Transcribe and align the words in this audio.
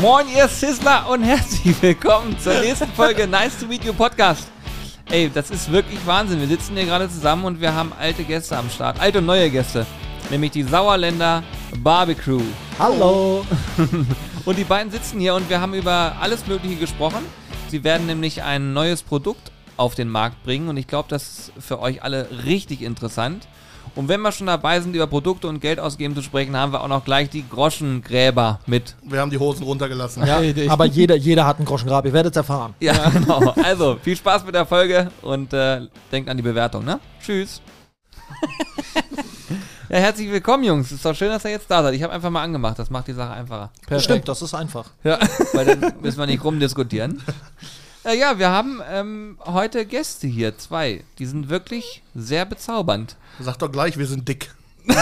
Moin, 0.00 0.26
ihr 0.34 0.48
Sizzler 0.48 1.10
und 1.10 1.22
herzlich 1.22 1.76
willkommen 1.82 2.38
zur 2.38 2.54
nächsten 2.54 2.88
Folge 2.88 3.26
Nice 3.26 3.58
to 3.58 3.66
Meet 3.66 3.84
You 3.84 3.92
Podcast. 3.92 4.48
Ey, 5.10 5.28
das 5.28 5.50
ist 5.50 5.70
wirklich 5.70 5.98
Wahnsinn. 6.06 6.40
Wir 6.40 6.48
sitzen 6.48 6.74
hier 6.74 6.86
gerade 6.86 7.06
zusammen 7.10 7.44
und 7.44 7.60
wir 7.60 7.74
haben 7.74 7.92
alte 8.00 8.24
Gäste 8.24 8.56
am 8.56 8.70
Start. 8.70 8.98
Alte 8.98 9.18
und 9.18 9.26
neue 9.26 9.50
Gäste. 9.50 9.84
Nämlich 10.30 10.52
die 10.52 10.62
Sauerländer 10.62 11.42
Barbecue. 11.82 12.40
Hallo. 12.78 13.44
Und 14.46 14.56
die 14.56 14.64
beiden 14.64 14.90
sitzen 14.90 15.20
hier 15.20 15.34
und 15.34 15.50
wir 15.50 15.60
haben 15.60 15.74
über 15.74 16.16
alles 16.18 16.46
Mögliche 16.46 16.76
gesprochen. 16.76 17.22
Sie 17.68 17.84
werden 17.84 18.06
nämlich 18.06 18.42
ein 18.42 18.72
neues 18.72 19.02
Produkt 19.02 19.52
auf 19.76 19.94
den 19.94 20.08
Markt 20.08 20.42
bringen 20.44 20.68
und 20.68 20.78
ich 20.78 20.86
glaube, 20.86 21.10
das 21.10 21.50
ist 21.50 21.52
für 21.58 21.78
euch 21.78 22.02
alle 22.02 22.26
richtig 22.46 22.80
interessant. 22.80 23.46
Und 23.94 24.08
wenn 24.08 24.20
wir 24.20 24.32
schon 24.32 24.46
dabei 24.46 24.80
sind, 24.80 24.94
über 24.94 25.06
Produkte 25.06 25.48
und 25.48 25.60
Geld 25.60 25.80
ausgeben 25.80 26.14
zu 26.14 26.22
sprechen, 26.22 26.56
haben 26.56 26.72
wir 26.72 26.82
auch 26.82 26.88
noch 26.88 27.04
gleich 27.04 27.28
die 27.30 27.44
Groschengräber 27.48 28.60
mit. 28.66 28.94
Wir 29.02 29.20
haben 29.20 29.30
die 29.30 29.38
Hosen 29.38 29.64
runtergelassen. 29.64 30.24
Ja, 30.26 30.40
aber 30.68 30.84
jeder, 30.84 31.16
jeder 31.16 31.46
hat 31.46 31.56
einen 31.56 31.66
Groschengrab, 31.66 32.04
ihr 32.06 32.12
werdet 32.12 32.32
es 32.32 32.36
erfahren. 32.36 32.74
Ja, 32.80 33.10
genau. 33.10 33.54
Also, 33.62 33.98
viel 34.02 34.16
Spaß 34.16 34.44
mit 34.44 34.54
der 34.54 34.66
Folge 34.66 35.10
und 35.22 35.52
äh, 35.52 35.82
denkt 36.12 36.30
an 36.30 36.36
die 36.36 36.42
Bewertung, 36.42 36.84
ne? 36.84 37.00
Tschüss. 37.24 37.60
ja, 39.88 39.96
herzlich 39.96 40.30
willkommen, 40.30 40.64
Jungs. 40.64 40.92
Ist 40.92 41.04
doch 41.04 41.14
schön, 41.14 41.28
dass 41.28 41.44
ihr 41.44 41.50
jetzt 41.50 41.70
da 41.70 41.82
seid. 41.82 41.94
Ich 41.94 42.02
habe 42.02 42.12
einfach 42.12 42.30
mal 42.30 42.42
angemacht. 42.42 42.78
Das 42.78 42.90
macht 42.90 43.08
die 43.08 43.12
Sache 43.12 43.32
einfacher. 43.32 43.70
Stimmt, 43.98 44.28
das 44.28 44.42
ist 44.42 44.54
einfach. 44.54 44.86
Ja. 45.04 45.18
Weil 45.52 45.66
dann 45.66 45.94
müssen 46.00 46.18
wir 46.18 46.26
nicht 46.26 46.44
rumdiskutieren. 46.44 47.22
Äh, 48.04 48.18
ja, 48.18 48.38
wir 48.38 48.50
haben 48.50 48.80
ähm, 48.90 49.38
heute 49.44 49.84
Gäste 49.84 50.26
hier, 50.26 50.56
zwei. 50.56 51.04
Die 51.18 51.26
sind 51.26 51.48
wirklich 51.50 52.02
sehr 52.14 52.46
bezaubernd. 52.46 53.16
Sag 53.40 53.58
doch 53.58 53.70
gleich, 53.70 53.98
wir 53.98 54.06
sind 54.06 54.26
dick. 54.28 54.54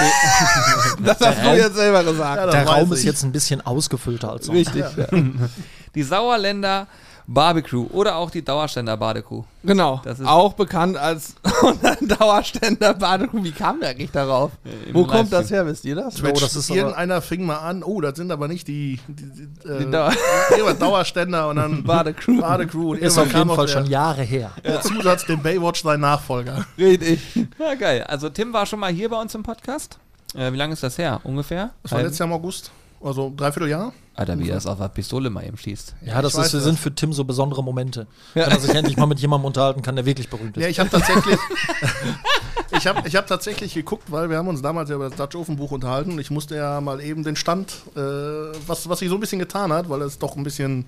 Das 1.04 1.20
hast 1.20 1.44
du 1.44 1.54
jetzt 1.56 1.76
selber 1.76 2.02
gesagt. 2.02 2.36
Ja, 2.36 2.46
Der 2.50 2.66
Raum 2.66 2.92
ist 2.92 3.00
ich. 3.00 3.04
jetzt 3.04 3.22
ein 3.22 3.30
bisschen 3.32 3.60
ausgefüllter 3.64 4.32
als 4.32 4.46
sonst. 4.46 4.58
Richtig. 4.74 4.84
Ja. 4.96 5.06
Die 5.94 6.02
Sauerländer 6.02 6.88
Barbecue 7.30 7.86
oder 7.92 8.16
auch 8.16 8.30
die 8.30 8.42
Dauerständer 8.42 8.96
Badekuh. 8.96 9.44
Genau. 9.62 10.00
Das 10.02 10.18
ist- 10.18 10.26
auch 10.26 10.54
bekannt 10.54 10.96
als 10.96 11.34
Dauerständer 12.00 12.94
Badekuh. 12.94 13.44
Wie 13.44 13.52
kam 13.52 13.80
der 13.80 13.90
eigentlich 13.90 14.10
darauf? 14.10 14.52
im 14.86 14.94
Wo 14.94 15.04
kommt 15.04 15.30
das 15.32 15.50
her, 15.50 15.66
wisst 15.66 15.84
ihr 15.84 15.94
das? 15.94 16.22
Oh, 16.22 16.32
das 16.32 16.56
ist 16.56 16.70
Irgendeiner 16.70 17.20
fing 17.20 17.44
mal 17.44 17.58
an, 17.58 17.82
oh, 17.82 18.00
das 18.00 18.16
sind 18.16 18.30
aber 18.32 18.48
nicht 18.48 18.66
die, 18.66 18.98
die, 19.08 19.24
die, 19.30 19.68
äh, 19.68 19.78
Die 19.80 19.84
Dauer- 19.90 20.74
Dauerständer 20.78 21.48
und 21.50 21.56
dann 21.56 21.84
Badecrew. 21.84 22.40
Badecrew. 22.40 22.90
Und 22.92 22.98
Ist 23.00 23.18
auf 23.18 23.28
kam 23.28 23.48
jeden 23.48 23.56
Fall 23.56 23.66
der, 23.66 23.72
schon 23.72 23.86
Jahre 23.86 24.22
her. 24.22 24.50
der 24.64 24.80
Zusatz, 24.80 25.26
den 25.26 25.42
Baywatch 25.42 25.82
sein 25.82 26.00
Nachfolger. 26.00 26.66
Richtig. 26.78 27.20
Ja, 27.58 27.74
geil. 27.74 28.04
Also 28.04 28.30
Tim 28.30 28.52
war 28.54 28.64
schon 28.64 28.80
mal 28.80 28.90
hier 28.92 29.10
bei 29.10 29.20
uns 29.20 29.34
im 29.34 29.42
Podcast. 29.42 29.98
Äh, 30.34 30.50
wie 30.52 30.56
lange 30.56 30.72
ist 30.72 30.82
das 30.82 30.96
her? 30.96 31.20
Ungefähr? 31.24 31.70
Das 31.82 31.92
war 31.92 32.00
letztes 32.02 32.18
Jahr 32.20 32.28
im 32.28 32.34
August, 32.34 32.70
also 33.02 33.30
dreiviertel 33.36 33.68
Jahr. 33.68 33.92
Alter, 34.18 34.36
wie 34.40 34.48
er 34.48 34.56
das 34.56 34.66
auf 34.66 34.78
der 34.78 34.88
Pistole 34.88 35.30
mal 35.30 35.46
eben 35.46 35.56
schießt. 35.56 35.94
Ja, 36.04 36.20
das 36.20 36.34
ist, 36.34 36.52
das. 36.52 36.64
sind 36.64 36.76
für 36.76 36.92
Tim 36.92 37.12
so 37.12 37.22
besondere 37.22 37.62
Momente. 37.62 38.08
Wenn 38.34 38.50
er 38.50 38.58
sich 38.58 38.74
endlich 38.74 38.96
mal 38.96 39.06
mit 39.06 39.20
jemandem 39.20 39.46
unterhalten 39.46 39.80
kann, 39.80 39.94
der 39.94 40.06
wirklich 40.06 40.28
berühmt 40.28 40.56
ist. 40.56 40.62
Ja, 40.62 40.68
ich 40.68 40.80
habe 40.80 40.90
tatsächlich, 40.90 41.38
ich 42.76 42.86
habe 42.88 43.06
ich 43.06 43.14
hab 43.14 43.28
tatsächlich 43.28 43.74
geguckt, 43.74 44.10
weil 44.10 44.28
wir 44.28 44.36
haben 44.36 44.48
uns 44.48 44.60
damals 44.60 44.90
ja 44.90 44.96
über 44.96 45.08
das 45.08 45.16
Dutch 45.16 45.36
Oven 45.36 45.56
Buch 45.56 45.70
unterhalten. 45.70 46.18
Ich 46.18 46.32
musste 46.32 46.56
ja 46.56 46.80
mal 46.80 47.00
eben 47.00 47.22
den 47.22 47.36
Stand, 47.36 47.74
äh, 47.94 48.00
was, 48.66 48.88
was 48.88 48.98
sich 48.98 49.08
so 49.08 49.14
ein 49.14 49.20
bisschen 49.20 49.38
getan 49.38 49.72
hat, 49.72 49.88
weil 49.88 50.02
es 50.02 50.18
doch 50.18 50.36
ein 50.36 50.42
bisschen 50.42 50.84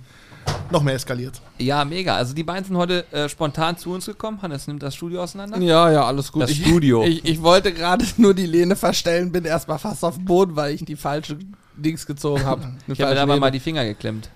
noch 0.70 0.82
mehr 0.82 0.94
eskaliert. 0.94 1.40
Ja, 1.58 1.84
mega. 1.84 2.16
Also 2.16 2.34
die 2.34 2.42
beiden 2.42 2.64
sind 2.64 2.76
heute 2.76 3.04
äh, 3.12 3.28
spontan 3.28 3.76
zu 3.76 3.92
uns 3.92 4.06
gekommen. 4.06 4.40
Hannes 4.42 4.66
nimmt 4.66 4.82
das 4.82 4.94
Studio 4.96 5.22
auseinander. 5.22 5.58
Ja, 5.58 5.90
ja, 5.90 6.04
alles 6.04 6.32
gut. 6.32 6.42
Das 6.42 6.50
ich, 6.50 6.64
Studio. 6.64 7.04
Ich, 7.04 7.24
ich 7.24 7.42
wollte 7.42 7.72
gerade 7.72 8.04
nur 8.16 8.34
die 8.34 8.46
Lehne 8.46 8.74
verstellen, 8.74 9.30
bin 9.30 9.44
erstmal 9.44 9.78
fast 9.78 10.04
auf 10.04 10.16
dem 10.16 10.24
Boden, 10.24 10.56
weil 10.56 10.74
ich 10.74 10.84
die 10.84 10.96
falsche 10.96 11.38
Dings 11.82 12.06
gezogen 12.06 12.44
habe. 12.44 12.62
Ich 12.86 13.00
habe 13.00 13.10
mir 13.10 13.16
da 13.16 13.22
aber 13.22 13.36
mal 13.38 13.50
die 13.50 13.60
Finger 13.60 13.84
geklemmt. 13.84 14.30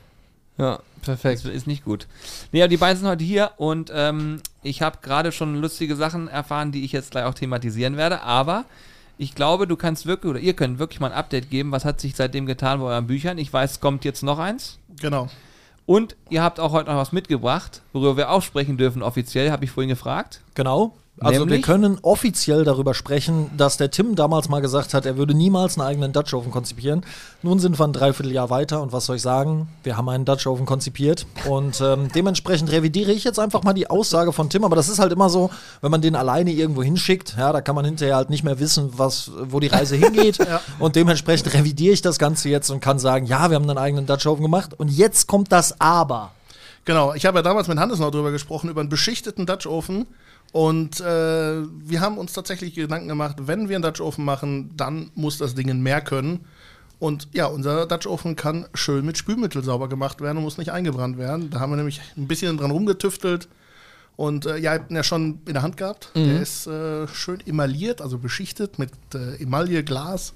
Ja, 0.59 0.79
perfekt. 1.03 1.45
Das 1.45 1.53
ist 1.53 1.67
nicht 1.67 1.85
gut. 1.85 2.07
Nee, 2.53 2.63
aber 2.63 2.69
die 2.69 2.77
beiden 2.77 2.99
sind 2.99 3.09
heute 3.09 3.25
hier 3.25 3.53
und 3.57 3.91
ähm, 3.95 4.41
ich 4.63 4.83
habe 4.83 4.99
gerade 5.03 5.33
schon 5.33 5.61
lustige 5.61 5.97
Sachen 5.97 6.29
erfahren, 6.29 6.71
die 6.71 6.85
ich 6.85 6.93
jetzt 6.93 7.11
gleich 7.11 7.25
auch 7.25 7.35
thematisieren 7.35 7.97
werde. 7.97 8.23
Aber 8.23 8.65
ich 9.19 9.35
glaube, 9.35 9.67
du 9.67 9.77
kannst 9.77 10.07
wirklich, 10.07 10.31
oder 10.31 10.41
ihr 10.41 10.55
könnt 10.55 10.79
wirklich 10.79 11.01
mal 11.01 11.11
ein 11.11 11.19
Update 11.19 11.51
geben. 11.51 11.73
Was 11.73 11.85
hat 11.85 12.01
sich 12.01 12.15
seitdem 12.15 12.47
getan 12.47 12.81
bei 12.81 12.87
euren 12.87 13.07
Büchern? 13.07 13.39
Ich 13.39 13.53
weiß, 13.53 13.73
es 13.73 13.81
kommt 13.81 14.05
jetzt 14.05 14.23
noch 14.23 14.39
eins. 14.39 14.79
Genau. 15.01 15.29
Und 15.87 16.17
ihr 16.31 16.43
habt 16.43 16.61
auch 16.61 16.73
heute 16.73 16.91
noch 16.91 16.97
was 16.97 17.13
mitgebracht, 17.13 17.83
worüber 17.93 18.17
wir 18.17 18.31
auch 18.31 18.43
sprechen 18.43 18.79
dürfen 18.79 19.03
offiziell, 19.03 19.51
habe 19.51 19.65
ich 19.65 19.71
vorhin 19.71 19.91
gefragt. 19.91 20.41
Genau. 20.55 20.97
Also 21.21 21.41
wir 21.41 21.47
Nämlich? 21.47 21.63
können 21.63 21.99
offiziell 22.03 22.65
darüber 22.65 22.93
sprechen, 22.93 23.49
dass 23.57 23.77
der 23.77 23.93
Tim 23.93 24.17
damals 24.17 24.49
mal 24.49 24.61
gesagt 24.61 24.95
hat, 24.95 25.07
er 25.07 25.17
würde 25.17 25.33
niemals 25.33 25.79
einen 25.79 25.87
eigenen 25.87 26.13
Dutch 26.13 26.35
Oven 26.35 26.51
konzipieren. 26.51 27.07
Nun 27.41 27.61
sind 27.61 27.79
wir 27.79 27.87
ein 27.87 27.93
Dreivierteljahr 27.93 28.51
weiter 28.51 28.83
und 28.83 28.93
was 28.93 29.07
soll 29.07 29.17
ich 29.17 29.23
sagen? 29.23 29.69
Wir 29.85 29.97
haben 29.97 30.09
einen 30.09 30.25
Dutch 30.25 30.45
Oven 30.49 30.67
konzipiert 30.67 31.27
und 31.49 31.81
ähm, 31.81 32.09
dementsprechend 32.13 32.73
revidiere 32.73 33.13
ich 33.13 33.23
jetzt 33.23 33.39
einfach 33.39 33.63
mal 33.63 33.75
die 33.75 33.89
Aussage 33.89 34.33
von 34.33 34.51
Tim. 34.51 34.65
Aber 34.65 34.75
das 34.75 34.89
ist 34.89 34.99
halt 34.99 35.13
immer 35.13 35.31
so, 35.31 35.51
wenn 35.83 35.93
man 35.93 36.03
den 36.03 36.17
alleine 36.17 36.51
irgendwo 36.51 36.83
hinschickt, 36.83 37.37
ja, 37.39 37.53
da 37.53 37.61
kann 37.61 37.77
man 37.77 37.85
hinterher 37.85 38.17
halt 38.17 38.31
nicht 38.31 38.43
mehr 38.43 38.59
wissen, 38.59 38.91
was, 38.97 39.31
wo 39.37 39.61
die 39.61 39.69
Reise 39.69 39.95
hingeht. 39.95 40.39
Und 40.81 40.97
dementsprechend 40.97 41.55
revidiere 41.55 41.95
ich 41.95 42.03
das 42.03 42.19
Ganze 42.19 42.49
jetzt 42.49 42.71
und 42.71 42.81
kann 42.81 42.99
sagen, 42.99 43.27
ja, 43.27 43.51
wir 43.51 43.55
haben 43.55 43.69
einen 43.71 43.79
eigenen 43.79 44.07
Dutch 44.07 44.27
Oven 44.27 44.43
gemacht 44.43 44.73
und 44.79 44.89
jetzt 44.89 45.27
kommt 45.27 45.53
das 45.53 45.81
Aber. 45.81 46.33
Genau, 46.85 47.15
ich 47.15 47.25
habe 47.25 47.39
ja 47.39 47.43
damals 47.43 47.69
mit 47.69 47.79
Hannes 47.79 47.99
noch 47.99 48.11
drüber 48.11 48.31
gesprochen, 48.31 48.69
über 48.69 48.81
einen 48.81 48.91
beschichteten 48.91 49.47
Dutch 49.47 49.67
Ofen. 49.67 50.07
Und 50.55 51.01
äh, 51.01 51.05
wir 51.67 52.01
haben 52.01 52.17
uns 52.17 52.33
tatsächlich 52.33 52.75
Gedanken 52.75 53.09
gemacht, 53.09 53.39
wenn 53.41 53.69
wir 53.69 53.75
einen 53.75 53.83
Dutch 53.83 54.01
Ofen 54.01 54.25
machen, 54.25 54.71
dann 54.77 55.11
muss 55.17 55.37
das 55.37 55.57
Ding 55.57 55.83
mehr 55.83 56.01
können. 56.01 56.45
Und 57.01 57.27
ja, 57.33 57.47
unser 57.47 57.87
Dutch 57.87 58.07
Ofen 58.07 58.37
kann 58.37 58.67
schön 58.73 59.05
mit 59.05 59.19
Spülmittel 59.19 59.65
sauber 59.65 59.89
gemacht 59.89 60.21
werden 60.21 60.37
und 60.37 60.45
muss 60.45 60.57
nicht 60.57 60.71
eingebrannt 60.71 61.19
werden. 61.19 61.51
Da 61.51 61.59
haben 61.59 61.73
wir 61.73 61.77
nämlich 61.77 62.01
ein 62.17 62.29
bisschen 62.29 62.57
dran 62.57 62.71
rumgetüftelt. 62.71 63.49
Und 64.15 64.47
äh, 64.47 64.57
ja, 64.59 64.75
ihr 64.75 64.79
habt 64.79 64.93
ihn 64.93 64.97
ja 64.97 65.03
schon 65.03 65.41
in 65.45 65.55
der 65.55 65.63
Hand 65.63 65.77
gehabt. 65.77 66.11
Der 66.15 66.41
ist 66.41 66.69
äh, 66.69 67.09
schön 67.09 67.41
emailliert, 67.45 68.01
also 68.01 68.19
beschichtet 68.19 68.79
mit 68.79 68.93
äh, 69.13 69.43
Emaille, 69.43 69.83
Glas. 69.83 70.35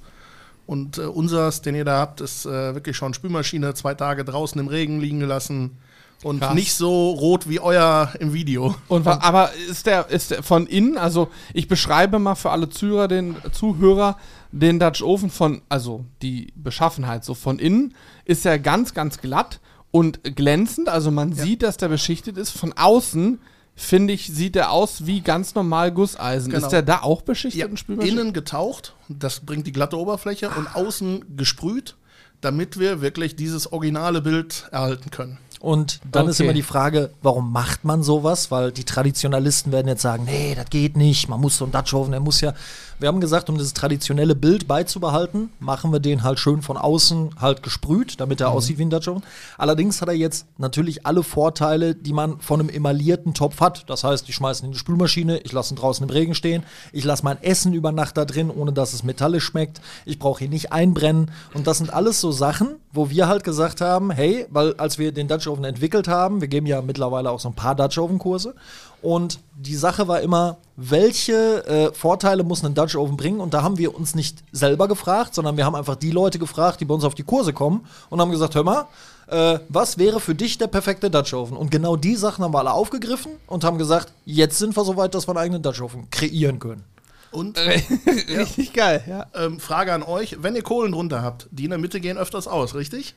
Und 0.67 0.99
äh, 0.99 1.03
unseres, 1.03 1.62
den 1.62 1.77
ihr 1.77 1.84
da 1.84 2.01
habt, 2.01 2.21
ist 2.21 2.45
äh, 2.45 2.75
wirklich 2.75 2.97
schon 2.97 3.15
Spülmaschine, 3.15 3.73
zwei 3.75 3.95
Tage 3.95 4.25
draußen 4.25 4.61
im 4.61 4.67
Regen 4.67 5.01
liegen 5.01 5.21
gelassen. 5.21 5.78
Und 6.25 6.41
Krass. 6.41 6.55
nicht 6.55 6.75
so 6.75 7.11
rot 7.11 7.49
wie 7.49 7.61
euer 7.61 8.12
im 8.19 8.33
Video. 8.33 8.75
Und 8.89 9.06
aber 9.06 9.53
ist 9.71 9.87
der, 9.87 10.09
ist 10.09 10.33
der 10.33 10.43
von 10.43 10.67
innen, 10.67 10.99
also 10.99 11.29
ich 11.55 11.69
beschreibe 11.69 12.19
mal 12.19 12.34
für 12.34 12.51
alle 12.51 12.69
Zuhörer 12.69 13.06
den, 13.06 13.37
Zuhörer 13.53 14.17
den 14.51 14.81
Dutch 14.81 15.03
Oven 15.03 15.31
von, 15.31 15.62
also 15.69 16.05
die 16.23 16.53
Beschaffenheit 16.57 17.25
so 17.25 17.34
von 17.34 17.59
innen, 17.59 17.95
ist 18.25 18.45
er 18.47 18.59
ganz, 18.59 18.95
ganz 18.95 19.19
glatt 19.21 19.61
und 19.91 20.37
glänzend. 20.37 20.89
Also 20.89 21.11
man 21.11 21.33
sieht, 21.33 21.62
dass 21.62 21.77
der 21.77 21.89
beschichtet 21.89 22.37
ist. 22.37 22.51
Von 22.51 22.73
außen, 22.73 23.39
finde 23.77 24.12
ich, 24.12 24.27
sieht 24.27 24.57
er 24.57 24.73
aus 24.73 25.07
wie 25.07 25.21
ganz 25.21 25.55
normal 25.55 25.93
Gusseisen. 25.93 26.51
Genau. 26.51 26.65
Ist 26.65 26.73
der 26.73 26.83
da 26.83 27.03
auch 27.03 27.23
beschichtet 27.23 27.71
Ja, 27.71 27.77
Spülmaschine? 27.77 28.21
innen 28.21 28.33
getaucht, 28.33 28.95
das 29.09 29.41
bringt 29.41 29.67
die 29.69 29.73
glatte 29.73 29.97
Oberfläche 29.97 30.51
und 30.51 30.75
außen 30.75 31.37
gesprüht, 31.37 31.95
damit 32.41 32.78
wir 32.78 33.01
wirklich 33.01 33.37
dieses 33.37 33.73
originale 33.73 34.21
Bild 34.21 34.67
erhalten 34.73 35.11
können. 35.11 35.39
Und 35.61 36.01
dann 36.11 36.29
ist 36.29 36.37
Okay. 36.37 36.45
immer 36.45 36.53
die 36.55 36.63
Frage, 36.63 37.11
warum 37.23 37.53
macht 37.53 37.85
man 37.85 38.03
sowas? 38.03 38.51
Weil 38.51 38.71
die 38.73 38.85
Traditionalisten 38.85 39.73
werden 39.73 39.89
jetzt 39.89 40.03
sagen, 40.03 40.25
nee, 40.25 40.55
das 40.55 40.71
geht 40.71 40.97
nicht, 40.97 41.29
man 41.29 41.41
muss 41.41 41.57
so 41.59 41.65
einen 41.65 41.73
Dutch 41.73 41.93
Oven, 41.95 42.13
der 42.13 42.21
muss 42.21 42.41
ja. 42.41 42.55
Wir 43.01 43.07
haben 43.07 43.21
gesagt, 43.21 43.49
um 43.49 43.57
dieses 43.57 43.75
traditionelle 43.75 44.35
Bild 44.35 44.67
beizubehalten, 44.67 45.51
machen 45.61 45.93
wir 45.93 46.01
den 46.01 46.25
halt 46.25 46.41
schön 46.41 46.63
von 46.63 46.77
außen 46.77 47.37
halt 47.41 47.63
gesprüht, 47.63 48.19
damit 48.19 48.41
er 48.41 48.51
aussieht 48.51 48.79
wie 48.79 48.83
ein 48.85 48.91
Dutch 48.91 49.07
Oven. 49.07 49.23
Allerdings 49.57 50.01
hat 50.03 50.09
er 50.09 50.15
jetzt 50.15 50.47
natürlich 50.59 51.07
alle 51.07 51.23
Vorteile, 51.23 51.95
die 51.95 52.13
man 52.13 52.41
von 52.41 52.59
einem 52.59 52.69
emaillierten 52.69 53.35
Topf 53.35 53.61
hat. 53.61 53.85
Das 53.89 54.03
heißt, 54.03 54.29
ich 54.29 54.35
schmeiße 54.35 54.63
ihn 54.63 54.67
in 54.67 54.73
die 54.73 54.79
Spülmaschine, 54.79 55.39
ich 55.39 55.53
lasse 55.53 55.75
ihn 55.75 55.77
draußen 55.77 56.03
im 56.05 56.11
Regen 56.11 56.35
stehen, 56.35 56.65
ich 56.93 57.05
lasse 57.05 57.23
mein 57.25 57.41
Essen 57.43 57.73
über 57.73 57.93
Nacht 57.93 58.17
da 58.17 58.25
drin, 58.25 58.51
ohne 58.51 58.73
dass 58.73 58.93
es 58.93 59.05
metallisch 59.05 59.45
schmeckt. 59.45 59.81
Ich 60.05 60.19
brauche 60.19 60.43
ihn 60.45 60.51
nicht 60.51 60.73
einbrennen. 60.73 61.31
Und 61.54 61.69
das 61.69 61.78
sind 61.78 61.93
alles 61.93 62.21
so 62.21 62.33
Sachen, 62.33 62.77
wo 62.93 63.11
wir 63.11 63.28
halt 63.28 63.45
gesagt 63.45 63.81
haben, 63.81 64.11
hey, 64.11 64.47
weil 64.51 64.75
als 64.75 64.99
wir 64.99 65.13
den 65.13 65.28
Dutch 65.28 65.47
Oven 65.48 65.65
entwickelt 65.65 66.09
haben, 66.09 66.41
wir 66.41 66.48
geben 66.48 66.66
ja 66.66 66.83
mittlerweile 66.83 67.30
auch 67.30 67.41
so 67.41 67.48
ein 67.48 67.54
paar 67.54 67.74
Dutch 67.74 67.98
Oven 67.98 68.18
Kurse 68.18 68.54
und 69.00 69.39
die 69.56 69.77
Sache 69.77 70.09
war 70.09 70.21
immer, 70.21 70.59
welche 70.77 71.66
äh, 71.66 71.92
Vorteile 71.92 72.42
muss 72.42 72.65
ein 72.65 72.74
Dutch 72.74 72.97
Oven 72.97 73.16
bringen? 73.16 73.41
Und 73.41 73.54
da 73.54 73.62
haben 73.62 73.78
wir 73.78 73.95
uns 73.95 74.15
nicht 74.15 74.42
selber 74.50 74.89
gefragt, 74.89 75.34
sondern 75.34 75.56
wir 75.56 75.65
haben 75.65 75.77
einfach 75.77 75.97
die 75.97 76.10
Leute 76.10 76.39
gefragt, 76.39 76.80
die 76.80 76.84
bei 76.84 76.95
uns 76.95 77.04
auf 77.04 77.15
die 77.15 77.22
Kurse 77.22 77.53
kommen 77.53 77.86
und 78.10 78.21
haben 78.21 78.30
gesagt, 78.30 78.54
hör 78.56 78.65
mal, 78.65 78.86
äh, 79.28 79.60
was 79.68 79.98
wäre 79.98 80.21
für 80.21 80.34
dich 80.34 80.59
der 80.59 80.66
perfekte 80.66 81.10
Dutch 81.10 81.33
Oven? 81.33 81.56
Und 81.56 81.71
genau 81.71 81.97
die 81.97 82.16
Sachen 82.16 82.44
haben 82.44 82.53
wir 82.53 82.59
alle 82.59 82.72
aufgegriffen 82.72 83.33
und 83.47 83.62
haben 83.62 83.78
gesagt, 83.78 84.12
jetzt 84.24 84.59
sind 84.59 84.77
wir 84.77 84.84
so 84.84 84.97
weit, 84.97 85.15
dass 85.15 85.28
wir 85.28 85.33
einen 85.33 85.44
eigenen 85.44 85.62
Dutch 85.62 85.80
Oven 85.80 86.10
kreieren 86.10 86.59
können. 86.59 86.84
Und 87.30 87.59
Richtig 88.39 88.72
geil, 88.72 89.04
ja. 89.06 89.27
ähm, 89.34 89.60
Frage 89.60 89.92
an 89.92 90.03
euch, 90.03 90.39
wenn 90.42 90.56
ihr 90.56 90.62
Kohlen 90.62 90.92
drunter 90.92 91.22
habt, 91.22 91.47
die 91.51 91.65
in 91.65 91.71
der 91.71 91.78
Mitte 91.78 92.01
gehen 92.01 92.16
öfters 92.18 92.48
aus, 92.48 92.74
richtig? 92.74 93.15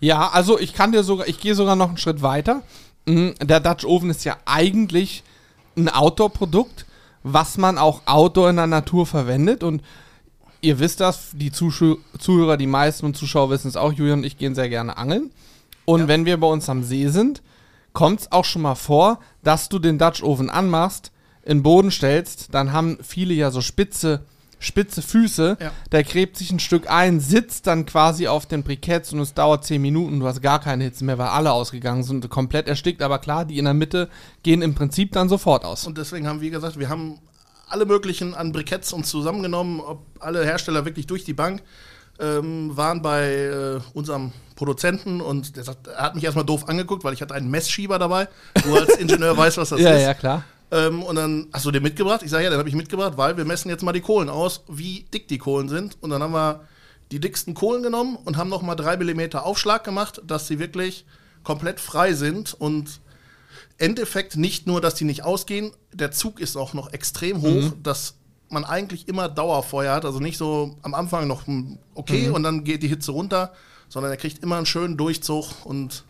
Ja, 0.00 0.28
also 0.28 0.58
ich 0.58 0.74
kann 0.74 0.92
dir 0.92 1.02
sogar, 1.02 1.26
ich 1.28 1.40
gehe 1.40 1.54
sogar 1.54 1.76
noch 1.76 1.88
einen 1.88 1.98
Schritt 1.98 2.22
weiter. 2.22 2.62
Mhm, 3.06 3.34
Der 3.42 3.60
Dutch 3.60 3.84
Oven 3.84 4.10
ist 4.10 4.24
ja 4.24 4.36
eigentlich 4.44 5.22
ein 5.76 5.88
Outdoor-Produkt, 5.88 6.86
was 7.22 7.58
man 7.58 7.78
auch 7.78 8.02
outdoor 8.06 8.50
in 8.50 8.56
der 8.56 8.66
Natur 8.66 9.06
verwendet. 9.06 9.62
Und 9.62 9.82
ihr 10.60 10.78
wisst 10.78 11.00
das, 11.00 11.30
die 11.32 11.52
Zuschau 11.52 11.96
Zuhörer, 12.18 12.56
die 12.56 12.66
meisten 12.66 13.06
und 13.06 13.16
Zuschauer 13.16 13.50
wissen 13.50 13.68
es 13.68 13.76
auch, 13.76 13.92
Julian 13.92 14.20
und 14.20 14.24
ich 14.24 14.38
gehen 14.38 14.54
sehr 14.54 14.68
gerne 14.68 14.96
angeln. 14.96 15.30
Und 15.84 16.08
wenn 16.08 16.24
wir 16.26 16.38
bei 16.38 16.46
uns 16.46 16.68
am 16.68 16.82
See 16.82 17.08
sind, 17.08 17.42
kommt 17.92 18.20
es 18.20 18.32
auch 18.32 18.44
schon 18.44 18.62
mal 18.62 18.74
vor, 18.74 19.20
dass 19.42 19.68
du 19.68 19.78
den 19.78 19.98
Dutch 19.98 20.22
Oven 20.22 20.50
anmachst, 20.50 21.12
in 21.42 21.58
den 21.58 21.62
Boden 21.62 21.90
stellst, 21.92 22.52
dann 22.52 22.72
haben 22.72 22.98
viele 23.02 23.32
ja 23.32 23.50
so 23.52 23.60
spitze, 23.60 24.24
spitze 24.66 25.00
Füße, 25.02 25.56
Ja. 25.60 25.70
der 25.92 26.04
gräbt 26.04 26.36
sich 26.36 26.50
ein 26.50 26.58
Stück 26.58 26.90
ein, 26.90 27.20
sitzt 27.20 27.66
dann 27.66 27.86
quasi 27.86 28.26
auf 28.28 28.46
den 28.46 28.62
Briketts 28.62 29.12
und 29.12 29.20
es 29.20 29.32
dauert 29.34 29.64
10 29.64 29.80
Minuten, 29.80 30.20
du 30.20 30.26
hast 30.26 30.42
gar 30.42 30.60
keine 30.60 30.84
Hitze 30.84 31.04
mehr, 31.04 31.16
weil 31.18 31.28
alle 31.28 31.52
ausgegangen 31.52 32.02
sind, 32.02 32.28
komplett 32.28 32.68
erstickt, 32.68 33.00
aber 33.02 33.18
klar, 33.18 33.44
die 33.44 33.58
in 33.58 33.64
der 33.64 33.74
Mitte 33.74 34.08
gehen 34.42 34.62
im 34.62 34.74
Prinzip 34.74 35.12
dann 35.12 35.28
sofort 35.28 35.64
aus. 35.64 35.86
Und 35.86 35.96
deswegen 35.96 36.26
haben 36.26 36.40
wir 36.40 36.50
gesagt, 36.50 36.78
wir 36.78 36.88
haben 36.88 37.18
alle 37.68 37.86
möglichen 37.86 38.34
an 38.34 38.52
Briketts 38.52 38.92
uns 38.92 39.08
zusammengenommen, 39.08 39.80
ob 39.80 40.04
alle 40.20 40.44
Hersteller 40.44 40.84
wirklich 40.84 41.06
durch 41.06 41.24
die 41.24 41.32
Bank 41.34 41.62
ähm, 42.18 42.76
waren 42.76 43.02
bei 43.02 43.30
äh, 43.30 43.80
unserem 43.92 44.32
Produzenten 44.54 45.20
und 45.20 45.56
der 45.56 45.64
sagt, 45.64 45.86
er 45.88 45.98
hat 45.98 46.14
mich 46.14 46.24
erstmal 46.24 46.46
doof 46.46 46.68
angeguckt, 46.68 47.04
weil 47.04 47.12
ich 47.12 47.20
hatte 47.20 47.34
einen 47.34 47.50
Messschieber 47.50 47.98
dabei. 47.98 48.28
Du 48.64 48.74
als 48.74 48.96
Ingenieur 48.96 49.36
weißt, 49.36 49.58
was 49.58 49.68
das 49.68 49.80
ja, 49.80 49.90
ist. 49.92 50.02
ja, 50.02 50.14
klar. 50.14 50.44
Ähm, 50.70 51.02
und 51.02 51.16
dann 51.16 51.48
hast 51.52 51.64
du 51.64 51.70
den 51.70 51.82
mitgebracht? 51.82 52.22
Ich 52.22 52.30
sage, 52.30 52.44
ja, 52.44 52.50
den 52.50 52.58
habe 52.58 52.68
ich 52.68 52.74
mitgebracht, 52.74 53.14
weil 53.16 53.36
wir 53.36 53.44
messen 53.44 53.68
jetzt 53.68 53.82
mal 53.82 53.92
die 53.92 54.00
Kohlen 54.00 54.28
aus, 54.28 54.64
wie 54.68 55.06
dick 55.12 55.28
die 55.28 55.38
Kohlen 55.38 55.68
sind. 55.68 55.96
Und 56.00 56.10
dann 56.10 56.22
haben 56.22 56.32
wir 56.32 56.66
die 57.12 57.20
dicksten 57.20 57.54
Kohlen 57.54 57.82
genommen 57.82 58.16
und 58.16 58.36
haben 58.36 58.48
nochmal 58.48 58.76
drei 58.76 58.96
Millimeter 58.96 59.46
Aufschlag 59.46 59.84
gemacht, 59.84 60.20
dass 60.26 60.48
sie 60.48 60.58
wirklich 60.58 61.04
komplett 61.44 61.78
frei 61.78 62.14
sind 62.14 62.54
und 62.54 63.00
Endeffekt 63.78 64.36
nicht 64.36 64.66
nur, 64.66 64.80
dass 64.80 64.94
die 64.94 65.04
nicht 65.04 65.22
ausgehen, 65.22 65.70
der 65.92 66.10
Zug 66.10 66.40
ist 66.40 66.56
auch 66.56 66.72
noch 66.72 66.92
extrem 66.92 67.42
hoch, 67.42 67.72
dass 67.82 68.14
man 68.48 68.64
eigentlich 68.64 69.06
immer 69.08 69.28
Dauerfeuer 69.28 69.94
hat, 69.94 70.04
also 70.04 70.18
nicht 70.18 70.38
so 70.38 70.76
am 70.82 70.94
Anfang 70.94 71.26
noch 71.26 71.46
hm, 71.46 71.78
okay 71.94 72.30
und 72.30 72.42
dann 72.42 72.64
geht 72.64 72.82
die 72.82 72.88
Hitze 72.88 73.12
runter, 73.12 73.52
sondern 73.88 74.12
er 74.12 74.16
kriegt 74.16 74.42
immer 74.42 74.56
einen 74.56 74.66
schönen 74.66 74.96
Durchzug 74.96 75.64
und 75.64 76.04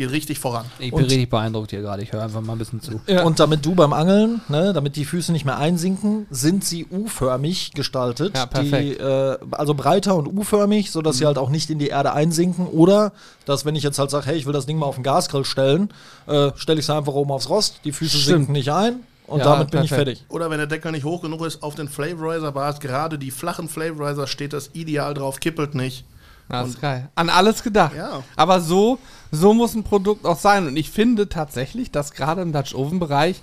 geht 0.00 0.10
richtig 0.12 0.38
voran. 0.38 0.64
Ich 0.78 0.90
bin 0.90 1.00
Und- 1.00 1.04
richtig 1.10 1.28
beeindruckt 1.28 1.70
hier 1.70 1.82
gerade. 1.82 2.02
Ich 2.02 2.12
höre 2.12 2.22
einfach 2.22 2.40
mal 2.40 2.52
ein 2.54 2.58
bisschen 2.58 2.80
zu. 2.80 3.00
Ja. 3.06 3.22
Und 3.24 3.38
damit 3.38 3.64
du 3.66 3.74
beim 3.74 3.92
Angeln, 3.92 4.40
ne, 4.48 4.72
damit 4.72 4.96
die 4.96 5.04
Füße 5.04 5.30
nicht 5.32 5.44
mehr 5.44 5.58
einsinken, 5.58 6.26
sind 6.30 6.64
sie 6.64 6.86
U-förmig 6.90 7.72
gestaltet. 7.74 8.36
Ja, 8.36 8.46
perfekt. 8.46 8.98
Die, 9.00 9.02
äh, 9.02 9.38
also 9.50 9.74
breiter 9.74 10.16
und 10.16 10.26
U-förmig, 10.26 10.90
sodass 10.90 11.18
sie 11.18 11.26
halt 11.26 11.36
auch 11.38 11.50
nicht 11.50 11.68
in 11.70 11.78
die 11.78 11.88
Erde 11.88 12.12
einsinken. 12.12 12.66
Oder, 12.66 13.12
dass 13.44 13.64
wenn 13.64 13.76
ich 13.76 13.82
jetzt 13.82 13.98
halt 13.98 14.10
sage, 14.10 14.26
hey, 14.26 14.36
ich 14.36 14.46
will 14.46 14.52
das 14.52 14.66
Ding 14.66 14.78
mal 14.78 14.86
auf 14.86 14.94
den 14.94 15.04
Gasgrill 15.04 15.44
stellen, 15.44 15.90
äh, 16.26 16.50
stelle 16.56 16.78
ich 16.80 16.86
es 16.86 16.90
einfach 16.90 17.12
oben 17.12 17.30
aufs 17.30 17.48
Rost, 17.50 17.80
die 17.84 17.92
Füße 17.92 18.16
Stimmt. 18.16 18.38
sinken 18.38 18.52
nicht 18.52 18.72
ein 18.72 19.00
und 19.26 19.40
Ja, 19.40 19.44
damit 19.44 19.70
bin 19.70 19.82
ich 19.82 19.90
perfekt. 19.90 20.18
fertig. 20.18 20.24
Oder 20.30 20.48
wenn 20.50 20.58
der 20.58 20.66
Deckel 20.66 20.92
nicht 20.92 21.04
hoch 21.04 21.20
genug 21.22 21.44
ist, 21.44 21.62
auf 21.62 21.74
den 21.74 21.88
Flavorizer 21.88 22.52
Bars, 22.52 22.80
gerade 22.80 23.18
die 23.18 23.30
flachen 23.30 23.68
Flavorizer 23.68 24.26
steht 24.26 24.52
das 24.52 24.70
ideal 24.72 25.12
drauf, 25.14 25.40
kippelt 25.40 25.74
nicht. 25.74 26.04
Das 26.50 26.68
ist 26.68 26.80
geil. 26.80 27.08
An 27.14 27.30
alles 27.30 27.62
gedacht. 27.62 27.94
Ja. 27.96 28.22
Aber 28.36 28.60
so, 28.60 28.98
so 29.30 29.54
muss 29.54 29.74
ein 29.74 29.84
Produkt 29.84 30.26
auch 30.26 30.38
sein. 30.38 30.66
Und 30.66 30.76
ich 30.76 30.90
finde 30.90 31.28
tatsächlich, 31.28 31.90
dass 31.90 32.12
gerade 32.12 32.42
im 32.42 32.52
Dutch 32.52 32.74
Oven 32.74 32.98
Bereich 32.98 33.40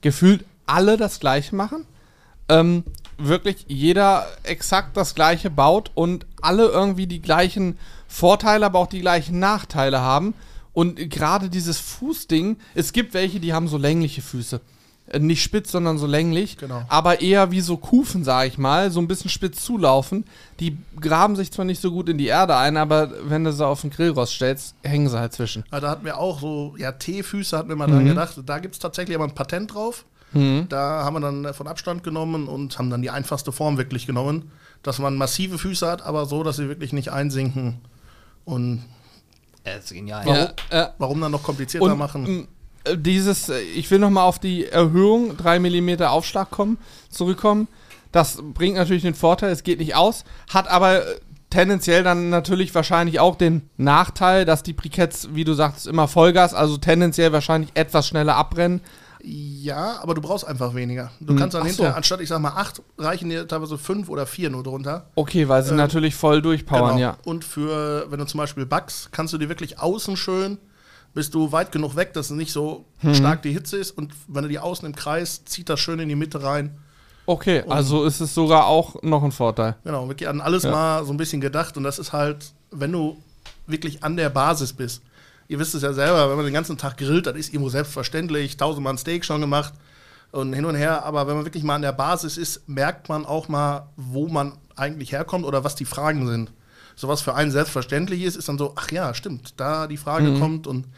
gefühlt 0.00 0.44
alle 0.66 0.96
das 0.96 1.20
Gleiche 1.20 1.54
machen. 1.54 1.86
Ähm, 2.48 2.84
wirklich 3.18 3.66
jeder 3.68 4.26
exakt 4.42 4.96
das 4.96 5.14
Gleiche 5.14 5.50
baut 5.50 5.90
und 5.94 6.26
alle 6.40 6.66
irgendwie 6.66 7.06
die 7.06 7.20
gleichen 7.20 7.78
Vorteile, 8.06 8.66
aber 8.66 8.78
auch 8.78 8.86
die 8.86 9.00
gleichen 9.00 9.38
Nachteile 9.38 10.00
haben. 10.00 10.34
Und 10.72 11.10
gerade 11.10 11.50
dieses 11.50 11.78
Fußding, 11.78 12.56
es 12.74 12.92
gibt 12.92 13.14
welche, 13.14 13.40
die 13.40 13.52
haben 13.52 13.68
so 13.68 13.76
längliche 13.76 14.22
Füße. 14.22 14.60
Äh, 15.10 15.18
Nicht 15.18 15.42
spitz, 15.42 15.70
sondern 15.72 15.98
so 15.98 16.06
länglich. 16.06 16.56
Genau. 16.58 16.82
Aber 16.88 17.20
eher 17.20 17.50
wie 17.50 17.60
so 17.60 17.76
Kufen, 17.76 18.24
sag 18.24 18.46
ich 18.48 18.58
mal, 18.58 18.90
so 18.90 19.00
ein 19.00 19.08
bisschen 19.08 19.30
spitz 19.30 19.64
zulaufen. 19.64 20.24
Die 20.60 20.76
graben 21.00 21.36
sich 21.36 21.50
zwar 21.50 21.64
nicht 21.64 21.80
so 21.80 21.90
gut 21.90 22.08
in 22.08 22.18
die 22.18 22.26
Erde 22.26 22.56
ein, 22.56 22.76
aber 22.76 23.10
wenn 23.24 23.44
du 23.44 23.52
sie 23.52 23.66
auf 23.66 23.80
den 23.80 23.90
Grillrost 23.90 24.34
stellst, 24.34 24.74
hängen 24.82 25.08
sie 25.08 25.18
halt 25.18 25.32
zwischen. 25.32 25.64
Ja, 25.72 25.80
da 25.80 25.90
hatten 25.90 26.04
wir 26.04 26.18
auch 26.18 26.40
so, 26.40 26.74
ja, 26.78 26.92
T-Füße 26.92 27.56
hatten 27.56 27.68
wir 27.68 27.76
mal 27.76 27.86
dran 27.88 28.04
gedacht. 28.06 28.40
Da 28.44 28.58
gibt 28.58 28.74
es 28.74 28.78
tatsächlich 28.78 29.16
aber 29.16 29.24
ein 29.24 29.34
Patent 29.34 29.74
drauf. 29.74 30.04
Da 30.32 31.04
haben 31.04 31.14
wir 31.16 31.20
dann 31.20 31.44
äh, 31.46 31.52
von 31.54 31.66
Abstand 31.66 32.02
genommen 32.04 32.48
und 32.48 32.78
haben 32.78 32.90
dann 32.90 33.00
die 33.00 33.08
einfachste 33.08 33.50
Form 33.50 33.78
wirklich 33.78 34.06
genommen, 34.06 34.50
dass 34.82 34.98
man 34.98 35.16
massive 35.16 35.56
Füße 35.56 35.90
hat, 35.90 36.02
aber 36.02 36.26
so, 36.26 36.42
dass 36.42 36.56
sie 36.56 36.68
wirklich 36.68 36.92
nicht 36.92 37.10
einsinken. 37.10 37.78
Und 38.44 38.84
Das 39.64 39.84
ist 39.84 39.94
genial. 39.94 40.26
Ja, 40.70 40.82
äh, 40.82 40.88
warum 40.98 41.20
dann 41.22 41.32
noch 41.32 41.42
komplizierter 41.42 41.86
und 41.92 41.98
machen? 41.98 42.46
Äh, 42.92 42.98
dieses, 42.98 43.48
äh, 43.48 43.60
ich 43.60 43.90
will 43.90 43.98
nochmal 43.98 44.24
auf 44.24 44.38
die 44.38 44.66
Erhöhung 44.66 45.36
3 45.36 45.58
mm 45.60 46.02
Aufschlag 46.02 46.50
kommen, 46.50 46.78
zurückkommen. 47.10 47.68
Das 48.12 48.38
bringt 48.54 48.76
natürlich 48.76 49.02
den 49.02 49.14
Vorteil, 49.14 49.50
es 49.52 49.62
geht 49.62 49.78
nicht 49.78 49.94
aus, 49.94 50.24
hat 50.52 50.68
aber 50.68 51.06
äh, 51.06 51.20
tendenziell 51.50 52.02
dann 52.02 52.30
natürlich 52.30 52.74
wahrscheinlich 52.74 53.20
auch 53.20 53.36
den 53.36 53.68
Nachteil, 53.76 54.44
dass 54.44 54.62
die 54.62 54.72
Briketts, 54.72 55.28
wie 55.32 55.44
du 55.44 55.54
sagst, 55.54 55.86
immer 55.86 56.08
Vollgas, 56.08 56.54
also 56.54 56.76
tendenziell 56.78 57.32
wahrscheinlich 57.32 57.70
etwas 57.74 58.08
schneller 58.08 58.36
abbrennen. 58.36 58.80
Ja, 59.22 59.98
aber 60.00 60.14
du 60.14 60.20
brauchst 60.20 60.46
einfach 60.46 60.74
weniger. 60.74 61.10
Du 61.20 61.34
kannst 61.34 61.54
dann 61.54 61.62
Ach 61.62 61.66
hinterher, 61.66 61.90
so. 61.92 61.96
anstatt 61.96 62.20
ich 62.20 62.28
sag 62.28 62.38
mal 62.40 62.50
acht, 62.54 62.80
reichen 62.98 63.28
dir 63.28 63.48
teilweise 63.48 63.76
fünf 63.76 64.08
oder 64.08 64.26
vier 64.26 64.48
nur 64.48 64.62
drunter. 64.62 65.06
Okay, 65.16 65.48
weil 65.48 65.62
sie 65.64 65.74
natürlich 65.74 66.14
voll 66.14 66.40
durchpowern, 66.40 66.96
Genau. 66.96 66.98
ja. 67.00 67.16
Und 67.24 67.44
für, 67.44 68.06
wenn 68.10 68.20
du 68.20 68.26
zum 68.26 68.38
Beispiel 68.38 68.64
backst, 68.64 69.10
kannst 69.10 69.32
du 69.34 69.38
dir 69.38 69.48
wirklich 69.48 69.80
außen 69.80 70.16
schön, 70.16 70.58
bist 71.14 71.34
du 71.34 71.50
weit 71.52 71.72
genug 71.72 71.96
weg, 71.96 72.12
dass 72.14 72.26
es 72.30 72.36
nicht 72.36 72.52
so 72.52 72.84
Mhm. 73.02 73.14
stark 73.14 73.42
die 73.42 73.52
Hitze 73.52 73.76
ist. 73.76 73.90
Und 73.92 74.12
wenn 74.28 74.42
du 74.42 74.48
die 74.48 74.58
außen 74.58 74.86
im 74.86 74.94
Kreis, 74.94 75.44
zieht 75.44 75.68
das 75.68 75.80
schön 75.80 75.98
in 75.98 76.08
die 76.08 76.14
Mitte 76.16 76.42
rein. 76.42 76.78
Okay, 77.26 77.62
also 77.68 78.04
ist 78.04 78.20
es 78.20 78.34
sogar 78.34 78.66
auch 78.66 79.02
noch 79.02 79.22
ein 79.22 79.32
Vorteil. 79.32 79.76
Genau, 79.84 80.08
wirklich 80.08 80.28
an 80.28 80.40
alles 80.40 80.62
Ja. 80.62 80.70
mal 80.70 81.04
so 81.04 81.12
ein 81.12 81.16
bisschen 81.18 81.40
gedacht. 81.40 81.76
Und 81.76 81.82
das 81.84 81.98
ist 81.98 82.12
halt, 82.12 82.52
wenn 82.70 82.92
du 82.92 83.18
wirklich 83.66 84.02
an 84.02 84.16
der 84.16 84.30
Basis 84.30 84.72
bist. 84.72 85.02
Ihr 85.46 85.58
wisst 85.58 85.74
es 85.74 85.82
ja 85.82 85.92
selber, 85.92 86.28
wenn 86.30 86.36
man 86.36 86.44
den 86.44 86.54
ganzen 86.54 86.78
Tag 86.78 86.96
grillt, 86.98 87.26
das 87.26 87.36
ist 87.36 87.48
irgendwo 87.52 87.68
selbstverständlich. 87.70 88.56
Tausendmal 88.56 88.94
ein 88.94 88.98
Steak 88.98 89.24
schon 89.24 89.40
gemacht 89.40 89.74
und 90.30 90.52
hin 90.52 90.64
und 90.64 90.74
her. 90.74 91.04
Aber 91.04 91.26
wenn 91.26 91.36
man 91.36 91.44
wirklich 91.44 91.64
mal 91.64 91.74
an 91.74 91.82
der 91.82 91.92
Basis 91.92 92.36
ist, 92.38 92.66
merkt 92.68 93.08
man 93.08 93.26
auch 93.26 93.48
mal, 93.48 93.88
wo 93.96 94.28
man 94.28 94.52
eigentlich 94.76 95.12
herkommt 95.12 95.44
oder 95.44 95.64
was 95.64 95.74
die 95.74 95.84
Fragen 95.86 96.26
sind. 96.26 96.52
So 96.98 97.06
was 97.06 97.20
für 97.20 97.36
einen 97.36 97.52
selbstverständlich 97.52 98.22
ist, 98.24 98.34
ist 98.34 98.48
dann 98.48 98.58
so, 98.58 98.72
ach 98.74 98.90
ja, 98.90 99.14
stimmt, 99.14 99.54
da 99.56 99.86
die 99.86 99.96
Frage 99.96 100.30
Mhm. 100.32 100.40
kommt. 100.40 100.66
Und 100.66 100.88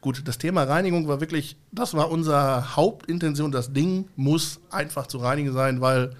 gut, 0.00 0.22
das 0.26 0.38
Thema 0.38 0.62
Reinigung 0.62 1.06
war 1.06 1.20
wirklich, 1.20 1.58
das 1.70 1.92
war 1.92 2.10
unsere 2.10 2.76
Hauptintention. 2.76 3.52
Das 3.52 3.70
Ding 3.70 4.08
muss 4.16 4.58
einfach 4.70 5.06
zu 5.06 5.18
reinigen 5.18 5.52
sein, 5.52 5.82
weil 5.82 6.16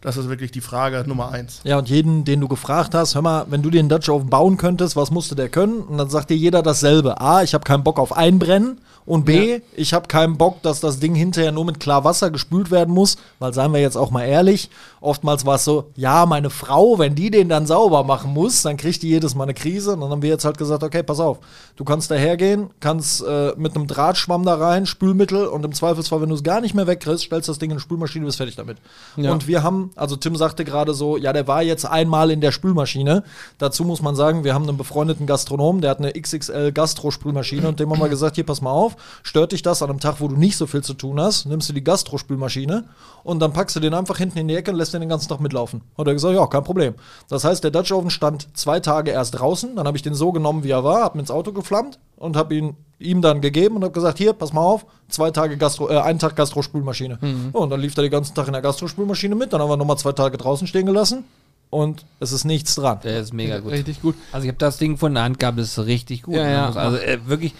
das 0.00 0.16
ist 0.16 0.28
wirklich 0.28 0.50
die 0.52 0.60
Frage 0.60 1.04
Nummer 1.06 1.30
eins. 1.32 1.60
Ja, 1.64 1.78
und 1.78 1.88
jeden, 1.88 2.24
den 2.24 2.40
du 2.40 2.48
gefragt 2.48 2.94
hast, 2.94 3.14
hör 3.14 3.22
mal, 3.22 3.46
wenn 3.48 3.62
du 3.62 3.70
den 3.70 3.88
Dutch 3.88 4.08
Oven 4.08 4.28
bauen 4.30 4.56
könntest, 4.56 4.94
was 4.96 5.10
musste 5.10 5.34
der 5.34 5.48
können? 5.48 5.80
Und 5.80 5.98
dann 5.98 6.08
sagt 6.10 6.30
dir 6.30 6.36
jeder 6.36 6.62
dasselbe. 6.62 7.20
A, 7.20 7.42
ich 7.42 7.54
habe 7.54 7.64
keinen 7.64 7.82
Bock 7.84 7.98
auf 7.98 8.16
Einbrennen. 8.16 8.80
Und 9.04 9.24
B, 9.24 9.52
Ja. 9.54 9.58
ich 9.76 9.94
habe 9.94 10.08
keinen 10.08 10.36
Bock, 10.36 10.62
dass 10.62 10.80
das 10.80 10.98
Ding 10.98 11.14
hinterher 11.14 11.52
nur 11.52 11.64
mit 11.64 11.78
klar 11.78 12.02
Wasser 12.02 12.32
gespült 12.32 12.72
werden 12.72 12.92
muss. 12.92 13.16
Weil, 13.38 13.54
seien 13.54 13.72
wir 13.72 13.80
jetzt 13.80 13.96
auch 13.96 14.10
mal 14.10 14.24
ehrlich, 14.24 14.68
oftmals 15.00 15.46
war 15.46 15.54
es 15.54 15.64
so, 15.64 15.90
ja, 15.94 16.26
meine 16.26 16.50
Frau, 16.50 16.98
wenn 16.98 17.14
die 17.14 17.30
den 17.30 17.48
dann 17.48 17.66
sauber 17.66 18.02
machen 18.02 18.32
muss, 18.34 18.62
dann 18.62 18.76
kriegt 18.76 19.02
die 19.04 19.08
jedes 19.08 19.36
Mal 19.36 19.44
eine 19.44 19.54
Krise. 19.54 19.92
Und 19.92 20.00
dann 20.00 20.10
haben 20.10 20.22
wir 20.22 20.30
jetzt 20.30 20.44
halt 20.44 20.58
gesagt, 20.58 20.82
okay, 20.82 21.04
pass 21.04 21.20
auf, 21.20 21.38
du 21.76 21.84
kannst 21.84 22.10
da 22.10 22.16
hergehen, 22.16 22.70
kannst 22.80 23.22
äh, 23.22 23.52
mit 23.56 23.76
einem 23.76 23.86
Drahtschwamm 23.86 24.44
da 24.44 24.56
rein, 24.56 24.86
Spülmittel 24.86 25.46
und 25.46 25.64
im 25.64 25.72
Zweifelsfall, 25.72 26.20
wenn 26.22 26.28
du 26.30 26.34
es 26.34 26.42
gar 26.42 26.60
nicht 26.60 26.74
mehr 26.74 26.88
wegkriegst, 26.88 27.26
stellst 27.26 27.48
das 27.48 27.58
Ding 27.58 27.70
in 27.70 27.76
die 27.76 27.82
Spülmaschine, 27.82 28.24
bist 28.26 28.38
fertig 28.38 28.56
damit. 28.56 28.78
Ja. 29.16 29.30
Und 29.30 29.46
wir 29.46 29.62
haben, 29.62 29.85
also 29.94 30.16
Tim 30.16 30.36
sagte 30.36 30.64
gerade 30.64 30.94
so, 30.94 31.16
ja, 31.16 31.32
der 31.32 31.46
war 31.46 31.62
jetzt 31.62 31.84
einmal 31.84 32.30
in 32.30 32.40
der 32.40 32.52
Spülmaschine. 32.52 33.24
Dazu 33.58 33.84
muss 33.84 34.02
man 34.02 34.14
sagen, 34.14 34.44
wir 34.44 34.54
haben 34.54 34.68
einen 34.68 34.76
befreundeten 34.76 35.26
Gastronomen, 35.26 35.80
der 35.80 35.90
hat 35.90 35.98
eine 35.98 36.12
XXL 36.12 36.72
Gastro-Spülmaschine 36.72 37.68
und 37.68 37.80
dem 37.80 37.90
haben 37.90 38.00
wir 38.00 38.08
gesagt, 38.08 38.36
hier, 38.36 38.44
pass 38.44 38.60
mal 38.60 38.70
auf, 38.70 38.96
stört 39.22 39.52
dich 39.52 39.62
das 39.62 39.82
an 39.82 39.90
einem 39.90 40.00
Tag, 40.00 40.20
wo 40.20 40.28
du 40.28 40.36
nicht 40.36 40.56
so 40.56 40.66
viel 40.66 40.82
zu 40.82 40.94
tun 40.94 41.20
hast, 41.20 41.46
nimmst 41.46 41.68
du 41.68 41.72
die 41.72 41.84
Gastro-Spülmaschine 41.84 42.84
und 43.24 43.40
dann 43.40 43.52
packst 43.52 43.76
du 43.76 43.80
den 43.80 43.94
einfach 43.94 44.18
hinten 44.18 44.38
in 44.38 44.48
die 44.48 44.56
Ecke 44.56 44.70
und 44.70 44.76
lässt 44.76 44.94
den 44.94 45.00
den 45.00 45.08
ganzen 45.08 45.28
Tag 45.28 45.40
mitlaufen. 45.40 45.82
Hat 45.96 46.06
er 46.06 46.12
gesagt, 46.12 46.34
ja, 46.34 46.46
kein 46.46 46.64
Problem. 46.64 46.94
Das 47.28 47.44
heißt, 47.44 47.62
der 47.64 47.70
Dutch 47.70 47.92
Oven 47.92 48.10
stand 48.10 48.48
zwei 48.56 48.80
Tage 48.80 49.10
erst 49.10 49.38
draußen, 49.38 49.76
dann 49.76 49.86
habe 49.86 49.96
ich 49.96 50.02
den 50.02 50.14
so 50.14 50.32
genommen, 50.32 50.64
wie 50.64 50.70
er 50.70 50.84
war, 50.84 51.02
hab 51.02 51.14
ihn 51.14 51.20
ins 51.20 51.30
Auto 51.30 51.52
geflammt 51.52 51.98
und 52.16 52.36
habe 52.36 52.54
ihn 52.54 52.76
ihm 52.98 53.20
dann 53.20 53.42
gegeben 53.42 53.76
und 53.76 53.82
habe 53.82 53.92
gesagt, 53.92 54.16
hier, 54.16 54.32
pass 54.32 54.54
mal 54.54 54.62
auf, 54.62 54.86
zwei 55.08 55.30
Tage 55.30 55.58
Gastro, 55.58 55.90
äh, 55.90 55.98
einen 55.98 56.18
Tag 56.18 56.34
Gastro-Spülmaschine. 56.34 57.18
Ja, 57.20 57.60
und 57.60 57.68
dann 57.70 57.78
lief 57.80 57.94
er 57.96 58.02
den 58.02 58.10
ganzen 58.10 58.34
Tag 58.34 58.46
in 58.46 58.54
der 58.54 58.62
Gastro-Spülmaschine 58.62 59.34
mit, 59.34 59.52
dann 59.52 59.60
haben 59.60 59.68
wir 59.68 59.76
nochmal 59.76 59.98
zwei 59.98 60.12
Tage 60.12 60.38
draußen 60.38 60.66
stehen 60.66 60.86
gelassen 60.86 61.24
und 61.68 62.06
es 62.20 62.32
ist 62.32 62.44
nichts 62.44 62.74
dran. 62.74 63.00
Der 63.04 63.20
ist 63.20 63.34
mega 63.34 63.58
gut. 63.58 63.72
Richtig 63.72 64.00
gut. 64.00 64.14
Also 64.32 64.44
ich 64.44 64.48
habe 64.48 64.58
das 64.58 64.78
Ding 64.78 64.96
von 64.96 65.12
der 65.12 65.24
Hand 65.24 65.38
gehabt, 65.38 65.58
das 65.58 65.76
ist 65.76 65.84
richtig 65.86 66.22
gut. 66.22 66.36
Ja, 66.36 66.48
ja. 66.48 66.70
Also 66.72 66.96
äh, 66.96 67.18
wirklich, 67.26 67.54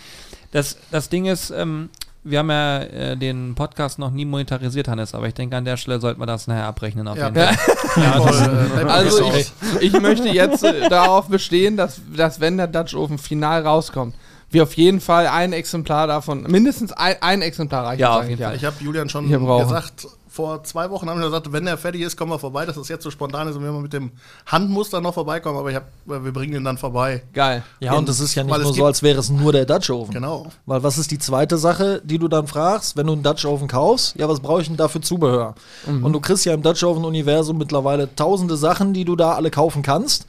das, 0.52 0.78
das 0.90 1.10
Ding 1.10 1.26
ist, 1.26 1.50
ähm, 1.50 1.90
wir 2.24 2.38
haben 2.38 2.50
ja 2.50 2.78
äh, 2.80 3.16
den 3.18 3.54
Podcast 3.54 3.98
noch 3.98 4.10
nie 4.12 4.24
monetarisiert, 4.24 4.88
Hannes, 4.88 5.14
aber 5.14 5.28
ich 5.28 5.34
denke, 5.34 5.54
an 5.54 5.66
der 5.66 5.76
Stelle 5.76 6.00
sollten 6.00 6.18
wir 6.18 6.26
das 6.26 6.46
nachher 6.46 6.64
abrechnen 6.64 7.06
auf 7.08 7.18
Ja. 7.18 7.26
jeden 7.28 7.36
Fall. 7.36 7.56
Voll, 8.22 8.80
äh, 8.80 8.90
Also 8.90 9.30
ich, 9.34 9.52
ich 9.80 10.00
möchte 10.00 10.28
jetzt 10.28 10.64
äh, 10.64 10.88
darauf 10.88 11.28
bestehen, 11.28 11.76
dass, 11.76 12.00
dass 12.16 12.40
wenn 12.40 12.56
der 12.56 12.68
Dutch 12.68 12.94
Oven 12.94 13.18
final 13.18 13.66
rauskommt, 13.66 14.14
wir 14.50 14.62
auf 14.62 14.74
jeden 14.74 15.00
Fall 15.00 15.26
ein 15.26 15.52
Exemplar 15.52 16.06
davon, 16.06 16.42
mindestens 16.42 16.92
ein, 16.92 17.16
ein 17.20 17.42
Exemplar 17.42 17.84
reichen. 17.84 18.00
Ja, 18.00 18.18
auf 18.18 18.28
jeden 18.28 18.42
Fall. 18.42 18.56
Ich 18.56 18.64
habe 18.64 18.76
Julian 18.80 19.08
schon 19.08 19.28
gesagt, 19.28 20.06
vor 20.36 20.62
zwei 20.64 20.90
Wochen 20.90 21.08
haben 21.08 21.18
wir 21.18 21.26
gesagt, 21.26 21.50
wenn 21.50 21.66
er 21.66 21.78
fertig 21.78 22.02
ist, 22.02 22.14
kommen 22.14 22.30
wir 22.30 22.38
vorbei. 22.38 22.66
Das 22.66 22.76
ist 22.76 22.88
jetzt 22.88 23.02
so 23.02 23.10
spontan 23.10 23.48
ist 23.48 23.56
und 23.56 23.64
wir 23.64 23.72
mal 23.72 23.80
mit 23.80 23.94
dem 23.94 24.12
Handmuster 24.44 25.00
noch 25.00 25.14
vorbeikommen, 25.14 25.58
aber 25.58 25.70
ich 25.70 25.76
hab, 25.76 25.86
wir 26.04 26.30
bringen 26.30 26.54
ihn 26.54 26.64
dann 26.64 26.76
vorbei. 26.76 27.22
Geil. 27.32 27.62
Ja, 27.80 27.94
und 27.94 28.06
das 28.06 28.20
ist 28.20 28.34
ja 28.34 28.44
nicht 28.44 28.54
es 28.54 28.62
nur 28.62 28.74
so, 28.74 28.84
als 28.84 29.02
wäre 29.02 29.18
es 29.18 29.30
nur 29.30 29.52
der 29.52 29.64
Dutch 29.64 29.88
Oven. 29.88 30.12
Genau. 30.12 30.48
Weil 30.66 30.82
was 30.82 30.98
ist 30.98 31.10
die 31.10 31.18
zweite 31.18 31.56
Sache, 31.56 32.02
die 32.04 32.18
du 32.18 32.28
dann 32.28 32.46
fragst, 32.46 32.98
wenn 32.98 33.06
du 33.06 33.14
einen 33.14 33.22
Dutch 33.22 33.46
Oven 33.46 33.66
kaufst? 33.66 34.14
Ja, 34.16 34.28
was 34.28 34.40
brauche 34.40 34.60
ich 34.60 34.68
denn 34.68 34.76
da 34.76 34.88
für 34.88 35.00
Zubehör? 35.00 35.54
Und 35.86 36.12
du 36.12 36.20
kriegst 36.20 36.44
ja 36.44 36.52
im 36.52 36.60
Dutch 36.60 36.84
Oven 36.84 37.06
Universum 37.06 37.56
mittlerweile 37.56 38.14
tausende 38.14 38.58
Sachen, 38.58 38.92
die 38.92 39.06
du 39.06 39.16
da 39.16 39.32
alle 39.32 39.50
kaufen 39.50 39.82
kannst. 39.82 40.26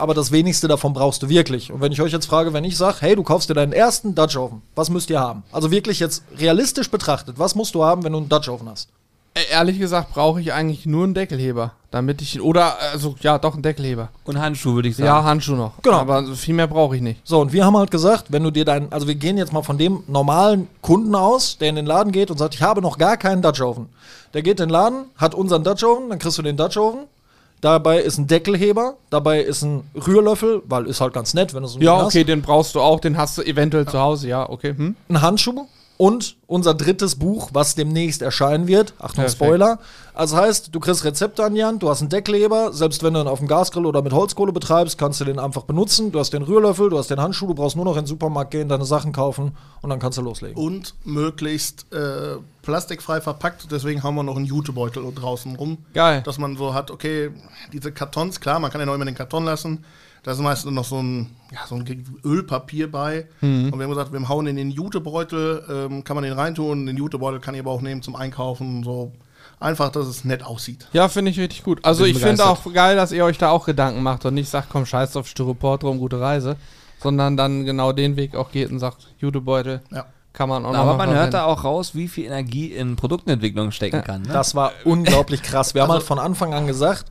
Aber 0.00 0.14
das 0.14 0.32
wenigste 0.32 0.66
davon 0.66 0.92
brauchst 0.92 1.22
du 1.22 1.28
wirklich. 1.28 1.70
Und 1.70 1.80
wenn 1.80 1.92
ich 1.92 2.00
euch 2.00 2.12
jetzt 2.12 2.26
frage, 2.26 2.52
wenn 2.52 2.64
ich 2.64 2.76
sage, 2.76 2.96
hey, 3.00 3.14
du 3.14 3.22
kaufst 3.22 3.50
dir 3.50 3.54
deinen 3.54 3.72
ersten 3.72 4.14
Dutch 4.14 4.36
Oven, 4.36 4.62
was 4.74 4.90
müsst 4.90 5.10
ihr 5.10 5.20
haben? 5.20 5.42
Also 5.52 5.70
wirklich 5.70 6.00
jetzt 6.00 6.22
realistisch 6.38 6.90
betrachtet, 6.90 7.38
was 7.38 7.54
musst 7.54 7.74
du 7.74 7.84
haben, 7.84 8.02
wenn 8.02 8.12
du 8.12 8.18
einen 8.18 8.28
Dutch 8.28 8.48
Oven 8.48 8.68
hast? 8.68 8.88
Ehrlich 9.52 9.78
gesagt 9.78 10.12
brauche 10.12 10.40
ich 10.40 10.52
eigentlich 10.52 10.86
nur 10.86 11.04
einen 11.04 11.14
Deckelheber, 11.14 11.72
damit 11.92 12.20
ich 12.20 12.40
oder 12.40 12.80
also 12.92 13.14
ja 13.20 13.38
doch 13.38 13.54
einen 13.54 13.62
Deckelheber. 13.62 14.08
Und 14.24 14.40
Handschuhe 14.40 14.74
würde 14.74 14.88
ich 14.88 14.96
sagen. 14.96 15.06
Ja, 15.06 15.22
Handschuh 15.22 15.54
noch. 15.54 15.80
Genau. 15.82 15.98
Aber 15.98 16.34
viel 16.34 16.54
mehr 16.54 16.66
brauche 16.66 16.96
ich 16.96 17.02
nicht. 17.02 17.20
So, 17.22 17.40
und 17.40 17.52
wir 17.52 17.64
haben 17.64 17.76
halt 17.76 17.92
gesagt, 17.92 18.32
wenn 18.32 18.42
du 18.42 18.50
dir 18.50 18.64
deinen, 18.64 18.92
also 18.92 19.06
wir 19.06 19.14
gehen 19.14 19.38
jetzt 19.38 19.52
mal 19.52 19.62
von 19.62 19.78
dem 19.78 20.02
normalen 20.08 20.66
Kunden 20.82 21.14
aus, 21.14 21.58
der 21.58 21.68
in 21.68 21.76
den 21.76 21.86
Laden 21.86 22.10
geht 22.10 22.32
und 22.32 22.38
sagt, 22.38 22.54
ich 22.56 22.62
habe 22.62 22.82
noch 22.82 22.98
gar 22.98 23.16
keinen 23.16 23.40
Dutch 23.40 23.60
Oven. 23.60 23.88
Der 24.34 24.42
geht 24.42 24.58
in 24.58 24.66
den 24.66 24.70
Laden, 24.70 25.04
hat 25.16 25.36
unseren 25.36 25.62
Dutch 25.62 25.84
Oven, 25.84 26.08
dann 26.08 26.18
kriegst 26.18 26.36
du 26.38 26.42
den 26.42 26.56
Dutch 26.56 26.76
Oven. 26.76 27.04
Dabei 27.60 28.00
ist 28.00 28.16
ein 28.18 28.26
Deckelheber, 28.26 28.94
dabei 29.10 29.42
ist 29.42 29.62
ein 29.62 29.82
Rührlöffel, 29.94 30.62
weil 30.66 30.86
ist 30.86 31.00
halt 31.00 31.12
ganz 31.12 31.34
nett, 31.34 31.52
wenn 31.52 31.62
du 31.62 31.68
so 31.68 31.76
einen 31.76 31.84
Ja, 31.84 31.96
Ding 31.98 32.06
okay, 32.06 32.24
den 32.24 32.40
brauchst 32.42 32.74
du 32.74 32.80
auch, 32.80 33.00
den 33.00 33.18
hast 33.18 33.36
du 33.36 33.42
eventuell 33.42 33.86
zu 33.86 33.98
Hause, 33.98 34.28
ja, 34.28 34.48
okay. 34.48 34.74
Hm? 34.76 34.96
hast. 35.08 35.16
Ein 35.16 35.22
Handschuh 35.22 35.66
und 36.00 36.38
unser 36.46 36.72
drittes 36.72 37.16
Buch, 37.16 37.50
was 37.52 37.74
demnächst 37.74 38.22
erscheinen 38.22 38.66
wird. 38.66 38.94
Achtung, 38.98 39.16
Perfekt. 39.16 39.32
Spoiler. 39.32 39.78
Also 40.14 40.38
heißt, 40.38 40.74
du 40.74 40.80
kriegst 40.80 41.04
Rezepte 41.04 41.44
an 41.44 41.54
die 41.54 41.62
Hand, 41.62 41.82
du 41.82 41.90
hast 41.90 42.00
einen 42.00 42.08
Deckleber, 42.08 42.72
selbst 42.72 43.02
wenn 43.02 43.12
du 43.12 43.20
ihn 43.20 43.28
auf 43.28 43.40
dem 43.40 43.48
Gasgrill 43.48 43.84
oder 43.84 44.00
mit 44.00 44.14
Holzkohle 44.14 44.50
betreibst, 44.50 44.96
kannst 44.96 45.20
du 45.20 45.26
den 45.26 45.38
einfach 45.38 45.64
benutzen. 45.64 46.10
Du 46.10 46.18
hast 46.18 46.32
den 46.32 46.40
Rührlöffel, 46.40 46.88
du 46.88 46.96
hast 46.96 47.10
den 47.10 47.20
Handschuh, 47.20 47.48
du 47.48 47.54
brauchst 47.54 47.76
nur 47.76 47.84
noch 47.84 47.98
in 47.98 48.04
den 48.04 48.06
Supermarkt 48.06 48.50
gehen, 48.50 48.70
deine 48.70 48.86
Sachen 48.86 49.12
kaufen 49.12 49.54
und 49.82 49.90
dann 49.90 49.98
kannst 49.98 50.16
du 50.16 50.22
loslegen. 50.22 50.56
Und 50.56 50.94
möglichst 51.04 51.84
äh, 51.92 52.38
plastikfrei 52.62 53.20
verpackt. 53.20 53.70
Deswegen 53.70 54.02
haben 54.02 54.14
wir 54.14 54.22
noch 54.22 54.36
einen 54.36 54.46
Jutebeutel 54.46 55.04
draußen 55.14 55.54
rum. 55.56 55.84
Geil. 55.92 56.22
Dass 56.24 56.38
man 56.38 56.56
so 56.56 56.72
hat, 56.72 56.90
okay, 56.90 57.30
diese 57.74 57.92
Kartons, 57.92 58.40
klar, 58.40 58.58
man 58.58 58.70
kann 58.70 58.80
ja 58.80 58.86
noch 58.86 58.94
immer 58.94 59.04
den 59.04 59.14
Karton 59.14 59.44
lassen. 59.44 59.84
Da 60.22 60.32
ist 60.32 60.38
meistens 60.40 60.72
noch 60.72 60.84
so 60.84 61.02
ein, 61.02 61.30
ja, 61.50 61.60
so 61.66 61.76
ein 61.76 62.04
Ölpapier 62.24 62.90
bei. 62.90 63.26
Und 63.40 63.72
wir 63.72 63.82
haben 63.82 63.88
gesagt, 63.90 64.12
wir 64.12 64.28
hauen 64.28 64.46
in 64.46 64.56
den 64.56 64.70
Jutebeutel, 64.70 65.64
ähm, 65.68 66.04
kann 66.04 66.14
man 66.14 66.24
den 66.24 66.34
reintun. 66.34 66.84
Den 66.86 66.96
Jutebeutel 66.96 67.40
kann 67.40 67.54
ich 67.54 67.60
aber 67.60 67.70
auch 67.70 67.80
nehmen 67.80 68.02
zum 68.02 68.16
Einkaufen. 68.16 68.84
So 68.84 69.12
einfach, 69.58 69.90
dass 69.90 70.06
es 70.06 70.24
nett 70.24 70.42
aussieht. 70.44 70.88
Ja, 70.92 71.08
finde 71.08 71.30
ich 71.30 71.38
richtig 71.40 71.64
gut. 71.64 71.84
Also 71.84 72.04
Bin 72.04 72.12
ich 72.14 72.18
finde 72.22 72.44
auch 72.44 72.60
geil, 72.72 72.96
dass 72.96 73.12
ihr 73.12 73.24
euch 73.24 73.38
da 73.38 73.50
auch 73.50 73.64
Gedanken 73.66 74.02
macht 74.02 74.24
und 74.26 74.34
nicht 74.34 74.48
sagt, 74.50 74.68
komm, 74.70 74.84
scheiß 74.86 75.16
auf 75.16 75.26
Styropor 75.26 75.78
drum, 75.78 75.98
gute 75.98 76.20
Reise, 76.20 76.56
sondern 77.02 77.36
dann 77.38 77.64
genau 77.64 77.92
den 77.92 78.16
Weg 78.16 78.34
auch 78.34 78.50
geht 78.52 78.70
und 78.70 78.78
sagt, 78.78 79.08
Jutebeutel 79.18 79.80
Ja. 79.90 80.04
kann 80.34 80.50
man 80.50 80.64
auch 80.66 80.72
noch 80.72 80.78
Aber 80.78 80.96
man 80.98 81.08
hört 81.08 81.16
verwenden. 81.16 81.32
da 81.32 81.44
auch 81.46 81.64
raus, 81.64 81.94
wie 81.94 82.08
viel 82.08 82.26
Energie 82.26 82.66
in 82.72 82.96
Produktentwicklung 82.96 83.70
stecken 83.70 84.02
kann. 84.04 84.22
Ne? 84.22 84.28
Das 84.32 84.54
war 84.54 84.72
unglaublich 84.84 85.42
krass. 85.42 85.74
Wir 85.74 85.82
haben 85.82 85.92
halt 85.92 86.02
von 86.02 86.18
Anfang 86.18 86.52
an 86.52 86.66
gesagt, 86.66 87.06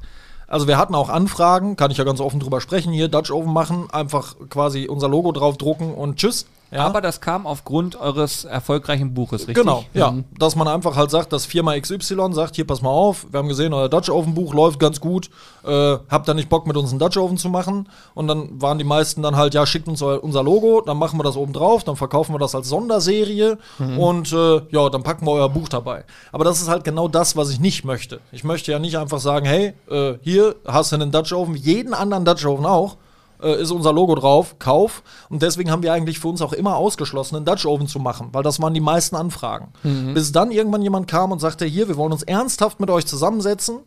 also 0.49 0.67
wir 0.67 0.77
hatten 0.77 0.95
auch 0.95 1.09
Anfragen, 1.09 1.75
kann 1.75 1.91
ich 1.91 1.97
ja 1.97 2.03
ganz 2.03 2.19
offen 2.19 2.39
drüber 2.39 2.59
sprechen, 2.59 2.91
hier 2.91 3.07
Dutch 3.07 3.31
Oven 3.31 3.53
machen, 3.53 3.87
einfach 3.91 4.35
quasi 4.49 4.87
unser 4.87 5.07
Logo 5.07 5.31
drauf 5.31 5.57
drucken 5.57 5.93
und 5.93 6.17
tschüss. 6.17 6.47
Ja. 6.71 6.85
Aber 6.85 7.01
das 7.01 7.19
kam 7.19 7.47
aufgrund 7.47 7.99
eures 7.99 8.45
erfolgreichen 8.45 9.13
Buches, 9.13 9.47
richtig? 9.47 9.55
Genau, 9.55 9.85
ja. 9.93 10.13
Dass 10.37 10.55
man 10.55 10.67
einfach 10.67 10.95
halt 10.95 11.09
sagt, 11.09 11.33
dass 11.33 11.45
Firma 11.45 11.77
XY 11.79 12.33
sagt, 12.33 12.55
hier 12.55 12.67
pass 12.67 12.81
mal 12.81 12.89
auf, 12.89 13.25
wir 13.31 13.39
haben 13.39 13.47
gesehen, 13.47 13.73
euer 13.73 13.89
Dutch 13.89 14.09
Oven 14.09 14.35
Buch 14.35 14.53
läuft 14.53 14.79
ganz 14.79 14.99
gut, 14.99 15.29
äh, 15.65 15.97
habt 16.09 16.29
ihr 16.29 16.33
nicht 16.35 16.49
Bock 16.49 16.67
mit 16.67 16.77
uns 16.77 16.91
einen 16.91 16.99
Dutch 16.99 17.17
Oven 17.17 17.37
zu 17.37 17.49
machen? 17.49 17.89
Und 18.13 18.27
dann 18.27 18.61
waren 18.61 18.77
die 18.77 18.83
meisten 18.83 19.23
dann 19.23 19.35
halt, 19.35 19.53
ja, 19.55 19.65
schickt 19.65 19.87
uns 19.87 20.01
unser 20.01 20.43
Logo, 20.43 20.81
dann 20.81 20.97
machen 20.97 21.17
wir 21.17 21.23
das 21.23 21.35
oben 21.35 21.53
drauf, 21.53 21.83
dann 21.83 21.95
verkaufen 21.95 22.33
wir 22.35 22.39
das 22.39 22.53
als 22.53 22.69
Sonderserie 22.69 23.57
und 23.97 24.31
äh, 24.31 24.61
ja, 24.69 24.89
dann 24.89 25.03
packen 25.03 25.25
wir 25.25 25.31
euer 25.31 25.49
Buch 25.49 25.69
dabei. 25.69 26.03
Aber 26.31 26.43
das 26.43 26.61
ist 26.61 26.67
halt 26.67 26.83
genau 26.83 27.07
das, 27.07 27.35
was 27.35 27.49
ich 27.49 27.59
nicht 27.59 27.83
möchte. 27.83 28.19
Ich 28.31 28.43
möchte 28.43 28.71
ja 28.71 28.79
nicht 28.79 28.97
einfach 28.97 29.19
sagen, 29.19 29.45
hey, 29.45 29.73
äh, 29.89 30.13
hier 30.21 30.55
hast 30.67 30.91
du 30.91 30.95
einen 30.95 31.11
Dutch 31.11 31.33
Oven, 31.33 31.55
jeden 31.55 31.93
anderen 31.93 32.25
Dutch 32.25 32.45
Oven 32.45 32.65
auch 32.65 32.97
äh, 33.41 33.61
ist 33.61 33.71
unser 33.71 33.93
Logo 33.93 34.15
drauf, 34.15 34.57
Kauf. 34.59 35.03
Und 35.29 35.41
deswegen 35.41 35.71
haben 35.71 35.83
wir 35.83 35.93
eigentlich 35.93 36.19
für 36.19 36.27
uns 36.27 36.41
auch 36.41 36.53
immer 36.53 36.75
ausgeschlossen, 36.75 37.35
einen 37.37 37.45
Dutch 37.45 37.65
Oven 37.65 37.87
zu 37.87 37.99
machen, 37.99 38.29
weil 38.31 38.43
das 38.43 38.61
waren 38.61 38.73
die 38.73 38.79
meisten 38.81 39.15
Anfragen. 39.15 39.71
Bis 40.13 40.31
dann 40.31 40.51
irgendwann 40.51 40.81
jemand 40.81 41.07
kam 41.07 41.31
und 41.31 41.39
sagte, 41.39 41.65
hier, 41.65 41.87
wir 41.87 41.97
wollen 41.97 42.11
uns 42.11 42.23
ernsthaft 42.23 42.79
mit 42.79 42.89
euch 42.89 43.05
zusammensetzen. 43.05 43.79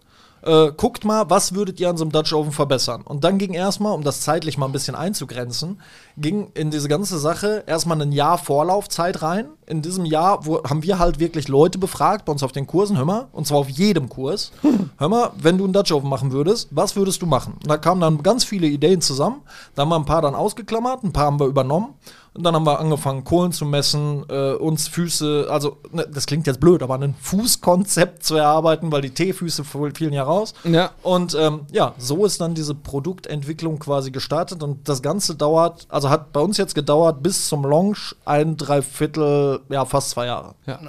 Äh, 0.43 0.73
guckt 0.77 1.05
mal, 1.05 1.31
was 1.31 1.55
würdet 1.55 1.79
ihr 1.79 1.89
an 1.89 1.97
so 1.97 2.05
einem 2.05 2.13
Dutch 2.13 2.33
Oven 2.33 2.53
verbessern? 2.53 3.03
Und 3.03 3.23
dann 3.23 3.39
ging 3.39 3.55
erstmal, 3.55 3.93
um 3.93 4.03
das 4.03 4.23
zeitlich 4.23 4.59
mal 4.59 4.67
ein 4.67 4.73
bisschen 4.73 4.97
einzugrenzen, 4.97 5.81
ging 6.17 6.51
in 6.55 6.71
diese 6.71 6.89
ganze 6.89 7.19
Sache 7.19 7.63
erstmal 7.67 8.01
ein 8.03 8.13
Jahr 8.13 8.39
Vorlaufzeit 8.39 9.23
rein. 9.23 9.47
In 9.67 9.83
diesem 9.83 10.05
Jahr 10.05 10.45
wo, 10.45 10.63
haben 10.65 10.83
wir 10.83 10.99
halt 10.99 11.21
wirklich 11.21 11.47
Leute 11.49 11.79
befragt 11.79 12.25
bei 12.25 12.33
uns 12.33 12.43
auf 12.43 12.53
den 12.53 12.67
Kursen, 12.67 12.97
hör 12.99 13.05
mal, 13.05 13.29
und 13.33 13.47
zwar 13.47 13.59
auf 13.59 13.69
jedem 13.69 14.09
Kurs. 14.09 14.53
hör 14.99 15.09
mal, 15.09 15.31
wenn 15.39 15.59
du 15.59 15.65
einen 15.65 15.73
Dutch 15.73 15.93
Oven 15.93 16.11
machen 16.11 16.33
würdest, 16.33 16.69
was 16.73 16.97
würdest 16.97 17.23
du 17.23 17.27
machen? 17.27 17.55
Und 17.63 17.71
da 17.71 17.77
kamen 17.77 18.01
dann 18.01 18.23
ganz 18.23 18.43
viele 18.43 18.67
Ideen 18.67 19.01
zusammen. 19.01 19.43
Da 19.75 19.83
haben 19.83 19.91
wir 19.91 19.97
ein 19.97 20.05
paar 20.05 20.23
dann 20.23 20.35
ausgeklammert, 20.35 21.05
ein 21.05 21.13
paar 21.13 21.27
haben 21.27 21.39
wir 21.39 21.47
übernommen. 21.47 21.95
Und 22.35 22.45
dann 22.45 22.55
haben 22.55 22.65
wir 22.65 22.81
angefangen, 22.81 23.25
Kohlen 23.25 23.53
zu 23.53 23.67
messen, 23.67 24.25
äh, 24.29 24.53
uns 24.53 24.89
Füße, 24.89 25.49
also 25.51 25.77
ne, 25.91 26.07
das 26.11 26.27
klingt 26.27 26.47
jetzt 26.47 26.61
blöd, 26.61 26.83
aber 26.83 26.95
ein 26.95 27.15
Fußkonzept 27.21 28.25
zu 28.25 28.37
erarbeiten, 28.37 28.91
weil 28.91 29.03
die 29.03 29.11
T-Füße 29.11 29.65
fielen 29.65 30.15
ja 30.15 30.23
raus. 30.23 30.55
Ja. 30.65 30.93
Und 31.03 31.35
ähm, 31.35 31.67
ja, 31.73 31.95
so 31.99 32.25
ist 32.25 32.41
dann 32.41 32.55
diese 32.55 32.75
Produktentwicklung 32.75 33.79
quasi 33.79 34.11
gestartet 34.11 34.63
und 34.63 34.89
das 34.89 35.03
Ganze 35.03 35.35
dauert, 35.35 35.87
also 35.91 36.09
hat 36.09 36.33
bei 36.33 36.41
uns 36.41 36.57
jetzt 36.57 36.75
gedauert 36.75 37.23
bis 37.23 37.49
zum 37.49 37.65
Launch 37.65 38.17
ein 38.25 38.57
Dreiviertel, 38.57 39.61
ja 39.69 39.85
fast 39.85 40.11
zwei 40.11 40.27
Jahre. 40.27 40.55
Ja. 40.67 40.81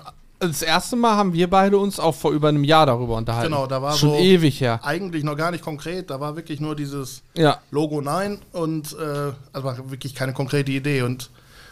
Das 0.47 0.61
erste 0.61 0.95
Mal 0.95 1.15
haben 1.15 1.33
wir 1.33 1.49
beide 1.49 1.77
uns 1.77 1.99
auch 1.99 2.15
vor 2.15 2.31
über 2.31 2.49
einem 2.49 2.63
Jahr 2.63 2.85
darüber 2.85 3.15
unterhalten. 3.15 3.51
Genau, 3.51 3.67
da 3.67 3.81
war 3.81 3.95
Schon 3.95 4.09
so 4.09 4.15
ewig 4.17 4.59
her. 4.61 4.79
eigentlich 4.83 5.23
noch 5.23 5.37
gar 5.37 5.51
nicht 5.51 5.63
konkret. 5.63 6.09
Da 6.09 6.19
war 6.19 6.35
wirklich 6.35 6.59
nur 6.59 6.75
dieses 6.75 7.21
Ja. 7.35 7.59
Logo 7.71 8.01
Nein 8.01 8.39
und 8.51 8.93
äh, 8.93 9.31
also 9.53 9.63
war 9.67 9.91
wirklich 9.91 10.15
keine 10.15 10.33
konkrete 10.33 10.71
Idee. 10.71 11.01
Und 11.01 11.29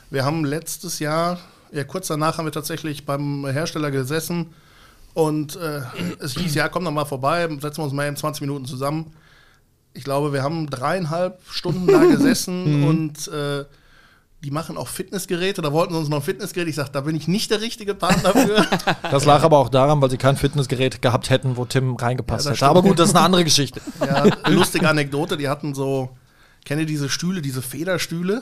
wir 0.10 0.26
haben 0.26 0.46
letztes 0.46 1.00
Jahr, 1.00 1.40
ja 1.72 1.84
kurz 1.84 2.08
danach 2.08 2.38
haben 2.38 2.46
wir 2.46 2.52
tatsächlich 2.52 3.06
beim 3.06 3.46
Hersteller 3.46 3.92
gesessen 3.92 4.54
und 5.14 5.56
äh, 5.58 5.82
es 6.20 6.36
hieß, 6.38 6.56
ja, 6.56 6.70
komm 6.70 6.86
doch 6.86 6.92
mal 6.92 7.06
vorbei, 7.06 7.48
setzen 7.60 7.80
wir 7.80 7.84
uns 7.84 7.94
mal 7.94 8.08
in 8.08 8.16
20 8.16 8.42
Minuten 8.42 8.66
zusammen. 8.66 9.14
Ich 9.94 10.06
glaube, 10.06 10.32
wir 10.32 10.42
haben 10.42 10.70
dreieinhalb 10.70 11.40
Stunden 11.50 11.88
da 11.88 12.06
gesessen 12.12 12.86
und 12.86 13.28
äh, 13.28 13.66
die 14.44 14.52
machen 14.52 14.78
auch 14.78 14.88
Fitnessgeräte. 14.88 15.62
Da 15.62 15.72
wollten 15.72 15.94
sie 15.94 16.00
uns 16.00 16.10
noch 16.10 16.18
ein 16.18 16.24
Fitnessgerät. 16.24 16.68
Ich 16.68 16.76
sagte, 16.76 16.94
da 16.94 17.02
bin 17.02 17.16
ich 17.16 17.28
nicht 17.28 17.52
der 17.52 17.62
richtige 17.62 17.94
Partner 17.94 18.32
für. 18.34 18.66
Das 19.12 19.26
lag 19.26 19.44
aber 19.44 19.58
auch 19.58 19.70
daran, 19.70 20.02
weil 20.02 20.10
sie 20.10 20.18
kein 20.18 20.38
Fitnessgerät 20.38 21.02
gehabt 21.02 21.30
hätten, 21.30 21.58
wo 21.58 21.66
Tim 21.66 21.96
reingepasst 21.96 22.46
Ja, 22.46 22.52
hätte. 22.52 22.66
Aber 22.66 22.82
gut, 22.82 22.98
das 22.98 23.10
ist 23.10 23.16
eine 23.16 23.26
andere 23.26 23.44
Geschichte. 23.44 23.82
Ja, 24.00 24.26
lustige 24.50 24.90
Anekdote, 24.90 25.38
die 25.38 25.48
hatten 25.48 25.76
so, 25.76 26.10
kennt 26.66 26.80
ihr 26.82 26.88
diese 26.88 27.10
Stühle, 27.10 27.42
diese 27.42 27.62
Federstühle? 27.62 28.42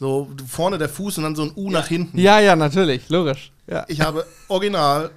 So 0.00 0.30
vorne 0.46 0.78
der 0.78 0.88
Fuß 0.88 1.18
und 1.18 1.24
dann 1.24 1.36
so 1.36 1.42
ein 1.42 1.52
U 1.54 1.70
nach 1.70 1.86
hinten. 1.86 2.18
Ja, 2.18 2.40
ja, 2.40 2.56
natürlich, 2.56 3.08
logisch. 3.08 3.52
Ja. 3.66 3.84
Ich 3.88 4.00
habe 4.00 4.26
original 4.48 5.10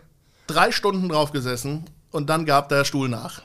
drei 0.47 0.71
Stunden 0.71 1.09
drauf 1.09 1.31
gesessen 1.31 1.85
und 2.11 2.29
dann 2.29 2.45
gab 2.45 2.69
der 2.69 2.83
Stuhl 2.85 3.09
nach. 3.09 3.41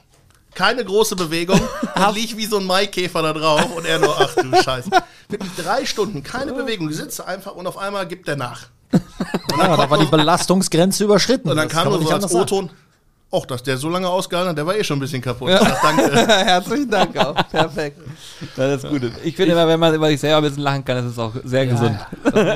Keine 0.56 0.84
große 0.84 1.16
Bewegung 1.16 1.60
und 1.94 2.14
lieg 2.14 2.36
wie 2.36 2.46
so 2.46 2.56
ein 2.56 2.64
Maikäfer 2.64 3.20
da 3.20 3.32
drauf 3.34 3.76
und 3.76 3.84
er 3.84 3.98
nur, 3.98 4.16
ach 4.18 4.34
du 4.34 4.56
Scheiße. 4.62 4.90
Wirklich 5.28 5.52
drei 5.54 5.84
Stunden, 5.84 6.22
keine 6.22 6.54
Bewegung. 6.54 6.88
Du 6.88 6.94
sitzt 6.94 7.20
einfach 7.20 7.54
und 7.54 7.66
auf 7.66 7.76
einmal 7.76 8.08
gibt 8.08 8.26
der 8.26 8.36
nach. 8.36 8.68
Ja, 9.58 9.76
da 9.76 9.90
war 9.90 9.98
die 9.98 10.06
Belastungsgrenze 10.06 11.04
überschritten. 11.04 11.50
Und 11.50 11.56
dann 11.56 11.68
kam 11.68 11.88
nur 11.88 11.98
so 11.98 12.04
nicht 12.04 12.12
als. 12.12 12.34
O-Ton, 12.34 12.70
ach, 13.32 13.44
dass 13.46 13.62
der 13.62 13.76
so 13.76 13.88
lange 13.88 14.08
ausgehalten 14.08 14.50
hat, 14.50 14.58
der 14.58 14.66
war 14.66 14.76
eh 14.76 14.84
schon 14.84 14.96
ein 14.98 15.00
bisschen 15.00 15.20
kaputt. 15.22 15.50
Ich 15.50 15.58
sag, 15.58 15.82
danke. 15.82 16.26
Herzlichen 16.26 16.90
Dank 16.90 17.16
auch. 17.18 17.34
Perfekt. 17.50 17.98
Das 18.56 18.82
ist 18.82 18.88
gut. 18.90 19.02
Ich 19.24 19.36
finde 19.36 19.52
immer, 19.52 19.66
wenn 19.68 19.80
man 19.80 19.94
über 19.94 20.08
sich 20.08 20.20
selber 20.20 20.38
ein 20.38 20.42
bisschen 20.44 20.62
lachen 20.62 20.84
kann, 20.84 20.96
das 20.96 21.06
ist 21.06 21.18
auch 21.18 21.32
sehr 21.44 21.66
gesund. 21.66 21.98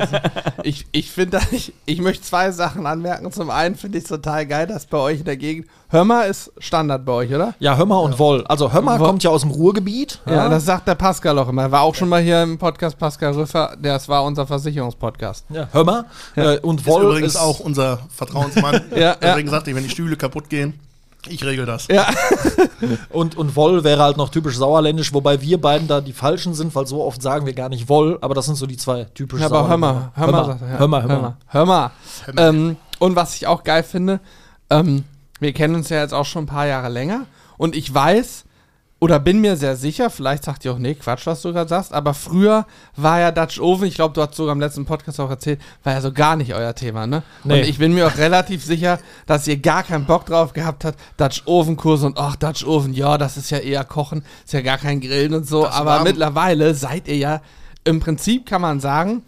Ich, 0.62 0.86
ich 0.92 1.10
finde, 1.10 1.40
ich, 1.52 1.72
ich 1.86 2.00
möchte 2.02 2.22
zwei 2.22 2.50
Sachen 2.50 2.86
anmerken. 2.86 3.32
Zum 3.32 3.48
einen 3.50 3.76
finde 3.76 3.96
ich 3.98 4.04
es 4.04 4.08
total 4.10 4.44
geil, 4.46 4.66
dass 4.66 4.84
bei 4.84 4.98
euch 4.98 5.20
in 5.20 5.24
der 5.24 5.38
Gegend. 5.38 5.66
Hörmer 5.88 6.26
ist 6.26 6.52
Standard 6.58 7.04
bei 7.04 7.12
euch, 7.12 7.34
oder? 7.34 7.54
Ja, 7.58 7.76
Hömmer 7.78 8.02
und 8.02 8.18
Woll. 8.18 8.44
Also 8.46 8.72
Hömmer 8.72 8.98
Woll. 9.00 9.06
kommt 9.08 9.22
ja 9.24 9.30
aus 9.30 9.40
dem 9.40 9.50
Ruhrgebiet. 9.50 10.20
Ja, 10.26 10.48
das 10.48 10.66
sagt 10.66 10.86
der 10.86 10.94
Pascal 10.94 11.38
auch 11.38 11.48
immer. 11.48 11.62
Er 11.62 11.72
war 11.72 11.80
auch 11.80 11.94
schon 11.94 12.08
mal 12.08 12.20
hier 12.22 12.42
im 12.42 12.58
Podcast 12.58 12.98
Pascal 12.98 13.32
Rüffer. 13.32 13.74
Das 13.80 14.06
war 14.08 14.22
unser 14.24 14.46
Versicherungspodcast. 14.46 15.46
ja, 15.48 15.68
Hömmer. 15.72 16.04
Äh, 16.36 16.58
und 16.58 16.80
Ist 16.82 16.86
Woll 16.86 17.04
übrigens 17.04 17.36
auch 17.36 17.58
unser 17.60 18.00
Vertrauensmann. 18.14 18.82
Ja, 18.94 19.16
Deswegen 19.20 19.48
sagte 19.48 19.70
ich, 19.70 19.76
wenn 19.76 19.82
die 19.82 19.90
Stühle 19.90 20.16
kaputt 20.16 20.48
gehen, 20.50 20.59
ich 21.28 21.44
regel 21.44 21.66
das. 21.66 21.86
Ja. 21.88 22.06
Und, 23.10 23.36
und 23.36 23.56
Woll 23.56 23.84
wäre 23.84 24.02
halt 24.02 24.16
noch 24.16 24.30
typisch 24.30 24.56
sauerländisch, 24.56 25.12
wobei 25.12 25.40
wir 25.42 25.60
beiden 25.60 25.86
da 25.86 26.00
die 26.00 26.12
Falschen 26.12 26.54
sind, 26.54 26.74
weil 26.74 26.86
so 26.86 27.02
oft 27.04 27.20
sagen 27.20 27.44
wir 27.44 27.52
gar 27.52 27.68
nicht 27.68 27.88
Woll, 27.88 28.18
aber 28.20 28.34
das 28.34 28.46
sind 28.46 28.54
so 28.54 28.66
die 28.66 28.76
zwei 28.76 29.04
typischen 29.04 29.42
Ja, 29.42 29.46
aber 29.46 29.68
hör 29.68 29.76
mal, 29.76 30.12
hör 30.14 30.30
mal, 30.30 30.58
hör 30.60 30.88
mal, 30.88 31.02
hör 31.02 31.20
mal. 31.20 31.36
Hör 31.46 31.66
mal. 31.66 31.90
Ähm, 32.36 32.76
und 32.98 33.16
was 33.16 33.36
ich 33.36 33.46
auch 33.46 33.64
geil 33.64 33.82
finde, 33.82 34.20
ähm, 34.70 35.04
Wir 35.40 35.52
kennen 35.54 35.74
uns 35.74 35.88
ja 35.88 36.00
jetzt 36.00 36.12
auch 36.12 36.26
schon 36.26 36.44
ein 36.44 36.46
paar 36.46 36.66
Jahre 36.66 36.88
länger 36.90 37.26
und 37.56 37.74
ich 37.74 37.92
weiß 37.92 38.44
oder 39.00 39.18
bin 39.18 39.40
mir 39.40 39.56
sehr 39.56 39.76
sicher, 39.76 40.10
vielleicht 40.10 40.44
sagt 40.44 40.64
ihr 40.64 40.72
auch, 40.72 40.78
nee, 40.78 40.94
Quatsch, 40.94 41.26
was 41.26 41.40
du 41.40 41.52
gerade 41.52 41.68
sagst, 41.68 41.92
aber 41.92 42.12
früher 42.12 42.66
war 42.96 43.18
ja 43.18 43.32
Dutch 43.32 43.58
Oven, 43.58 43.88
ich 43.88 43.94
glaube, 43.94 44.12
du 44.12 44.20
hast 44.20 44.34
sogar 44.34 44.52
im 44.52 44.60
letzten 44.60 44.84
Podcast 44.84 45.18
auch 45.20 45.30
erzählt, 45.30 45.58
war 45.82 45.94
ja 45.94 46.02
so 46.02 46.12
gar 46.12 46.36
nicht 46.36 46.54
euer 46.54 46.74
Thema, 46.74 47.06
ne? 47.06 47.22
Nee. 47.42 47.54
Und 47.54 47.68
ich 47.68 47.78
bin 47.78 47.94
mir 47.94 48.06
auch 48.06 48.18
relativ 48.18 48.62
sicher, 48.62 48.98
dass 49.26 49.48
ihr 49.48 49.56
gar 49.56 49.84
keinen 49.84 50.04
Bock 50.04 50.26
drauf 50.26 50.52
gehabt 50.52 50.84
habt, 50.84 50.98
Dutch 51.16 51.42
Oven 51.46 51.78
Kurse 51.78 52.06
und 52.06 52.18
ach, 52.18 52.36
Dutch 52.36 52.64
Oven, 52.64 52.92
ja, 52.92 53.16
das 53.16 53.38
ist 53.38 53.50
ja 53.50 53.58
eher 53.58 53.84
Kochen, 53.84 54.22
ist 54.44 54.52
ja 54.52 54.60
gar 54.60 54.76
kein 54.76 55.00
Grillen 55.00 55.32
und 55.32 55.48
so, 55.48 55.64
Das 55.64 55.74
aber 55.74 56.02
mittlerweile 56.04 56.74
seid 56.74 57.08
ihr 57.08 57.16
ja, 57.16 57.40
im 57.84 58.00
Prinzip 58.00 58.44
kann 58.44 58.60
man 58.60 58.80
sagen, 58.80 59.22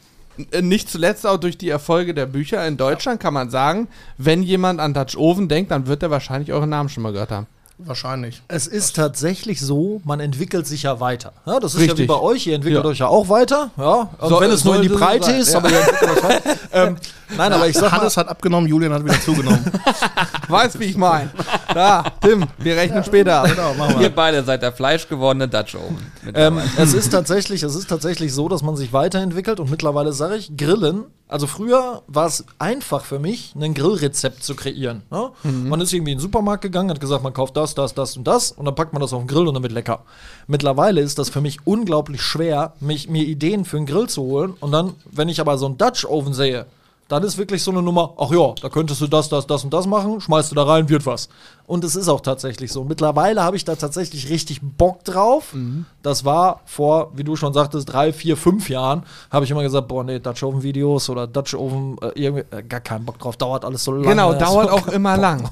nicht 0.60 0.90
zuletzt 0.90 1.26
auch 1.26 1.38
durch 1.38 1.56
die 1.56 1.70
Erfolge 1.70 2.12
der 2.12 2.26
Bücher 2.26 2.66
in 2.66 2.76
Deutschland 2.76 3.20
kann 3.20 3.32
man 3.32 3.48
sagen, 3.48 3.88
wenn 4.18 4.42
jemand 4.42 4.80
an 4.80 4.92
Dutch 4.92 5.16
Oven 5.16 5.48
denkt, 5.48 5.70
dann 5.70 5.86
wird 5.86 6.02
er 6.02 6.10
wahrscheinlich 6.10 6.52
euren 6.52 6.70
Namen 6.70 6.90
schon 6.90 7.02
mal 7.02 7.12
gehört 7.12 7.30
haben. 7.30 7.46
Wahrscheinlich. 7.84 8.42
Es 8.48 8.66
ist 8.66 8.96
tatsächlich 8.96 9.60
so, 9.60 10.00
man 10.04 10.20
entwickelt 10.20 10.66
sich 10.66 10.84
ja 10.84 11.00
weiter. 11.00 11.32
Ja, 11.46 11.60
das 11.60 11.74
ist 11.74 11.80
ja 11.80 11.86
wie 11.86 11.90
Richtig. 11.90 12.08
bei 12.08 12.18
euch, 12.20 12.46
ihr 12.46 12.54
entwickelt 12.54 12.84
Ja. 12.84 12.90
euch 12.90 12.98
ja 12.98 13.06
auch 13.08 13.28
weiter. 13.28 13.70
Ja, 13.76 14.08
So- 14.20 14.40
wenn 14.40 14.50
es 14.50 14.64
nur 14.64 14.76
in 14.76 14.82
die 14.82 14.88
Breite 14.88 15.24
sein, 15.26 15.40
ist, 15.40 15.52
ja. 15.52 15.58
aber 15.58 15.70
ihr 15.70 15.78
entwickelt 15.80 16.10
euch 16.10 16.22
weiter. 16.22 16.50
ähm, 16.72 16.96
nein, 17.36 17.52
aber 17.52 17.68
ich 17.68 17.74
sag 17.76 17.90
mal, 17.90 17.98
Hannes 18.00 18.16
hat 18.16 18.28
abgenommen, 18.28 18.68
Julian 18.68 18.92
hat 18.92 19.04
wieder 19.04 19.20
zugenommen. 19.20 19.64
Weißt, 20.48 20.78
wie 20.80 20.84
ich 20.84 20.96
meine. 20.96 21.30
Da, 21.72 22.04
Tim, 22.20 22.44
wir 22.58 22.76
rechnen 22.76 23.02
später 23.04 23.40
ab. 23.42 23.48
genau, 23.48 23.74
machen 23.74 24.00
Ihr 24.00 24.10
beide 24.10 24.42
seid 24.44 24.62
der 24.62 24.72
fleischgewordene 24.72 25.48
Dutch 25.48 25.74
Oven. 25.74 25.96
Ähm, 26.34 26.58
es 26.76 26.94
ist 26.94 27.10
tatsächlich, 27.10 27.62
es 27.62 27.74
ist 27.74 27.88
tatsächlich 27.88 28.32
so, 28.34 28.48
dass 28.48 28.62
man 28.62 28.76
sich 28.76 28.92
weiterentwickelt 28.92 29.60
und 29.60 29.70
mittlerweile 29.70 30.12
sage 30.12 30.36
ich, 30.36 30.56
Grillen. 30.56 31.04
Also 31.32 31.46
früher 31.46 32.02
war 32.06 32.26
es 32.26 32.44
einfach 32.58 33.04
für 33.04 33.18
mich, 33.18 33.54
ein 33.56 33.72
Grillrezept 33.72 34.44
zu 34.44 34.54
kreieren. 34.54 35.02
Ne? 35.10 35.30
Man 35.44 35.80
ist 35.80 35.92
irgendwie 35.92 36.12
in 36.12 36.18
den 36.18 36.22
Supermarkt 36.22 36.62
gegangen, 36.62 36.90
hat 36.90 37.00
gesagt, 37.00 37.24
man 37.24 37.32
kauft 37.32 37.56
das, 37.56 37.74
das, 37.74 37.94
das 37.94 38.16
und 38.18 38.24
das 38.24 38.52
und 38.52 38.66
dann 38.66 38.74
packt 38.74 38.92
man 38.92 39.00
das 39.00 39.14
auf 39.14 39.22
den 39.22 39.28
Grill 39.28 39.48
und 39.48 39.54
dann 39.54 39.62
wird 39.62 39.72
lecker. 39.72 40.00
Mittlerweile 40.46 41.00
ist 41.00 41.18
das 41.18 41.30
für 41.30 41.40
mich 41.40 41.58
unglaublich 41.64 42.20
schwer, 42.20 42.74
mich, 42.80 43.08
mir 43.08 43.24
Ideen 43.24 43.64
für 43.64 43.78
einen 43.78 43.86
Grill 43.86 44.08
zu 44.08 44.22
holen 44.22 44.54
und 44.60 44.72
dann, 44.72 44.94
wenn 45.10 45.30
ich 45.30 45.40
aber 45.40 45.56
so 45.56 45.66
einen 45.66 45.78
Dutch 45.78 46.04
Oven 46.04 46.34
sehe, 46.34 46.66
dann 47.09 47.23
ist 47.25 47.37
wirklich 47.37 47.62
so 47.62 47.71
eine 47.71 47.82
Nummer, 47.82 48.14
ach 48.16 48.30
ja, 48.30 48.54
da 48.61 48.68
könntest 48.68 49.00
du 49.00 49.06
das, 49.06 49.28
das, 49.28 49.47
das 49.47 49.64
und 49.64 49.75
das 49.75 49.87
machen, 49.87 50.21
schmeißt 50.21 50.50
du 50.50 50.54
da 50.54 50.64
rein, 50.64 50.88
wird 50.88 51.04
was. 51.04 51.28
Und 51.66 51.85
es 51.85 51.94
ist 51.94 52.09
auch 52.09 52.21
tatsächlich 52.21 52.73
so. 52.73 52.85
Mittlerweile 52.85 53.42
habe 53.42 53.56
ich 53.56 53.64
da 53.64 53.76
tatsächlich 53.76 54.30
richtig 54.30 54.61
Bock 54.62 55.04
drauf. 55.04 55.54
Das 56.02 56.25
war 56.25 56.61
vor, 56.64 57.12
wie 57.14 57.25
du 57.25 57.37
schon 57.37 57.52
sagtest, 57.52 57.92
drei, 57.92 58.12
vier, 58.12 58.37
fünf 58.37 58.68
Jahren, 58.68 59.02
habe 59.30 59.44
ich 59.44 59.50
immer 59.50 59.62
gesagt, 59.62 59.88
boah, 59.88 60.04
nee, 60.04 60.21
Dutch 60.21 60.42
Oven 60.42 60.62
Videos 60.62 61.11
oder 61.11 61.26
Dutch 61.26 61.54
Oven, 61.54 61.99
äh, 62.00 62.12
irgendwie, 62.14 62.44
äh, 62.50 62.62
gar 62.62 62.80
keinen 62.80 63.04
Bock 63.04 63.18
drauf, 63.18 63.37
dauert 63.37 63.64
alles 63.64 63.85
so 63.85 63.92
lange. 63.92 64.06
Genau, 64.06 64.32
dauert 64.38 64.71
auch 64.71 64.88
immer 64.88 65.12
Bock 65.14 65.23
lang. 65.23 65.50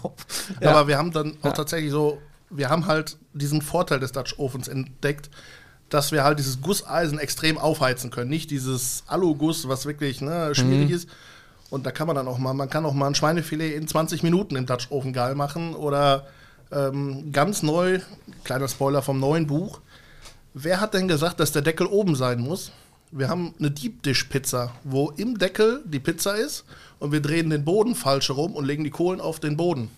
Ja. 0.60 0.70
Aber 0.70 0.88
wir 0.88 0.96
haben 0.96 1.12
dann 1.12 1.36
auch 1.42 1.52
tatsächlich 1.52 1.90
so, 1.90 2.18
wir 2.48 2.70
haben 2.70 2.86
halt 2.86 3.18
diesen 3.32 3.62
Vorteil 3.62 4.00
des 4.00 4.12
Dutch 4.12 4.38
Ovens 4.38 4.66
entdeckt, 4.66 5.30
dass 5.90 6.12
wir 6.12 6.24
halt 6.24 6.38
dieses 6.38 6.60
Gusseisen 6.60 7.18
extrem 7.18 7.58
aufheizen 7.58 8.10
können. 8.10 8.30
Nicht 8.30 8.50
dieses 8.50 9.04
Aluguss, 9.06 9.68
was 9.68 9.86
wirklich 9.86 10.20
ne, 10.20 10.54
schwierig 10.54 10.90
ist. 10.90 11.08
Und 11.70 11.86
da 11.86 11.92
kann 11.92 12.06
man 12.06 12.16
dann 12.16 12.28
auch 12.28 12.38
mal, 12.38 12.52
man 12.52 12.68
kann 12.68 12.84
auch 12.84 12.92
mal 12.92 13.06
ein 13.06 13.14
Schweinefilet 13.14 13.74
in 13.76 13.86
20 13.86 14.22
Minuten 14.22 14.56
im 14.56 14.66
Dutch 14.66 14.88
geil 15.12 15.34
machen. 15.34 15.74
Oder 15.74 16.26
ähm, 16.72 17.32
ganz 17.32 17.62
neu, 17.62 18.00
kleiner 18.44 18.68
Spoiler 18.68 19.02
vom 19.02 19.20
neuen 19.20 19.46
Buch. 19.46 19.80
Wer 20.52 20.80
hat 20.80 20.94
denn 20.94 21.08
gesagt, 21.08 21.38
dass 21.38 21.52
der 21.52 21.62
Deckel 21.62 21.86
oben 21.86 22.16
sein 22.16 22.40
muss? 22.40 22.72
Wir 23.12 23.28
haben 23.28 23.54
eine 23.58 23.70
Deep 23.70 24.02
Dish 24.02 24.24
Pizza, 24.24 24.72
wo 24.84 25.10
im 25.10 25.38
Deckel 25.38 25.82
die 25.84 25.98
Pizza 25.98 26.34
ist 26.34 26.64
und 26.98 27.12
wir 27.12 27.20
drehen 27.20 27.50
den 27.50 27.64
Boden 27.64 27.94
falsch 27.94 28.28
herum 28.28 28.54
und 28.54 28.66
legen 28.66 28.84
die 28.84 28.90
Kohlen 28.90 29.20
auf 29.20 29.40
den 29.40 29.56
Boden. 29.56 29.90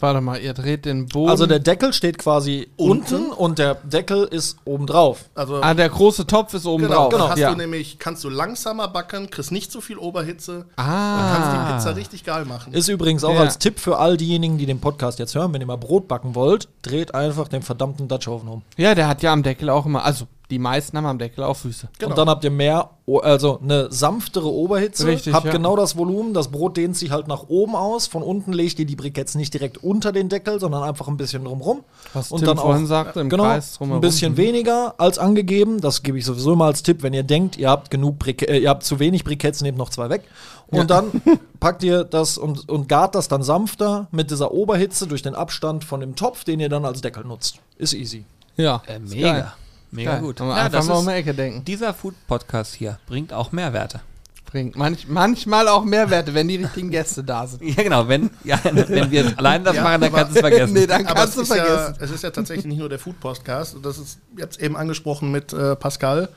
Warte 0.00 0.20
mal, 0.20 0.40
ihr 0.40 0.54
dreht 0.54 0.84
den 0.84 1.06
Boden. 1.06 1.30
Also 1.30 1.46
der 1.46 1.58
Deckel 1.58 1.92
steht 1.92 2.18
quasi 2.18 2.68
unten, 2.76 3.14
Unten. 3.16 3.32
und 3.32 3.58
der 3.58 3.74
Deckel 3.76 4.24
ist 4.24 4.56
oben 4.64 4.86
drauf. 4.86 5.24
Also 5.34 5.56
ah, 5.60 5.74
der 5.74 5.88
große 5.88 6.26
Topf 6.26 6.54
ist 6.54 6.66
oben 6.66 6.84
genau, 6.84 7.08
drauf. 7.08 7.20
dann 7.20 7.28
hast 7.30 7.38
ja. 7.38 7.50
du 7.50 7.56
nämlich, 7.56 7.98
kannst 7.98 8.22
du 8.24 8.28
langsamer 8.28 8.88
backen, 8.88 9.30
kriegst 9.30 9.52
nicht 9.52 9.72
so 9.72 9.80
viel 9.80 9.98
Oberhitze 9.98 10.58
und 10.58 10.64
ah, 10.76 11.34
kannst 11.34 11.52
die 11.52 11.72
Pizza 11.90 11.96
richtig 11.96 12.24
geil 12.24 12.44
machen. 12.44 12.72
Ist 12.72 12.88
übrigens 12.88 13.24
auch 13.24 13.34
Ja. 13.34 13.40
als 13.40 13.58
Tipp 13.58 13.78
für 13.80 13.98
all 13.98 14.16
diejenigen, 14.16 14.58
die 14.58 14.66
den 14.66 14.80
Podcast 14.80 15.18
jetzt 15.18 15.34
hören, 15.34 15.52
wenn 15.52 15.60
ihr 15.60 15.66
mal 15.66 15.76
Brot 15.76 16.08
backen 16.08 16.34
wollt, 16.34 16.68
dreht 16.82 17.14
einfach 17.14 17.48
den 17.48 17.62
verdammten 17.62 18.08
Dutch 18.08 18.28
Oven 18.28 18.48
um. 18.48 18.62
ja, 18.76 18.94
der 18.94 19.08
hat 19.08 19.22
ja 19.22 19.32
am 19.32 19.42
Deckel 19.42 19.68
auch 19.70 19.86
immer, 19.86 20.04
also 20.04 20.26
die 20.50 20.58
meisten 20.58 20.96
haben 20.96 21.04
am 21.06 21.18
Deckel 21.18 21.44
auch 21.44 21.56
Füße. 21.56 21.88
Genau. 21.98 22.10
Und 22.10 22.18
dann 22.18 22.28
habt 22.28 22.42
ihr 22.42 22.50
mehr, 22.50 22.90
also 23.22 23.60
eine 23.62 23.92
sanftere 23.92 24.50
Oberhitze, 24.50 25.06
Richtig, 25.06 25.34
habt 25.34 25.44
ja. 25.44 25.52
genau 25.52 25.76
das 25.76 25.96
Volumen, 25.96 26.32
das 26.32 26.48
Brot 26.48 26.76
dehnt 26.78 26.96
sich 26.96 27.10
halt 27.10 27.28
nach 27.28 27.44
oben 27.48 27.76
aus, 27.76 28.06
von 28.06 28.22
unten 28.22 28.52
legt 28.54 28.78
ihr 28.78 28.86
die 28.86 28.96
Briketts 28.96 29.34
nicht 29.34 29.52
direkt 29.52 29.78
unter 29.84 30.10
den 30.10 30.30
Deckel, 30.30 30.58
sondern 30.58 30.82
einfach 30.82 31.06
ein 31.08 31.18
bisschen 31.18 31.44
drumrum. 31.44 31.84
Was 32.14 32.30
und 32.30 32.38
Tim 32.38 32.46
dann 32.46 32.56
vorhin 32.58 32.84
auch, 32.84 32.88
sagte, 32.88 33.20
im 33.20 33.28
genau, 33.28 33.44
Kreis 33.44 33.74
drumherum. 33.76 33.98
ein 33.98 34.00
bisschen 34.00 34.36
weniger 34.38 34.94
als 34.98 35.18
angegeben, 35.18 35.80
das 35.82 36.02
gebe 36.02 36.18
ich 36.18 36.24
sowieso 36.24 36.54
immer 36.54 36.64
als 36.64 36.82
Tipp, 36.82 37.02
wenn 37.02 37.12
ihr 37.12 37.24
denkt, 37.24 37.58
ihr 37.58 37.68
habt 37.68 37.90
genug 37.90 38.18
Brike 38.18 38.48
äh, 38.48 38.58
ihr 38.58 38.70
habt 38.70 38.84
zu 38.84 38.98
wenig 38.98 39.24
Briketts, 39.24 39.60
nehmt 39.60 39.76
noch 39.76 39.90
zwei 39.90 40.08
weg. 40.08 40.22
Und 40.70 40.90
dann 40.90 41.10
packt 41.60 41.82
ihr 41.82 42.04
das 42.04 42.36
und, 42.38 42.68
und 42.68 42.88
gart 42.88 43.14
das 43.14 43.28
dann 43.28 43.42
sanfter 43.42 44.06
mit 44.12 44.30
dieser 44.30 44.52
Oberhitze 44.52 45.06
durch 45.06 45.22
den 45.22 45.34
Abstand 45.34 45.82
von 45.84 46.00
dem 46.00 46.14
Topf, 46.16 46.44
den 46.44 46.60
ihr 46.60 46.68
dann 46.68 46.84
als 46.84 47.00
Deckel 47.00 47.24
nutzt. 47.24 47.58
Ist 47.78 47.94
easy. 47.94 48.24
Ja, 48.56 48.82
Äh, 48.86 48.98
mega. 48.98 49.32
geil. 49.32 49.52
Mega 49.90 50.12
Geil. 50.12 50.20
gut. 50.20 50.36
Kann 50.36 50.48
man 50.48 50.56
Ja, 50.56 50.64
einfach 50.64 50.78
das 50.78 50.86
mal 50.88 50.94
um 50.96 51.06
die 51.06 51.12
Ecke 51.12 51.34
denken. 51.34 51.64
dieser 51.64 51.94
Food-Podcast 51.94 52.74
hier 52.74 52.98
bringt 53.06 53.32
auch 53.32 53.52
Mehrwerte. 53.52 54.00
Bringt 54.44 54.76
manch, 54.76 55.06
manchmal 55.08 55.68
auch 55.68 55.84
Mehrwerte, 55.84 56.32
wenn 56.32 56.48
die 56.48 56.56
richtigen 56.56 56.90
Gäste 56.90 57.22
da 57.22 57.46
sind. 57.46 57.62
Ja, 57.76 57.82
genau. 57.82 58.08
Wenn, 58.08 58.30
ja, 58.44 58.58
wenn 58.64 59.10
wir 59.10 59.38
allein 59.38 59.62
das 59.62 59.76
Ja, 59.76 59.82
machen, 59.82 60.00
dann 60.00 60.10
aber- 60.10 60.18
kannst 60.22 60.32
du 60.32 60.36
es 60.36 60.40
vergessen. 60.40 60.72
nee, 60.74 60.86
dann 60.86 61.04
kannst 61.04 61.28
es 61.28 61.34
du 61.34 61.40
ist, 61.42 61.48
ja, 61.50 61.64
vergessen. 61.64 61.94
es 62.00 62.10
ist 62.10 62.22
ja 62.24 62.30
tatsächlich 62.30 62.64
nicht 62.66 62.78
nur 62.78 62.88
der 62.88 62.98
Food 62.98 63.20
Podcast. 63.20 63.76
Das 63.82 63.98
ist 63.98 64.18
jetzt 64.38 64.58
eben 64.60 64.76
angesprochen 64.76 65.30
mit 65.30 65.52
äh, 65.52 65.76
Pascal. 65.76 66.28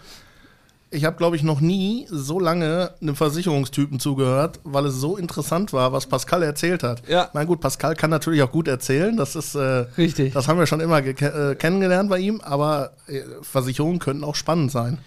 Ich 0.93 1.05
habe, 1.05 1.15
glaube 1.15 1.37
ich, 1.37 1.43
noch 1.43 1.61
nie 1.61 2.05
so 2.09 2.37
lange 2.37 2.91
einem 3.01 3.15
Versicherungstypen 3.15 3.99
zugehört, 4.01 4.59
weil 4.63 4.85
es 4.85 4.95
so 4.95 5.15
interessant 5.15 5.71
war, 5.71 5.93
was 5.93 6.05
Pascal 6.05 6.43
erzählt 6.43 6.83
hat. 6.83 7.07
Ja. 7.07 7.29
Na 7.33 7.45
gut, 7.45 7.61
Pascal 7.61 7.95
kann 7.95 8.09
natürlich 8.09 8.43
auch 8.43 8.51
gut 8.51 8.67
erzählen. 8.67 9.15
Das 9.15 9.37
ist 9.37 9.55
äh, 9.55 9.85
Richtig. 9.97 10.33
Das 10.33 10.49
haben 10.49 10.59
wir 10.59 10.67
schon 10.67 10.81
immer 10.81 10.97
äh, 10.97 11.55
kennengelernt 11.55 12.09
bei 12.09 12.19
ihm. 12.19 12.41
Aber 12.41 12.91
äh, 13.07 13.21
Versicherungen 13.41 13.99
könnten 13.99 14.25
auch 14.25 14.35
spannend 14.35 14.69
sein. 14.69 14.97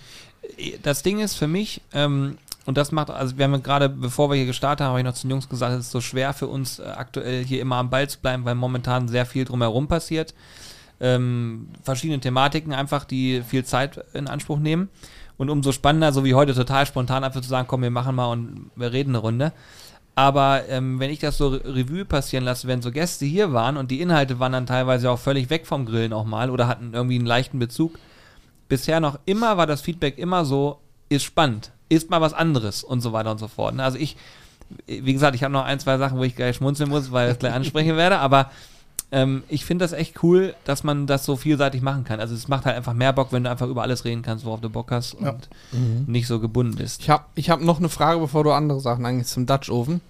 das 0.82 1.02
Ding 1.02 1.20
ist 1.20 1.34
für 1.34 1.48
mich, 1.48 1.82
ähm, 1.92 2.38
und 2.66 2.78
das 2.78 2.92
macht, 2.92 3.10
also 3.10 3.36
wir 3.36 3.44
haben 3.44 3.62
gerade, 3.62 3.90
bevor 3.90 4.30
wir 4.30 4.36
hier 4.36 4.46
gestartet 4.46 4.84
haben, 4.84 4.92
habe 4.92 5.00
ich 5.00 5.04
noch 5.04 5.14
zu 5.14 5.26
den 5.26 5.32
Jungs 5.32 5.48
gesagt, 5.48 5.74
es 5.74 5.86
ist 5.86 5.90
so 5.90 6.00
schwer 6.00 6.32
für 6.32 6.46
uns 6.46 6.78
äh, 6.78 6.84
aktuell 6.84 7.44
hier 7.44 7.60
immer 7.60 7.76
am 7.76 7.90
Ball 7.90 8.08
zu 8.08 8.18
bleiben, 8.20 8.44
weil 8.46 8.54
momentan 8.54 9.08
sehr 9.08 9.26
viel 9.26 9.44
drumherum 9.44 9.86
passiert. 9.86 10.34
Ähm, 11.00 11.68
verschiedene 11.82 12.20
Thematiken 12.20 12.72
einfach, 12.72 13.04
die 13.04 13.42
viel 13.42 13.64
Zeit 13.64 14.02
in 14.14 14.28
Anspruch 14.28 14.58
nehmen. 14.58 14.88
Und 15.36 15.50
umso 15.50 15.72
spannender, 15.72 16.12
so 16.12 16.24
wie 16.24 16.34
heute, 16.34 16.54
total 16.54 16.86
spontan 16.86 17.24
einfach 17.24 17.40
zu 17.40 17.48
sagen, 17.48 17.66
komm, 17.68 17.82
wir 17.82 17.90
machen 17.90 18.14
mal 18.14 18.26
und 18.26 18.70
wir 18.76 18.92
reden 18.92 19.10
eine 19.10 19.18
Runde. 19.18 19.52
Aber 20.14 20.62
ähm, 20.68 21.00
wenn 21.00 21.10
ich 21.10 21.18
das 21.18 21.36
so 21.38 21.48
Re- 21.48 21.62
Revue 21.64 22.04
passieren 22.04 22.44
lasse, 22.44 22.68
wenn 22.68 22.82
so 22.82 22.92
Gäste 22.92 23.24
hier 23.24 23.52
waren 23.52 23.76
und 23.76 23.90
die 23.90 24.00
Inhalte 24.00 24.38
waren 24.38 24.52
dann 24.52 24.66
teilweise 24.66 25.10
auch 25.10 25.18
völlig 25.18 25.50
weg 25.50 25.66
vom 25.66 25.86
Grillen 25.86 26.12
auch 26.12 26.24
mal 26.24 26.50
oder 26.50 26.68
hatten 26.68 26.92
irgendwie 26.94 27.16
einen 27.16 27.26
leichten 27.26 27.58
Bezug, 27.58 27.98
bisher 28.68 29.00
noch 29.00 29.18
immer 29.26 29.56
war 29.56 29.66
das 29.66 29.80
Feedback 29.80 30.18
immer 30.18 30.44
so, 30.44 30.78
ist 31.08 31.24
spannend, 31.24 31.72
ist 31.88 32.10
mal 32.10 32.20
was 32.20 32.32
anderes 32.32 32.84
und 32.84 33.00
so 33.00 33.12
weiter 33.12 33.32
und 33.32 33.38
so 33.38 33.48
fort. 33.48 33.74
ne? 33.74 33.82
Also 33.82 33.98
ich, 33.98 34.16
wie 34.86 35.12
gesagt, 35.12 35.34
ich 35.34 35.42
habe 35.42 35.52
noch 35.52 35.64
ein, 35.64 35.80
zwei 35.80 35.98
Sachen, 35.98 36.16
wo 36.18 36.22
ich 36.22 36.36
gleich 36.36 36.54
schmunzeln 36.56 36.90
muss, 36.90 37.10
weil 37.10 37.26
ich 37.26 37.32
das 37.34 37.40
gleich 37.40 37.54
ansprechen 37.54 37.96
werde, 37.96 38.18
aber 38.18 38.52
ähm, 39.12 39.44
ich 39.48 39.64
finde 39.64 39.84
das 39.84 39.92
echt 39.92 40.22
cool, 40.22 40.54
dass 40.64 40.82
man 40.84 41.06
das 41.06 41.24
so 41.24 41.36
vielseitig 41.36 41.82
machen 41.82 42.04
kann. 42.04 42.20
Also 42.20 42.34
es 42.34 42.48
macht 42.48 42.64
halt 42.64 42.76
einfach 42.76 42.94
mehr 42.94 43.12
Bock, 43.12 43.28
wenn 43.32 43.44
du 43.44 43.50
einfach 43.50 43.68
über 43.68 43.82
alles 43.82 44.04
reden 44.04 44.22
kannst, 44.22 44.44
worauf 44.44 44.60
du 44.60 44.70
Bock 44.70 44.90
hast 44.90 45.14
und 45.14 45.24
Ja. 45.26 45.34
nicht 46.06 46.26
so 46.26 46.40
gebunden 46.40 46.76
bist. 46.76 47.00
Ich 47.02 47.10
habe 47.10 47.24
ich 47.34 47.50
hab 47.50 47.60
noch 47.60 47.78
eine 47.78 47.88
Frage, 47.88 48.20
bevor 48.20 48.44
du 48.44 48.52
andere 48.52 48.80
Sachen 48.80 49.06
eigentlich 49.06 49.28
zum 49.28 49.46
Dutch 49.46 49.70
Oven, 49.70 50.00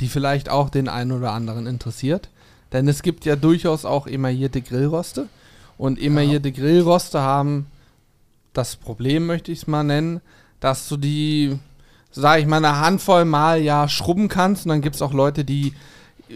die 0.00 0.08
vielleicht 0.08 0.48
auch 0.48 0.70
den 0.70 0.88
einen 0.88 1.12
oder 1.12 1.32
anderen 1.32 1.66
interessiert. 1.66 2.28
Denn 2.72 2.88
es 2.88 3.02
gibt 3.02 3.24
ja 3.24 3.36
durchaus 3.36 3.84
auch 3.84 4.06
emaillierte 4.06 4.60
Grillroste. 4.62 5.28
Und 5.76 6.00
emaillierte 6.00 6.50
Grillroste 6.52 7.20
haben 7.20 7.66
das 8.52 8.76
Problem, 8.76 9.26
möchte 9.26 9.52
ich 9.52 9.58
es 9.62 9.66
mal 9.66 9.82
nennen, 9.84 10.20
dass 10.60 10.88
du 10.88 10.96
die, 10.96 11.58
sage 12.10 12.40
ich 12.42 12.46
mal, 12.46 12.56
eine 12.64 12.78
Handvoll 12.80 13.24
mal 13.24 13.60
ja 13.60 13.88
schrubben 13.88 14.28
kannst. 14.28 14.64
Und 14.64 14.70
dann 14.70 14.80
gibt 14.80 14.96
es 14.96 15.02
auch 15.02 15.12
Leute, 15.12 15.44
die, 15.44 15.74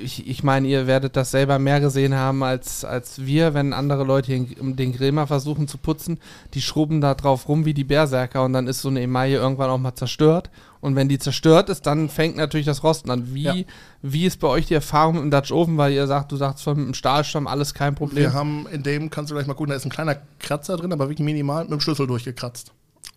ich, 0.03 0.27
ich 0.29 0.43
meine, 0.43 0.67
ihr 0.69 0.87
werdet 0.87 1.17
das 1.17 1.31
selber 1.31 1.59
mehr 1.59 1.81
gesehen 1.81 2.15
haben 2.15 2.43
als, 2.43 2.85
als 2.85 3.25
wir, 3.27 3.55
wenn 3.55 3.73
andere 3.73 4.05
Leute 4.05 4.31
den, 4.33 4.77
den 4.77 4.93
Grill 4.93 5.13
mal 5.13 5.27
versuchen 5.27 5.69
zu 5.69 5.79
putzen. 5.79 6.19
Die 6.55 6.63
schrubben 6.63 7.01
da 7.01 7.15
drauf 7.15 7.49
rum 7.49 7.65
wie 7.65 7.75
die 7.75 7.85
Berserker 7.85 8.45
und 8.45 8.53
dann 8.53 8.67
ist 8.67 8.81
so 8.83 8.89
eine 8.89 9.01
Emaille 9.03 9.37
irgendwann 9.37 9.71
auch 9.71 9.79
mal 9.79 9.95
zerstört. 9.95 10.51
Und 10.81 10.95
wenn 10.95 11.09
die 11.09 11.19
zerstört 11.19 11.69
ist, 11.71 11.87
dann 11.87 12.09
fängt 12.09 12.37
natürlich 12.37 12.67
das 12.67 12.85
Rosten 12.85 13.11
an. 13.11 13.35
Wie, 13.35 13.43
Ja. 13.43 13.55
wie 14.03 14.27
ist 14.27 14.39
bei 14.41 14.49
euch 14.49 14.67
die 14.67 14.75
Erfahrung 14.75 15.15
mit 15.17 15.25
dem 15.25 15.31
Dutch 15.31 15.51
Oven? 15.51 15.77
Weil 15.77 15.93
ihr 15.93 16.07
sagt, 16.07 16.31
du 16.31 16.37
sagst 16.37 16.63
von 16.63 16.77
mit 16.77 16.87
dem 16.87 16.95
Stahlstamm 16.95 17.47
alles 17.49 17.75
kein 17.75 17.95
Problem. 17.95 18.23
Wir 18.25 18.33
haben 18.33 18.67
in 18.73 18.83
dem, 18.85 19.11
kannst 19.11 19.31
du 19.31 19.35
gleich 19.35 19.47
mal 19.47 19.55
gucken, 19.55 19.71
da 19.71 19.77
ist 19.77 19.85
ein 19.85 19.91
kleiner 19.91 20.17
Kratzer 20.39 20.77
drin, 20.77 20.93
aber 20.93 21.09
wirklich 21.09 21.25
minimal 21.25 21.65
mit 21.65 21.73
dem 21.73 21.81
Schlüssel 21.81 22.07
durchgekratzt. 22.07 22.73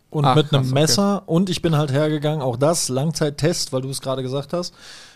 und 0.10 0.26
Ach, 0.26 0.36
mit 0.36 0.52
einem 0.52 0.64
krass, 0.64 0.72
okay. 0.72 0.82
Messer. 0.82 1.24
Und 1.28 1.50
ich 1.52 1.62
bin 1.62 1.78
halt 1.78 1.92
hergegangen, 1.92 2.42
auch 2.42 2.58
das, 2.58 2.90
Langzeittest, 2.90 3.72
weil 3.72 3.82
du 3.82 3.90
es 3.90 4.02
gerade 4.02 4.24
gesagt 4.24 4.54
hast. 4.54 4.74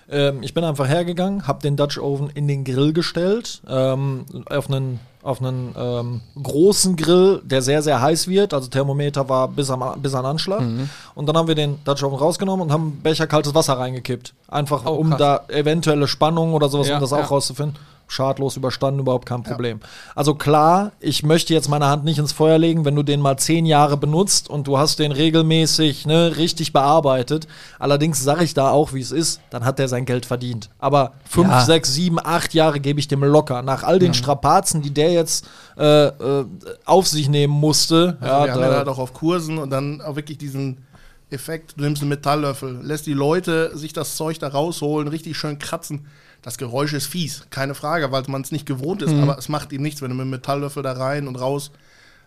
Ähm, 0.10 0.44
ich 0.44 0.54
bin 0.54 0.64
einfach 0.64 0.88
hergegangen, 0.88 1.48
habe 1.48 1.62
den 1.62 1.78
Dutch 1.78 1.98
Oven 1.98 2.30
in 2.34 2.48
den 2.48 2.64
Grill 2.64 2.94
gestellt, 2.94 3.62
ähm, 3.68 4.26
auf 4.50 4.70
einen, 4.70 5.00
auf 5.24 5.42
einen 5.42 5.74
ähm, 5.78 6.22
großen 6.42 6.96
Grill, 6.96 7.42
der 7.44 7.62
sehr, 7.64 7.82
sehr 7.82 8.02
heiß 8.02 8.28
wird. 8.28 8.54
Also 8.54 8.70
Thermometer 8.70 9.28
war 9.30 9.48
bis, 9.48 9.70
am, 9.72 10.00
bis 10.02 10.14
an 10.14 10.26
Anschlag. 10.26 10.62
Mhm. 10.62 10.90
Und 11.16 11.26
dann 11.28 11.36
haben 11.38 11.48
wir 11.48 11.56
den 11.56 11.84
Dutch 11.86 12.04
Oven 12.04 12.18
rausgenommen 12.20 12.68
und 12.68 12.72
haben 12.72 12.84
einen 12.84 13.02
Becher 13.02 13.26
kaltes 13.26 13.56
Wasser 13.56 13.74
reingekippt. 13.80 14.34
Einfach 14.48 14.86
Oh, 14.86 14.92
um 14.92 15.10
krass. 15.10 15.20
da 15.20 15.42
eventuelle 15.54 16.08
Spannung 16.08 16.54
oder 16.54 16.70
sowas, 16.70 16.88
Ja, 16.88 16.96
um 16.96 17.02
das 17.02 17.12
auch 17.12 17.18
ja. 17.20 17.26
rauszufinden. 17.26 17.76
Schadlos 18.08 18.56
überstanden, 18.56 19.00
überhaupt 19.00 19.26
kein 19.28 19.42
Problem. 19.44 19.80
Also 20.14 20.36
klar, 20.36 20.92
ich 21.00 21.24
möchte 21.24 21.54
jetzt 21.54 21.70
meine 21.70 21.88
Hand 21.88 22.04
nicht 22.06 22.20
ins 22.20 22.32
Feuer 22.32 22.58
legen, 22.58 22.86
wenn 22.86 22.96
du 22.96 23.04
den 23.04 23.20
mal 23.20 23.38
zehn 23.38 23.66
Jahre 23.66 23.98
benutzt 23.98 24.50
und 24.50 24.68
du 24.68 24.78
hast 24.78 25.00
den 25.00 25.12
regelmäßig 25.12 26.06
ne, 26.06 26.38
richtig 26.38 26.72
bearbeitet. 26.74 27.48
Allerdings 27.80 28.24
sage 28.24 28.44
ich 28.44 28.54
da 28.54 28.70
auch, 28.72 28.94
wie 28.94 29.02
es 29.02 29.12
ist, 29.12 29.42
dann 29.50 29.66
hat 29.66 29.80
der 29.80 29.88
sein 29.88 30.06
Geld 30.06 30.26
verdient. 30.26 30.70
Aber 30.80 31.14
fünf, 31.28 31.50
Ja. 31.50 31.62
sechs, 31.66 31.94
sieben, 31.94 32.18
acht 32.24 32.54
Jahre 32.54 32.80
gebe 32.80 33.00
ich 33.00 33.08
dem 33.08 33.24
locker. 33.24 33.62
Nach 33.62 33.84
all 33.84 34.00
den 34.00 34.14
Strapazen, 34.14 34.82
die 34.82 34.92
der 34.94 35.12
jetzt 35.12 35.48
äh, 35.78 36.08
äh, 36.08 36.46
auf 36.86 37.08
sich 37.08 37.28
nehmen 37.28 37.54
musste. 37.54 38.18
Also 38.22 38.46
wir 38.46 38.52
haben 38.54 38.62
ja 38.62 38.70
da- 38.70 38.78
halt 38.78 38.88
auch 38.88 39.00
auf 39.00 39.14
Kursen 39.14 39.58
und 39.58 39.70
dann 39.72 40.02
auch 40.02 40.16
wirklich 40.16 40.38
diesen 40.38 40.86
Effekt, 41.32 41.74
du 41.78 41.82
nimmst 41.82 42.02
einen 42.04 42.10
Metalllöffel, 42.10 42.80
lässt 42.84 43.08
die 43.08 43.14
Leute 43.14 43.76
sich 43.76 43.92
das 43.94 44.16
Zeug 44.16 44.38
da 44.40 44.48
rausholen, 44.48 45.08
richtig 45.08 45.36
schön 45.38 45.58
kratzen. 45.60 46.06
Das 46.46 46.60
Geräusch 46.60 46.94
ist 46.94 47.08
fies, 47.08 47.48
keine 47.50 47.74
Frage, 47.74 48.12
weil 48.12 48.22
man 48.28 48.44
es 48.44 48.52
nicht 48.52 48.68
gewohnt 48.68 49.02
ist, 49.02 49.16
aber 49.16 49.36
es 49.36 49.50
macht 49.50 49.74
ihm 49.74 49.82
nichts, 49.82 50.04
wenn 50.04 50.10
du 50.10 50.16
mit 50.16 50.26
dem 50.26 50.30
Metalllöffel 50.30 50.84
da 50.84 50.92
rein 50.92 51.28
und 51.28 51.38
raus. 51.38 51.72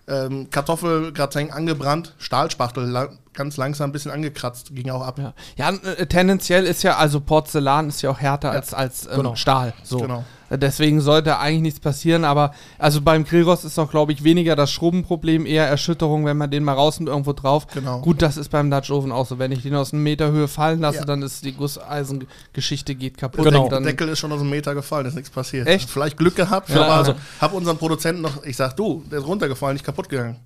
Ähm, 0.08 0.50
Kartoffelgratin 0.50 1.52
angebrannt, 1.52 2.16
Stahlspachtel 2.18 2.82
la 2.84 3.10
ganz 3.32 3.56
langsam 3.56 3.90
ein 3.90 3.92
bisschen 3.92 4.10
angekratzt, 4.10 4.74
ging 4.74 4.90
auch 4.90 5.06
ab. 5.06 5.20
Ja, 5.20 5.34
ja 5.56 5.70
äh, 5.70 6.06
tendenziell 6.06 6.64
ist 6.64 6.82
ja, 6.82 6.96
also 6.96 7.20
Porzellan 7.20 7.90
ist 7.90 8.02
ja 8.02 8.10
auch 8.10 8.18
härter 8.18 8.50
als, 8.50 8.74
als 8.74 9.06
ähm, 9.06 9.18
Genau. 9.18 9.36
Stahl. 9.36 9.72
So. 9.84 9.98
Genau. 9.98 10.24
Deswegen 10.50 11.00
sollte 11.00 11.38
eigentlich 11.38 11.62
nichts 11.62 11.80
passieren, 11.80 12.24
aber 12.24 12.52
also 12.78 13.00
beim 13.02 13.24
Grillrost 13.24 13.64
ist 13.64 13.76
doch, 13.76 13.90
glaube 13.90 14.12
ich, 14.12 14.24
weniger 14.24 14.56
das 14.56 14.70
Schrubbenproblem, 14.70 15.44
eher 15.44 15.66
Erschütterung, 15.66 16.24
wenn 16.24 16.36
man 16.38 16.50
den 16.50 16.64
mal 16.64 16.72
rausnimmt 16.72 17.08
irgendwo 17.10 17.32
drauf. 17.34 17.66
Genau. 17.74 18.00
Gut, 18.00 18.22
das 18.22 18.36
ist 18.36 18.48
beim 18.50 18.70
Dutch 18.70 18.90
Oven 18.90 19.12
auch 19.12 19.26
so. 19.26 19.38
Wenn 19.38 19.52
ich 19.52 19.62
den 19.62 19.74
aus 19.74 19.92
einem 19.92 20.02
Meter 20.02 20.30
Höhe 20.30 20.48
fallen 20.48 20.80
lasse, 20.80 20.98
Ja. 20.98 21.04
dann 21.04 21.22
ist 21.22 21.44
die 21.44 21.52
Gusseisengeschichte 21.52 22.94
geht 22.94 23.18
kaputt. 23.18 23.44
Genau. 23.44 23.64
Und 23.64 23.70
Der 23.72 23.80
Deckel 23.80 24.08
ist 24.08 24.18
schon 24.18 24.32
aus 24.32 24.40
dem 24.40 24.50
Meter 24.50 24.74
gefallen, 24.74 25.06
ist 25.06 25.14
nichts 25.14 25.30
passiert. 25.30 25.66
Echt? 25.66 25.88
Vielleicht 25.90 26.16
Glück 26.16 26.36
gehabt, 26.36 26.70
Ja, 26.70 26.76
aber 26.76 26.94
also- 26.94 27.12
also, 27.12 27.22
hab 27.40 27.52
unseren 27.52 27.76
Produzenten 27.78 28.22
noch, 28.22 28.42
ich 28.44 28.56
sag, 28.56 28.76
du, 28.76 29.02
der 29.10 29.18
ist 29.20 29.26
runtergefallen, 29.26 29.74
nicht 29.74 29.84
kaputt 29.84 30.08
gegangen. 30.08 30.36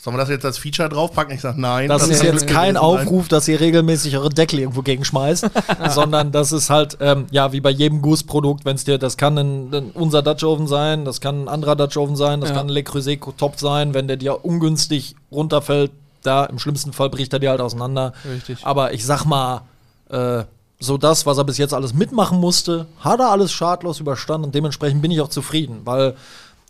Sollen 0.00 0.14
wir 0.14 0.20
das 0.20 0.28
jetzt 0.28 0.44
als 0.44 0.58
Feature 0.58 0.88
draufpacken? 0.88 1.34
Ich 1.34 1.40
sag, 1.40 1.56
nein. 1.56 1.88
Das 1.88 2.06
ist 2.08 2.22
kann 2.22 2.32
jetzt 2.32 2.46
kein. 2.46 2.76
Aufruf, 2.76 3.26
dass 3.26 3.48
ihr 3.48 3.58
regelmäßig 3.58 4.16
eure 4.16 4.28
Deckel 4.28 4.60
irgendwo 4.60 4.82
gegenschmeißt, 4.82 5.50
sondern 5.90 6.30
das 6.30 6.52
ist 6.52 6.70
halt, 6.70 6.98
ähm, 7.00 7.26
ja, 7.32 7.52
wie 7.52 7.60
bei 7.60 7.70
jedem 7.70 8.00
Gussprodukt, 8.00 8.64
wenn 8.64 8.76
es 8.76 8.84
dir, 8.84 8.98
das 8.98 9.16
kann 9.16 9.36
ein, 9.36 9.74
ein, 9.74 9.90
unser 9.94 10.22
Dutch 10.22 10.44
Oven 10.44 10.68
sein, 10.68 11.04
das 11.04 11.20
kann 11.20 11.44
ein 11.44 11.48
anderer 11.48 11.74
Dutch 11.74 11.96
Oven 11.96 12.14
sein, 12.14 12.40
das 12.40 12.50
Ja. 12.50 12.56
kann 12.56 12.66
ein 12.68 12.72
Le 12.72 12.84
Creuset 12.84 13.18
Topf 13.36 13.58
sein, 13.58 13.92
wenn 13.92 14.06
der 14.06 14.16
dir 14.16 14.44
ungünstig 14.44 15.16
runterfällt, 15.32 15.90
da 16.22 16.44
im 16.44 16.60
schlimmsten 16.60 16.92
Fall 16.92 17.10
bricht 17.10 17.32
er 17.32 17.40
dir 17.40 17.50
halt 17.50 17.60
auseinander. 17.60 18.12
Richtig. 18.32 18.58
Aber 18.64 18.92
ich 18.94 19.04
sag 19.04 19.24
mal, 19.24 19.62
äh, 20.10 20.44
so 20.80 20.96
das, 20.96 21.26
was 21.26 21.38
er 21.38 21.44
bis 21.44 21.58
jetzt 21.58 21.74
alles 21.74 21.92
mitmachen 21.92 22.38
musste, 22.38 22.86
hat 23.00 23.18
er 23.18 23.30
alles 23.30 23.50
schadlos 23.50 23.98
überstanden 23.98 24.44
und 24.46 24.54
dementsprechend 24.54 25.02
bin 25.02 25.10
ich 25.10 25.20
auch 25.20 25.28
zufrieden, 25.28 25.80
weil 25.84 26.14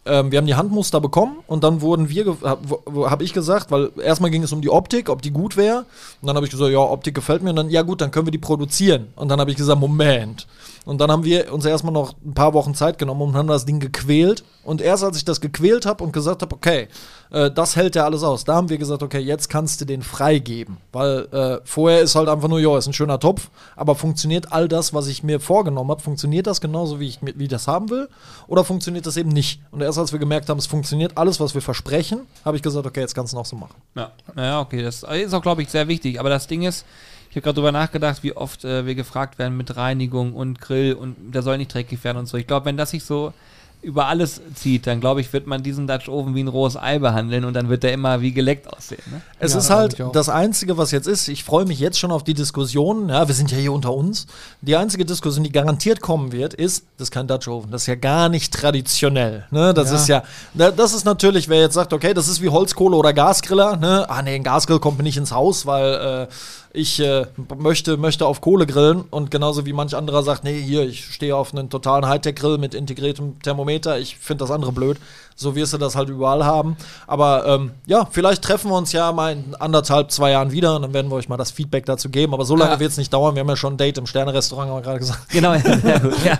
ähm, 0.06 0.30
wir 0.30 0.38
haben 0.38 0.46
die 0.46 0.54
Handmuster 0.54 1.00
bekommen 1.00 1.38
und 1.46 1.64
dann 1.64 1.80
wurden 1.80 2.08
wir, 2.08 2.36
habe 2.42 3.10
hab 3.10 3.22
ich 3.22 3.32
gesagt, 3.32 3.70
weil 3.70 3.90
erstmal 4.02 4.30
ging 4.30 4.42
es 4.42 4.52
um 4.52 4.60
die 4.60 4.70
Optik, 4.70 5.10
ob 5.10 5.22
die 5.22 5.30
gut 5.30 5.56
wäre. 5.56 5.84
Und 6.20 6.26
dann 6.26 6.36
habe 6.36 6.46
ich 6.46 6.52
gesagt, 6.52 6.70
ja, 6.70 6.78
Optik 6.78 7.14
gefällt 7.14 7.42
mir. 7.42 7.50
Und 7.50 7.56
dann, 7.56 7.70
ja 7.70 7.82
gut, 7.82 8.00
dann 8.00 8.10
können 8.10 8.26
wir 8.26 8.30
die 8.30 8.38
produzieren. 8.38 9.08
Und 9.16 9.28
dann 9.28 9.40
habe 9.40 9.50
ich 9.50 9.56
gesagt, 9.56 9.80
Moment. 9.80 10.46
Und 10.88 11.02
dann 11.02 11.10
haben 11.10 11.22
wir 11.22 11.52
uns 11.52 11.66
erstmal 11.66 11.92
noch 11.92 12.14
ein 12.24 12.32
paar 12.32 12.54
Wochen 12.54 12.74
Zeit 12.74 12.96
genommen 12.96 13.20
und 13.20 13.36
haben 13.36 13.46
das 13.46 13.66
Ding 13.66 13.78
gequält. 13.78 14.42
Und 14.64 14.80
erst 14.80 15.04
als 15.04 15.18
ich 15.18 15.24
das 15.26 15.42
gequält 15.42 15.84
habe 15.84 16.02
und 16.02 16.12
gesagt 16.14 16.40
habe, 16.40 16.56
okay, 16.56 16.88
äh, 17.30 17.50
das 17.50 17.76
hält 17.76 17.94
ja 17.94 18.06
alles 18.06 18.22
aus, 18.22 18.44
da 18.44 18.54
haben 18.54 18.70
wir 18.70 18.78
gesagt, 18.78 19.02
okay, 19.02 19.18
jetzt 19.18 19.50
kannst 19.50 19.82
du 19.82 19.84
den 19.84 20.00
freigeben. 20.00 20.78
Weil 20.90 21.28
äh, 21.30 21.60
vorher 21.64 22.00
ist 22.00 22.14
halt 22.14 22.30
einfach 22.30 22.48
nur, 22.48 22.58
ja, 22.58 22.78
ist 22.78 22.86
ein 22.86 22.94
schöner 22.94 23.20
Topf, 23.20 23.50
aber 23.76 23.96
funktioniert 23.96 24.50
all 24.50 24.66
das, 24.66 24.94
was 24.94 25.08
ich 25.08 25.22
mir 25.22 25.40
vorgenommen 25.40 25.90
habe, 25.90 26.00
funktioniert 26.00 26.46
das 26.46 26.58
genauso, 26.62 26.98
wie 27.00 27.08
ich, 27.08 27.18
wie 27.20 27.48
das 27.48 27.68
haben 27.68 27.90
will? 27.90 28.08
Oder 28.46 28.64
funktioniert 28.64 29.04
das 29.04 29.18
eben 29.18 29.28
nicht? 29.28 29.60
Und 29.70 29.82
erst 29.82 29.98
als 29.98 30.12
wir 30.12 30.18
gemerkt 30.18 30.48
haben, 30.48 30.56
es 30.56 30.66
funktioniert 30.66 31.18
alles, 31.18 31.38
was 31.38 31.52
wir 31.52 31.60
versprechen, 31.60 32.20
habe 32.46 32.56
ich 32.56 32.62
gesagt, 32.62 32.86
okay, 32.86 33.00
jetzt 33.00 33.14
kannst 33.14 33.34
du 33.34 33.36
noch 33.36 33.44
so 33.44 33.56
machen. 33.56 33.76
Ja, 33.94 34.12
ja 34.34 34.60
okay, 34.62 34.80
das 34.80 35.02
ist 35.02 35.34
auch, 35.34 35.42
glaube 35.42 35.60
ich, 35.60 35.68
sehr 35.68 35.86
wichtig. 35.86 36.18
Aber 36.18 36.30
das 36.30 36.46
Ding 36.46 36.62
ist, 36.62 36.86
ich 37.30 37.36
habe 37.36 37.42
gerade 37.42 37.54
drüber 37.56 37.72
nachgedacht, 37.72 38.22
wie 38.22 38.36
oft 38.36 38.64
äh, 38.64 38.86
wir 38.86 38.94
gefragt 38.94 39.38
werden 39.38 39.56
mit 39.56 39.76
Reinigung 39.76 40.32
und 40.34 40.60
Grill 40.60 40.94
und 40.94 41.16
der 41.34 41.42
soll 41.42 41.58
nicht 41.58 41.72
dreckig 41.72 42.02
werden 42.04 42.18
und 42.18 42.26
so. 42.26 42.36
Ich 42.36 42.46
glaube, 42.46 42.66
wenn 42.66 42.76
das 42.76 42.90
sich 42.90 43.04
so 43.04 43.32
über 43.80 44.06
alles 44.06 44.40
zieht, 44.56 44.88
dann 44.88 44.98
glaube 44.98 45.20
ich, 45.20 45.32
wird 45.32 45.46
man 45.46 45.62
diesen 45.62 45.86
Dutch 45.86 46.08
Oven 46.08 46.34
wie 46.34 46.42
ein 46.42 46.48
rohes 46.48 46.76
Ei 46.76 46.98
behandeln 46.98 47.44
und 47.44 47.54
dann 47.54 47.68
wird 47.68 47.84
der 47.84 47.92
immer 47.92 48.20
wie 48.20 48.32
geleckt 48.32 48.66
aussehen. 48.72 49.00
Ne? 49.08 49.20
Es 49.38 49.52
Ja, 49.52 49.58
ist 49.60 49.70
halt 49.70 49.96
das 50.14 50.28
Einzige, 50.28 50.76
was 50.76 50.90
jetzt 50.90 51.06
ist. 51.06 51.28
Ich 51.28 51.44
freue 51.44 51.64
mich 51.64 51.78
jetzt 51.78 51.96
schon 51.96 52.10
auf 52.10 52.24
die 52.24 52.34
Diskussion. 52.34 53.08
Ja, 53.08 53.28
wir 53.28 53.36
sind 53.36 53.52
ja 53.52 53.56
hier 53.56 53.72
unter 53.72 53.94
uns. 53.94 54.26
Die 54.62 54.74
einzige 54.74 55.04
Diskussion, 55.04 55.44
die 55.44 55.52
garantiert 55.52 56.00
kommen 56.00 56.32
wird, 56.32 56.54
ist, 56.54 56.86
das 56.96 57.06
ist 57.06 57.12
kein 57.12 57.28
Dutch 57.28 57.46
Oven. 57.46 57.70
Das 57.70 57.82
ist 57.82 57.86
ja 57.86 57.94
gar 57.94 58.28
nicht 58.28 58.52
traditionell. 58.52 59.46
Ne? 59.52 59.72
Das 59.74 59.90
Ja. 59.90 59.94
ist 59.96 60.08
ja, 60.08 60.22
da- 60.54 60.72
das 60.72 60.92
ist 60.92 61.04
natürlich, 61.04 61.48
wer 61.48 61.60
jetzt 61.60 61.74
sagt, 61.74 61.92
okay, 61.92 62.14
das 62.14 62.26
ist 62.26 62.42
wie 62.42 62.48
Holzkohle 62.48 62.96
oder 62.96 63.12
Gasgriller. 63.12 63.76
Ne? 63.76 64.06
Ah, 64.10 64.22
nee, 64.22 64.34
ein 64.34 64.42
Gasgrill 64.42 64.80
kommt 64.80 64.98
mir 64.98 65.04
nicht 65.04 65.18
ins 65.18 65.30
Haus, 65.30 65.66
weil 65.66 66.26
äh, 66.67 66.67
ich 66.72 67.00
äh, 67.00 67.26
möchte, 67.56 67.96
möchte 67.96 68.26
auf 68.26 68.40
Kohle 68.40 68.66
grillen. 68.66 69.04
Und 69.10 69.30
genauso 69.30 69.64
wie 69.66 69.72
manch 69.72 69.94
anderer 69.96 70.22
sagt, 70.22 70.44
nee, 70.44 70.60
hier, 70.60 70.82
ich 70.84 71.04
stehe 71.04 71.34
auf 71.34 71.52
einen 71.54 71.70
totalen 71.70 72.06
Hightech-Grill 72.06 72.58
mit 72.58 72.74
integriertem 72.74 73.40
Thermometer. 73.42 73.98
Ich 73.98 74.16
finde 74.18 74.44
das 74.44 74.50
andere 74.50 74.72
blöd. 74.72 74.98
So 75.34 75.54
wirst 75.54 75.72
du 75.72 75.78
das 75.78 75.94
halt 75.96 76.08
überall 76.08 76.44
haben. 76.44 76.76
Aber 77.06 77.46
ähm, 77.46 77.70
ja, 77.86 78.06
vielleicht 78.10 78.42
treffen 78.42 78.70
wir 78.70 78.76
uns 78.76 78.92
ja 78.92 79.12
mal 79.12 79.32
in 79.32 79.54
anderthalb, 79.54 80.10
zwei 80.10 80.32
Jahren 80.32 80.50
wieder 80.52 80.74
und 80.76 80.82
dann 80.82 80.92
werden 80.92 81.10
wir 81.10 81.14
euch 81.16 81.28
mal 81.28 81.36
das 81.36 81.50
Feedback 81.52 81.86
dazu 81.86 82.08
geben. 82.10 82.34
Aber 82.34 82.44
so 82.44 82.56
lange 82.56 82.72
Ja. 82.72 82.80
wird 82.80 82.90
es 82.90 82.96
nicht 82.98 83.12
dauern. 83.12 83.34
Wir 83.34 83.40
haben 83.40 83.48
ja 83.48 83.56
schon 83.56 83.74
ein 83.74 83.78
Date 83.78 83.98
im 83.98 84.06
Sterne-Restaurant, 84.06 84.68
haben 84.70 84.76
wir 84.78 84.82
gerade 84.82 84.98
gesagt. 84.98 85.28
Genau, 85.30 85.56
sehr 85.58 86.00
gut. 86.00 86.14
Ja. 86.24 86.38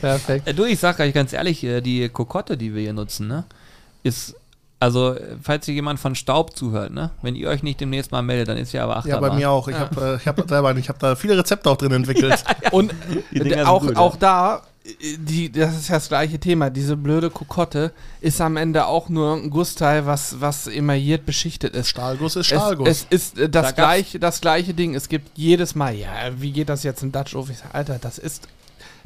Perfekt. 0.00 0.46
Äh, 0.48 0.54
Du, 0.54 0.64
ich 0.64 0.78
sag 0.78 1.00
euch 1.00 1.14
ganz 1.14 1.32
ehrlich, 1.32 1.64
äh, 1.64 1.80
die 1.80 2.08
Kokotte, 2.10 2.56
die 2.56 2.74
wir 2.74 2.82
hier 2.82 2.92
nutzen, 2.92 3.26
ne, 3.28 3.44
ist, 4.02 4.34
also, 4.84 5.16
falls 5.42 5.66
hier 5.66 5.74
jemand 5.74 5.98
von 5.98 6.14
Staub 6.14 6.56
zuhört, 6.56 6.92
ne, 6.92 7.10
wenn 7.22 7.34
ihr 7.34 7.48
euch 7.48 7.62
nicht 7.62 7.80
demnächst 7.80 8.12
mal 8.12 8.22
meldet, 8.22 8.48
dann 8.48 8.56
ist 8.58 8.72
ja 8.72 8.84
aber 8.84 8.92
Ja, 8.92 8.98
Achterbahn. 8.98 9.30
bei 9.30 9.36
mir 9.36 9.50
auch. 9.50 9.66
Ich 9.68 9.76
habe 9.76 10.12
äh, 10.12 10.16
ich 10.16 10.26
hab 10.28 10.48
selber, 10.48 10.76
ich 10.76 10.88
habe 10.88 10.98
da 10.98 11.16
viele 11.16 11.36
Rezepte 11.38 11.70
auch 11.70 11.76
drin 11.76 11.92
entwickelt. 11.92 12.44
Und 12.70 12.92
Die 13.32 13.38
Dinger 13.40 13.44
d- 13.44 13.54
sind 13.56 13.66
auch, 13.66 13.80
gut, 13.82 13.96
auch 13.96 14.12
ja. 14.14 14.20
da, 14.20 14.62
äh, 14.84 14.90
die, 15.18 15.50
das 15.50 15.74
ist 15.76 15.88
ja 15.88 15.94
das 15.96 16.08
gleiche 16.08 16.38
Thema. 16.38 16.70
Diese 16.70 16.96
blöde 16.96 17.30
Kokotte 17.30 17.92
ist 18.20 18.40
am 18.40 18.56
Ende 18.56 18.86
auch 18.86 19.08
nur 19.08 19.34
ein 19.36 19.50
Gussteil, 19.50 20.06
was, 20.06 20.40
was 20.40 20.66
emailliert 20.66 21.24
beschichtet 21.26 21.74
ist. 21.74 21.88
Stahlguss 21.88 22.36
ist 22.36 22.46
Stahlguss. 22.46 22.88
Es, 22.88 23.06
es 23.10 23.22
ist 23.32 23.38
äh, 23.38 23.48
Da 23.48 23.62
das, 23.62 23.68
gab's- 23.70 23.76
gleiche, 23.76 24.18
das 24.18 24.40
gleiche 24.40 24.74
Ding. 24.74 24.94
Es 24.94 25.08
gibt 25.08 25.36
jedes 25.38 25.74
Mal, 25.74 25.94
ja, 25.94 26.10
wie 26.38 26.52
geht 26.52 26.68
das 26.68 26.82
jetzt 26.82 27.02
im 27.02 27.10
Dutch 27.12 27.34
Oven? 27.34 27.54
Sag, 27.54 27.74
Alter, 27.74 27.98
das 28.00 28.18
ist, 28.18 28.46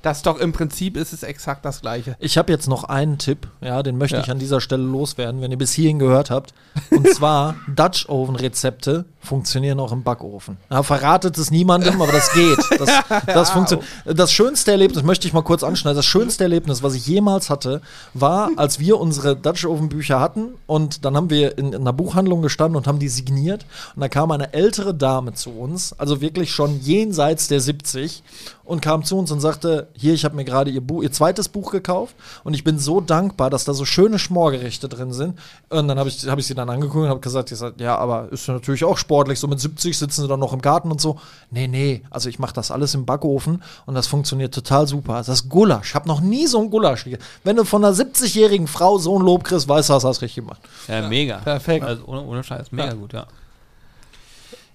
das 0.03 0.19
ist 0.19 0.27
doch 0.27 0.39
im 0.39 0.53
Prinzip 0.53 0.97
ist 0.97 1.13
es 1.13 1.23
exakt 1.23 1.65
das 1.65 1.81
gleiche. 1.81 2.17
Ich 2.21 2.39
habe 2.39 2.53
jetzt 2.53 2.69
noch 2.69 2.85
einen 2.85 3.19
Tipp, 3.19 3.49
ja, 3.61 3.83
den 3.83 3.99
möchte 3.99 4.17
Ja. 4.17 4.23
ich 4.23 4.31
an 4.31 4.39
dieser 4.39 4.61
Stelle 4.61 4.83
loswerden, 4.85 5.41
wenn 5.41 5.51
ihr 5.51 5.59
bis 5.59 5.73
hierhin 5.73 5.99
gehört 5.99 6.31
habt. 6.31 6.55
Und 6.91 7.09
zwar, 7.15 7.57
Dutch 7.75 8.09
Oven 8.09 8.37
Rezepte 8.37 9.05
funktionieren 9.21 9.81
auch 9.81 9.93
im 9.93 10.03
Backofen. 10.05 10.57
Ja, 10.71 10.83
verratet 10.83 11.37
es 11.37 11.51
niemandem, 11.51 12.01
aber 12.01 12.13
das 12.13 12.33
geht. 12.33 12.59
Das, 12.79 12.91
das 13.27 13.51
funktioniert. 13.51 13.87
Das 14.07 14.33
schönste 14.33 14.71
Erlebnis, 14.71 15.03
möchte 15.03 15.27
ich 15.27 15.33
mal 15.35 15.43
kurz 15.43 15.63
anschneiden, 15.63 15.97
das 15.97 16.07
schönste 16.07 16.45
Erlebnis, 16.45 16.83
was 16.83 16.95
ich 16.95 17.07
jemals 17.07 17.51
hatte, 17.51 17.83
war, 18.15 18.51
als 18.57 18.79
wir 18.79 18.99
unsere 19.01 19.37
Dutch 19.37 19.65
Oven 19.67 19.89
Bücher 19.89 20.21
hatten 20.21 20.51
und 20.67 21.05
dann 21.05 21.17
haben 21.17 21.31
wir 21.31 21.59
in, 21.59 21.73
in 21.73 21.81
einer 21.83 21.93
Buchhandlung 21.93 22.41
gestanden 22.43 22.77
und 22.77 22.87
haben 22.87 22.99
die 23.01 23.09
signiert 23.09 23.67
und 23.97 24.01
da 24.01 24.09
kam 24.09 24.31
eine 24.31 24.53
ältere 24.55 24.95
Dame 24.95 25.35
zu 25.35 25.51
uns, 25.51 25.93
also 25.99 26.21
wirklich 26.21 26.53
schon 26.53 26.81
jenseits 26.81 27.49
der 27.49 27.61
70 27.61 28.23
und 28.69 28.83
kam 28.83 29.03
zu 29.03 29.17
uns 29.17 29.31
und 29.31 29.41
sagte, 29.41 29.89
hier, 29.95 30.13
ich 30.13 30.27
habe 30.27 30.37
mir 30.37 30.45
gerade 30.45 30.71
ihr, 30.71 30.83
Buch, 30.83 31.03
ihr 31.03 31.11
zweites 31.11 31.49
Buch 31.49 31.73
gekauft 31.73 32.15
und 32.45 32.53
ich 32.53 32.65
bin 32.65 32.79
so 32.79 33.01
dankbar, 33.01 33.49
dass 33.49 33.65
da 33.65 33.73
so 33.73 33.87
schöne 33.87 34.19
Schmorgerichte 34.19 34.91
drin 34.91 35.15
sind. 35.15 35.39
Und 35.71 35.89
dann 35.89 35.99
habe 35.99 36.11
ich, 36.11 36.29
hab 36.29 36.39
ich 36.39 36.47
sie 36.47 36.55
dann 36.55 36.69
angeguckt 36.69 37.05
und 37.05 37.09
habe 37.09 37.21
gesagt, 37.21 37.49
sag, 37.49 37.81
ja, 37.81 37.97
aber 37.97 38.31
ist 38.31 38.47
ja 38.47 38.53
natürlich 38.53 38.85
auch 38.85 38.99
sportlich, 38.99 39.41
so 39.41 39.49
mit 39.49 39.59
70 39.59 39.97
sitzen 39.97 40.21
sie 40.21 40.29
dann 40.29 40.39
noch 40.39 40.53
im 40.53 40.61
Garten 40.61 40.91
und 40.91 41.01
so. 41.01 41.19
Nee, 41.51 41.67
nee, 41.67 42.03
also 42.11 42.29
ich 42.29 42.39
mache 42.39 42.53
das 42.53 42.71
alles 42.71 42.95
im 42.95 43.07
Backofen 43.07 43.63
und 43.87 43.95
das 43.95 44.07
funktioniert 44.07 44.53
total 44.53 44.87
super. 44.87 45.23
Das 45.27 45.49
Gulasch, 45.49 45.89
ich 45.89 45.95
habe 45.95 46.07
noch 46.07 46.21
nie 46.21 46.47
so 46.47 46.61
ein 46.61 46.69
Gulasch 46.69 47.05
gegessen. 47.05 47.23
Wenn 47.45 47.57
du 47.57 47.65
von 47.65 47.83
einer 47.83 47.95
70-jährigen 47.95 48.67
Frau 48.67 48.99
so 48.99 49.19
ein 49.19 49.25
Lob 49.25 49.45
kriegst, 49.45 49.67
weißt 49.67 49.89
du, 49.89 49.95
hast 49.95 50.03
du 50.03 50.09
das 50.09 50.21
richtig 50.21 50.45
gemacht. 50.45 50.61
Ja, 50.89 51.09
mega. 51.09 51.39
Perfekt. 51.39 51.87
Also 51.87 52.05
ohne, 52.05 52.23
ohne 52.23 52.45
Scheiß, 52.45 52.71
mega 52.71 52.93
gut, 52.93 53.15
ja. 53.15 53.27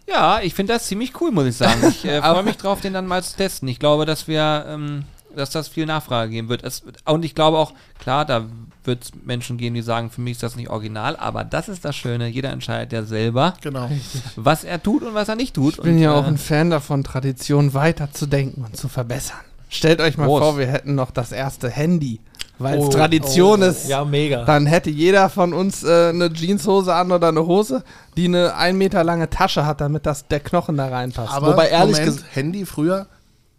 Ja, 0.07 0.41
ich 0.41 0.53
finde 0.53 0.73
das 0.73 0.85
ziemlich 0.85 1.19
cool, 1.21 1.31
muss 1.31 1.45
ich 1.45 1.55
sagen. 1.55 1.81
Ich 1.87 2.05
äh, 2.05 2.21
freue 2.21 2.43
mich 2.43 2.57
drauf, 2.57 2.81
den 2.81 2.93
dann 2.93 3.07
mal 3.07 3.23
zu 3.23 3.35
testen. 3.37 3.67
Ich 3.67 3.79
glaube, 3.79 4.05
dass 4.05 4.27
wir 4.27 4.65
ähm, 4.67 5.05
dass 5.35 5.49
das 5.49 5.67
viel 5.67 5.85
Nachfrage 5.85 6.31
geben 6.31 6.49
wird. 6.49 6.63
Es, 6.63 6.83
und 7.05 7.25
ich 7.25 7.35
glaube 7.35 7.57
auch, 7.57 7.73
klar, 7.99 8.25
da 8.25 8.45
wird 8.83 9.03
es 9.03 9.11
Menschen 9.23 9.57
geben, 9.57 9.75
die 9.75 9.81
sagen, 9.81 10.09
für 10.09 10.21
mich 10.21 10.33
ist 10.33 10.43
das 10.43 10.55
nicht 10.55 10.69
original, 10.69 11.15
aber 11.15 11.43
das 11.43 11.69
ist 11.69 11.85
das 11.85 11.95
Schöne. 11.95 12.27
Jeder 12.27 12.51
entscheidet 12.51 12.93
ja 12.93 13.03
selber, 13.03 13.53
Genau. 13.61 13.89
was 14.35 14.63
er 14.63 14.81
tut 14.81 15.03
und 15.03 15.13
was 15.13 15.29
er 15.29 15.35
nicht 15.35 15.55
tut. 15.55 15.75
Ich 15.75 15.81
bin 15.81 15.95
und, 15.95 15.99
ja 16.01 16.13
auch 16.13 16.25
äh, 16.25 16.27
ein 16.27 16.37
Fan 16.37 16.69
davon, 16.69 17.03
Tradition 17.03 17.73
weiterzudenken 17.73 18.63
und 18.63 18.75
zu 18.77 18.89
verbessern. 18.89 19.39
Stellt 19.69 20.01
euch 20.01 20.17
mal 20.17 20.27
Groß. 20.27 20.39
vor, 20.39 20.57
wir 20.59 20.67
hätten 20.67 20.93
noch 20.95 21.09
das 21.11 21.31
erste 21.31 21.69
Handy, 21.69 22.19
weil 22.59 22.79
es 22.79 22.85
Oh, 22.85 22.89
Tradition 22.89 23.61
oh, 23.61 23.65
ist. 23.65 23.87
Ja, 23.87 24.05
mega. 24.05 24.45
Dann 24.45 24.65
hätte 24.65 24.89
jeder 24.89 25.29
von 25.29 25.53
uns 25.53 25.83
äh, 25.83 26.09
eine 26.09 26.31
Jeanshose 26.31 26.93
an 26.93 27.11
oder 27.11 27.29
eine 27.29 27.45
Hose, 27.45 27.83
die 28.15 28.25
eine 28.25 28.55
ein 28.55 28.77
Meter 28.77 29.03
lange 29.03 29.29
Tasche 29.29 29.65
hat, 29.65 29.81
damit 29.81 30.05
das, 30.05 30.27
der 30.27 30.39
Knochen 30.39 30.77
da 30.77 30.87
reinpasst. 30.87 31.33
Aber 31.33 31.53
Wobei 31.53 31.69
ehrlich 31.69 31.97
Moment, 31.97 32.23
Handy 32.31 32.65
früher, 32.65 33.07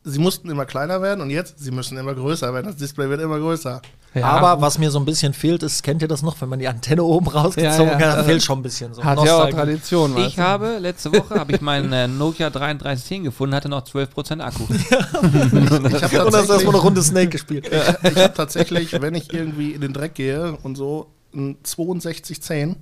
sie 0.05 0.19
mussten 0.19 0.51
immer 0.51 0.67
kleiner 0.67 1.01
werden 1.03 1.21
und 1.21 1.31
jetzt, 1.31 1.59
sie 1.59 1.71
müssen 1.71 1.97
immer 1.99 2.15
größer 2.15 2.53
werden. 2.53 2.67
Das 2.67 2.77
Display 2.77 3.09
wird 3.09 3.21
immer 3.21 3.39
größer. 3.39 3.81
Ja, 4.15 4.27
Aber 4.27 4.61
was 4.61 4.79
mir 4.79 4.91
so 4.93 5.01
ein 5.01 5.05
bisschen 5.05 5.33
fehlt, 5.35 5.65
ist, 5.65 5.83
kennt 5.83 6.01
ihr 6.01 6.07
das 6.07 6.23
noch, 6.23 6.41
wenn 6.41 6.49
man 6.49 6.61
die 6.61 6.69
Antenne 6.69 7.03
oben 7.03 7.27
rausgezogen 7.27 7.95
Ja, 7.95 7.99
ja. 7.99 8.11
hat, 8.13 8.19
da 8.19 8.25
fehlt 8.25 8.45
schon 8.45 8.61
ein 8.61 8.63
bisschen 8.63 8.95
so. 8.95 9.03
hat 9.03 9.17
ja 9.17 9.23
auch 9.23 9.27
Nostalgie. 9.47 9.57
Tradition. 9.57 10.15
weißt 10.15 10.29
Ich 10.29 10.35
du? 10.37 10.43
habe 10.43 10.79
letzte 10.79 11.13
Woche 11.13 11.35
habe 11.35 11.53
ich 11.53 11.61
meinen 11.61 11.93
äh, 11.93 12.07
Nokia 12.07 12.51
3310 12.51 13.25
gefunden, 13.25 13.57
hatte 13.57 13.69
noch 13.69 13.83
12% 13.85 14.41
Akku. 14.41 14.65
Ich 14.73 14.93
habe 14.93 16.25
Und 16.27 16.35
erstmal 16.35 16.59
eine 16.75 16.77
Runde 16.77 17.03
Snake 17.03 17.31
gespielt. 17.31 17.69
ich 18.03 18.17
hab 18.17 18.35
tatsächlich, 18.35 19.01
wenn 19.01 19.15
ich 19.15 19.33
irgendwie 19.33 19.73
in 19.73 19.81
den 19.81 19.93
Dreck 19.93 20.15
gehe 20.15 20.57
und 20.63 20.77
so, 20.77 21.09
ein 21.35 21.57
6210 21.65 22.77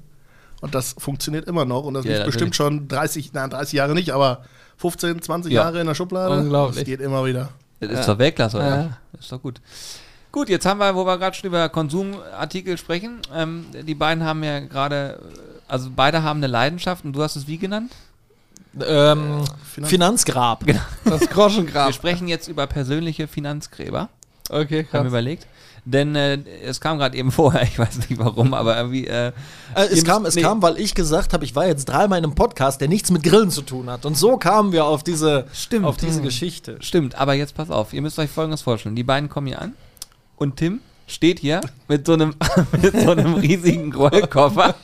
und 0.61 0.75
das 0.75 0.95
funktioniert 0.99 1.47
immer 1.49 1.65
noch 1.65 1.85
und 1.85 1.95
das 1.95 2.05
Ja, 2.05 2.11
natürlich. 2.11 2.27
bestimmt 2.35 2.57
schon 2.57 2.89
30, 2.89 3.33
nein, 3.33 3.49
30 3.51 3.73
Jahre 3.73 3.95
nicht, 3.95 4.11
aber 4.13 4.45
15, 4.83 5.23
20 5.23 5.53
Ja. 5.53 5.62
Jahre 5.62 5.81
in 5.81 5.87
der 5.87 5.95
Schublade. 5.95 6.37
Unglaublich. 6.37 6.77
Das 6.81 6.85
geht 6.85 7.01
immer 7.01 7.25
wieder. 7.25 7.49
Das 7.81 8.01
ist 8.01 8.09
doch 8.09 8.18
Weltklasse, 8.18 8.57
oder? 8.59 8.68
Ja. 8.68 8.97
Das 9.12 9.23
ist 9.23 9.33
doch 9.33 9.40
gut. 9.40 9.61
Gut, 10.31 10.49
jetzt 10.49 10.66
haben 10.66 10.79
wir, 10.79 10.95
wo 10.95 11.05
wir 11.05 11.18
gerade 11.18 11.35
schon 11.37 11.49
über 11.49 11.68
Konsumartikel 11.68 12.77
sprechen, 12.79 13.18
ähm, 13.35 13.66
die 13.87 13.95
beiden 13.95 14.25
haben 14.25 14.42
ja 14.45 14.61
gerade, 14.61 15.18
also 15.68 15.90
beide 15.95 16.23
haben 16.23 16.38
eine 16.38 16.47
Leidenschaft 16.47 17.05
und 17.05 17.12
du 17.12 17.23
hast 17.23 17.37
es 17.37 17.47
wie 17.47 17.59
genannt? 17.59 17.92
Ähm, 18.81 19.42
Finanz- 19.75 19.90
Finanzgrab. 19.90 20.64
Das 21.05 21.21
Wir 21.21 21.27
Groschengrab. 21.29 21.92
sprechen 21.92 22.29
jetzt 22.29 22.49
über 22.49 22.66
persönliche 22.66 23.29
Finanzgräber, 23.29 24.09
Okay, 24.49 24.59
haben 24.61 24.71
wir 24.71 24.85
krass. 24.85 25.07
überlegt. 25.07 25.47
Denn 25.85 26.14
äh, 26.14 26.38
es 26.64 26.81
kam 26.81 26.99
gerade 26.99 27.16
eben 27.16 27.33
vorher, 27.33 27.62
ich 27.62 27.79
weiß 27.79 28.09
nicht 28.09 28.18
warum, 28.18 28.55
aber 28.55 28.77
irgendwie. 28.77 29.07
Äh, 29.07 29.33
Äh, 29.75 29.87
es 29.90 30.05
kam, 30.05 30.27
es 30.27 30.35
nee, 30.37 30.42
kam, 30.42 30.61
weil 30.62 30.79
ich 30.79 30.95
gesagt 30.95 31.33
habe, 31.33 31.45
ich 31.45 31.57
war 31.57 31.66
jetzt 31.66 31.87
dreimal 31.87 32.18
in 32.18 32.25
einem 32.25 32.35
Podcast, 32.35 32.81
der 32.81 32.88
nichts 32.88 33.11
mit 33.11 33.23
Grillen 33.23 33.51
zu 33.51 33.62
tun 33.62 33.88
hat. 33.90 34.05
Und 34.05 34.16
so 34.18 34.37
kamen 34.37 34.73
wir 34.73 34.85
auf 34.85 35.03
diese, 35.03 35.47
Stimmt. 35.53 35.87
auf 35.87 35.97
diese 35.97 36.18
Hm. 36.18 36.25
Geschichte. 36.25 36.77
Stimmt, 36.81 37.14
aber 37.16 37.35
jetzt 37.35 37.55
pass 37.55 37.71
auf, 37.71 37.92
ihr 37.95 38.03
müsst 38.03 38.18
euch 38.18 38.31
folgendes 38.31 38.62
vorstellen. 38.62 38.97
Die 38.97 39.03
beiden 39.03 39.29
kommen 39.29 39.47
hier 39.47 39.61
an 39.62 39.73
und 40.37 40.57
Tim 40.57 40.81
steht 41.09 41.40
hier 41.40 41.61
mit 41.88 42.07
so 42.07 42.12
einem, 42.12 42.35
mit 42.83 43.01
so 43.01 43.11
einem 43.11 43.35
riesigen 43.35 43.92
Rollkoffer 43.95 44.75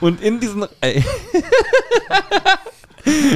und 0.00 0.22
in 0.22 0.40
diesen 0.40 0.64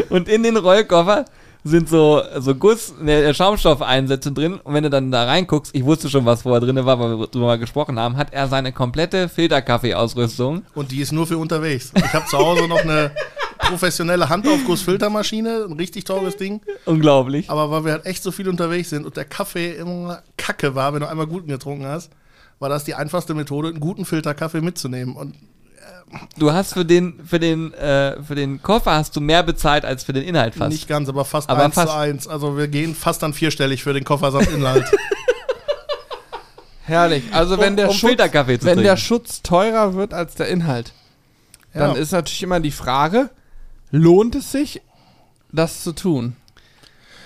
und 0.09 0.29
in 0.29 0.43
den 0.43 0.57
Rollkoffer 0.57 1.25
sind 1.69 1.89
so, 1.89 2.23
so 2.39 2.55
Guss, 2.55 2.95
ne, 3.01 3.33
Schaumstoffeinsätze 3.35 4.33
drin 4.33 4.55
und 4.63 4.75
wenn 4.75 4.83
du 4.83 4.91
dann 4.91 5.11
da 5.11 5.25
reinguckst, 5.25 5.75
ich 5.75 5.85
wusste 5.85 6.09
schon, 6.09 6.25
was 6.25 6.43
vorher 6.43 6.61
drin 6.61 6.77
war, 6.85 6.99
weil 6.99 7.19
wir 7.19 7.27
drüber 7.27 7.59
gesprochen 7.59 7.99
haben, 7.99 8.17
hat 8.17 8.33
er 8.33 8.49
seine 8.49 8.73
komplette 8.73 9.29
Filterkaffee-Ausrüstung. 9.29 10.63
Und 10.75 10.91
die 10.91 11.01
ist 11.01 11.13
nur 11.13 11.27
für 11.27 11.39
unterwegs. 11.39 11.93
Ich 11.95 12.13
habe 12.13 12.27
zu 12.27 12.39
Hause 12.39 12.69
noch 12.69 12.81
eine 12.81 13.13
professionelle 13.59 14.29
Handaufgussfiltermaschine, 14.29 15.67
ein 15.69 15.75
richtig 15.75 16.05
teures 16.05 16.37
Ding. 16.37 16.61
Unglaublich. 16.85 17.51
Aber 17.51 17.71
weil 17.71 17.85
wir 17.85 17.93
halt 17.93 18.07
echt 18.07 18.23
so 18.23 18.31
viel 18.31 18.49
unterwegs 18.49 18.91
sind 18.91 19.05
und 19.05 19.17
der 19.17 19.25
Kaffee 19.25 19.73
immer 19.73 20.23
kacke 20.37 20.75
war, 20.75 20.95
wenn 20.95 21.01
du 21.01 21.09
einmal 21.09 21.27
guten 21.27 21.49
getrunken 21.49 21.87
hast, 21.87 22.11
war 22.59 22.69
das 22.69 22.85
die 22.85 22.95
einfachste 22.95 23.35
Methode, 23.35 23.69
einen 23.69 23.81
guten 23.81 24.05
Filterkaffee 24.05 24.61
mitzunehmen. 24.61 25.15
Und 25.15 25.35
Du 26.39 26.53
hast 26.53 26.73
für 26.73 26.85
den, 26.87 27.21
für 27.27 27.39
den, 27.39 27.75
äh, 27.75 28.23
für 28.23 28.35
den 28.35 28.63
Koffer 28.63 28.93
hast 28.93 29.15
du 29.15 29.21
mehr 29.21 29.43
bezahlt 29.43 29.85
als 29.85 30.05
für 30.05 30.13
den 30.15 30.23
Inhalt 30.25 30.55
fast. 30.55 30.71
nicht 30.73 30.89
ganz, 30.89 31.09
aber 31.09 31.25
fast 31.25 31.51
Aber 31.51 31.65
eins 31.65 31.75
fast. 31.75 31.89
zu 31.89 31.95
eins. 31.97 32.27
Also 32.29 32.57
wir 32.57 32.69
gehen 32.69 32.95
fast 32.95 33.23
dann 33.23 33.35
vierstellig 33.35 33.83
für 33.83 33.93
den 33.93 34.05
Koffer 34.05 34.31
samt 34.33 34.49
Inhalt. 34.51 34.85
Herrlich. 36.85 37.25
Also 37.33 37.59
wenn 37.59 37.77
der 37.77 37.89
um 37.91 37.95
Schutz, 37.95 38.09
Filterkaffee 38.11 38.59
zu 38.59 38.67
wenn 38.67 38.79
der 38.79 38.95
trinken. 38.95 39.01
Schutz 39.07 39.43
teurer 39.43 39.95
wird 39.95 40.15
als 40.15 40.35
der 40.37 40.49
Inhalt, 40.49 40.93
dann 41.75 41.95
Ja. 41.95 42.01
ist 42.01 42.13
natürlich 42.13 42.43
immer 42.43 42.61
die 42.61 42.71
Frage, 42.71 43.29
lohnt 43.91 44.35
es 44.35 44.51
sich, 44.53 44.81
das 45.53 45.83
zu 45.83 45.93
tun? 45.93 46.37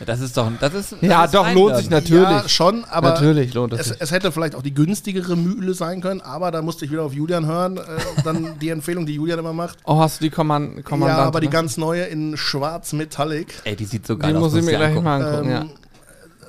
Das 0.06 0.20
ist 0.20 0.36
doch, 0.36 0.50
das 0.60 0.74
ist. 0.74 0.96
Ja, 1.00 1.22
das 1.22 1.26
ist 1.26 1.34
doch, 1.34 1.52
lohnt 1.52 1.76
sich 1.76 1.90
natürlich. 1.90 2.22
Ja, 2.28 2.48
schon, 2.48 2.84
aber 2.84 3.10
Natürlich 3.10 3.54
lohnt 3.54 3.72
es 3.74 3.80
es, 3.80 3.88
sich. 3.88 3.96
es 4.00 4.10
hätte 4.10 4.32
vielleicht 4.32 4.54
auch 4.54 4.62
die 4.62 4.74
günstigere 4.74 5.36
Mühle 5.36 5.74
sein 5.74 6.00
können, 6.00 6.20
aber 6.20 6.50
da 6.50 6.62
musste 6.62 6.84
ich 6.84 6.90
wieder 6.90 7.02
auf 7.02 7.12
Julian 7.14 7.46
hören. 7.46 7.76
Äh, 7.76 7.82
dann 8.24 8.58
die 8.60 8.68
Empfehlung, 8.70 9.06
die 9.06 9.14
Julian 9.14 9.38
immer 9.38 9.52
macht. 9.52 9.78
Oh, 9.84 9.98
hast 9.98 10.20
du 10.20 10.24
die 10.24 10.30
Kommand 10.30 10.84
Kommandant? 10.84 11.18
ja, 11.20 11.26
aber 11.26 11.40
die 11.40 11.46
ne? 11.46 11.52
ganz 11.52 11.76
neue 11.76 12.04
in 12.04 12.36
schwarz 12.36 12.92
Metallic. 12.92 13.54
Ey, 13.64 13.76
die 13.76 13.84
sieht 13.84 14.06
so 14.06 14.16
geil 14.16 14.30
Die 14.30 14.36
aus. 14.36 14.42
muss 14.42 14.54
ich 14.54 14.64
mir 14.64 14.72
gleich 14.76 14.88
angucken. 14.88 15.04
mal 15.04 15.22
angucken, 15.24 15.50
ja. 15.50 15.60
Ähm, 15.62 15.70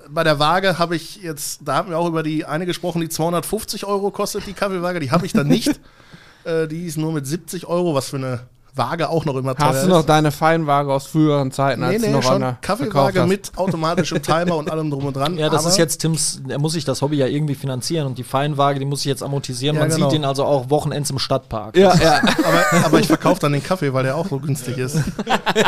Bei 0.10 0.24
der 0.24 0.40
Waage 0.40 0.80
habe 0.80 0.96
ich 0.96 1.18
jetzt, 1.18 1.62
da 1.66 1.76
haben 1.76 1.90
wir 1.90 1.98
auch 1.98 2.08
über 2.08 2.24
die 2.24 2.46
eine 2.46 2.66
gesprochen, 2.66 3.02
die 3.02 3.10
250 3.10 3.86
Euro 3.86 4.12
kostet, 4.12 4.48
die 4.48 4.54
Kaffeewaage. 4.54 5.00
Die 5.00 5.12
habe 5.12 5.26
ich 5.26 5.34
dann 5.34 5.48
nicht. 5.48 5.80
äh, 6.44 6.68
die 6.68 6.86
ist 6.86 6.98
nur 6.98 7.12
mit 7.14 7.26
70 7.28 7.68
Euro, 7.68 7.94
was 7.96 8.10
für 8.10 8.18
eine 8.18 8.42
Waage 8.76 9.10
auch 9.10 9.26
noch 9.26 9.36
immer 9.36 9.56
teuer 9.56 9.68
Hast 9.68 9.84
du 9.84 9.88
ist. 9.88 9.94
noch 9.94 10.04
deine 10.04 10.32
Feinwaage 10.32 10.92
aus 10.92 11.06
früheren 11.06 11.52
Zeiten, 11.52 11.82
nee, 11.82 11.88
als 11.88 12.02
du 12.02 12.08
nee, 12.08 12.14
noch 12.14 12.24
schon 12.24 12.58
Kaffeewaage 12.62 13.26
mit 13.28 13.52
automatischem 13.56 14.22
Timer 14.24 14.58
und 14.58 14.72
allem 14.72 14.90
drum 14.90 15.06
und 15.06 15.16
dran. 15.16 15.38
Ja, 15.38 15.50
das 15.50 15.62
aber 15.62 15.70
ist 15.70 15.78
jetzt 15.78 16.00
Tims, 16.00 16.42
er 16.48 16.58
muss 16.58 16.74
sich 16.74 16.84
das 16.84 17.04
Hobby 17.04 17.18
ja 17.18 17.28
irgendwie 17.28 17.54
finanzieren 17.54 18.08
und 18.08 18.18
die 18.18 18.24
Feinwaage, 18.24 18.80
die 18.80 18.86
muss 18.86 19.02
ich 19.02 19.06
jetzt 19.06 19.22
amortisieren. 19.22 19.76
Ja, 19.76 19.84
Man 19.84 19.92
genau. 19.92 20.10
sieht 20.10 20.18
ihn 20.18 20.26
also 20.26 20.46
auch 20.46 20.72
Wochenends 20.72 21.12
im 21.12 21.20
Stadtpark. 21.20 21.78
Ja, 21.78 21.94
ja. 21.96 22.16
aber, 22.44 22.86
aber 22.86 23.00
ich 23.00 23.08
verkaufe 23.08 23.40
dann 23.42 23.54
den 23.54 23.64
Kaffee, 23.64 23.94
weil 23.94 24.04
der 24.04 24.18
auch 24.18 24.28
so 24.28 24.40
günstig 24.40 24.80
ist. 24.80 24.98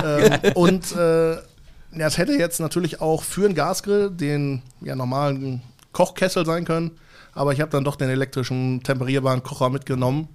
ähm, 0.04 0.39
und 0.56 0.96
äh, 0.96 1.34
ja, 1.34 2.08
es 2.08 2.18
hätte 2.18 2.34
jetzt 2.34 2.60
natürlich 2.60 3.02
auch 3.02 3.22
für 3.22 3.46
einen 3.46 3.54
Gasgrill 3.54 4.10
den 4.10 4.63
ja, 4.82 4.96
normalen 4.96 5.62
Kochkessel 5.91 6.46
sein 6.46 6.65
können, 6.65 6.91
aber 7.34 7.54
ich 7.54 7.62
habe 7.62 7.70
dann 7.70 7.84
doch 7.84 7.98
den 7.98 8.10
elektrischen 8.10 8.82
temperierbaren 8.82 9.44
Kocher 9.44 9.70
mitgenommen. 9.70 10.28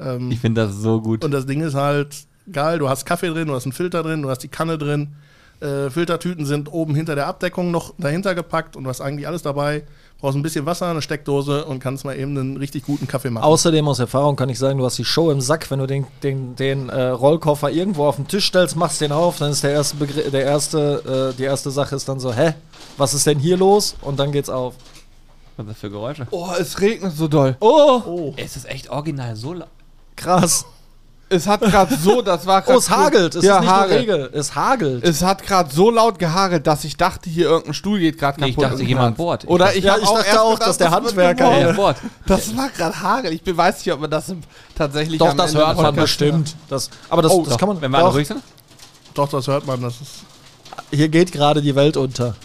Ähm, 0.00 0.30
Ich 0.30 0.40
finde 0.40 0.66
das 0.66 0.76
so 0.76 1.00
gut. 1.00 1.24
und 1.24 1.30
das 1.30 1.46
Ding 1.46 1.60
ist 1.62 1.74
halt 1.74 2.14
geil, 2.52 2.78
du 2.78 2.88
hast 2.88 3.04
Kaffee 3.04 3.28
drin, 3.28 3.48
du 3.48 3.54
hast 3.54 3.64
einen 3.64 3.72
Filter 3.72 4.02
drin, 4.02 4.22
du 4.22 4.30
hast 4.30 4.38
die 4.42 4.48
Kanne 4.48 4.78
drin. 4.78 5.14
Äh, 5.60 5.88
Filtertüten 5.88 6.44
sind 6.44 6.70
oben 6.70 6.94
hinter 6.94 7.14
der 7.14 7.26
Abdeckung 7.26 7.70
noch 7.70 7.94
dahinter 7.96 8.34
gepackt 8.34 8.76
und 8.76 8.84
du 8.84 8.90
hast 8.90 9.00
eigentlich 9.00 9.26
alles 9.26 9.40
dabei. 9.42 9.84
Brauchst 10.20 10.36
ein 10.36 10.42
bisschen 10.42 10.64
Wasser, 10.66 10.86
eine 10.88 11.00
Steckdose 11.02 11.64
und 11.64 11.78
kannst 11.78 12.04
mal 12.04 12.14
eben 12.18 12.36
einen 12.36 12.56
richtig 12.58 12.84
guten 12.84 13.06
Kaffee 13.08 13.30
machen. 13.30 13.44
Außerdem 13.44 13.86
aus 13.88 13.98
Erfahrung 13.98 14.36
kann 14.36 14.48
ich 14.50 14.58
sagen, 14.58 14.78
du 14.78 14.84
hast 14.84 14.96
die 14.98 15.04
Show 15.04 15.30
im 15.30 15.40
Sack, 15.40 15.70
wenn 15.70 15.78
du 15.78 15.86
den, 15.86 16.06
den, 16.22 16.56
den 16.56 16.88
äh, 16.90 17.04
Rollkoffer 17.08 17.70
irgendwo 17.70 18.04
auf 18.06 18.16
den 18.16 18.26
Tisch 18.28 18.46
stellst, 18.46 18.76
machst 18.76 19.00
den 19.00 19.12
auf, 19.12 19.38
dann 19.38 19.50
ist 19.50 19.62
der 19.64 19.72
erste 19.72 19.96
Begr 19.96 20.30
der 20.30 20.42
erste, 20.44 21.32
äh, 21.32 21.36
die 21.38 21.44
erste 21.44 21.70
Sache 21.70 21.96
ist 21.96 22.06
dann 22.08 22.20
so, 22.20 22.32
hä, 22.34 22.52
was 22.98 23.14
ist 23.14 23.26
denn 23.26 23.38
hier 23.38 23.56
los? 23.56 23.94
Und 24.02 24.18
dann 24.18 24.32
geht's 24.32 24.48
auf. 24.50 24.74
Was 25.56 25.66
ist 25.66 25.72
das 25.72 25.80
für 25.80 25.90
Geräusche? 25.90 26.26
Oh, 26.30 26.48
es 26.58 26.80
regnet 26.80 27.12
so 27.14 27.28
doll. 27.28 27.56
Oh, 27.60 28.02
oh, 28.06 28.34
Es 28.36 28.56
ist 28.56 28.66
echt 28.68 28.90
original 28.90 29.36
so 29.36 29.54
laut. 29.54 29.68
Krass. 30.16 30.64
Es 31.28 31.48
hat 31.48 31.60
gerade 31.60 31.92
so, 31.96 32.22
das 32.22 32.46
war 32.46 32.62
Oh, 32.64 32.70
grad 32.70 32.78
es 32.78 32.88
hagelt. 32.90 33.34
Es 33.34 33.44
ja, 33.44 33.54
ist 33.56 33.60
nicht 33.62 33.68
nur 33.68 33.76
Hagel. 33.80 33.96
Regel. 33.98 34.30
Es 34.32 34.54
hagelt. 34.54 35.04
Es 35.04 35.22
hat 35.22 35.42
gerade 35.42 35.74
so 35.74 35.90
laut 35.90 36.20
gehagelt, 36.20 36.68
dass 36.68 36.84
ich 36.84 36.96
dachte, 36.96 37.28
hier 37.28 37.46
irgendein 37.46 37.74
Stuhl 37.74 37.98
geht 37.98 38.16
gerade 38.16 38.40
Nee, 38.40 38.50
kaputt. 38.52 38.64
ich 38.64 38.70
dachte, 38.70 38.82
jemand 38.84 39.16
bohrt. 39.16 39.44
Oder 39.48 39.64
dachte- 39.64 39.78
ich, 39.78 39.84
Ja, 39.84 39.96
ich 39.96 40.04
dachte 40.04 40.24
erst 40.24 40.38
auch, 40.38 40.52
gedacht, 40.52 40.68
dass 40.68 40.78
der 40.78 40.90
Handwerker- 40.92 41.72
Bord. 41.72 41.96
Das 42.26 42.56
war 42.56 42.68
gerade 42.68 43.00
Hagel. 43.02 43.32
Ich 43.32 43.42
weiß 43.44 43.78
nicht, 43.84 43.92
ob 43.92 44.00
man 44.02 44.10
das 44.10 44.32
tatsächlich 44.76 45.18
Doch, 45.18 45.30
am 45.30 45.36
das 45.36 45.50
Ende 45.52 45.66
hört 45.66 45.76
man 45.82 45.96
bestimmt. 45.96 46.54
Das, 46.68 46.90
aber 47.10 47.22
das, 47.22 47.32
Oh, 47.32 47.40
das 47.42 47.54
doch. 47.54 47.58
kann 47.58 47.68
man. 47.70 47.80
Wenn 47.80 47.90
wir 47.90 47.98
alle 47.98 48.06
doch, 48.06 48.14
ruhig 48.14 48.28
sind? 48.28 48.40
doch, 49.14 49.28
das 49.28 49.48
hört 49.48 49.66
man. 49.66 49.82
Das 49.82 49.94
ist 50.00 50.10
hier 50.92 51.08
geht 51.08 51.32
gerade 51.32 51.60
die 51.60 51.74
Welt 51.74 51.96
unter. 51.96 52.36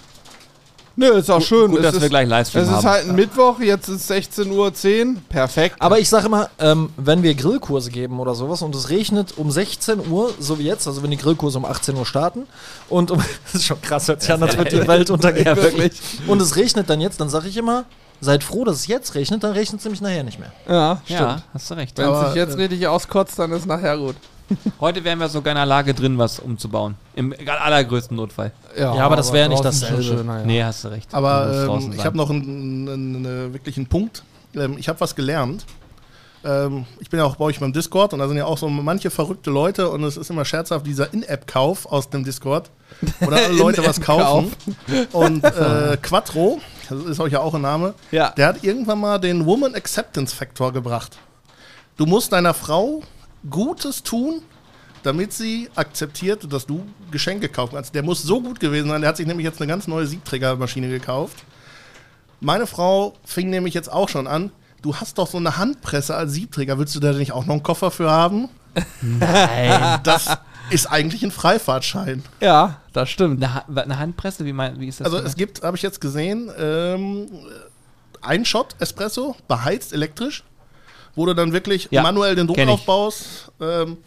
Nö, 0.96 1.08
ist 1.18 1.30
auch 1.32 1.42
schön. 1.42 1.72
Gut, 1.72 1.80
es 1.80 1.86
dass 1.86 1.96
ist, 1.96 2.02
wir 2.02 2.10
gleich 2.10 2.28
Livestream 2.28 2.64
Es 2.64 2.70
ist 2.70 2.76
haben. 2.76 2.86
halt 2.86 3.10
ein 3.10 3.16
Mittwoch, 3.16 3.60
jetzt 3.60 3.88
ist 3.88 4.12
16.10 4.12 4.52
Uhr. 4.52 5.16
Perfekt. 5.30 5.76
Aber 5.80 6.00
ich 6.00 6.10
sage 6.10 6.26
immer, 6.26 6.50
ähm, 6.60 6.90
wenn 6.98 7.24
wir 7.24 7.34
Grillkurse 7.34 7.90
geben 7.92 8.20
oder 8.20 8.36
sowas 8.36 8.62
und 8.62 8.76
es 8.76 8.90
regnet 8.90 9.38
um 9.38 9.52
16 9.52 10.08
Uhr, 10.10 10.34
so 10.40 10.60
wie 10.60 10.64
jetzt, 10.64 10.88
also 10.88 11.02
wenn 11.02 11.12
die 11.12 11.18
Grillkurse 11.18 11.58
um 11.58 11.66
18 11.66 11.96
Uhr 11.96 12.06
starten 12.06 12.46
und 12.90 13.10
um, 13.12 13.18
das 13.46 13.56
ist 13.62 13.66
schon 13.66 13.82
krass, 13.82 14.08
hört 14.08 14.22
sich 14.22 14.32
an, 14.32 14.44
als 14.44 14.58
wird 14.58 14.72
die 14.72 14.88
Welt 14.88 15.10
untergehen. 15.10 15.46
Ja, 15.52 15.56
wirklich. 15.56 15.94
Und 16.28 16.42
es 16.42 16.56
regnet 16.56 16.90
dann 16.90 17.02
jetzt, 17.02 17.20
dann 17.20 17.30
sage 17.30 17.48
ich 17.48 17.58
immer, 17.58 17.86
seid 18.20 18.44
froh, 18.44 18.64
dass 18.64 18.76
es 18.78 18.88
jetzt 18.88 19.16
regnet, 19.16 19.44
dann 19.44 19.54
regnet 19.54 19.80
es 19.80 19.86
nämlich 19.86 20.02
nachher 20.02 20.24
nicht 20.24 20.40
mehr. 20.40 20.52
ja, 20.68 21.02
stimmt. 21.06 21.20
Ja, 21.20 21.44
hast 21.54 21.70
du 21.72 21.74
recht. 21.74 21.98
Wenn 21.98 22.10
es 22.10 22.28
sich 22.28 22.36
jetzt 22.36 22.56
äh, 22.56 22.62
richtig 22.62 22.88
auskotzt, 22.88 23.40
dann 23.40 23.52
ist 23.54 23.66
nachher 23.66 23.98
gut. 23.98 24.16
Heute 24.80 25.04
wären 25.04 25.20
wir 25.20 25.30
sogar 25.30 25.52
in 25.52 25.58
der 25.58 25.66
Lage 25.66 25.94
drin, 25.94 26.18
was 26.18 26.40
umzubauen. 26.40 26.96
Im 27.16 27.34
allergrößten 27.46 28.16
Notfall. 28.16 28.52
Ja, 28.78 28.94
aber 28.94 29.16
das 29.16 29.32
wäre 29.34 29.50
nicht 29.50 29.64
dasselbe. 29.64 30.04
schöner, 30.04 30.40
ja. 30.40 30.46
Nee, 30.46 30.64
hast 30.64 30.84
du 30.84 30.88
recht. 30.90 31.12
Du 31.12 31.18
Aber 31.18 31.66
draußen 31.66 31.92
ähm, 31.92 31.98
ich 31.98 32.06
habe 32.06 32.18
noch 32.18 32.30
einen, 32.30 32.88
einen, 32.90 33.16
einen 33.26 33.54
wirklichen 33.54 33.88
Punkt. 33.88 34.24
Ähm, 34.56 34.78
ich 34.78 34.90
habe 34.90 35.00
was 35.00 35.16
gelernt. 35.16 35.66
Ähm, 36.44 36.86
ich 37.00 37.10
bin 37.10 37.20
ja 37.20 37.26
auch 37.26 37.36
bei 37.36 37.46
euch 37.46 37.60
beim 37.60 37.72
Discord 37.72 38.14
und 38.14 38.20
da 38.20 38.28
sind 38.28 38.38
ja 38.38 38.46
auch 38.46 38.58
so 38.58 38.68
manche 38.68 39.12
verrückte 39.12 39.52
Leute 39.52 39.90
und 39.90 40.04
es 40.04 40.18
ist 40.18 40.30
immer 40.32 40.44
scherzhaft 40.44 40.88
dieser 40.88 41.14
In-App-Kauf 41.14 41.86
aus 41.86 42.10
dem 42.10 42.24
Discord, 42.24 42.72
alle 43.20 43.48
Leute 43.52 43.86
was 43.86 44.02
kaufen. 44.02 44.52
Und 45.12 45.44
äh, 45.44 45.98
Quattro, 46.02 46.60
das 46.90 47.04
ist 47.06 47.20
euch 47.20 47.34
ja 47.34 47.42
auch 47.42 47.54
ein 47.54 47.62
Name, 47.62 47.94
Ja. 48.12 48.32
der 48.32 48.48
hat 48.48 48.64
irgendwann 48.64 49.00
mal 49.00 49.20
den 49.20 49.46
Woman 49.46 49.76
Acceptance 49.76 50.36
Factor 50.36 50.74
gebracht. 50.74 51.18
Du 51.98 52.08
musst 52.08 52.32
deiner 52.34 52.56
Frau 52.56 53.04
Gutes 53.50 54.04
tun, 54.04 54.42
damit 55.04 55.34
sie 55.34 55.70
akzeptiert, 55.76 56.52
dass 56.52 56.66
du 56.68 56.86
Geschenke 57.10 57.50
kaufen 57.50 57.76
kannst. 57.76 57.96
Der 57.96 58.04
muss 58.04 58.22
so 58.22 58.42
gut 58.42 58.60
gewesen 58.60 58.90
sein, 58.90 59.02
der 59.02 59.10
hat 59.10 59.18
sich 59.18 59.26
nämlich 59.28 59.46
jetzt 59.46 59.60
eine 59.60 59.68
ganz 59.68 59.88
neue 59.88 60.06
Siebträgermaschine 60.06 60.90
gekauft. 60.90 61.38
Meine 62.40 62.68
Frau 62.68 63.14
fing 63.26 63.50
nämlich 63.50 63.74
jetzt 63.74 63.92
auch 63.92 64.10
schon 64.10 64.28
an, 64.28 64.52
du 64.82 64.96
hast 64.96 65.18
doch 65.18 65.28
so 65.28 65.38
eine 65.38 65.58
Handpresse 65.58 66.16
als 66.16 66.34
Siebträger, 66.34 66.78
willst 66.80 66.96
du 66.96 67.00
da 67.00 67.14
nicht 67.14 67.32
auch 67.32 67.46
noch 67.46 67.54
einen 67.56 67.64
Koffer 67.64 67.92
für 67.92 68.10
haben? 68.12 68.50
Nein. 69.02 70.00
Das 70.04 70.38
ist 70.70 70.86
eigentlich 70.90 71.22
ein 71.24 71.32
Freifahrtschein. 71.32 72.24
Ja, 72.40 72.78
das 72.94 73.10
stimmt. 73.10 73.44
Eine, 73.44 73.54
Ha- 73.56 73.66
eine 73.76 74.00
Handpresse, 74.00 74.46
wie, 74.46 74.54
mein, 74.54 74.80
wie 74.80 74.88
ist 74.88 75.02
das? 75.02 75.06
Also 75.06 75.18
es 75.18 75.36
gibt, 75.36 75.64
habe 75.64 75.76
ich 75.76 75.84
jetzt 75.84 76.00
gesehen, 76.00 76.50
ähm, 76.58 77.28
ein 78.22 78.46
Shot 78.46 78.76
Espresso, 78.80 79.36
beheizt 79.48 79.92
elektrisch, 79.94 80.44
wo 81.16 81.26
du 81.26 81.34
dann 81.34 81.54
wirklich 81.54 81.88
Ja, 81.92 82.02
manuell 82.04 82.36
den 82.36 82.48
Druck 82.48 82.60
aufbaust. 82.60 83.52
Ähm, 83.60 83.98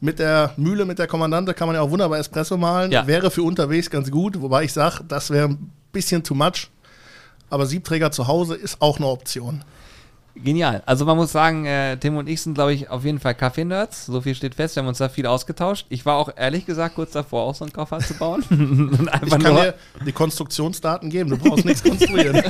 mit 0.00 0.18
der 0.18 0.54
Mühle, 0.56 0.84
mit 0.86 0.98
der 0.98 1.06
Kommandante 1.06 1.52
kann 1.52 1.68
man 1.68 1.76
ja 1.76 1.82
auch 1.82 1.90
wunderbar 1.90 2.18
Espresso 2.18 2.56
malen. 2.56 2.90
Ja. 2.90 3.06
Wäre 3.06 3.30
für 3.30 3.42
unterwegs 3.42 3.90
ganz 3.90 4.10
gut, 4.10 4.40
wobei 4.40 4.64
ich 4.64 4.72
sage, 4.72 5.04
das 5.06 5.30
wäre 5.30 5.48
ein 5.48 5.72
bisschen 5.92 6.22
too 6.22 6.34
much. 6.34 6.68
Aber 7.50 7.66
Siebträger 7.66 8.10
zu 8.10 8.26
Hause 8.26 8.54
ist 8.54 8.80
auch 8.80 8.96
eine 8.96 9.06
Option. 9.06 9.62
Genial. 10.34 10.82
Also 10.86 11.04
man 11.04 11.16
muss 11.16 11.32
sagen, 11.32 11.66
äh, 11.66 11.96
Tim 11.96 12.16
und 12.16 12.28
ich 12.28 12.40
sind, 12.40 12.54
glaube 12.54 12.72
ich, 12.72 12.88
auf 12.88 13.04
jeden 13.04 13.18
Fall 13.18 13.34
Kaffee-Nerds. 13.34 14.06
So 14.06 14.20
viel 14.20 14.34
steht 14.34 14.54
fest. 14.54 14.76
Wir 14.76 14.82
haben 14.82 14.88
uns 14.88 14.98
da 14.98 15.08
viel 15.08 15.26
ausgetauscht. 15.26 15.86
Ich 15.88 16.06
war 16.06 16.16
auch 16.16 16.30
ehrlich 16.36 16.66
gesagt 16.66 16.94
kurz 16.94 17.12
davor, 17.12 17.42
auch 17.42 17.54
so 17.54 17.64
einen 17.64 17.72
Koffer 17.72 17.98
zu 17.98 18.14
bauen. 18.14 18.44
Ich 19.22 19.30
kann 19.30 19.56
dir 19.56 19.74
die 20.06 20.12
Konstruktionsdaten 20.12 21.10
geben, 21.10 21.30
du 21.30 21.36
brauchst 21.36 21.64
nichts 21.64 21.82
konstruieren. 21.82 22.42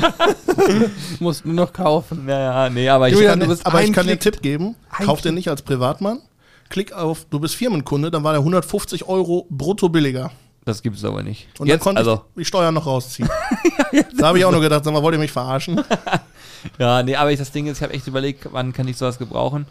Musst 1.20 1.44
nur 1.44 1.54
noch 1.54 1.72
kaufen. 1.72 2.26
ja, 2.28 2.64
ja, 2.66 2.70
nee, 2.70 2.88
aber 2.88 3.08
ich 3.08 3.14
Julian, 3.14 3.32
kann, 3.32 3.40
du 3.40 3.46
bist 3.48 3.66
Aber 3.66 3.82
ich 3.82 3.92
kann 3.92 4.06
dir 4.06 4.12
einen 4.12 4.20
Tipp 4.20 4.42
geben, 4.42 4.76
Ein 4.90 5.06
kauf 5.06 5.20
den 5.20 5.34
nicht 5.34 5.48
als 5.48 5.62
Privatmann. 5.62 6.20
Klick 6.68 6.92
auf, 6.92 7.26
du 7.30 7.40
bist 7.40 7.54
Firmenkunde, 7.56 8.10
dann 8.10 8.22
war 8.24 8.32
der 8.32 8.40
150 8.40 9.08
Euro 9.08 9.46
brutto 9.50 9.88
billiger. 9.88 10.30
das 10.64 10.82
gibt 10.82 10.96
es 10.96 11.04
aber 11.04 11.22
nicht. 11.22 11.48
Und 11.58 11.66
Jetzt, 11.66 11.80
dann 11.80 11.84
konnte 11.96 11.98
also, 11.98 12.24
ich 12.34 12.42
die 12.42 12.44
Steuern 12.44 12.74
noch 12.74 12.86
rausziehen. 12.86 13.28
da 14.18 14.28
habe 14.28 14.38
ich 14.38 14.44
auch 14.44 14.52
nur 14.52 14.60
gedacht, 14.60 14.84
sag 14.84 14.92
mal, 14.92 15.02
wollt 15.02 15.14
ihr 15.14 15.20
mich 15.20 15.32
verarschen? 15.32 15.80
Ja, 16.78 17.02
nee, 17.02 17.16
aber 17.16 17.32
ich, 17.32 17.38
das 17.38 17.52
Ding 17.52 17.66
ist, 17.66 17.78
ich 17.78 17.82
habe 17.82 17.92
echt 17.92 18.06
überlegt, 18.06 18.48
wann 18.52 18.72
kann 18.72 18.86
ich 18.88 18.96
sowas 18.96 19.18
gebrauchen. 19.18 19.66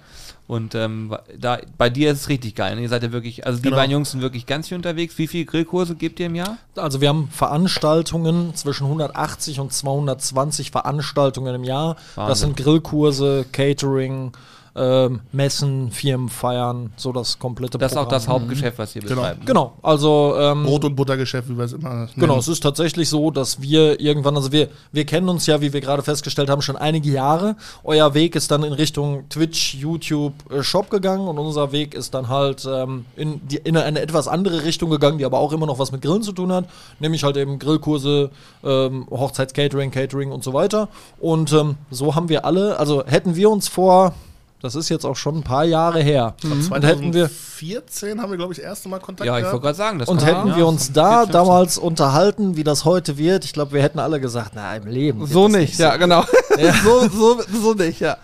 Und 0.47 0.73
ähm, 0.73 1.15
da, 1.37 1.59
bei 1.77 1.91
dir 1.91 2.11
ist 2.11 2.21
es 2.21 2.29
richtig 2.29 2.55
geil. 2.55 2.75
ne? 2.75 2.81
Ihr 2.81 2.89
seid 2.89 3.03
ja 3.03 3.11
wirklich, 3.11 3.45
also 3.45 3.57
die 3.59 3.63
Genau. 3.65 3.75
beiden 3.75 3.91
Jungs 3.91 4.09
sind 4.11 4.21
wirklich 4.21 4.47
ganz 4.47 4.67
viel 4.67 4.77
unterwegs. 4.77 5.15
Wie 5.19 5.27
viele 5.27 5.45
Grillkurse 5.45 5.93
gebt 5.93 6.19
ihr 6.19 6.25
im 6.25 6.33
Jahr? 6.33 6.57
Also 6.75 7.01
wir 7.01 7.09
haben 7.09 7.29
Veranstaltungen 7.31 8.55
zwischen 8.55 8.85
180 8.87 9.59
und 9.59 9.71
220 9.71 10.71
Veranstaltungen 10.71 11.53
im 11.53 11.63
Jahr. 11.63 11.95
Das 12.15 12.17
Wahnsinn. 12.17 12.47
sind 12.55 12.57
Grillkurse, 12.57 13.45
Catering, 13.51 14.31
ähm, 14.75 15.21
Messen, 15.31 15.91
Firmenfeiern, 15.91 16.91
so 16.95 17.11
das 17.11 17.39
komplette 17.39 17.77
Das 17.77 17.91
ist 17.93 17.97
auch 17.97 18.07
das. 18.07 18.27
Hauptgeschäft, 18.27 18.77
was 18.77 18.95
ihr 18.95 19.01
Genau. 19.01 19.15
betreibt. 19.21 19.45
Genau, 19.45 19.73
also 19.81 20.35
ähm, 20.37 20.63
Brot- 20.63 20.85
und 20.85 20.95
Buttergeschäft, 20.95 21.49
wie 21.49 21.57
wir 21.57 21.65
es 21.65 21.73
immer 21.73 21.89
nennen. 21.89 22.09
Genau, 22.15 22.37
es 22.37 22.47
ist 22.47 22.61
tatsächlich 22.61 23.09
so, 23.09 23.31
dass 23.31 23.61
wir 23.61 23.99
irgendwann, 23.99 24.35
also 24.35 24.51
wir, 24.51 24.69
wir 24.91 25.05
kennen 25.05 25.29
uns 25.29 25.45
ja, 25.47 25.61
wie 25.61 25.73
wir 25.73 25.81
gerade 25.81 26.03
festgestellt 26.03 26.49
haben, 26.49 26.61
schon 26.61 26.75
einige 26.77 27.09
Jahre. 27.09 27.55
Euer 27.83 28.13
Weg 28.13 28.35
ist 28.35 28.51
dann 28.51 28.63
in 28.63 28.73
Richtung 28.73 29.27
Twitch, 29.29 29.75
YouTube, 29.75 30.33
äh, 30.51 30.63
Shop 30.63 30.89
gegangen 30.89 31.27
und 31.27 31.37
unser 31.37 31.71
Weg 31.71 31.93
ist 31.93 32.13
dann 32.13 32.27
halt 32.29 32.67
ähm, 32.69 33.05
in, 33.15 33.41
die, 33.47 33.57
in 33.57 33.75
eine 33.77 33.99
etwas 34.01 34.27
andere 34.27 34.63
Richtung 34.63 34.89
gegangen, 34.89 35.17
die 35.17 35.25
aber 35.25 35.39
auch 35.39 35.51
immer 35.51 35.65
noch 35.65 35.79
was 35.79 35.91
mit 35.91 36.01
Grillen 36.01 36.21
zu 36.23 36.31
tun 36.31 36.51
hat, 36.51 36.65
nämlich 36.99 37.23
halt 37.23 37.37
eben 37.37 37.59
Grillkurse, 37.59 38.29
ähm, 38.63 39.07
Hochzeitscatering, 39.09 39.91
Catering 39.91 40.31
und 40.31 40.43
so 40.43 40.53
weiter. 40.53 40.89
Und 41.19 41.51
ähm, 41.53 41.75
so 41.91 42.15
haben 42.15 42.29
wir 42.29 42.45
alle, 42.45 42.77
also 42.79 43.03
hätten 43.05 43.35
wir 43.35 43.49
uns 43.49 43.67
vor, 43.67 44.13
das 44.61 44.75
ist 44.75 44.89
jetzt 44.89 45.05
auch 45.05 45.15
schon 45.15 45.37
ein 45.37 45.43
paar 45.43 45.63
Jahre 45.63 46.01
her, 46.01 46.35
und 46.43 46.83
hätten 46.83 47.13
wir 47.13 47.29
2014 47.29 48.21
haben 48.21 48.29
wir, 48.31 48.37
glaube 48.37 48.53
ich, 48.53 48.59
das 48.59 48.65
erste 48.65 48.89
Mal 48.89 48.99
Kontakt 48.99 49.25
Ja, 49.27 49.37
ich 49.37 49.45
wollte 49.45 49.59
gerade 49.61 49.77
sagen, 49.77 49.99
das 49.99 50.09
und 50.09 50.25
hätten 50.25 50.49
ja, 50.49 50.57
wir 50.57 50.67
uns 50.67 50.87
das- 50.87 50.93
da 50.93 51.17
14, 51.19 51.33
damals 51.33 51.77
unterhalten, 51.77 52.57
wie 52.57 52.63
das 52.63 52.85
heute 52.85 53.17
wird, 53.17 53.45
ich 53.45 53.53
glaube, 53.53 53.71
wir 53.73 53.81
hätten 53.81 53.99
alle 53.99 54.19
gesagt, 54.19 54.51
na, 54.55 54.75
im 54.75 54.87
Leben. 54.87 55.25
So 55.27 55.47
das 55.47 55.57
nicht, 55.57 55.79
ja, 55.79 55.95
genau. 55.97 56.23
so, 56.83 57.07
so, 57.09 57.41
so 57.61 57.73
nicht, 57.73 58.01
ja. 58.01 58.17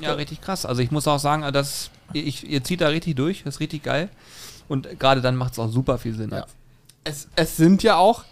Ja, 0.00 0.12
richtig 0.12 0.40
krass. 0.40 0.66
Also 0.66 0.82
ich 0.82 0.90
muss 0.90 1.06
auch 1.06 1.18
sagen, 1.18 1.50
dass 1.52 1.90
ich, 2.12 2.48
ihr 2.48 2.62
zieht 2.64 2.80
da 2.80 2.88
richtig 2.88 3.16
durch, 3.16 3.42
das 3.44 3.56
ist 3.56 3.60
richtig 3.60 3.82
geil. 3.82 4.08
Und 4.68 4.98
gerade 4.98 5.20
dann 5.20 5.36
macht 5.36 5.52
es 5.52 5.58
auch 5.58 5.68
super 5.70 5.98
viel 5.98 6.14
Sinn. 6.14 6.30
Ja. 6.30 6.46
Es, 7.04 7.28
es 7.36 7.56
sind 7.56 7.82
ja 7.82 7.96
auch, 7.96 8.24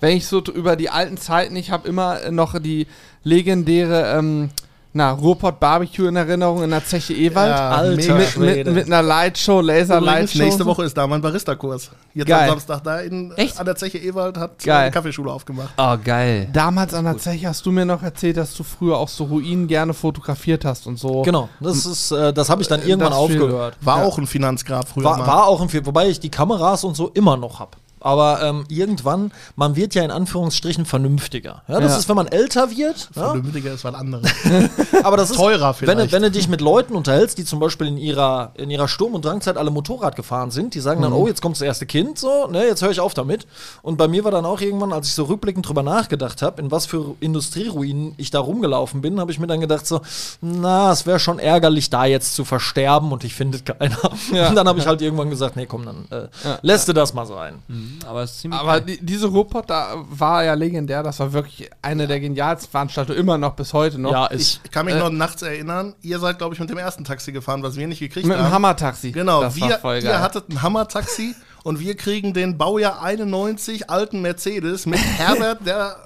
wenn 0.00 0.16
ich 0.16 0.26
so 0.26 0.40
über 0.42 0.76
die 0.76 0.90
alten 0.90 1.16
Zeiten, 1.16 1.56
ich 1.56 1.70
habe 1.70 1.88
immer 1.88 2.30
noch 2.30 2.58
die 2.60 2.86
legendäre 3.24 4.18
ähm, 4.18 4.50
na, 4.92 5.12
Ruhrpott 5.12 5.60
Barbecue 5.60 6.06
in 6.08 6.16
Erinnerung 6.16 6.62
in 6.62 6.70
der 6.70 6.84
Zeche 6.84 7.12
Ewald. 7.14 7.50
Ja, 7.50 7.68
Alter 7.70 8.14
mit, 8.14 8.36
mit, 8.38 8.66
mit 8.74 8.86
einer 8.86 9.02
Lightshow, 9.02 9.60
Laser 9.60 10.00
Lightshow. 10.00 10.38
nächste 10.42 10.64
Woche 10.66 10.84
ist 10.84 10.96
da 10.96 11.06
mein 11.06 11.20
Barista-Kurs. 11.20 11.90
Jetzt 12.14 12.26
Geil. 12.26 12.44
am 12.44 12.48
Samstag 12.50 12.82
da 12.82 13.00
in, 13.00 13.30
Echt? 13.36 13.60
an 13.60 13.66
der 13.66 13.76
Zeche 13.76 13.98
Ewald 13.98 14.36
hat 14.38 14.62
äh, 14.62 14.66
Geil. 14.66 14.76
eine 14.84 14.90
Kaffeeschule 14.90 15.30
aufgemacht. 15.30 15.70
Oh, 15.76 15.96
geil. 16.02 16.48
Damals 16.52 16.94
an 16.94 17.04
der 17.04 17.18
Zeche 17.18 17.48
hast 17.48 17.64
du 17.66 17.70
mir 17.70 17.84
noch 17.84 18.02
erzählt, 18.02 18.38
dass 18.38 18.54
du 18.54 18.62
früher 18.64 18.96
auch 18.96 19.08
so 19.08 19.24
Ruinen 19.24 19.68
gerne 19.68 19.92
fotografiert 19.94 20.64
hast 20.64 20.86
und 20.86 20.98
so. 20.98 21.22
Genau, 21.22 21.48
das 21.60 21.84
ist, 21.86 22.10
äh, 22.10 22.32
das 22.32 22.48
habe 22.48 22.62
ich 22.62 22.68
dann 22.68 22.80
irgendwann 22.82 23.12
Das 23.12 23.26
viel. 23.26 23.40
aufgehört. 23.42 23.76
War 23.82 23.98
Ja. 23.98 24.04
auch 24.04 24.18
ein 24.18 24.26
Finanzgrab 24.26 24.88
früher 24.88 25.04
War, 25.04 25.18
mal. 25.18 25.26
war 25.26 25.46
auch 25.46 25.60
ein 25.60 25.86
wobei 25.86 26.08
ich 26.08 26.18
die 26.18 26.30
Kameras 26.30 26.82
und 26.84 26.96
so 26.96 27.08
immer 27.14 27.36
noch 27.36 27.60
habe. 27.60 27.72
Aber 28.00 28.40
ähm, 28.42 28.64
irgendwann, 28.68 29.32
man 29.56 29.76
wird 29.76 29.94
ja 29.94 30.02
in 30.04 30.10
Anführungsstrichen 30.10 30.84
vernünftiger. 30.86 31.62
Ja, 31.68 31.80
das 31.80 31.92
Ja. 31.92 31.98
ist, 31.98 32.08
wenn 32.08 32.16
man 32.16 32.26
älter 32.28 32.70
wird. 32.70 33.10
Ja, 33.14 33.30
Vernünftiger 33.30 33.72
ist 33.74 33.84
was 33.84 33.94
anderes. 33.94 34.30
aber 35.02 35.16
das 35.16 35.30
ist 35.30 35.36
Teurer 35.36 35.68
Wenn, 35.80 35.88
vielleicht. 35.88 36.12
wenn 36.12 36.22
du 36.22 36.30
dich 36.30 36.48
mit 36.48 36.60
Leuten 36.60 36.94
unterhältst, 36.94 37.38
die 37.38 37.44
zum 37.44 37.60
Beispiel 37.60 37.86
in 37.88 37.98
ihrer, 37.98 38.52
in 38.54 38.70
ihrer 38.70 38.88
Sturm- 38.88 39.14
und 39.14 39.24
Drangzeit 39.24 39.56
alle 39.56 39.70
Motorrad 39.70 40.16
gefahren 40.16 40.50
sind, 40.50 40.74
die 40.74 40.80
sagen 40.80 41.02
dann, 41.02 41.12
oh, 41.12 41.26
jetzt 41.26 41.42
kommt 41.42 41.56
das 41.56 41.62
erste 41.62 41.86
Kind, 41.86 42.18
so, 42.18 42.46
ne, 42.48 42.64
jetzt 42.66 42.82
höre 42.82 42.90
ich 42.90 43.00
auf 43.00 43.14
damit. 43.14 43.46
Und 43.82 43.96
bei 43.96 44.08
mir 44.08 44.24
war 44.24 44.30
dann 44.30 44.44
auch 44.46 44.60
irgendwann, 44.60 44.92
als 44.92 45.08
ich 45.08 45.14
so 45.14 45.24
rückblickend 45.24 45.66
drüber 45.68 45.82
nachgedacht 45.82 46.42
habe, 46.42 46.60
in 46.62 46.70
was 46.70 46.86
für 46.86 47.14
Industrieruinen 47.20 48.14
ich 48.16 48.30
da 48.30 48.40
rumgelaufen 48.40 49.00
bin, 49.00 49.20
habe 49.20 49.32
ich 49.32 49.38
mir 49.38 49.46
dann 49.46 49.60
gedacht, 49.60 49.86
so, 49.86 50.00
na, 50.40 50.92
es 50.92 51.06
wäre 51.06 51.18
schon 51.18 51.38
ärgerlich, 51.38 51.90
da 51.90 52.04
jetzt 52.04 52.34
zu 52.34 52.44
versterben 52.44 53.12
und 53.12 53.24
ich 53.24 53.34
finde 53.34 53.58
keiner. 53.60 53.96
Ja. 54.32 54.48
Und 54.48 54.54
dann 54.56 54.68
habe 54.68 54.78
ich 54.78 54.86
halt 54.86 55.00
irgendwann 55.00 55.30
gesagt, 55.30 55.56
nee, 55.56 55.66
komm, 55.66 55.84
dann 55.84 56.06
äh, 56.10 56.28
lässt 56.62 56.88
du 56.88 56.92
das 56.92 57.14
mal 57.14 57.26
sein. 57.26 57.54
Mhm, 57.68 57.87
Aber 58.06 58.22
es 58.22 58.32
ist 58.32 58.40
ziemlich 58.40 58.60
Aber 58.60 58.80
die, 58.80 58.98
diese 59.04 59.26
Ruhrpott, 59.26 59.68
da 59.70 59.94
war 60.08 60.44
ja 60.44 60.54
legendär, 60.54 61.02
das 61.02 61.18
war 61.20 61.32
wirklich 61.32 61.70
eine 61.82 62.06
der 62.06 62.20
genialsten 62.20 62.70
Veranstaltungen, 62.70 63.18
immer 63.18 63.38
noch 63.38 63.54
bis 63.54 63.72
heute 63.72 63.98
noch. 63.98 64.12
Ja, 64.12 64.26
ist. 64.26 64.60
Ich 64.64 64.70
kann 64.70 64.86
mich 64.86 64.94
Äh, 64.94 64.98
noch 64.98 65.10
nachts 65.10 65.42
erinnern, 65.42 65.94
ihr 66.02 66.18
seid, 66.18 66.38
glaube 66.38 66.54
ich, 66.54 66.60
mit 66.60 66.70
dem 66.70 66.78
ersten 66.78 67.04
Taxi 67.04 67.32
gefahren, 67.32 67.62
was 67.62 67.76
wir 67.76 67.86
nicht 67.86 68.00
gekriegt 68.00 68.26
mit 68.26 68.36
haben. 68.36 68.46
dem 68.46 68.52
Hammertaxi. 68.52 69.12
Genau, 69.12 69.40
das 69.42 69.60
war 69.60 69.94
wir, 69.94 70.02
ihr 70.02 70.20
hattet 70.20 70.48
ein 70.48 70.62
Hammer-Taxi 70.62 71.34
und 71.64 71.80
wir 71.80 71.96
kriegen 71.96 72.32
den 72.34 72.58
Baujahr 72.58 73.02
91 73.02 73.90
alten 73.90 74.22
Mercedes 74.22 74.86
mit 74.86 74.98
Herbert, 75.18 75.66
der 75.66 75.96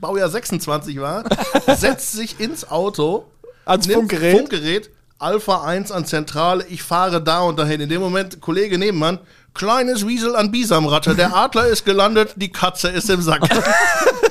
Baujahr 0.00 0.28
26 0.30 1.00
war, 1.00 1.24
setzt 1.76 2.12
sich 2.12 2.40
ins 2.40 2.68
Auto, 2.70 3.26
Ans 3.66 3.86
nimmt 3.86 3.98
Funkgerät. 3.98 4.36
Funkgerät, 4.36 4.90
Alpha 5.18 5.62
1 5.64 5.92
an 5.92 6.06
Zentrale, 6.06 6.64
ich 6.70 6.82
fahre 6.82 7.22
da 7.22 7.40
und 7.40 7.58
dahin. 7.58 7.82
In 7.82 7.90
dem 7.90 8.00
Moment, 8.00 8.40
Kollege 8.40 8.78
Nebenmann, 8.78 9.18
kleines 9.54 10.06
Wiesel 10.06 10.36
an 10.36 10.50
Bisamratte, 10.50 11.14
der 11.14 11.34
Adler 11.34 11.66
ist 11.66 11.84
gelandet, 11.84 12.34
die 12.36 12.50
Katze 12.52 12.88
ist 12.88 13.10
im 13.10 13.22
Sack. 13.22 13.42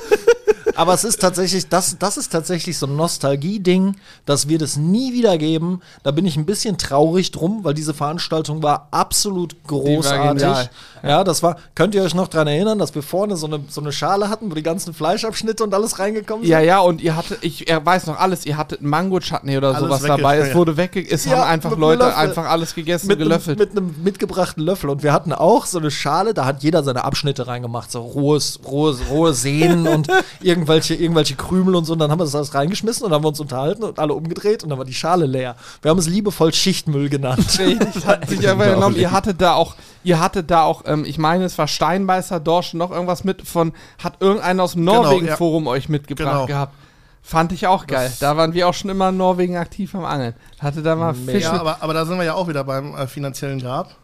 Aber 0.76 0.94
es 0.94 1.04
ist 1.04 1.20
tatsächlich, 1.20 1.68
das, 1.68 1.98
das 1.98 2.16
ist 2.16 2.30
tatsächlich 2.32 2.78
so 2.78 2.86
ein 2.86 2.96
Nostalgie-Ding, 2.96 3.96
dass 4.26 4.48
wir 4.48 4.58
das 4.58 4.76
nie 4.76 5.12
wieder 5.12 5.38
geben. 5.38 5.80
Da 6.02 6.10
bin 6.10 6.26
ich 6.26 6.36
ein 6.36 6.46
bisschen 6.46 6.78
traurig 6.78 7.30
drum, 7.30 7.64
weil 7.64 7.74
diese 7.74 7.94
Veranstaltung 7.94 8.62
war 8.62 8.88
absolut 8.90 9.56
großartig. 9.66 10.42
genial. 10.42 10.70
ja, 11.02 11.24
das 11.24 11.42
war, 11.42 11.56
könnt 11.74 11.94
ihr 11.94 12.02
euch 12.02 12.14
noch 12.14 12.28
daran 12.28 12.48
erinnern, 12.48 12.78
dass 12.78 12.94
wir 12.94 13.02
vorne 13.02 13.36
so 13.36 13.46
eine, 13.46 13.60
so 13.68 13.80
eine 13.80 13.92
Schale 13.92 14.28
hatten, 14.28 14.50
wo 14.50 14.54
die 14.54 14.62
ganzen 14.62 14.94
Fleischabschnitte 14.94 15.64
und 15.64 15.74
alles 15.74 15.98
reingekommen 15.98 16.44
sind? 16.44 16.50
Ja, 16.50 16.60
ja, 16.60 16.80
und 16.80 17.00
ihr 17.00 17.16
hattet, 17.16 17.38
ich 17.42 17.68
er 17.68 17.84
weiß 17.84 18.06
noch 18.06 18.18
alles, 18.18 18.46
ihr 18.46 18.56
hattet 18.56 18.82
Mango-Chutney 18.82 19.56
oder 19.56 19.68
Alles 19.68 19.80
sowas 19.80 20.02
dabei. 20.02 20.38
Es 20.38 20.48
ja. 20.48 20.54
wurde 20.54 20.76
wegge... 20.76 21.06
Es 21.08 21.24
Ja, 21.24 21.38
haben 21.38 21.50
einfach 21.50 21.76
Leute 21.76 22.04
Löffel. 22.04 22.18
einfach 22.18 22.44
alles 22.46 22.74
gegessen 22.74 23.08
mit 23.08 23.18
und 23.18 23.24
gelöffelt. 23.24 23.60
Einem, 23.60 23.68
mit 23.68 23.78
einem 23.78 24.02
mitgebrachten 24.02 24.62
Löffel. 24.62 24.90
Und 24.90 25.02
wir 25.02 25.12
hatten 25.12 25.32
auch 25.32 25.66
so 25.66 25.78
eine 25.78 25.90
Schale, 25.90 26.34
da 26.34 26.44
hat 26.44 26.62
jeder 26.62 26.82
seine 26.82 27.04
Abschnitte 27.04 27.46
reingemacht, 27.46 27.90
so 27.90 28.00
rohes, 28.00 28.60
rohes, 28.66 29.00
rohe 29.10 29.34
Sehnen 29.34 29.86
und 29.86 30.08
irgendwelche, 30.70 30.94
irgendwelche 30.94 31.34
Krümel 31.34 31.74
und 31.74 31.84
so. 31.84 31.92
Und 31.94 31.98
dann 31.98 32.10
haben 32.10 32.18
wir 32.20 32.24
das 32.24 32.34
alles 32.34 32.54
reingeschmissen 32.54 33.04
und 33.06 33.12
haben 33.12 33.24
wir 33.24 33.28
uns 33.28 33.40
unterhalten 33.40 33.82
und 33.82 33.98
alle 33.98 34.14
umgedreht 34.14 34.62
und 34.62 34.70
dann 34.70 34.78
war 34.78 34.84
die 34.84 34.94
Schale 34.94 35.26
leer. 35.26 35.56
Wir 35.82 35.90
haben 35.90 35.98
es 35.98 36.08
liebevoll 36.08 36.52
Schichtmüll 36.52 37.08
genannt. 37.08 37.46
Richtig, 37.58 38.06
hat 38.06 38.28
sich 38.28 38.48
aber 38.48 38.74
genommen. 38.74 38.96
Ihr 38.96 39.10
hattet 39.10 39.40
da 39.40 39.54
auch, 39.54 39.74
ihr 40.04 40.20
hattet 40.20 40.50
da 40.50 40.62
auch, 40.64 40.82
ähm, 40.86 41.04
ich 41.04 41.18
meine, 41.18 41.44
es 41.44 41.58
war 41.58 41.68
Steinbeißer, 41.68 42.40
Dorsch, 42.40 42.74
noch 42.74 42.90
irgendwas 42.90 43.24
mit 43.24 43.46
von, 43.46 43.72
hat 44.02 44.20
irgendeiner 44.20 44.62
aus 44.62 44.72
dem 44.72 44.86
Genau, 44.86 45.02
Norwegen-Forum 45.02 45.66
euch 45.66 45.88
mitgebracht 45.88 46.30
Genau. 46.30 46.46
gehabt. 46.46 46.74
Fand 47.22 47.52
ich 47.52 47.66
auch 47.66 47.86
geil. 47.86 48.10
Da 48.20 48.36
waren 48.36 48.54
wir 48.54 48.66
auch 48.66 48.74
schon 48.74 48.90
immer 48.90 49.10
in 49.10 49.18
Norwegen 49.18 49.56
aktiv 49.56 49.94
am 49.94 50.04
Angeln. 50.04 50.34
Hatte 50.58 50.82
da 50.82 50.96
mal 50.96 51.14
Fisch 51.14 51.44
Ja, 51.44 51.60
aber, 51.60 51.82
aber 51.82 51.92
da 51.92 52.06
sind 52.06 52.16
wir 52.16 52.24
ja 52.24 52.34
auch 52.34 52.48
wieder 52.48 52.64
beim 52.64 52.94
äh, 52.94 53.06
finanziellen 53.06 53.60
Grab. 53.60 53.94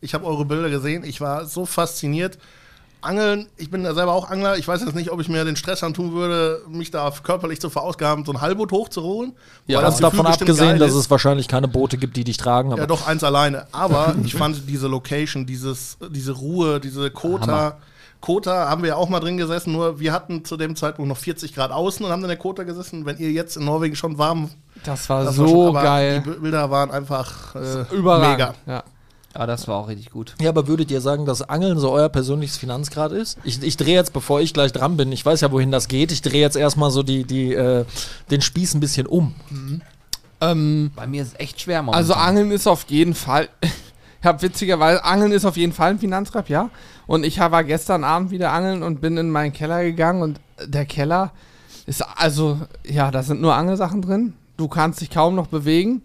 Ich 0.00 0.14
habe 0.14 0.24
eure 0.24 0.44
Bilder 0.44 0.70
gesehen, 0.70 1.04
ich 1.04 1.20
war 1.20 1.44
so 1.46 1.66
fasziniert. 1.66 2.38
Angeln, 3.02 3.48
ich 3.56 3.70
bin 3.70 3.82
ja 3.84 3.94
selber 3.94 4.12
auch 4.12 4.30
Angler. 4.30 4.58
Ich 4.58 4.68
weiß 4.68 4.82
jetzt 4.82 4.94
nicht, 4.94 5.10
ob 5.10 5.20
ich 5.20 5.28
mir 5.28 5.44
den 5.44 5.56
Stress 5.56 5.82
antun 5.82 6.12
würde, 6.12 6.60
mich 6.68 6.90
da 6.90 7.10
körperlich 7.22 7.60
zu 7.60 7.70
verausgaben, 7.70 8.24
so 8.24 8.32
ein 8.32 8.40
Halbboot 8.40 8.72
hochzuholen. 8.72 9.32
Ja, 9.66 9.80
ganz 9.80 9.98
davon 9.98 10.26
abgesehen, 10.26 10.78
dass 10.78 10.92
es 10.92 11.10
wahrscheinlich 11.10 11.48
keine 11.48 11.68
Boote 11.68 11.96
gibt, 11.96 12.16
die 12.16 12.24
dich 12.24 12.36
tragen. 12.36 12.76
Ja, 12.76 12.86
doch, 12.86 13.06
eins 13.06 13.24
alleine. 13.24 13.66
Aber 13.72 14.14
ich 14.24 14.34
fand 14.34 14.68
diese 14.68 14.86
Location, 14.86 15.46
dieses, 15.46 15.96
diese 16.10 16.32
Ruhe, 16.32 16.80
diese 16.80 17.10
Kota. 17.10 17.78
Kota 18.20 18.68
haben 18.68 18.82
wir 18.82 18.90
ja 18.90 18.96
auch 18.96 19.08
mal 19.08 19.20
drin 19.20 19.38
gesessen, 19.38 19.72
nur 19.72 19.98
wir 19.98 20.12
hatten 20.12 20.44
zu 20.44 20.58
dem 20.58 20.76
Zeitpunkt 20.76 21.08
noch 21.08 21.16
40 21.16 21.54
Grad 21.54 21.70
außen 21.70 22.04
und 22.04 22.12
haben 22.12 22.20
in 22.22 22.28
der 22.28 22.36
Kota 22.36 22.64
gesessen. 22.64 23.06
Wenn 23.06 23.16
ihr 23.16 23.32
jetzt 23.32 23.56
in 23.56 23.64
Norwegen 23.64 23.96
schon 23.96 24.18
warm, 24.18 24.50
Das 24.84 25.08
war 25.08 25.24
das 25.24 25.36
so 25.36 25.44
war 25.44 25.48
schon, 25.48 25.74
geil. 25.82 26.22
Die 26.26 26.30
Bilder 26.32 26.70
waren 26.70 26.90
einfach 26.90 27.54
äh, 27.54 27.84
Überragend. 27.94 28.38
mega. 28.38 28.54
Ja. 28.66 28.84
Ja, 29.34 29.46
das 29.46 29.68
war 29.68 29.76
auch 29.76 29.88
richtig 29.88 30.10
gut. 30.10 30.34
Ja, 30.40 30.48
aber 30.48 30.66
würdet 30.66 30.90
ihr 30.90 31.00
sagen, 31.00 31.24
dass 31.24 31.42
Angeln 31.42 31.78
so 31.78 31.90
euer 31.90 32.08
persönliches 32.08 32.56
Finanzgrad 32.56 33.12
ist? 33.12 33.38
Ich, 33.44 33.62
ich 33.62 33.76
drehe 33.76 33.94
jetzt, 33.94 34.12
bevor 34.12 34.40
ich 34.40 34.52
gleich 34.52 34.72
dran 34.72 34.96
bin, 34.96 35.12
ich 35.12 35.24
weiß 35.24 35.40
ja, 35.42 35.52
wohin 35.52 35.70
das 35.70 35.86
geht, 35.86 36.10
ich 36.10 36.22
drehe 36.22 36.40
jetzt 36.40 36.56
erstmal 36.56 36.90
so 36.90 37.02
die, 37.02 37.24
die, 37.24 37.54
äh, 37.54 37.84
den 38.30 38.40
Spieß 38.40 38.74
ein 38.74 38.80
bisschen 38.80 39.06
um. 39.06 39.34
Ähm, 40.40 40.90
Bei 40.96 41.06
mir 41.06 41.22
ist 41.22 41.34
es 41.34 41.40
echt 41.40 41.60
schwer 41.60 41.82
momentan. 41.82 41.98
Also 42.02 42.14
Angeln 42.14 42.50
ist 42.50 42.66
auf 42.66 42.84
jeden 42.88 43.14
Fall. 43.14 43.48
Ich 44.22 44.26
habe 44.26 44.42
witzigerweise, 44.42 45.02
Angeln 45.02 45.32
ist 45.32 45.46
auf 45.46 45.56
jeden 45.56 45.72
Fall 45.72 45.92
ein 45.92 45.98
Finanzgrab, 45.98 46.50
ja. 46.50 46.68
Und 47.06 47.24
ich 47.24 47.38
war 47.40 47.64
gestern 47.64 48.04
Abend 48.04 48.30
wieder 48.30 48.52
angeln 48.52 48.82
und 48.82 49.00
bin 49.00 49.16
in 49.16 49.30
meinen 49.30 49.54
Keller 49.54 49.82
gegangen 49.82 50.20
und 50.20 50.40
der 50.62 50.84
Keller 50.84 51.32
ist 51.86 52.02
also, 52.02 52.60
ja, 52.84 53.10
da 53.10 53.22
sind 53.22 53.40
nur 53.40 53.54
Angelsachen 53.54 54.02
drin. 54.02 54.34
Du 54.58 54.68
kannst 54.68 55.00
dich 55.00 55.08
kaum 55.08 55.36
noch 55.36 55.46
bewegen. 55.46 56.02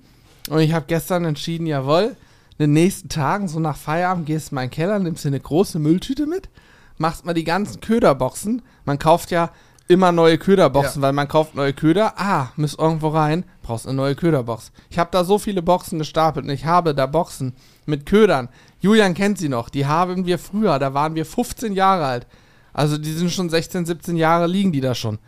Und 0.49 0.61
ich 0.61 0.71
habe 0.71 0.85
gestern 0.87 1.25
entschieden, 1.25 1.67
jawohl, 1.67 2.15
in 2.57 2.65
den 2.65 2.73
nächsten 2.73 3.09
Tagen, 3.09 3.47
so 3.47 3.59
nach 3.59 3.77
Feierabend, 3.77 4.25
gehst 4.25 4.47
du 4.47 4.51
in 4.51 4.55
meinen 4.55 4.69
Keller, 4.69 4.99
nimmst 4.99 5.23
dir 5.25 5.29
eine 5.29 5.39
große 5.39 5.79
Mülltüte 5.79 6.25
mit, 6.25 6.49
machst 6.97 7.25
mal 7.25 7.33
die 7.33 7.43
ganzen 7.43 7.81
Köderboxen. 7.81 8.61
Man 8.85 8.97
kauft 8.99 9.31
ja 9.31 9.51
immer 9.87 10.11
neue 10.11 10.37
Köderboxen, 10.37 11.01
Ja. 11.01 11.07
weil 11.07 11.13
man 11.13 11.27
kauft 11.27 11.55
neue 11.55 11.73
Köder. 11.73 12.13
Ah, 12.17 12.51
müsst 12.55 12.79
irgendwo 12.79 13.09
rein, 13.09 13.43
brauchst 13.61 13.85
eine 13.87 13.95
neue 13.97 14.15
Köderbox. 14.15 14.71
Ich 14.89 14.97
habe 14.97 15.09
da 15.11 15.23
so 15.23 15.37
viele 15.37 15.61
Boxen 15.61 15.99
gestapelt 15.99 16.45
und 16.45 16.51
ich 16.51 16.65
habe 16.65 16.95
da 16.95 17.05
Boxen 17.05 17.53
mit 17.85 18.05
Ködern. 18.05 18.49
Julian 18.79 19.13
kennt 19.13 19.37
sie 19.37 19.49
noch, 19.49 19.69
die 19.69 19.85
haben 19.85 20.25
wir 20.25 20.39
früher, 20.39 20.79
da 20.79 20.93
waren 20.93 21.15
wir 21.15 21.25
15 21.25 21.73
Jahre 21.73 22.05
alt. 22.05 22.27
Also 22.73 22.97
die 22.97 23.11
sind 23.13 23.31
schon 23.31 23.49
16, 23.49 23.85
17 23.85 24.15
Jahre 24.17 24.47
liegen 24.47 24.71
die 24.71 24.81
da 24.81 24.95
schon. 24.95 25.19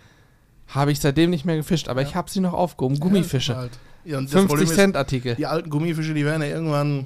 Habe 0.69 0.91
ich 0.91 0.99
seitdem 0.99 1.29
nicht 1.29 1.45
mehr 1.45 1.55
gefischt, 1.55 1.87
aber 1.87 2.01
ich 2.01 2.15
habe 2.15 2.29
sie 2.29 2.39
noch 2.41 2.53
aufgehoben. 2.53 2.99
Gummifische. 2.99 3.55
Halt. 3.55 3.71
Ja, 4.03 4.17
Problem 4.19 4.47
50 4.47 4.69
ist, 4.69 4.75
Cent 4.75 4.97
Artikel. 4.97 5.35
Die 5.35 5.45
alten 5.45 5.69
Gummifische, 5.69 6.13
die 6.13 6.25
werden 6.25 6.41
ja 6.41 6.49
irgendwann. 6.49 7.05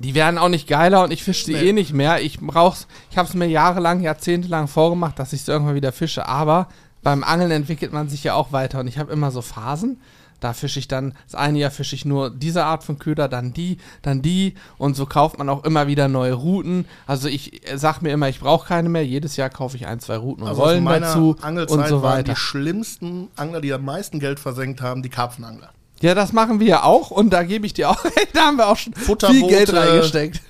Die 0.00 0.14
werden 0.14 0.38
auch 0.38 0.48
nicht 0.48 0.66
geiler 0.68 1.04
und 1.04 1.12
ich 1.12 1.22
fische 1.22 1.44
sie 1.44 1.52
Nee. 1.54 1.68
eh 1.68 1.72
nicht 1.72 1.92
mehr. 1.92 2.20
Ich 2.22 2.40
brauch's, 2.40 2.86
ich 3.10 3.18
habe 3.18 3.28
es 3.28 3.34
mir 3.34 3.46
jahrelang, 3.46 4.00
jahrzehntelang 4.00 4.66
vorgemacht, 4.68 5.18
dass 5.18 5.32
ich 5.32 5.42
es 5.42 5.48
irgendwann 5.48 5.74
wieder 5.74 5.92
fische. 5.92 6.26
Aber 6.26 6.68
beim 7.02 7.22
Angeln 7.24 7.50
entwickelt 7.50 7.92
man 7.92 8.08
sich 8.08 8.24
ja 8.24 8.34
auch 8.34 8.52
weiter 8.52 8.80
und 8.80 8.88
ich 8.88 8.98
habe 8.98 9.12
immer 9.12 9.30
so 9.30 9.42
Phasen. 9.42 10.00
Da 10.40 10.54
fische 10.54 10.80
ich 10.80 10.88
dann, 10.88 11.14
das 11.26 11.36
eine 11.36 11.60
Jahr 11.60 11.70
fische 11.70 11.94
ich 11.94 12.04
nur 12.04 12.28
diese 12.28 12.64
Art 12.64 12.82
von 12.82 12.98
Köder, 12.98 13.28
dann 13.28 13.52
die, 13.52 13.76
dann 14.02 14.22
die 14.22 14.54
und 14.76 14.96
so 14.96 15.06
kauft 15.06 15.38
man 15.38 15.48
auch 15.48 15.62
immer 15.62 15.86
wieder 15.86 16.08
neue 16.08 16.32
Routen. 16.32 16.86
Also 17.06 17.28
ich 17.28 17.60
sag 17.76 18.02
mir 18.02 18.10
immer, 18.10 18.28
ich 18.28 18.40
brauche 18.40 18.66
keine 18.66 18.88
mehr. 18.88 19.06
Jedes 19.06 19.36
Jahr 19.36 19.50
kaufe 19.50 19.76
ich 19.76 19.86
ein, 19.86 20.00
zwei 20.00 20.16
Routen 20.16 20.42
und 20.42 20.48
Also 20.48 20.62
Rollen 20.62 20.84
dazu 20.84 21.36
Angelzeit 21.42 21.78
und 21.78 21.86
so 21.86 22.02
waren 22.02 22.18
weiter. 22.18 22.32
die 22.32 22.36
schlimmsten 22.40 23.28
Angler, 23.36 23.60
die 23.60 23.72
am 23.72 23.84
meisten 23.84 24.18
Geld 24.18 24.40
versenkt 24.40 24.80
haben, 24.80 25.02
die 25.02 25.10
Karpfenangler. 25.10 25.70
Ja, 26.02 26.14
das 26.14 26.32
machen 26.32 26.60
wir 26.60 26.66
ja 26.66 26.82
auch 26.84 27.10
und 27.10 27.30
da 27.30 27.42
gebe 27.44 27.64
ich 27.64 27.72
dir 27.72 27.90
auch, 27.90 28.04
da 28.34 28.42
haben 28.42 28.56
wir 28.56 28.68
auch 28.68 28.76
schon 28.76 28.92
viel 28.94 29.48
Geld 29.48 29.72
reingesteckt. 29.72 30.40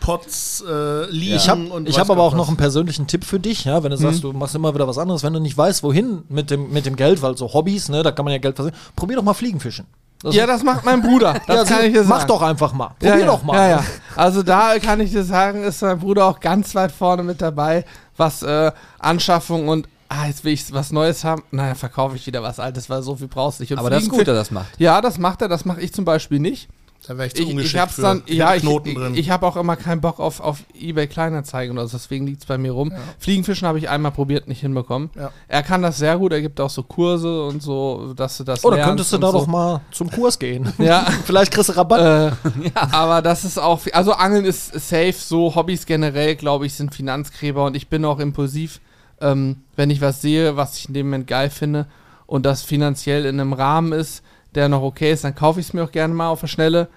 Pots, 0.00 0.64
äh, 0.66 1.10
Liegen 1.10 1.36
Ich 1.36 1.48
habe 1.48 1.84
hab 1.86 2.10
aber 2.10 2.22
auch 2.22 2.32
noch 2.32 2.44
was. 2.44 2.48
einen 2.48 2.56
persönlichen 2.56 3.06
Tipp 3.06 3.24
für 3.24 3.38
dich, 3.38 3.66
ja, 3.66 3.82
wenn 3.82 3.90
du 3.90 3.98
sagst, 3.98 4.24
du 4.24 4.32
machst 4.32 4.54
immer 4.54 4.74
wieder 4.74 4.88
was 4.88 4.96
anderes, 4.96 5.22
wenn 5.22 5.34
du 5.34 5.40
nicht 5.40 5.56
weißt, 5.56 5.82
wohin 5.82 6.22
mit 6.28 6.50
dem, 6.50 6.72
mit 6.72 6.86
dem 6.86 6.96
Geld, 6.96 7.20
weil 7.20 7.36
so 7.36 7.52
Hobbys, 7.52 7.90
ne, 7.90 8.02
da 8.02 8.10
kann 8.10 8.24
man 8.24 8.32
ja 8.32 8.38
Geld 8.38 8.56
versenken, 8.56 8.80
probier 8.96 9.16
doch 9.16 9.22
mal 9.22 9.34
Fliegenfischen. 9.34 9.86
Das 10.22 10.34
Ja, 10.34 10.46
das 10.46 10.62
macht 10.62 10.84
mein 10.84 11.00
Bruder. 11.02 11.40
Das 11.46 11.56
ja, 11.70 11.76
kann 11.76 11.86
ich 11.86 11.92
dir 11.92 12.04
sagen. 12.04 12.08
Mach 12.08 12.24
doch 12.24 12.42
einfach 12.42 12.72
mal. 12.72 12.88
Probier 12.98 13.08
ja, 13.08 13.18
ja, 13.18 13.26
doch 13.26 13.42
mal. 13.42 13.56
Ja, 13.56 13.68
ja. 13.68 13.84
Also 14.16 14.42
da 14.42 14.78
kann 14.78 15.00
ich 15.00 15.10
dir 15.10 15.24
sagen, 15.24 15.64
ist 15.64 15.80
mein 15.82 15.98
Bruder 15.98 16.26
auch 16.26 16.40
ganz 16.40 16.74
weit 16.74 16.92
vorne 16.92 17.22
mit 17.22 17.40
dabei, 17.40 17.84
was 18.16 18.42
äh, 18.42 18.70
Anschaffung 18.98 19.68
und 19.68 19.88
ah, 20.10 20.26
jetzt 20.26 20.44
will 20.44 20.52
ich 20.52 20.70
was 20.72 20.92
Neues 20.92 21.24
haben. 21.24 21.42
Naja, 21.50 21.74
verkaufe 21.74 22.16
ich 22.16 22.26
wieder 22.26 22.42
was 22.42 22.60
Altes, 22.60 22.90
weil 22.90 23.00
so 23.02 23.16
viel 23.16 23.28
brauchst 23.28 23.58
du 23.60 23.62
nicht. 23.62 23.72
Und 23.72 23.78
Aber 23.78 23.88
das 23.88 24.02
ist 24.02 24.10
gut, 24.10 24.20
dass 24.20 24.28
er 24.28 24.34
das 24.34 24.50
macht. 24.50 24.78
Ja, 24.78 25.00
das 25.00 25.16
macht 25.18 25.40
er, 25.40 25.48
das 25.48 25.64
mache 25.64 25.80
ich 25.80 25.94
zum 25.94 26.04
Beispiel 26.04 26.38
nicht. 26.40 26.68
Da 27.06 27.16
wäre 27.16 27.28
ich 27.28 27.34
zu 27.34 27.40
Ich, 27.40 27.48
ich 27.48 27.54
ungeschickt 27.54 27.80
hab's 27.80 27.94
für. 27.94 28.02
dann, 28.02 28.22
Ich 28.26 28.34
ja, 28.36 28.54
ich, 28.54 28.60
Knoten 28.60 28.88
ich, 28.90 28.94
drin. 28.94 29.14
ich 29.14 29.30
habe 29.30 29.46
auch 29.46 29.56
immer 29.56 29.76
keinen 29.76 30.02
Bock 30.02 30.20
auf, 30.20 30.40
auf 30.40 30.58
Ebay 30.78 31.06
Kleinanzeigen 31.06 31.78
oder 31.78 31.88
so, 31.88 31.96
deswegen 31.96 32.26
liegt's 32.26 32.44
bei 32.44 32.58
mir 32.58 32.72
rum. 32.72 32.92
Fliegenfischen 33.18 33.66
habe 33.66 33.78
ich 33.78 33.88
einmal 33.88 34.12
probiert, 34.12 34.48
nicht 34.48 34.60
hinbekommen. 34.60 35.08
Ja. 35.16 35.30
Er 35.48 35.62
kann 35.62 35.80
das 35.80 35.96
sehr 35.96 36.18
gut, 36.18 36.32
er 36.34 36.42
gibt 36.42 36.60
auch 36.60 36.68
so 36.68 36.82
Kurse 36.82 37.44
und 37.46 37.62
so, 37.62 38.12
dass 38.14 38.36
du 38.36 38.44
das 38.44 38.62
Oder 38.64 38.76
lernst 38.76 38.88
könntest 38.90 39.12
du 39.14 39.18
da 39.18 39.30
so. 39.32 39.38
doch 39.38 39.46
mal 39.46 39.80
zum 39.92 40.10
Kurs 40.10 40.38
gehen. 40.38 40.70
Ja. 40.78 41.06
Vielleicht 41.24 41.52
kriegst 41.52 41.70
du 41.70 41.72
Rabatt. 41.76 42.34
Äh, 42.44 42.70
Aber 42.92 43.22
das 43.22 43.46
ist 43.46 43.58
auch, 43.58 43.80
also 43.94 44.12
Angeln 44.12 44.44
ist 44.44 44.72
safe, 44.88 45.14
so 45.14 45.54
Hobbys 45.54 45.86
generell, 45.86 46.36
glaube 46.36 46.66
ich, 46.66 46.74
sind 46.74 46.94
Finanzgräber 46.94 47.64
und 47.64 47.76
ich 47.76 47.88
bin 47.88 48.04
auch 48.04 48.18
impulsiv, 48.18 48.78
ähm, 49.20 49.62
wenn 49.76 49.90
ich 49.90 50.00
was 50.00 50.20
sehe, 50.20 50.56
was 50.56 50.76
ich 50.76 50.88
in 50.88 50.94
dem 50.94 51.06
Moment 51.06 51.26
geil 51.26 51.50
finde 51.50 51.86
und 52.26 52.46
das 52.46 52.62
finanziell 52.62 53.24
in 53.26 53.40
einem 53.40 53.52
Rahmen 53.52 53.92
ist, 53.92 54.22
der 54.54 54.68
noch 54.68 54.82
okay 54.82 55.12
ist, 55.12 55.24
dann 55.24 55.34
kaufe 55.34 55.60
ich 55.60 55.66
es 55.66 55.72
mir 55.72 55.84
auch 55.84 55.92
gerne 55.92 56.14
mal 56.14 56.28
auf 56.28 56.40
der 56.40 56.46
Schnelle 56.48 56.88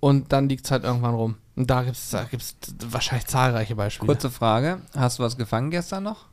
und 0.00 0.32
dann 0.32 0.48
liegt 0.48 0.64
es 0.64 0.70
halt 0.70 0.84
irgendwann 0.84 1.14
rum. 1.14 1.36
Und 1.56 1.68
da 1.70 1.82
gibt 1.82 1.96
es 1.96 2.10
da 2.10 2.24
gibt's 2.24 2.56
wahrscheinlich 2.88 3.26
zahlreiche 3.26 3.74
Beispiele. 3.74 4.06
Kurze 4.06 4.30
Frage. 4.30 4.80
Hast 4.96 5.18
du 5.18 5.24
was 5.24 5.36
gefangen 5.36 5.70
gestern 5.70 6.04
noch? 6.04 6.26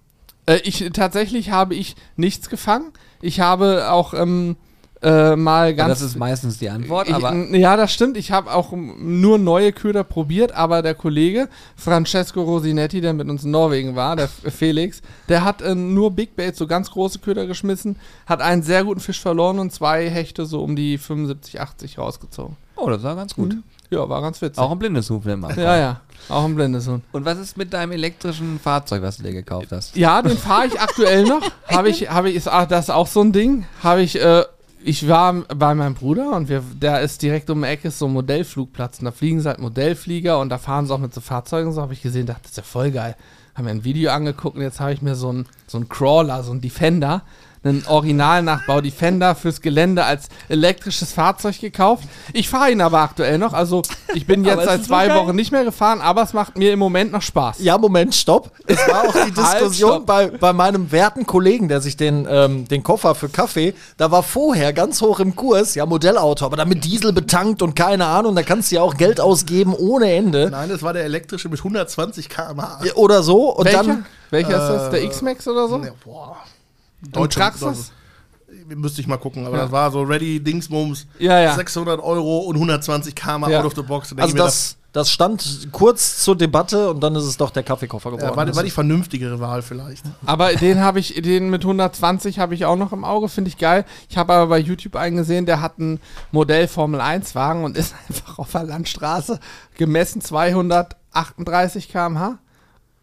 Äh, 0.45 0.57
ich, 0.63 0.87
tatsächlich 0.93 1.51
habe 1.51 1.75
ich 1.75 1.95
nichts 2.15 2.49
gefangen. 2.49 2.91
Ich 3.21 3.39
habe 3.39 3.91
auch 3.91 4.13
ähm, 4.13 4.55
äh, 5.01 5.35
mal 5.35 5.75
ganz 5.75 5.99
das 5.99 6.01
ist 6.01 6.17
meistens 6.17 6.57
die 6.57 6.69
Antwort, 6.69 7.07
ich, 7.07 7.13
aber 7.13 7.33
ja, 7.55 7.75
das 7.77 7.91
stimmt. 7.91 8.17
Ich 8.17 8.31
habe 8.31 8.53
auch 8.53 8.71
nur 8.71 9.37
neue 9.37 9.71
Köder 9.71 10.03
probiert, 10.03 10.53
aber 10.53 10.81
der 10.81 10.95
Kollege 10.95 11.49
Francesco 11.75 12.41
Rosinetti, 12.41 13.01
der 13.01 13.13
mit 13.13 13.29
uns 13.29 13.43
in 13.43 13.51
Norwegen 13.51 13.95
war, 13.95 14.15
der 14.15 14.27
Felix, 14.27 15.01
der 15.29 15.43
hat 15.43 15.61
äh, 15.61 15.75
nur 15.75 16.11
Big 16.11 16.35
Bait, 16.35 16.55
so 16.55 16.67
ganz 16.67 16.91
große 16.91 17.19
Köder 17.19 17.45
geschmissen, 17.45 17.97
hat 18.25 18.41
einen 18.41 18.63
sehr 18.63 18.83
guten 18.83 18.99
Fisch 18.99 19.19
verloren 19.19 19.59
und 19.59 19.71
zwei 19.71 20.09
Hechte 20.09 20.45
so 20.45 20.63
um 20.63 20.75
die 20.75 20.97
75, 20.97 21.59
80 21.59 21.97
rausgezogen. 21.97 22.55
oh, 22.75 22.89
das 22.89 23.03
war 23.03 23.15
ganz 23.15 23.35
gut. 23.35 23.57
Ja, 23.89 24.09
war 24.09 24.21
ganz 24.21 24.41
witzig. 24.41 24.57
Auch 24.57 24.71
ein 24.71 24.79
blindes 24.79 25.09
Hufen 25.09 25.31
immer. 25.31 25.55
ja, 25.57 25.77
ja, 25.77 26.01
auch 26.29 26.43
ein 26.45 26.55
Blindeshund. 26.55 27.03
Und 27.11 27.25
was 27.25 27.37
ist 27.37 27.55
mit 27.55 27.71
deinem 27.73 27.91
elektrischen 27.91 28.59
Fahrzeug, 28.59 29.03
was 29.03 29.17
du 29.17 29.23
dir 29.23 29.33
gekauft 29.33 29.67
hast? 29.71 29.95
Ja, 29.95 30.21
den 30.21 30.37
fahre 30.37 30.67
ich 30.67 30.79
aktuell 30.79 31.23
noch. 31.23 31.41
Habe 31.67 31.89
ich, 31.89 32.09
habe 32.09 32.29
ich, 32.29 32.35
ist, 32.35 32.47
ah, 32.47 32.65
das 32.65 32.85
ist 32.85 32.89
auch 32.91 33.07
so 33.07 33.21
ein 33.21 33.31
Ding. 33.31 33.65
Habe 33.83 34.01
ich, 34.01 34.21
äh, 34.21 34.43
ich 34.85 35.07
war 35.07 35.33
bei 35.33 35.73
meinem 35.73 35.95
Bruder 35.95 36.35
und 36.35 36.47
wir, 36.47 36.61
der 36.61 37.01
ist 37.01 37.23
direkt 37.23 37.49
um 37.49 37.63
die 37.63 37.67
Ecke, 37.67 37.89
so 37.89 38.05
ein 38.05 38.13
Modellflugplatz. 38.13 38.99
Und 38.99 39.05
da 39.05 39.11
fliegen 39.11 39.41
sie 39.41 39.49
halt 39.49 39.59
Modellflieger 39.59 40.39
und 40.39 40.49
da 40.49 40.59
fahren 40.59 40.85
sie 40.85 40.93
auch 40.93 40.99
mit 40.99 41.11
so 41.11 41.21
Fahrzeugen 41.21 41.69
und 41.69 41.73
so, 41.73 41.81
habe 41.81 41.93
ich 41.93 42.03
gesehen, 42.03 42.27
dachte, 42.27 42.43
das 42.43 42.51
ist 42.51 42.57
ja 42.57 42.63
voll 42.63 42.91
geil. 42.91 43.15
Haben 43.55 43.65
mir 43.65 43.71
ein 43.71 43.83
Video 43.83 44.11
angeguckt 44.11 44.55
und 44.55 44.61
jetzt 44.61 44.79
habe 44.79 44.93
ich 44.93 45.01
mir 45.01 45.15
so 45.15 45.29
einen 45.29 45.47
so 45.65 45.77
einen 45.79 45.89
Crawler, 45.89 46.43
so 46.43 46.51
einen 46.51 46.61
Defender, 46.61 47.23
einen 47.65 47.83
Originalnachbau 47.87 48.79
Defender 48.81 49.35
fürs 49.35 49.59
Gelände 49.61 50.05
als 50.05 50.27
elektrisches 50.49 51.11
Fahrzeug 51.11 51.59
gekauft. 51.59 52.03
Ich 52.31 52.47
fahre 52.47 52.71
ihn 52.71 52.79
aber 52.81 52.99
aktuell 52.99 53.37
noch, 53.37 53.53
also 53.53 53.81
ich 54.13 54.27
bin 54.27 54.45
jetzt 54.45 54.63
seit 54.65 54.81
so 54.81 54.87
zwei 54.87 55.07
geil. 55.07 55.17
Wochen 55.17 55.35
nicht 55.35 55.51
mehr 55.51 55.63
gefahren, 55.65 55.99
aber 56.01 56.21
es 56.23 56.33
macht 56.33 56.57
mir 56.57 56.71
im 56.73 56.79
Moment 56.79 57.11
noch 57.11 57.21
Spaß. 57.21 57.57
Ja, 57.59 57.77
Moment, 57.77 58.13
stopp. 58.15 58.51
Es 58.67 58.77
war 58.87 59.07
auch 59.09 59.25
die 59.25 59.31
Diskussion 59.33 59.91
stopp. 59.93 60.05
bei, 60.05 60.27
bei 60.27 60.53
meinem 60.53 60.91
werten 60.91 61.25
Kollegen, 61.25 61.67
der 61.67 61.81
sich 61.81 61.97
den, 61.97 62.27
ähm, 62.29 62.67
den 62.67 62.83
Koffer 62.83 63.15
für 63.15 63.29
Kaffee, 63.29 63.73
da 63.97 64.11
war 64.11 64.23
vorher 64.23 64.71
ganz 64.71 65.01
hoch 65.01 65.19
im 65.19 65.35
Kurs, 65.35 65.75
ja, 65.75 65.85
Modellauto, 65.85 66.45
aber 66.45 66.57
damit 66.57 66.83
Diesel 66.85 67.13
betankt 67.13 67.61
und 67.63 67.75
keine 67.75 68.05
Ahnung, 68.05 68.35
da 68.35 68.43
kannst 68.43 68.71
du 68.71 68.75
ja 68.75 68.81
auch 68.83 68.95
Geld 68.95 69.19
ausgeben 69.19 69.73
ohne 69.73 70.13
Ende. 70.13 70.49
Nein, 70.51 70.69
das 70.69 70.83
war 70.83 70.93
der 70.93 71.03
elektrische 71.03 71.49
mit 71.49 71.59
120 71.59 72.29
km/h. 72.29 72.79
Ja, 72.85 72.93
Oder 72.93 73.23
so. 73.23 73.49
Und 73.55 73.65
Welcher? 73.65 73.83
dann. 73.83 74.05
Welcher 74.31 74.49
ist 74.49 74.69
das? 74.69 74.89
Der 74.91 75.01
Äh, 75.01 75.05
X-Max 75.05 75.47
oder 75.47 75.67
so? 75.67 75.77
Nee, 75.77 75.91
boah. 76.03 76.37
Und 77.15 77.33
Traxxas? 77.33 77.91
Müsste 78.67 79.01
ich 79.01 79.07
mal 79.07 79.17
gucken, 79.17 79.45
aber 79.45 79.57
Ja. 79.57 79.63
das 79.63 79.71
war 79.71 79.91
so 79.91 80.01
Ready 80.01 80.39
Dingsbums. 80.39 81.07
Ja, 81.19 81.39
ja. 81.39 81.55
600 81.55 81.99
Euro 82.01 82.39
und 82.39 82.55
120 82.57 83.13
km 83.15 83.49
Ja. 83.49 83.59
out 83.59 83.65
of 83.65 83.75
the 83.75 83.81
box. 83.81 84.13
Also 84.17 84.35
das, 84.35 84.77
das 84.93 85.11
stand 85.11 85.67
kurz 85.71 86.19
zur 86.23 86.35
Debatte 86.37 86.89
und 86.89 87.01
dann 87.03 87.15
ist 87.15 87.25
es 87.25 87.35
doch 87.37 87.49
der 87.51 87.63
Kaffeekoffer 87.63 88.11
geworden. 88.11 88.29
ja, 88.29 88.35
war, 88.35 88.55
war 88.55 88.63
die 88.63 88.71
vernünftigere 88.71 89.39
Wahl 89.39 89.61
vielleicht. 89.61 90.05
Aber 90.25 90.53
den 90.53 90.79
habe 90.79 90.99
ich, 90.99 91.13
den 91.21 91.49
mit 91.49 91.63
120 91.63 92.39
habe 92.39 92.55
ich 92.55 92.65
auch 92.65 92.77
noch 92.77 92.93
im 92.93 93.03
Auge, 93.03 93.27
finde 93.29 93.49
ich 93.49 93.57
geil. 93.57 93.83
Ich 94.09 94.17
habe 94.17 94.33
aber 94.33 94.47
bei 94.47 94.59
YouTube 94.59 94.95
eingesehen, 94.95 95.45
der 95.45 95.59
hat 95.61 95.77
ein 95.77 95.99
Modell 96.31 96.67
Formel 96.67 97.01
1 97.01 97.35
Wagen 97.35 97.65
und 97.65 97.75
ist 97.77 97.93
einfach 98.09 98.39
auf 98.39 98.51
der 98.51 98.63
Landstraße 98.63 99.39
gemessen 99.77 100.21
238 100.21 101.89
km/h 101.89 102.39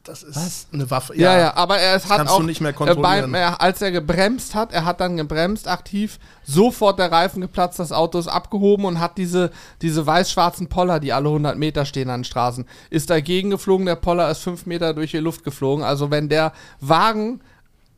Das 0.04 0.24
ist 0.24 0.66
eine 0.72 0.90
Waffe. 0.90 1.16
Ja, 1.16 1.38
ja, 1.38 1.56
aber 1.56 1.78
er 1.78 1.94
hat 1.94 2.02
kannst 2.02 2.32
auch 2.32 2.40
du 2.40 2.42
nicht 2.42 2.60
mehr 2.60 2.72
kontrollieren. 2.72 3.30
beim, 3.30 3.34
er, 3.34 3.60
als 3.60 3.80
er 3.82 3.92
gebremst 3.92 4.56
hat, 4.56 4.72
er 4.72 4.84
hat 4.84 5.00
dann 5.00 5.16
gebremst 5.16 5.68
aktiv, 5.68 6.18
sofort 6.42 6.98
der 6.98 7.12
Reifen 7.12 7.40
geplatzt, 7.40 7.78
das 7.78 7.92
Auto 7.92 8.18
ist 8.18 8.26
abgehoben 8.26 8.84
und 8.84 8.98
hat 8.98 9.16
diese, 9.16 9.52
diese 9.80 10.04
weiß-schwarzen 10.04 10.68
Poller, 10.68 10.98
die 10.98 11.12
alle 11.12 11.28
100 11.28 11.56
Meter 11.56 11.84
stehen 11.84 12.10
an 12.10 12.20
den 12.20 12.24
Straßen, 12.24 12.66
ist 12.90 13.10
dagegen 13.10 13.50
geflogen, 13.50 13.86
der 13.86 13.94
Poller 13.94 14.28
ist 14.28 14.38
5 14.38 14.66
Meter 14.66 14.92
durch 14.92 15.12
die 15.12 15.18
Luft 15.18 15.44
geflogen. 15.44 15.84
Also 15.84 16.10
wenn 16.10 16.28
der 16.28 16.52
Wagen 16.80 17.40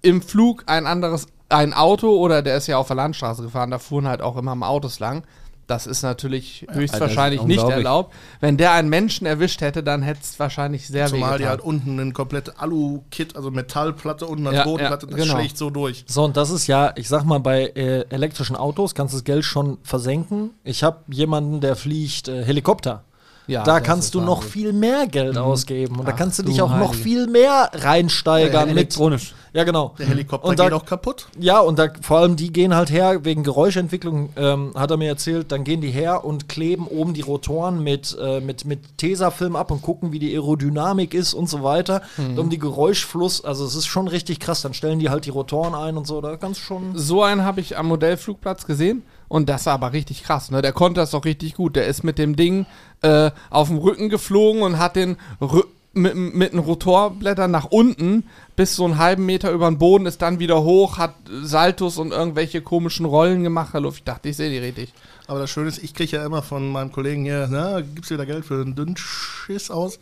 im 0.03 0.21
Flug 0.21 0.65
ein 0.67 0.87
anderes, 0.87 1.27
ein 1.49 1.73
Auto 1.73 2.19
oder 2.19 2.43
der 2.43 2.59
ist 2.59 2.67
ja 2.67 2.77
auf 2.77 2.89
der 2.89 2.97
Landstraße 2.97 3.43
gefahren, 3.43 3.71
da 3.71 3.79
fuhren 3.79 4.07
halt 4.07 4.21
auch 4.21 4.37
immer 4.37 4.55
mal 4.55 4.69
Autos 4.69 5.01
lang. 5.01 5.25
Das 5.67 5.87
ist 5.87 6.03
natürlich 6.03 6.67
höchstwahrscheinlich 6.71 7.43
nicht 7.43 7.63
erlaubt. 7.63 8.15
Wenn 8.41 8.57
der 8.57 8.73
einen 8.73 8.89
Menschen 8.89 9.27
erwischt 9.27 9.61
hätte, 9.61 9.83
dann 9.83 10.03
hätte 10.03 10.21
es 10.23 10.39
wahrscheinlich 10.39 10.87
sehr 10.87 11.07
Zumal 11.07 11.39
die 11.39 11.47
halt 11.47 11.61
unten 11.61 11.99
eine 11.99 12.13
komplette 12.13 12.59
Alu-Kit, 12.59 13.35
also 13.37 13.51
Metallplatte 13.51 14.27
unten 14.27 14.47
als 14.47 14.57
Ja, 14.57 14.65
Bodenplatte, 14.65 15.07
ja, 15.07 15.17
das 15.17 15.27
genau. 15.27 15.39
schlägt 15.39 15.57
so 15.57 15.71
durch. 15.71 16.05
So, 16.07 16.25
und 16.25 16.37
das 16.37 16.51
ist 16.51 16.67
ja, 16.67 16.93
ich 16.97 17.09
sag 17.09 17.25
mal, 17.25 17.41
bei 17.41 17.67
äh, 17.69 18.05
elektrischen 18.11 18.57
Autos 18.57 18.95
kannst 18.95 19.15
du 19.15 19.19
das 19.19 19.25
Geld 19.25 19.45
schon 19.45 19.79
versenken. 19.83 20.51
Ich 20.65 20.83
habe 20.85 20.99
jemanden, 21.09 21.61
der 21.61 21.77
fliegt 21.77 22.29
äh, 22.29 22.45
Helikopter. 22.45 23.05
Ja, 23.47 23.63
da 23.63 23.81
kannst 23.81 24.15
du 24.15 24.21
noch 24.21 24.39
Wahnsinn. 24.39 24.51
viel 24.51 24.73
mehr 24.73 25.07
Geld 25.07 25.37
ausgeben. 25.37 25.99
Und 25.99 26.07
da 26.09 26.13
Ach 26.15 26.17
kannst 26.19 26.39
du 26.39 26.43
du 26.45 26.51
dich 26.51 26.63
auch 26.63 26.71
noch 26.71 26.89
Heilige. 26.93 27.03
viel 27.03 27.27
mehr 27.27 27.71
reinsteigern 27.75 28.69
mit. 28.69 28.77
Elektronisch. 28.79 29.35
Ja, 29.53 29.63
genau. 29.63 29.95
Der 29.99 30.07
Helikopter 30.07 30.49
Und 30.49 30.59
da- 30.59 30.65
geht 30.65 30.73
auch 30.73 30.85
kaputt. 30.85 31.29
Ja, 31.39 31.61
und 31.61 31.79
da, 31.79 31.87
vor 32.01 32.19
allem 32.19 32.35
die 32.35 32.53
gehen 32.53 32.75
halt 32.75 32.91
her, 32.91 33.25
wegen 33.25 33.45
Geräuschentwicklung, 33.45 34.31
ähm, 34.37 34.73
hat 34.75 34.91
er 34.91 34.97
mir 34.97 35.09
erzählt, 35.09 35.53
dann 35.53 35.63
gehen 35.63 35.81
die 35.81 35.91
her 35.91 36.25
und 36.25 36.49
kleben 36.49 36.89
oben 36.89 37.15
die 37.15 37.21
Rotoren 37.21 37.81
mit, 37.83 38.17
äh, 38.21 38.41
mit, 38.41 38.65
mit 38.65 38.99
Tesafilm 38.99 39.55
ab 39.55 39.71
und 39.71 39.81
gucken, 39.83 40.11
wie 40.11 40.19
die 40.19 40.33
Aerodynamik 40.35 41.15
ist 41.15 41.35
und 41.35 41.49
so 41.49 41.63
weiter. 41.63 42.03
Um 42.37 42.51
die 42.51 42.59
Geräuschfluss, 42.59 43.45
also 43.45 43.65
es 43.65 43.75
ist 43.77 43.87
schon 43.87 44.09
richtig 44.09 44.41
krass, 44.41 44.63
dann 44.63 44.75
stellen 44.75 44.99
die 44.99 45.09
halt 45.11 45.25
die 45.27 45.31
Rotoren 45.31 45.75
ein 45.75 45.97
und 45.97 46.07
so, 46.07 46.21
da 46.21 46.37
kannst 46.37 46.61
du 46.61 46.65
schon. 46.65 46.99
So 46.99 47.23
einen 47.23 47.45
habe 47.45 47.61
ich 47.61 47.79
am 47.79 47.87
Modellflugplatz 47.87 48.67
gesehen 48.67 49.03
und 49.29 49.49
das 49.49 49.67
war 49.67 49.75
aber 49.75 49.93
richtig 49.93 50.25
krass. 50.25 50.51
Ne? 50.51 50.63
Der 50.63 50.73
konnte 50.73 51.01
das 51.01 51.15
auch 51.15 51.25
richtig 51.25 51.55
gut. 51.55 51.77
Der 51.77 51.87
ist 51.87 52.03
mit 52.03 52.19
dem 52.19 52.35
Ding 52.37 52.67
äh, 53.05 53.31
auf 53.51 53.69
dem 53.69 53.79
Rücken 53.79 54.09
geflogen 54.09 54.63
und 54.63 54.79
hat 54.79 54.97
den 54.97 55.17
Rü 55.41 55.63
mit, 55.97 56.17
mit 56.17 56.53
den 56.53 56.59
Rotorblättern 56.59 57.53
nach 57.53 57.67
unten 57.67 58.25
bis 58.57 58.75
so 58.75 58.85
einen 58.85 58.99
halben 58.99 59.27
Meter 59.27 59.53
über 59.53 59.71
den 59.71 59.79
Boden, 59.79 60.07
ist 60.07 60.23
dann 60.23 60.41
wieder 60.41 60.63
hoch, 60.65 60.99
hat 60.99 61.15
Saltos 61.43 61.99
und 61.99 62.11
irgendwelche 62.11 62.63
komischen 62.63 63.07
Rollen 63.07 63.45
gemacht. 63.45 63.75
Hallo, 63.75 63.93
ich 63.95 64.03
dachte, 64.03 64.29
ich 64.29 64.37
sehe 64.37 64.51
die 64.51 64.59
richtig. 64.59 64.93
Aber 65.29 65.39
das 65.39 65.51
Schöne 65.51 65.69
ist, 65.69 65.83
ich 65.83 65.95
kriege 65.95 66.17
ja 66.17 66.27
immer 66.27 66.43
von 66.43 66.69
meinem 66.71 66.91
Kollegen 66.91 67.23
hier, 67.25 67.49
na, 67.51 67.81
gibst 67.81 68.11
du 68.11 68.15
wieder 68.15 68.27
Geld 68.27 68.45
für 68.45 68.61
einen 68.61 68.75
Dünnschiss 68.75 69.71
aus? 69.71 70.01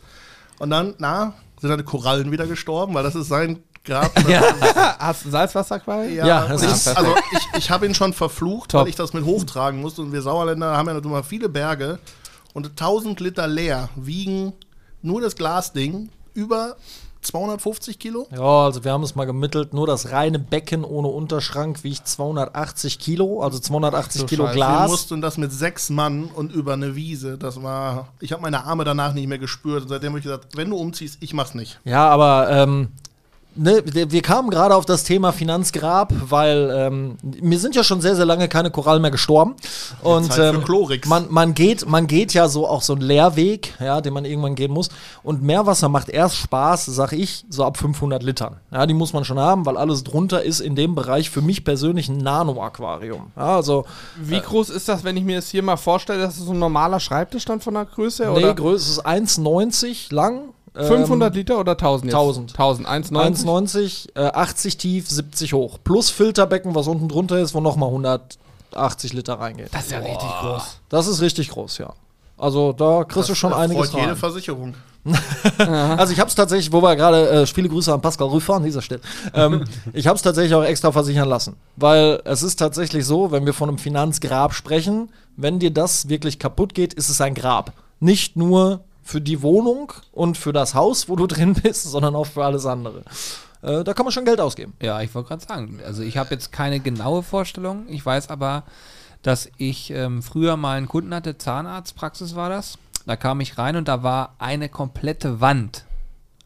Und 0.59 0.71
dann, 0.71 0.95
na, 0.99 1.35
sind 1.61 1.79
die 1.79 1.85
Korallen 1.85 2.33
wieder 2.33 2.47
gestorben, 2.47 2.95
weil 2.95 3.03
das 3.03 3.15
ist 3.15 3.29
sein 3.29 3.63
Grab. 3.85 4.13
Hast 4.99 5.25
du 5.25 5.29
ein 5.29 5.33
Salzwasserquarell? 5.33 6.13
Ja, 6.13 6.27
Ja, 6.27 6.55
ich, 6.55 6.63
also 6.97 7.15
ich, 7.33 7.59
ich 7.59 7.71
habe 7.71 7.87
ihn 7.87 7.95
schon 7.95 8.13
verflucht, 8.13 8.71
Top. 8.71 8.83
weil 8.83 8.89
ich 8.89 8.95
das 8.95 9.13
mit 9.13 9.25
hochtragen 9.25 9.81
musste. 9.81 10.03
Und 10.03 10.13
wir 10.13 10.23
Sauerländer 10.23 10.77
haben 10.77 10.87
ja 10.87 10.95
natürlich 10.95 11.13
mal 11.13 11.25
viele 11.25 11.49
Berge. 11.49 11.99
Und 12.53 12.71
1000 12.71 13.19
Liter 13.21 13.47
leer 13.47 13.89
wiegen 13.97 14.53
nur 15.03 15.21
das 15.21 15.37
Glasding 15.37 16.11
über 16.35 16.77
250 17.23 17.99
Kilo. 17.99 18.27
Ja, 18.33 18.65
also 18.65 18.85
wir 18.85 18.93
haben 18.93 19.05
es 19.05 19.15
mal 19.15 19.25
gemittelt, 19.27 19.73
nur 19.73 19.87
das 19.87 20.11
reine 20.11 20.39
Becken 20.39 20.85
ohne 20.85 21.09
Unterschrank 21.09 21.85
wiegt 21.85 22.07
280 22.09 22.99
Kilo, 22.99 23.43
also 23.43 23.59
280 23.59 24.23
du 24.23 24.27
Kilo 24.27 24.45
Scheiße. 24.45 24.55
Wir 24.55 24.67
Glas. 24.67 24.91
mussten 24.91 25.21
das 25.21 25.39
mit 25.39 25.53
sechs 25.53 25.89
Mann 25.89 26.25
und 26.25 26.53
über 26.53 26.73
eine 26.73 26.97
Wiese. 26.97 27.39
Das 27.39 27.63
war. 27.63 28.09
Ich 28.21 28.33
habe 28.33 28.43
meine 28.43 28.65
Arme 28.65 28.85
danach 28.85 29.15
nicht 29.15 29.29
mehr 29.29 29.39
gespürt. 29.39 29.83
Und 29.83 29.89
seitdem 29.89 30.11
habe 30.11 30.19
ich 30.19 30.25
gesagt, 30.25 30.57
wenn 30.57 30.71
du 30.71 30.77
umziehst, 30.77 31.19
ich 31.21 31.33
mach's 31.33 31.55
nicht. 31.55 31.81
Ja, 31.85 32.09
aber 32.09 32.51
ähm, 32.51 32.89
ne, 33.55 33.83
wir 33.85 34.23
kamen 34.23 34.51
gerade 34.51 34.75
auf 34.75 34.85
das 34.85 35.05
Thema 35.05 35.33
Finanzgrab, 35.33 36.13
weil 36.29 36.71
ähm, 36.75 37.17
mir 37.41 37.59
sind 37.59 37.75
ja 37.75 37.85
schon 37.85 38.01
sehr, 38.01 38.17
sehr 38.17 38.27
lange 38.27 38.49
keine 38.49 38.71
Korallen 38.71 39.03
mehr 39.03 39.11
gestorben. 39.11 39.55
Und 40.03 40.37
ähm, 40.39 40.63
man, 41.07 41.27
man, 41.31 41.55
geht, 41.55 41.87
man 41.89 42.07
geht 42.07 42.35
ja 42.35 42.49
so 42.49 42.67
auch 42.67 42.83
so 42.83 42.95
einen 42.95 43.03
Leerweg, 43.03 43.75
ja, 43.81 44.01
den 44.01 44.13
man 44.13 44.25
irgendwann 44.25 44.55
gehen 44.55 44.73
muss. 44.73 44.89
Und 45.23 45.43
Meerwasser 45.43 45.89
macht 45.89 46.09
erst 46.09 46.37
Spaß, 46.37 46.87
sag 46.87 47.13
ich, 47.13 47.45
so 47.49 47.65
ab 47.65 47.77
500 47.77 48.23
Litern. 48.23 48.57
Ja, 48.71 48.87
die 48.87 48.95
muss 48.95 49.13
man 49.13 49.25
schon 49.25 49.39
haben, 49.39 49.67
weil 49.67 49.77
alles 49.77 50.05
drunter 50.05 50.43
ist 50.43 50.61
in 50.61 50.77
dem 50.77 50.95
Bereich 50.95 51.31
für 51.31 51.43
mich 51.43 51.65
persönlich 51.65 52.09
ein 52.09 52.19
Nano-Aquarium. 52.19 53.33
Ja, 53.37 53.57
also 53.57 53.85
Wie 54.21 54.41
groß 54.41 54.71
ist 54.71 54.89
das, 54.89 55.05
wenn 55.05 55.17
ich 55.17 55.25
mir 55.25 55.37
das 55.37 55.49
hier 55.49 55.63
mal 55.63 55.77
vorstelle, 55.77 56.21
dass 56.21 56.39
es 56.39 56.45
so 56.45 56.53
ein 56.53 56.59
normaler 56.59 57.01
Schreibtisch 57.01 57.45
dann 57.45 57.61
von 57.61 57.75
der 57.75 57.85
Größe? 57.85 58.25
nee, 58.25 58.31
oder 58.31 58.55
Größe 58.55 58.91
ist 58.91 59.07
1,90 59.07 60.15
lang. 60.15 60.53
500 60.75 61.35
Liter 61.35 61.59
oder 61.59 61.73
1000 61.73 62.07
jetzt? 62.07 62.14
1000. 62.14 62.51
1000, 62.53 62.89
1,90. 62.89 63.45
1,90, 63.45 64.09
äh, 64.16 64.33
80 64.33 64.77
tief, 64.79 65.09
70 65.09 65.53
hoch. 65.53 65.79
Plus 65.85 66.11
Filterbecken, 66.11 66.75
was 66.75 66.87
unten 66.89 67.09
drunter 67.09 67.39
ist, 67.39 67.55
wo 67.55 67.61
nochmal 67.61 67.89
180 67.91 69.12
Liter 69.12 69.35
reingeht. 69.35 69.68
Das 69.73 69.85
ist 69.85 69.93
ja 69.93 69.99
richtig 69.99 70.31
groß. 70.41 70.79
Das 70.89 71.07
ist 71.07 71.20
richtig 71.20 71.51
groß, 71.51 71.79
ja. 71.79 71.93
Also 72.39 72.73
da 72.73 73.05
kriegst 73.05 73.29
du 73.29 73.35
schon 73.35 73.51
Das 73.51 73.61
einiges 73.61 73.91
freut 73.91 74.01
jede 74.01 74.12
rein. 74.12 74.16
Versicherung. 74.16 74.75
Also 75.59 76.12
ich 76.12 76.20
habe 76.20 76.29
es 76.29 76.35
tatsächlich, 76.37 76.73
wo 76.73 76.81
wir 76.81 76.95
gerade, 76.95 77.29
äh, 77.29 77.47
viele 77.47 77.68
Grüße 77.68 77.93
an 77.93 78.01
Pascal 78.01 78.29
Rüffer 78.29 78.55
an 78.55 78.62
dieser 78.64 78.83
Stelle. 78.83 79.01
Ähm, 79.35 79.64
ich 79.93 80.07
habe 80.07 80.16
es 80.16 80.23
tatsächlich 80.23 80.55
auch 80.55 80.62
extra 80.62 80.93
versichern 80.93 81.29
lassen. 81.29 81.57
Weil 81.77 82.20
es 82.25 82.43
ist 82.43 82.57
tatsächlich 82.57 83.05
so, 83.05 83.33
wenn 83.33 83.45
wir 83.45 83.53
von 83.53 83.68
einem 83.68 83.79
Finanzgrab 83.79 84.55
sprechen, 84.55 85.11
wenn 85.37 85.59
dir 85.59 85.73
das 85.73 86.09
wirklich 86.09 86.39
kaputt 86.39 86.75
geht, 86.75 86.95
ist 86.95 87.09
es 87.09 87.20
ein 87.20 87.35
Grab. 87.35 87.73
Nicht 88.01 88.37
nur 88.37 88.85
für 89.03 89.21
die 89.21 89.43
Wohnung 89.43 89.93
und 90.13 90.39
für 90.39 90.53
das 90.53 90.75
Haus, 90.75 91.09
wo 91.09 91.17
du 91.17 91.27
drin 91.29 91.55
bist, 91.55 91.85
sondern 91.85 92.15
auch 92.15 92.27
für 92.27 92.45
alles 92.45 92.67
andere. 92.67 93.03
Äh, 93.63 93.85
da 93.85 93.95
kann 93.95 94.05
man 94.05 94.13
schon 94.13 94.25
Geld 94.25 94.41
ausgeben. 94.41 94.75
Ja, 94.81 95.01
ich 95.01 95.15
wollte 95.15 95.29
gerade 95.29 95.45
sagen, 95.45 95.81
also 95.85 96.03
ich 96.03 96.17
habe 96.17 96.31
jetzt 96.31 96.53
keine 96.53 96.81
genaue 96.81 97.23
Vorstellung. 97.23 97.87
Ich 97.89 98.05
weiß 98.05 98.29
aber, 98.29 98.65
dass 99.23 99.49
ich 99.57 99.91
ähm, 99.91 100.23
früher 100.23 100.57
mal 100.57 100.77
einen 100.77 100.89
Kunden 100.89 101.15
hatte, 101.15 101.39
Zahnarztpraxis 101.39 102.35
war 102.35 102.51
das. 102.51 102.79
Da 103.07 103.17
kam 103.17 103.41
ich 103.41 103.59
rein 103.59 103.77
und 103.77 103.89
da 103.89 104.03
war 104.03 104.35
eine 104.39 104.69
komplette 104.69 105.41
Wand 105.41 105.85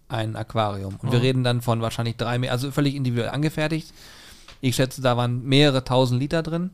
ein 0.09 0.37
Aquarium. 0.37 0.97
Und 1.03 1.13
wir 1.13 1.21
reden 1.21 1.43
dann 1.43 1.63
von 1.63 1.83
wahrscheinlich 1.83 2.17
drei 2.17 2.51
also 2.51 2.71
völlig 2.71 2.95
individuell 2.95 3.31
angefertigt. 3.31 3.93
Ich 4.61 4.77
schätze, 4.77 5.03
da 5.03 5.17
waren 5.17 5.45
mehrere 5.45 5.85
tausend 5.85 6.21
Liter 6.21 6.43
drin 6.43 6.71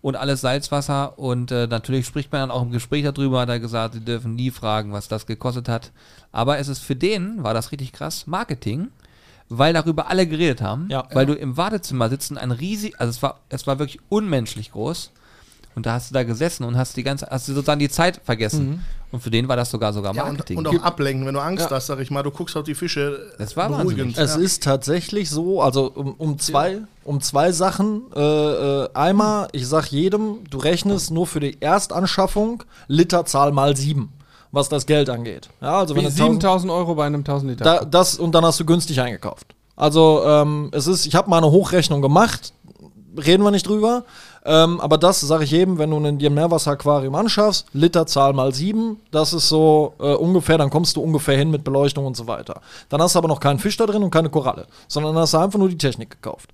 und 0.00 0.16
alles 0.16 0.40
Salzwasser. 0.40 1.18
Und 1.18 1.50
äh, 1.50 1.66
natürlich 1.66 2.06
spricht 2.06 2.32
man 2.32 2.42
dann 2.42 2.50
auch 2.50 2.62
im 2.62 2.70
Gespräch 2.70 3.04
darüber, 3.04 3.40
hat 3.40 3.48
er 3.48 3.60
gesagt, 3.60 3.94
sie 3.94 4.00
dürfen 4.00 4.34
nie 4.34 4.50
fragen, 4.50 4.92
was 4.92 5.08
das 5.08 5.26
gekostet 5.26 5.68
hat. 5.68 5.90
Aber 6.32 6.58
es 6.58 6.68
ist 6.68 6.80
für 6.80 6.96
den, 6.96 7.42
war 7.42 7.54
das 7.54 7.72
richtig 7.72 7.92
krass, 7.92 8.26
Marketing, 8.26 8.88
weil 9.48 9.72
darüber 9.72 10.08
alle 10.08 10.26
geredet 10.26 10.60
haben. 10.60 10.88
Ja. 10.90 11.06
weil 11.12 11.26
du 11.26 11.34
im 11.34 11.56
Wartezimmer 11.56 12.08
sitzen, 12.08 12.38
ein 12.38 12.50
riesig, 12.50 13.00
also 13.00 13.10
es 13.10 13.22
war, 13.22 13.40
es 13.48 13.66
war 13.66 13.78
wirklich 13.78 14.00
unmenschlich 14.08 14.72
groß. 14.72 15.12
Und 15.74 15.86
da 15.86 15.92
hast 15.92 16.10
du 16.10 16.14
da 16.14 16.24
gesessen 16.24 16.64
und 16.64 16.76
hast 16.76 16.96
die 16.96 17.04
ganze, 17.04 17.28
hast 17.30 17.46
du 17.46 17.52
sozusagen 17.52 17.78
die 17.78 17.88
Zeit 17.88 18.20
vergessen. 18.24 18.84
Und 19.10 19.20
für 19.20 19.30
den 19.30 19.48
war 19.48 19.56
das 19.56 19.70
sogar 19.70 19.92
sogar 19.92 20.14
Ja, 20.14 20.24
und, 20.24 20.32
Marketing. 20.32 20.58
und 20.58 20.68
auch 20.68 20.82
ablenken, 20.82 21.26
wenn 21.26 21.34
du 21.34 21.40
Angst 21.40 21.70
hast, 21.70 21.86
sag 21.86 21.98
ich 22.00 22.10
mal, 22.10 22.22
du 22.22 22.30
guckst 22.30 22.56
auf 22.56 22.64
die 22.64 22.74
Fische. 22.74 23.32
Das 23.38 23.56
war 23.56 23.68
beruhigend. 23.68 24.18
Es 24.18 24.34
ja. 24.34 24.40
ist 24.40 24.62
tatsächlich 24.62 25.30
so, 25.30 25.62
also 25.62 25.90
um, 25.94 26.14
um, 26.14 26.38
zwei, 26.38 26.82
um 27.04 27.20
zwei 27.22 27.52
Sachen. 27.52 28.02
Äh, 28.14 28.20
äh, 28.20 28.88
einmal, 28.92 29.48
ich 29.52 29.66
sag 29.66 29.86
jedem, 29.86 30.44
du 30.50 30.58
rechnest 30.58 31.10
nur 31.10 31.26
für 31.26 31.40
die 31.40 31.56
Erstanschaffung 31.60 32.64
Literzahl 32.86 33.50
mal 33.52 33.76
sieben, 33.76 34.12
was 34.52 34.68
das 34.68 34.84
Geld 34.84 35.08
angeht. 35.08 35.48
Ja, 35.62 35.78
also 35.78 35.94
wenn 35.94 36.02
Wie 36.02 36.08
du 36.08 36.12
1000 36.12 36.32
7000 36.42 36.72
Euro 36.72 36.94
bei 36.94 37.06
einem 37.06 37.20
1000 37.20 37.50
Liter. 37.52 37.64
da, 37.64 37.84
das 37.84 38.18
und 38.18 38.32
dann 38.32 38.44
hast 38.44 38.60
du 38.60 38.66
günstig 38.66 39.00
eingekauft. 39.00 39.54
Also 39.74 40.22
ähm, 40.26 40.70
es 40.72 40.88
ist, 40.88 41.06
ich 41.06 41.14
habe 41.14 41.30
mal 41.30 41.38
eine 41.38 41.50
Hochrechnung 41.50 42.02
gemacht, 42.02 42.52
reden 43.18 43.42
wir 43.42 43.50
nicht 43.50 43.66
drüber. 43.66 44.04
Ähm, 44.44 44.80
aber 44.80 44.96
das 44.96 45.20
sage 45.20 45.44
ich 45.44 45.50
jedem, 45.50 45.78
wenn 45.78 45.90
du 45.90 45.98
ein 45.98 46.18
dir 46.18 46.30
Meerwasseraquarium 46.30 47.14
anschaffst, 47.14 47.66
Literzahl 47.72 48.32
mal 48.32 48.54
sieben, 48.54 49.00
das 49.10 49.32
ist 49.32 49.48
so 49.48 49.94
äh, 49.98 50.14
ungefähr, 50.14 50.56
dann 50.56 50.70
kommst 50.70 50.96
du 50.96 51.02
ungefähr 51.02 51.36
hin 51.36 51.50
mit 51.50 51.64
Beleuchtung 51.64 52.06
und 52.06 52.16
so 52.16 52.26
weiter. 52.26 52.60
Dann 52.88 53.02
hast 53.02 53.14
du 53.14 53.18
aber 53.18 53.28
noch 53.28 53.40
keinen 53.40 53.58
Fisch 53.58 53.76
da 53.76 53.86
drin 53.86 54.02
und 54.02 54.10
keine 54.10 54.30
Koralle, 54.30 54.66
sondern 54.86 55.14
dann 55.14 55.22
hast 55.22 55.34
du 55.34 55.38
einfach 55.38 55.58
nur 55.58 55.68
die 55.68 55.78
Technik 55.78 56.10
gekauft. 56.10 56.50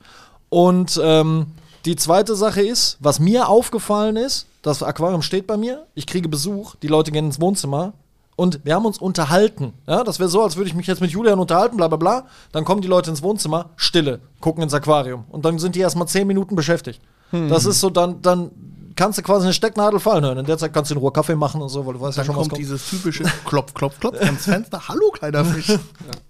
Und 0.48 1.00
ähm, 1.02 1.46
die 1.84 1.96
zweite 1.96 2.34
Sache 2.34 2.62
ist, 2.62 2.96
was 3.00 3.20
mir 3.20 3.48
aufgefallen 3.48 4.16
ist, 4.16 4.46
das 4.62 4.82
Aquarium 4.82 5.22
steht 5.22 5.46
bei 5.46 5.56
mir, 5.56 5.86
ich 5.94 6.06
kriege 6.06 6.28
Besuch, 6.28 6.74
die 6.76 6.88
Leute 6.88 7.12
gehen 7.12 7.26
ins 7.26 7.40
Wohnzimmer 7.40 7.92
und 8.36 8.60
wir 8.64 8.74
haben 8.74 8.86
uns 8.86 8.98
unterhalten. 8.98 9.74
Ja, 9.86 10.04
das 10.04 10.18
wäre 10.18 10.28
so, 10.28 10.42
als 10.42 10.56
würde 10.56 10.68
ich 10.68 10.74
mich 10.74 10.86
jetzt 10.86 11.00
mit 11.00 11.10
Julian 11.10 11.38
unterhalten, 11.38 11.76
bla 11.76 11.88
bla 11.88 11.96
bla. 11.96 12.26
Dann 12.52 12.64
kommen 12.64 12.80
die 12.80 12.88
Leute 12.88 13.10
ins 13.10 13.22
Wohnzimmer, 13.22 13.70
Stille, 13.76 14.20
gucken 14.40 14.62
ins 14.62 14.74
Aquarium. 14.74 15.24
Und 15.30 15.44
dann 15.44 15.58
sind 15.58 15.74
die 15.76 15.80
erstmal 15.80 16.08
zehn 16.08 16.26
Minuten 16.26 16.56
beschäftigt. 16.56 17.00
Das 17.32 17.64
ist 17.64 17.80
so, 17.80 17.90
dann, 17.90 18.22
dann 18.22 18.52
kannst 18.96 19.18
du 19.18 19.22
quasi 19.22 19.46
eine 19.46 19.54
Stecknadel 19.54 19.98
fallen 19.98 20.24
hören. 20.24 20.38
In 20.38 20.46
der 20.46 20.58
Zeit 20.58 20.72
kannst 20.72 20.90
du 20.90 20.94
in 20.94 21.00
Ruhe 21.00 21.10
Kaffee 21.10 21.34
machen 21.34 21.60
und 21.60 21.68
so, 21.68 21.84
weil 21.84 21.94
du 21.94 22.00
weißt 22.00 22.16
ja 22.16 22.22
Dann 22.22 22.26
schon, 22.26 22.36
was 22.36 22.42
kommt 22.42 22.50
kommt. 22.52 22.60
dieses 22.60 22.88
typische 22.88 23.24
Klopf, 23.44 23.74
Klopf, 23.74 23.98
Klopf 23.98 24.20
ans 24.20 24.44
Fenster. 24.44 24.80
Hallo, 24.88 25.10
kleiner 25.10 25.44
Fisch. 25.44 25.68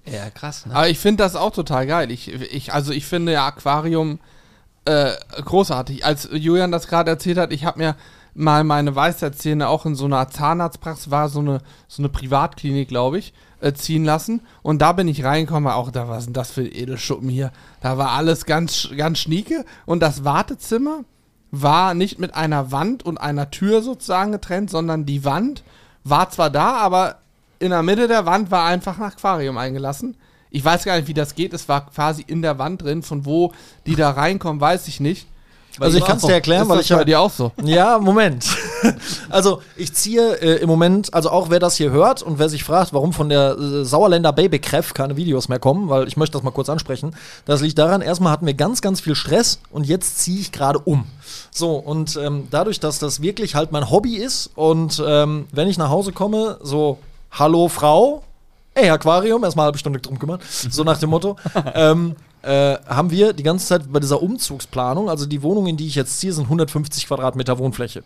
ja, 0.06 0.30
krass, 0.30 0.66
ne? 0.66 0.74
Aber 0.74 0.88
ich 0.88 0.98
finde 0.98 1.22
das 1.22 1.36
auch 1.36 1.50
total 1.50 1.86
geil. 1.86 2.10
Ich, 2.10 2.28
ich, 2.28 2.72
also 2.72 2.92
ich 2.92 3.04
finde 3.04 3.32
ja 3.32 3.46
Aquarium 3.46 4.18
äh, 4.86 5.12
großartig. 5.44 6.04
Als 6.04 6.28
Julian 6.32 6.72
das 6.72 6.86
gerade 6.86 7.10
erzählt 7.10 7.38
hat, 7.38 7.52
ich 7.52 7.64
habe 7.64 7.78
mir 7.78 7.96
mal 8.34 8.64
meine 8.64 8.94
Weisheitszähne 8.94 9.68
auch 9.68 9.86
in 9.86 9.94
so 9.94 10.04
einer 10.04 10.28
Zahnarztpraxis, 10.28 11.10
war 11.10 11.28
so 11.28 11.40
eine, 11.40 11.60
so 11.88 12.02
eine 12.02 12.08
Privatklinik, 12.08 12.88
glaube 12.88 13.18
ich, 13.18 13.32
äh, 13.60 13.72
ziehen 13.72 14.04
lassen. 14.04 14.40
Und 14.62 14.82
da 14.82 14.92
bin 14.92 15.08
ich 15.08 15.24
reingekommen, 15.24 15.72
auch 15.72 15.90
da, 15.90 16.08
was 16.08 16.24
sind 16.24 16.36
das 16.36 16.50
für 16.50 16.66
Edelschuppen 16.66 17.28
hier? 17.28 17.52
Da 17.80 17.96
war 17.98 18.10
alles 18.10 18.44
ganz, 18.44 18.88
ganz 18.96 19.18
schnieke. 19.18 19.64
Und 19.86 20.00
das 20.00 20.24
Wartezimmer 20.24 21.04
war 21.50 21.94
nicht 21.94 22.18
mit 22.18 22.34
einer 22.34 22.72
Wand 22.72 23.04
und 23.04 23.18
einer 23.18 23.50
Tür 23.50 23.82
sozusagen 23.82 24.32
getrennt, 24.32 24.70
sondern 24.70 25.06
die 25.06 25.24
Wand 25.24 25.62
war 26.02 26.28
zwar 26.30 26.50
da, 26.50 26.74
aber 26.74 27.20
in 27.58 27.70
der 27.70 27.82
Mitte 27.82 28.08
der 28.08 28.26
Wand 28.26 28.50
war 28.50 28.66
einfach 28.66 28.98
ein 28.98 29.04
Aquarium 29.04 29.56
eingelassen. 29.56 30.16
Ich 30.50 30.64
weiß 30.64 30.84
gar 30.84 30.96
nicht, 30.96 31.08
wie 31.08 31.14
das 31.14 31.34
geht. 31.34 31.52
Es 31.52 31.68
war 31.68 31.86
quasi 31.90 32.22
in 32.24 32.42
der 32.42 32.58
Wand 32.58 32.82
drin. 32.82 33.02
Von 33.02 33.24
wo 33.24 33.52
die 33.86 33.96
da 33.96 34.10
reinkommen, 34.10 34.60
weiß 34.60 34.86
ich 34.86 35.00
nicht. 35.00 35.26
Also 35.80 35.98
ich 35.98 36.04
kann 36.04 36.18
es 36.18 36.22
dir 36.22 36.34
erklären, 36.34 36.62
Ist 36.62 36.68
weil 36.68 36.76
das 36.78 36.90
ich 36.90 36.96
bei 36.96 37.04
dir 37.04 37.20
auch 37.20 37.30
so. 37.30 37.50
Ja, 37.62 37.98
Moment. 37.98 38.46
also 39.30 39.60
ich 39.76 39.92
ziehe 39.92 40.40
äh, 40.40 40.60
im 40.62 40.68
Moment, 40.68 41.12
also 41.12 41.30
auch 41.30 41.50
wer 41.50 41.58
das 41.58 41.76
hier 41.76 41.90
hört 41.90 42.22
und 42.22 42.38
wer 42.38 42.48
sich 42.48 42.62
fragt, 42.62 42.92
warum 42.92 43.12
von 43.12 43.28
der 43.28 43.56
äh, 43.58 43.84
Sauerländer 43.84 44.32
Babykräft 44.32 44.94
keine 44.94 45.16
Videos 45.16 45.48
mehr 45.48 45.58
kommen, 45.58 45.88
weil 45.88 46.06
ich 46.06 46.16
möchte 46.16 46.34
das 46.34 46.42
mal 46.42 46.52
kurz 46.52 46.68
ansprechen. 46.68 47.16
Das 47.44 47.60
liegt 47.60 47.78
daran, 47.78 48.02
erstmal 48.02 48.32
hatten 48.32 48.46
wir 48.46 48.54
ganz, 48.54 48.82
ganz 48.82 49.00
viel 49.00 49.14
Stress 49.14 49.58
und 49.70 49.86
jetzt 49.86 50.20
ziehe 50.20 50.40
ich 50.40 50.52
gerade 50.52 50.78
um. 50.78 51.06
So, 51.50 51.76
und 51.76 52.16
ähm, 52.16 52.48
dadurch, 52.50 52.78
dass 52.78 52.98
das 52.98 53.20
wirklich 53.20 53.54
halt 53.54 53.72
mein 53.72 53.90
Hobby 53.90 54.16
ist 54.16 54.50
und 54.54 55.02
ähm, 55.04 55.46
wenn 55.52 55.68
ich 55.68 55.78
nach 55.78 55.90
Hause 55.90 56.12
komme, 56.12 56.58
so, 56.62 56.98
hallo 57.32 57.68
Frau, 57.68 58.22
ey 58.74 58.90
Aquarium, 58.90 59.42
erstmal 59.42 59.64
eine 59.64 59.66
halbe 59.68 59.78
Stunde 59.78 59.98
drum 60.00 60.18
kümmern, 60.18 60.40
so 60.48 60.84
nach 60.84 60.98
dem 60.98 61.10
Motto, 61.10 61.36
ähm, 61.74 62.14
äh, 62.44 62.78
haben 62.86 63.10
wir 63.10 63.32
die 63.32 63.42
ganze 63.42 63.66
Zeit 63.66 63.92
bei 63.92 64.00
dieser 64.00 64.22
Umzugsplanung, 64.22 65.08
also 65.08 65.26
die 65.26 65.42
Wohnung, 65.42 65.66
in 65.66 65.76
die 65.76 65.86
ich 65.86 65.94
jetzt 65.94 66.18
ziehe, 66.20 66.32
sind 66.32 66.44
150 66.44 67.06
Quadratmeter 67.06 67.58
Wohnfläche. 67.58 68.02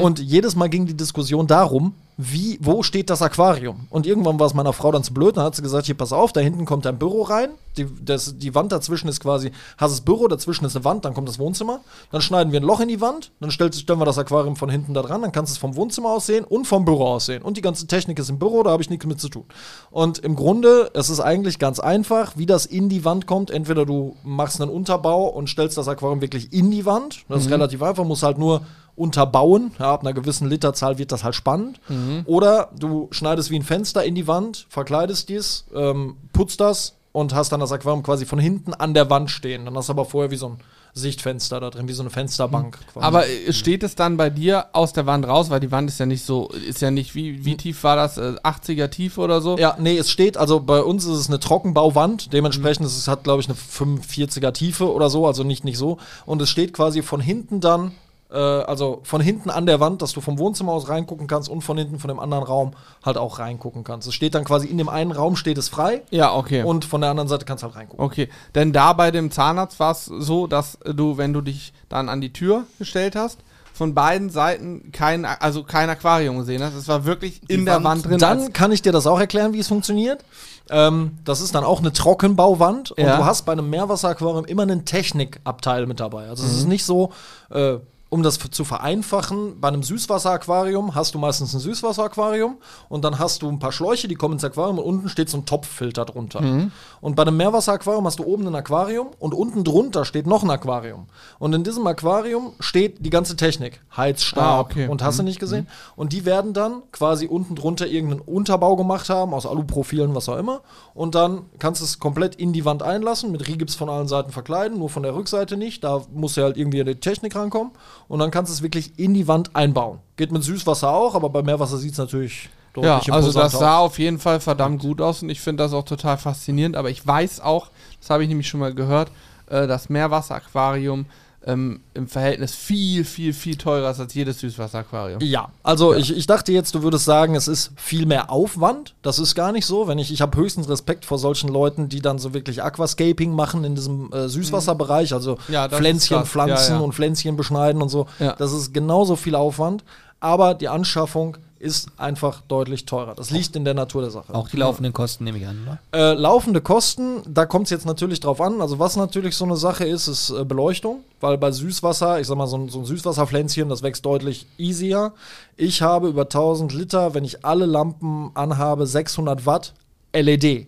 Und 0.00 0.18
jedes 0.20 0.54
Mal 0.54 0.68
ging 0.68 0.86
die 0.86 0.96
Diskussion 0.96 1.46
darum, 1.46 1.94
wie, 2.20 2.58
wo 2.60 2.82
steht 2.82 3.08
das 3.08 3.22
Aquarium? 3.22 3.86
Und 3.88 4.06
irgendwann 4.06 4.38
war 4.38 4.46
es 4.46 4.54
meiner 4.54 4.72
Frau 4.72 4.92
dann 4.92 5.02
zu 5.02 5.14
blöd, 5.14 5.36
dann 5.36 5.44
hat 5.44 5.56
sie 5.56 5.62
gesagt, 5.62 5.86
hier, 5.86 5.96
pass 5.96 6.12
auf, 6.12 6.32
da 6.32 6.40
hinten 6.40 6.66
kommt 6.66 6.86
ein 6.86 6.98
Büro 6.98 7.22
rein, 7.22 7.50
die, 7.76 7.86
das, 8.04 8.36
die 8.36 8.54
Wand 8.54 8.72
dazwischen 8.72 9.08
ist 9.08 9.20
quasi, 9.20 9.52
hast 9.78 9.92
das 9.92 10.00
Büro, 10.02 10.28
dazwischen 10.28 10.64
ist 10.64 10.76
eine 10.76 10.84
Wand, 10.84 11.04
dann 11.04 11.14
kommt 11.14 11.28
das 11.28 11.38
Wohnzimmer, 11.38 11.80
dann 12.10 12.20
schneiden 12.20 12.52
wir 12.52 12.60
ein 12.60 12.64
Loch 12.64 12.80
in 12.80 12.88
die 12.88 13.00
Wand, 13.00 13.32
dann 13.40 13.50
stellt, 13.50 13.74
stellen 13.74 13.98
wir 13.98 14.04
das 14.04 14.18
Aquarium 14.18 14.56
von 14.56 14.68
hinten 14.68 14.92
da 14.92 15.02
dran, 15.02 15.22
dann 15.22 15.32
kannst 15.32 15.52
du 15.52 15.54
es 15.54 15.58
vom 15.58 15.76
Wohnzimmer 15.76 16.10
aus 16.10 16.26
sehen 16.26 16.44
und 16.44 16.66
vom 16.66 16.84
Büro 16.84 17.06
aus 17.06 17.26
sehen. 17.26 17.42
Und 17.42 17.56
die 17.56 17.62
ganze 17.62 17.86
Technik 17.86 18.18
ist 18.18 18.28
im 18.28 18.38
Büro, 18.38 18.62
da 18.62 18.70
habe 18.70 18.82
ich 18.82 18.90
nichts 18.90 19.06
mit 19.06 19.20
zu 19.20 19.28
tun. 19.28 19.44
Und 19.90 20.18
im 20.18 20.36
Grunde, 20.36 20.90
es 20.94 21.08
ist 21.10 21.20
eigentlich 21.20 21.58
ganz 21.58 21.80
einfach, 21.80 22.36
wie 22.36 22.46
das 22.46 22.66
in 22.66 22.88
die 22.88 23.04
Wand 23.04 23.26
kommt. 23.26 23.50
Entweder 23.50 23.86
du 23.86 24.16
machst 24.24 24.60
einen 24.60 24.70
Unterbau 24.70 25.28
und 25.28 25.48
stellst 25.48 25.78
das 25.78 25.88
Aquarium 25.88 26.20
wirklich 26.20 26.52
in 26.52 26.70
die 26.70 26.84
Wand, 26.84 27.24
das 27.28 27.46
ist 27.46 27.50
relativ 27.50 27.82
einfach, 27.82 28.04
muss 28.04 28.22
halt 28.22 28.38
nur 28.38 28.62
unterbauen. 29.00 29.72
Ja, 29.78 29.92
ab 29.92 30.02
einer 30.02 30.12
gewissen 30.12 30.48
Literzahl 30.48 30.98
wird 30.98 31.10
das 31.10 31.24
halt 31.24 31.34
spannend. 31.34 31.80
Oder 32.26 32.70
du 32.78 33.08
schneidest 33.10 33.50
wie 33.50 33.56
ein 33.56 33.62
Fenster 33.62 34.04
in 34.04 34.14
die 34.14 34.26
Wand, 34.26 34.66
verkleidest 34.68 35.28
dies, 35.28 35.64
ähm, 35.74 36.16
putzt 36.32 36.60
das 36.60 36.94
und 37.12 37.34
hast 37.34 37.50
dann 37.50 37.60
das 37.60 37.72
Aquarium 37.72 38.02
quasi 38.02 38.26
von 38.26 38.38
hinten 38.38 38.74
an 38.74 38.94
der 38.94 39.10
Wand 39.10 39.30
stehen. 39.30 39.64
Dann 39.64 39.76
hast 39.76 39.88
du 39.88 39.92
aber 39.92 40.04
vorher 40.04 40.30
wie 40.30 40.36
so 40.36 40.50
ein 40.50 40.58
Sichtfenster 40.92 41.60
da 41.60 41.70
drin, 41.70 41.88
wie 41.88 41.92
so 41.92 42.02
eine 42.02 42.10
Fensterbank. 42.10 42.78
quasi. 42.92 43.06
Aber 43.06 43.26
äh, 43.26 43.52
steht 43.52 43.82
es 43.82 43.94
dann 43.94 44.16
bei 44.16 44.28
dir 44.30 44.66
aus 44.72 44.92
der 44.92 45.06
Wand 45.06 45.26
raus, 45.26 45.50
weil 45.50 45.60
die 45.60 45.70
Wand 45.70 45.88
ist 45.88 46.00
ja 46.00 46.06
nicht 46.06 46.24
so, 46.24 46.48
ist 46.48 46.80
ja 46.80 46.90
nicht, 46.90 47.14
wie, 47.14 47.44
wie 47.44 47.56
tief 47.56 47.84
war 47.84 47.96
das? 47.96 48.18
Äh, 48.18 48.34
80er 48.42 48.88
Tiefe 48.88 49.20
oder 49.20 49.40
so? 49.40 49.56
Ja, 49.56 49.76
nee, 49.78 49.96
es 49.96 50.10
steht, 50.10 50.36
also 50.36 50.60
bei 50.60 50.82
uns 50.82 51.04
ist 51.04 51.16
es 51.16 51.28
eine 51.28 51.38
Trockenbauwand, 51.38 52.32
dementsprechend 52.32 52.86
ist 52.86 52.96
es 52.96 53.08
hat, 53.08 53.24
glaube 53.24 53.40
ich, 53.40 53.48
eine 53.48 53.56
45er 53.56 54.52
Tiefe 54.52 54.92
oder 54.92 55.10
so, 55.10 55.26
also 55.26 55.44
nicht, 55.44 55.64
nicht 55.64 55.78
so. 55.78 55.98
Und 56.26 56.42
es 56.42 56.48
steht 56.48 56.72
quasi 56.72 57.02
von 57.02 57.20
hinten 57.20 57.60
dann, 57.60 57.92
äh, 58.32 58.36
also 58.36 59.00
von 59.02 59.20
hinten 59.20 59.50
an 59.50 59.66
der 59.66 59.80
Wand, 59.80 60.02
dass 60.02 60.12
du 60.12 60.20
vom 60.20 60.38
Wohnzimmer 60.38 60.72
aus 60.72 60.88
reingucken 60.88 61.26
kannst 61.26 61.48
und 61.48 61.62
von 61.62 61.76
hinten 61.78 61.98
von 61.98 62.08
dem 62.08 62.18
anderen 62.18 62.44
Raum 62.44 62.72
halt 63.04 63.16
auch 63.18 63.38
reingucken 63.38 63.84
kannst. 63.84 64.06
Es 64.08 64.14
steht 64.14 64.34
dann 64.34 64.44
quasi 64.44 64.66
in 64.68 64.78
dem 64.78 64.88
einen 64.88 65.12
Raum 65.12 65.36
steht 65.36 65.58
es 65.58 65.68
frei 65.68 66.02
Ja, 66.10 66.34
okay. 66.34 66.62
und 66.62 66.84
von 66.84 67.00
der 67.00 67.10
anderen 67.10 67.28
Seite 67.28 67.44
kannst 67.44 67.62
du 67.62 67.66
halt 67.68 67.76
reingucken. 67.76 68.04
Okay, 68.04 68.28
denn 68.54 68.72
da 68.72 68.92
bei 68.92 69.10
dem 69.10 69.30
Zahnarzt 69.30 69.80
war 69.80 69.92
es 69.92 70.04
so, 70.04 70.46
dass 70.46 70.78
du, 70.84 71.16
wenn 71.18 71.32
du 71.32 71.40
dich 71.40 71.72
dann 71.88 72.08
an 72.08 72.20
die 72.20 72.32
Tür 72.32 72.64
gestellt 72.78 73.16
hast, 73.16 73.38
von 73.72 73.94
beiden 73.94 74.28
Seiten 74.28 74.92
kein, 74.92 75.24
also 75.24 75.62
kein 75.64 75.88
Aquarium 75.88 76.36
gesehen 76.38 76.62
hast. 76.62 76.74
Es 76.74 76.86
war 76.86 77.06
wirklich 77.06 77.40
in 77.48 77.64
der 77.64 77.76
Wand 77.76 77.84
Wand 77.84 78.06
drin. 78.06 78.18
Dann 78.18 78.52
kann 78.52 78.72
ich 78.72 78.82
dir 78.82 78.92
das 78.92 79.06
auch 79.06 79.18
erklären, 79.18 79.54
wie 79.54 79.58
es 79.58 79.68
funktioniert. 79.68 80.22
Ähm, 80.68 81.12
das 81.24 81.40
ist 81.40 81.54
dann 81.54 81.64
auch 81.64 81.78
eine 81.80 81.90
Trockenbauwand 81.90 82.90
und 82.90 83.02
Ja. 83.02 83.16
du 83.16 83.24
hast 83.24 83.46
bei 83.46 83.52
einem 83.52 83.70
Meerwasseraquarium 83.70 84.44
immer 84.44 84.62
einen 84.64 84.84
Technikabteil 84.84 85.86
mit 85.86 85.98
dabei. 85.98 86.28
Also 86.28 86.44
es 86.44 86.58
ist 86.58 86.66
nicht 86.68 86.84
so, 86.84 87.12
äh, 87.50 87.76
um 88.10 88.22
das 88.24 88.38
zu 88.38 88.64
vereinfachen, 88.64 89.60
bei 89.60 89.68
einem 89.68 89.82
Süßwasseraquarium 89.84 90.94
hast 90.96 91.14
du 91.14 91.18
meistens 91.18 91.54
ein 91.54 91.60
Süßwasseraquarium 91.60 92.58
und 92.88 93.04
dann 93.04 93.18
hast 93.20 93.42
du 93.42 93.48
ein 93.48 93.60
paar 93.60 93.70
Schläuche, 93.72 94.08
die 94.08 94.16
kommen 94.16 94.34
ins 94.34 94.44
Aquarium 94.44 94.78
und 94.78 94.84
unten 94.84 95.08
steht 95.08 95.30
so 95.30 95.38
ein 95.38 95.46
Topffilter 95.46 96.04
drunter. 96.04 96.68
Und 97.00 97.16
bei 97.16 97.22
einem 97.22 97.36
Meerwasseraquarium 97.36 98.04
hast 98.06 98.18
du 98.18 98.24
oben 98.24 98.46
ein 98.48 98.54
Aquarium 98.56 99.08
und 99.20 99.32
unten 99.32 99.62
drunter 99.64 100.04
steht 100.04 100.26
noch 100.26 100.42
ein 100.42 100.50
Aquarium. 100.50 101.06
Und 101.38 101.52
in 101.54 101.62
diesem 101.64 101.86
Aquarium 101.86 102.52
steht 102.58 103.04
die 103.04 103.10
ganze 103.10 103.36
Technik, 103.36 103.80
Heizstab 103.96 104.42
Ah, 104.44 104.60
okay. 104.60 104.88
und 104.88 105.02
hast 105.02 105.18
du 105.20 105.22
nicht 105.22 105.38
gesehen. 105.38 105.68
Und 105.94 106.12
die 106.12 106.24
werden 106.24 106.52
dann 106.52 106.82
quasi 106.90 107.26
unten 107.26 107.54
drunter 107.54 107.86
irgendeinen 107.86 108.20
Unterbau 108.22 108.74
gemacht 108.74 109.08
haben, 109.08 109.32
aus 109.32 109.46
Aluprofilen, 109.46 110.14
was 110.16 110.28
auch 110.28 110.36
immer. 110.36 110.62
Und 110.94 111.14
dann 111.14 111.42
kannst 111.60 111.80
du 111.80 111.84
es 111.84 112.00
komplett 112.00 112.34
in 112.34 112.52
die 112.52 112.64
Wand 112.64 112.82
einlassen, 112.82 113.30
mit 113.30 113.46
Rigips 113.46 113.76
von 113.76 113.88
allen 113.88 114.08
Seiten 114.08 114.32
verkleiden, 114.32 114.78
nur 114.78 114.88
von 114.90 115.04
der 115.04 115.14
Rückseite 115.14 115.56
nicht. 115.56 115.84
Da 115.84 116.02
muss 116.12 116.34
ja 116.36 116.42
halt 116.44 116.56
irgendwie 116.56 116.82
die 116.82 116.96
Technik 116.96 117.36
rankommen. 117.36 117.70
Und 118.10 118.18
dann 118.18 118.32
kannst 118.32 118.50
du 118.50 118.54
es 118.54 118.60
wirklich 118.60 118.98
in 118.98 119.14
die 119.14 119.28
Wand 119.28 119.54
einbauen. 119.54 120.00
Geht 120.16 120.32
mit 120.32 120.42
Süßwasser 120.42 120.90
auch, 120.90 121.14
aber 121.14 121.30
bei 121.30 121.42
Meerwasser 121.44 121.76
sieht 121.78 121.92
es 121.92 121.98
natürlich 121.98 122.48
Ja, 122.76 123.00
also 123.14 123.30
das 123.30 123.52
sah 123.52 123.78
auf 123.78 124.00
jeden 124.00 124.18
Fall 124.18 124.40
verdammt 124.40 124.80
gut 124.80 125.00
aus 125.00 125.22
und 125.22 125.30
ich 125.30 125.40
finde 125.40 125.62
das 125.62 125.72
auch 125.72 125.84
total 125.84 126.18
faszinierend. 126.18 126.74
Aber 126.74 126.90
ich 126.90 127.06
weiß 127.06 127.38
auch, 127.38 127.70
das 128.00 128.10
habe 128.10 128.24
ich 128.24 128.28
nämlich 128.28 128.48
schon 128.48 128.58
mal 128.58 128.74
gehört, 128.74 129.12
äh, 129.46 129.68
das 129.68 129.90
Meerwasseraquarium 129.90 131.06
ähm, 131.46 131.80
im 131.94 132.06
Verhältnis 132.06 132.54
viel, 132.54 133.04
viel, 133.04 133.32
viel 133.32 133.56
teurer 133.56 133.86
als 133.86 134.14
jedes 134.14 134.40
Süßwasseraquarium. 134.40 135.20
Ja, 135.22 135.50
also 135.62 135.94
Ich, 135.94 136.14
ich 136.14 136.26
dachte 136.26 136.52
jetzt, 136.52 136.74
du 136.74 136.82
würdest 136.82 137.06
sagen, 137.06 137.34
es 137.34 137.48
ist 137.48 137.72
viel 137.76 138.04
mehr 138.04 138.30
Aufwand. 138.30 138.94
Das 139.02 139.18
ist 139.18 139.34
gar 139.34 139.50
nicht 139.52 139.64
so. 139.64 139.88
Wenn 139.88 139.98
ich, 139.98 140.12
ich 140.12 140.20
habe 140.20 140.36
höchstens 140.36 140.68
Respekt 140.68 141.04
vor 141.06 141.18
solchen 141.18 141.48
Leuten, 141.48 141.88
die 141.88 142.00
dann 142.00 142.18
so 142.18 142.34
wirklich 142.34 142.62
Aquascaping 142.62 143.32
machen 143.32 143.64
in 143.64 143.74
diesem 143.74 144.12
äh, 144.12 144.28
Süßwasserbereich, 144.28 145.14
also 145.14 145.38
Ja, 145.48 145.68
Pflänzchen 145.68 146.24
pflanzen 146.26 146.72
Ja, 146.74 146.78
ja. 146.78 146.84
und 146.84 146.92
Pflänzchen 146.94 147.36
beschneiden 147.36 147.80
und 147.80 147.88
so. 147.88 148.06
Ja. 148.18 148.34
Das 148.34 148.52
ist 148.52 148.74
genauso 148.74 149.16
viel 149.16 149.34
Aufwand, 149.34 149.82
aber 150.20 150.52
die 150.54 150.68
Anschaffung 150.68 151.38
ist 151.60 151.90
einfach 151.98 152.40
deutlich 152.40 152.86
teurer. 152.86 153.14
Das 153.14 153.30
liegt 153.30 153.54
in 153.54 153.66
der 153.66 153.74
Natur 153.74 154.00
der 154.00 154.10
Sache. 154.10 154.34
Auch 154.34 154.48
die 154.48 154.56
laufenden 154.56 154.94
Kosten 154.94 155.24
nehme 155.24 155.36
ich 155.36 155.46
an, 155.46 155.62
ne? 155.64 155.78
Äh, 155.92 156.14
laufende 156.14 156.62
Kosten, 156.62 157.22
da 157.28 157.44
kommt 157.44 157.66
es 157.66 157.70
jetzt 157.70 157.84
natürlich 157.84 158.18
drauf 158.18 158.40
an. 158.40 158.62
Also 158.62 158.78
was 158.78 158.96
natürlich 158.96 159.36
so 159.36 159.44
eine 159.44 159.56
Sache 159.56 159.84
ist, 159.84 160.08
ist 160.08 160.30
äh, 160.30 160.44
Beleuchtung, 160.44 161.04
weil 161.20 161.36
bei 161.36 161.52
Süßwasser, 161.52 162.18
ich 162.18 162.26
sag 162.26 162.38
mal, 162.38 162.46
so 162.46 162.56
ein, 162.56 162.70
so 162.70 162.78
ein 162.78 162.86
Süßwasserpflänzchen, 162.86 163.68
das 163.68 163.82
wächst 163.82 164.06
deutlich 164.06 164.46
easier. 164.56 165.12
Ich 165.58 165.82
habe 165.82 166.08
über 166.08 166.22
1000 166.22 166.72
Liter, 166.72 167.12
wenn 167.12 167.24
ich 167.24 167.44
alle 167.44 167.66
Lampen 167.66 168.30
anhabe, 168.32 168.86
600 168.86 169.44
Watt 169.44 169.74
LED. 170.14 170.66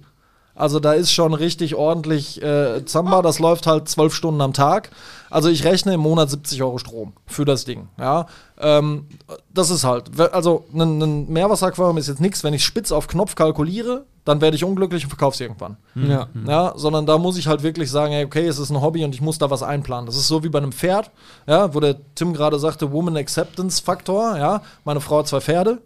Also 0.54 0.80
da 0.80 0.92
ist 0.92 1.12
schon 1.12 1.32
richtig 1.34 1.74
ordentlich 1.74 2.42
äh, 2.42 2.84
Zamba, 2.84 3.22
das 3.22 3.38
läuft 3.38 3.66
halt 3.66 3.88
zwölf 3.88 4.14
Stunden 4.14 4.40
am 4.40 4.52
Tag. 4.52 4.90
Also 5.30 5.48
ich 5.48 5.64
rechne 5.64 5.94
im 5.94 6.00
Monat 6.00 6.28
70 6.28 6.62
Euro 6.62 6.76
Strom 6.76 7.14
für 7.26 7.46
das 7.46 7.64
Ding. 7.64 7.88
Ja, 7.98 8.26
ähm, 8.58 9.06
das 9.52 9.70
ist 9.70 9.84
halt, 9.84 10.20
also 10.32 10.66
ein, 10.74 11.00
ein 11.00 11.32
Meerwasseraquarium 11.32 11.96
ist 11.96 12.08
jetzt 12.08 12.20
nichts, 12.20 12.44
wenn 12.44 12.52
ich 12.52 12.64
spitz 12.64 12.92
auf 12.92 13.06
Knopf 13.08 13.34
kalkuliere, 13.34 14.04
dann 14.24 14.40
werde 14.42 14.56
ich 14.56 14.62
unglücklich 14.62 15.04
und 15.04 15.08
verkaufe 15.08 15.34
es 15.34 15.40
irgendwann. 15.40 15.78
Ja. 15.94 16.28
Ja, 16.46 16.74
sondern 16.76 17.06
da 17.06 17.18
muss 17.18 17.38
ich 17.38 17.46
halt 17.46 17.62
wirklich 17.62 17.90
sagen, 17.90 18.12
ey, 18.12 18.24
okay, 18.24 18.46
es 18.46 18.58
ist 18.58 18.70
ein 18.70 18.80
Hobby 18.80 19.04
und 19.04 19.14
ich 19.14 19.20
muss 19.20 19.38
da 19.38 19.50
was 19.50 19.62
einplanen. 19.62 20.06
Das 20.06 20.16
ist 20.16 20.28
so 20.28 20.44
wie 20.44 20.48
bei 20.48 20.58
einem 20.58 20.72
Pferd, 20.72 21.10
ja, 21.46 21.74
wo 21.74 21.80
der 21.80 21.96
Tim 22.14 22.34
gerade 22.34 22.58
sagte, 22.58 22.92
Woman 22.92 23.16
Acceptance 23.16 23.82
Faktor, 23.82 24.36
ja, 24.36 24.62
meine 24.84 25.00
Frau 25.00 25.20
hat 25.20 25.28
zwei 25.28 25.40
Pferde. 25.40 25.78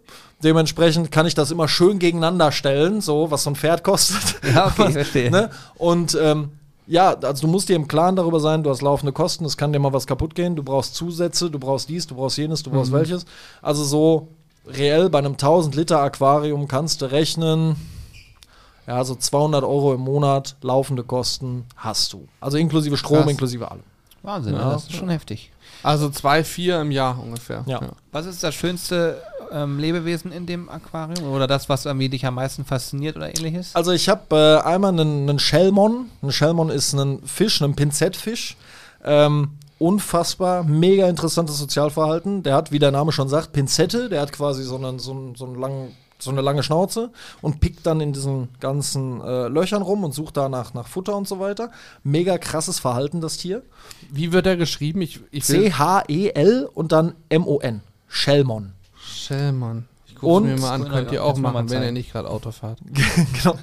Dementsprechend 0.43 1.11
kann 1.11 1.25
ich 1.25 1.33
das 1.33 1.49
immer 1.51 1.67
schön 1.67 1.97
gegeneinander 1.99 2.51
stellen, 2.51 3.01
so 3.01 3.31
was 3.31 3.43
so 3.43 3.49
ein 3.49 3.55
Pferd 3.55 3.83
kostet. 3.83 4.35
Ja, 4.53 4.67
okay, 4.67 4.91
verstehe. 4.91 5.31
ne? 5.31 5.49
Und 5.75 6.17
ähm, 6.21 6.51
ja, 6.85 7.15
also 7.15 7.41
du 7.41 7.51
musst 7.51 7.69
dir 7.69 7.75
im 7.75 7.87
Klaren 7.87 8.15
darüber 8.15 8.39
sein, 8.39 8.63
du 8.63 8.69
hast 8.69 8.81
laufende 8.81 9.11
Kosten, 9.11 9.45
es 9.45 9.57
kann 9.57 9.73
dir 9.73 9.79
mal 9.79 9.93
was 9.93 10.05
kaputt 10.07 10.35
gehen, 10.35 10.55
du 10.55 10.63
brauchst 10.63 10.95
Zusätze, 10.95 11.49
du 11.49 11.59
brauchst 11.59 11.89
dies, 11.89 12.05
du 12.07 12.15
brauchst 12.15 12.37
jenes, 12.37 12.63
du 12.63 12.69
brauchst 12.69 12.91
welches. 12.91 13.25
Also 13.61 13.83
so 13.83 14.27
reell 14.67 15.09
bei 15.09 15.17
einem 15.19 15.33
1000 15.33 15.75
Liter 15.75 15.99
Aquarium 16.01 16.67
kannst 16.67 17.01
du 17.01 17.05
rechnen, 17.11 17.75
ja, 18.85 19.03
so 19.03 19.15
200 19.15 19.63
Euro 19.63 19.93
im 19.95 20.01
Monat 20.01 20.55
laufende 20.61 21.03
Kosten 21.03 21.65
hast 21.75 22.13
du. 22.13 22.27
Also 22.39 22.57
inklusive 22.57 22.95
Strom, 22.95 23.19
Krass. 23.23 23.31
inklusive 23.31 23.69
allem. 23.69 23.83
Wahnsinn, 24.23 24.53
Ja. 24.53 24.71
das 24.71 24.83
ist 24.83 24.93
schon 24.95 25.09
heftig. 25.09 25.51
Also 25.83 26.09
zwei, 26.09 26.43
vier 26.43 26.81
im 26.81 26.91
Jahr 26.91 27.19
ungefähr. 27.21 27.63
Ja. 27.65 27.81
Was 28.11 28.25
ist 28.25 28.43
das 28.43 28.55
schönste 28.55 29.21
ähm, 29.51 29.79
Lebewesen 29.79 30.31
in 30.31 30.45
dem 30.45 30.69
Aquarium? 30.69 31.31
Oder 31.31 31.47
das, 31.47 31.69
was 31.69 31.85
irgendwie 31.85 32.09
dich 32.09 32.25
am 32.25 32.35
meisten 32.35 32.65
fasziniert 32.65 33.15
oder 33.15 33.29
ähnliches? 33.29 33.75
Also 33.75 33.91
ich 33.91 34.09
habe 34.09 34.35
äh, 34.35 34.67
einmal 34.67 34.91
einen, 34.91 35.29
einen 35.29 35.39
Shellmon. 35.39 36.09
Ein 36.21 36.31
Shellmon 36.31 36.69
ist 36.69 36.93
ein 36.93 37.21
Fisch, 37.25 37.61
ein 37.61 37.75
Pinzettfisch. 37.75 38.57
Ähm, 39.03 39.51
unfassbar, 39.79 40.63
mega 40.63 41.07
interessantes 41.07 41.57
Sozialverhalten. 41.57 42.43
Der 42.43 42.55
hat, 42.55 42.71
wie 42.71 42.79
der 42.79 42.91
Name 42.91 43.11
schon 43.11 43.29
sagt, 43.29 43.53
Pinzette. 43.53 44.09
Der 44.09 44.21
hat 44.21 44.31
quasi 44.31 44.63
so, 44.63 44.75
einen, 44.75 44.99
so, 44.99 45.11
einen, 45.11 45.35
so, 45.35 45.45
einen 45.45 45.59
langen, 45.59 45.95
so 46.19 46.31
eine 46.31 46.41
lange 46.41 46.63
Schnauze 46.63 47.11
und 47.41 47.59
pickt 47.59 47.85
dann 47.85 48.01
in 48.01 48.13
diesen 48.13 48.49
ganzen 48.59 49.21
äh, 49.21 49.47
Löchern 49.47 49.81
rum 49.81 50.03
und 50.03 50.13
sucht 50.13 50.37
da 50.37 50.49
nach, 50.49 50.71
Futter 50.87 51.15
und 51.15 51.27
so 51.27 51.39
weiter. 51.39 51.71
Mega 52.03 52.37
krasses 52.37 52.79
Verhalten, 52.79 53.21
das 53.21 53.37
Tier. 53.37 53.63
Wie 54.11 54.31
wird 54.31 54.47
er 54.47 54.57
geschrieben? 54.57 55.01
Ich, 55.01 55.19
ich 55.31 55.43
C-H-E-L 55.43 56.69
und 56.73 56.91
dann 56.91 57.13
M-O-N. 57.29 57.81
Shellmon. 58.07 58.73
Shellmann. 59.27 59.85
Ich 60.07 60.15
gucke 60.15 60.45
mir 60.45 60.57
mal 60.59 60.71
an, 60.71 60.87
könnt 60.89 61.11
ihr 61.11 61.23
auch 61.23 61.37
machen, 61.37 61.69
wenn 61.69 61.83
ihr 61.83 61.91
nicht 61.91 62.11
gerade 62.11 62.29
Auto 62.29 62.51
fahrt. 62.51 62.79
genau. 63.43 63.55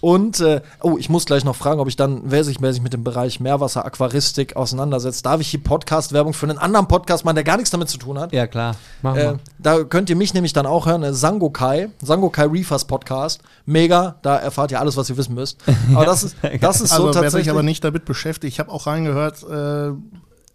Und, 0.00 0.40
äh, 0.40 0.62
oh, 0.80 0.96
ich 0.98 1.08
muss 1.08 1.26
gleich 1.26 1.44
noch 1.44 1.54
fragen, 1.54 1.78
ob 1.78 1.86
ich 1.86 1.94
dann, 1.94 2.22
wer 2.24 2.42
sich, 2.42 2.60
wer 2.60 2.72
sich 2.72 2.82
mit 2.82 2.92
dem 2.92 3.04
Bereich 3.04 3.38
Meerwasser, 3.38 3.84
Aquaristik 3.84 4.56
auseinandersetzt, 4.56 5.24
darf 5.24 5.40
ich 5.40 5.46
hier 5.46 5.62
Podcast-Werbung 5.62 6.32
für 6.34 6.46
einen 6.48 6.58
anderen 6.58 6.88
Podcast 6.88 7.24
machen, 7.24 7.36
der 7.36 7.44
gar 7.44 7.56
nichts 7.56 7.70
damit 7.70 7.88
zu 7.88 7.98
tun 7.98 8.18
hat? 8.18 8.32
Ja, 8.32 8.48
klar. 8.48 8.74
Mach 9.02 9.14
Äh, 9.14 9.24
mal. 9.26 9.38
da 9.60 9.84
könnt 9.84 10.10
ihr 10.10 10.16
mich 10.16 10.34
nämlich 10.34 10.52
dann 10.52 10.66
auch 10.66 10.86
hören, 10.86 11.04
äh, 11.04 11.14
Sangokai, 11.14 11.88
Sangokai 12.02 12.46
Reefers 12.46 12.84
Podcast. 12.86 13.42
Mega, 13.64 14.16
da 14.22 14.38
erfahrt 14.38 14.72
ihr 14.72 14.80
alles, 14.80 14.96
was 14.96 15.08
ihr 15.08 15.16
wissen 15.16 15.36
müsst. 15.36 15.58
Aber 15.94 16.04
das 16.04 16.24
ist, 16.24 16.36
das 16.60 16.80
ist 16.80 16.90
Also 16.90 17.02
so 17.02 17.06
wer 17.06 17.12
sich 17.12 17.22
tatsächlich. 17.22 17.50
aber 17.50 17.62
nicht 17.62 17.84
damit 17.84 18.04
beschäftigt, 18.04 18.52
ich 18.54 18.58
habe 18.58 18.72
auch 18.72 18.88
reingehört, 18.88 19.44
äh, 19.44 19.92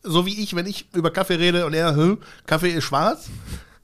so 0.03 0.25
wie 0.25 0.41
ich, 0.43 0.57
wenn 0.57 0.65
ich 0.65 0.87
über 0.93 1.09
Kaffee 1.11 1.35
rede 1.35 1.65
und 1.65 1.73
er, 1.73 1.95
"Hä, 1.95 2.17
Kaffee 2.47 2.71
ist 2.71 2.83
schwarz, 2.83 3.29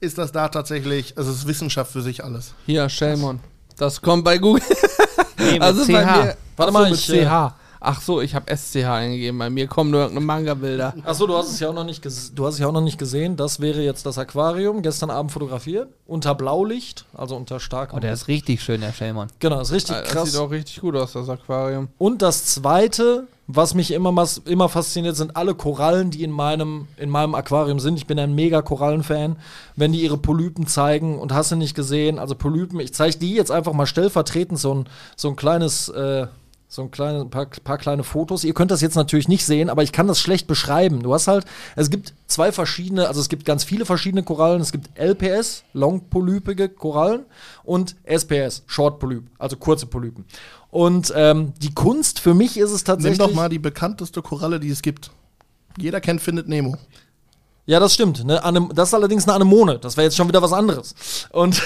ist 0.04 0.18
das 0.18 0.32
da 0.32 0.48
tatsächlich, 0.48 1.16
also 1.16 1.30
es 1.30 1.38
ist 1.38 1.46
Wissenschaft 1.48 1.90
für 1.92 2.02
sich 2.02 2.22
alles. 2.22 2.52
Hier, 2.66 2.88
Shellmon. 2.88 3.40
Das 3.76 4.00
kommt 4.00 4.24
bei 4.24 4.38
Google. 4.38 4.62
Nee, 5.38 5.52
mit 5.54 5.62
Also 5.62 5.80
bei 5.92 6.04
CH. 6.04 6.16
mir. 6.16 6.36
Warte 6.56 6.68
Ach 6.68 6.70
mal, 6.72 6.84
so, 6.84 6.90
mit 6.90 6.98
ich, 7.00 7.10
äh, 7.12 7.24
CH. 7.26 7.54
Ach 7.86 8.00
so, 8.00 8.22
ich 8.22 8.34
habe 8.34 8.46
SCH 8.56 8.76
eingegeben. 8.86 9.38
Bei 9.38 9.50
mir 9.50 9.66
kommen 9.66 9.90
nur 9.90 10.00
irgendeine 10.00 10.24
Manga-Bilder. 10.24 10.94
Achso, 11.04 11.26
du 11.26 11.36
hast 11.36 11.50
es 11.50 11.60
ja 11.60 11.68
auch 11.68 11.74
noch 11.74 11.84
nicht 11.84 12.02
du 12.34 12.46
hast 12.46 12.54
es 12.54 12.60
ja 12.60 12.66
auch 12.68 12.72
noch 12.72 12.80
nicht 12.80 12.96
gesehen. 12.98 13.36
Das 13.36 13.60
wäre 13.60 13.82
jetzt 13.82 14.06
das 14.06 14.16
Aquarium, 14.16 14.80
gestern 14.80 15.10
Abend 15.10 15.32
fotografiert, 15.32 15.88
unter 16.06 16.34
Blaulicht, 16.34 17.04
also 17.12 17.36
unter 17.36 17.60
starkem. 17.60 17.98
Oh, 17.98 18.00
der 18.00 18.14
ist 18.14 18.26
richtig 18.28 18.62
schön, 18.62 18.80
der 18.80 18.92
Schellmann. 18.94 19.28
genau, 19.38 19.60
ist 19.60 19.72
richtig 19.72 19.96
Äh, 19.96 20.02
Das 20.02 20.12
krass. 20.12 20.32
sieht 20.32 20.40
auch 20.40 20.50
richtig 20.50 20.80
gut 20.80 20.96
aus, 20.96 21.12
das 21.12 21.28
Aquarium. 21.28 21.88
Und 21.98 22.22
das 22.22 22.46
zweite, 22.46 23.26
was 23.46 23.74
mich 23.74 23.90
immer, 23.90 24.26
immer 24.46 24.68
fasziniert, 24.68 25.16
sind 25.16 25.36
alle 25.36 25.54
Korallen, 25.54 26.10
die 26.10 26.22
in 26.22 26.30
meinem, 26.30 26.88
in 26.96 27.10
meinem 27.10 27.34
Aquarium 27.34 27.78
sind. 27.78 27.96
Ich 27.96 28.06
bin 28.06 28.18
ein 28.18 28.34
mega 28.34 28.62
Korallenfan. 28.62 29.36
Wenn 29.76 29.92
die 29.92 30.02
ihre 30.02 30.16
Polypen 30.16 30.66
zeigen 30.66 31.18
und 31.18 31.32
hast 31.32 31.52
du 31.52 31.56
nicht 31.56 31.74
gesehen, 31.74 32.18
also 32.18 32.34
Polypen, 32.34 32.80
ich 32.80 32.94
zeige 32.94 33.18
die 33.18 33.34
jetzt 33.34 33.50
einfach 33.50 33.74
mal 33.74 33.86
stellvertretend 33.86 34.58
so 34.58 34.74
ein, 34.74 34.84
so 35.16 35.28
ein 35.28 35.36
kleines, 35.36 35.90
äh, 35.90 36.26
so 36.68 36.82
ein 36.82 36.90
kleine, 36.90 37.26
paar, 37.26 37.46
paar 37.62 37.78
kleine 37.78 38.02
Fotos. 38.02 38.44
Ihr 38.44 38.54
könnt 38.54 38.70
das 38.70 38.80
jetzt 38.80 38.96
natürlich 38.96 39.28
nicht 39.28 39.44
sehen, 39.44 39.68
aber 39.68 39.82
ich 39.82 39.92
kann 39.92 40.08
das 40.08 40.20
schlecht 40.20 40.46
beschreiben. 40.46 41.02
Du 41.02 41.12
hast 41.12 41.28
halt, 41.28 41.44
es 41.76 41.90
gibt 41.90 42.14
zwei 42.26 42.50
verschiedene, 42.50 43.08
also 43.08 43.20
es 43.20 43.28
gibt 43.28 43.44
ganz 43.44 43.62
viele 43.62 43.84
verschiedene 43.84 44.22
Korallen. 44.22 44.60
Es 44.60 44.72
gibt 44.72 44.98
LPS, 44.98 45.64
longpolypige 45.74 46.70
Korallen, 46.70 47.26
und 47.62 47.96
SPS, 48.04 48.64
Short-Polyp, 48.66 49.24
also 49.38 49.56
kurze 49.56 49.86
Polypen. 49.86 50.24
Und 50.74 51.12
ähm, 51.14 51.52
die 51.62 51.72
Kunst 51.72 52.18
für 52.18 52.34
mich 52.34 52.56
ist 52.56 52.72
es 52.72 52.80
Nimm 52.80 52.86
tatsächlich. 52.86 53.18
doch 53.18 53.32
mal 53.32 53.48
die 53.48 53.60
bekannteste 53.60 54.22
Koralle, 54.22 54.58
die 54.58 54.70
es 54.70 54.82
gibt. 54.82 55.12
Jeder 55.78 56.00
kennt 56.00 56.20
Findet 56.20 56.48
Nemo. 56.48 56.76
Ja, 57.64 57.78
das 57.78 57.94
stimmt. 57.94 58.24
Ne? 58.24 58.42
Anem 58.42 58.70
das 58.74 58.88
ist 58.88 58.94
allerdings 58.94 59.22
eine 59.22 59.34
Anemone. 59.34 59.78
Das 59.78 59.96
wäre 59.96 60.06
jetzt 60.06 60.16
schon 60.16 60.26
wieder 60.26 60.42
was 60.42 60.52
anderes. 60.52 60.96
Und, 61.30 61.62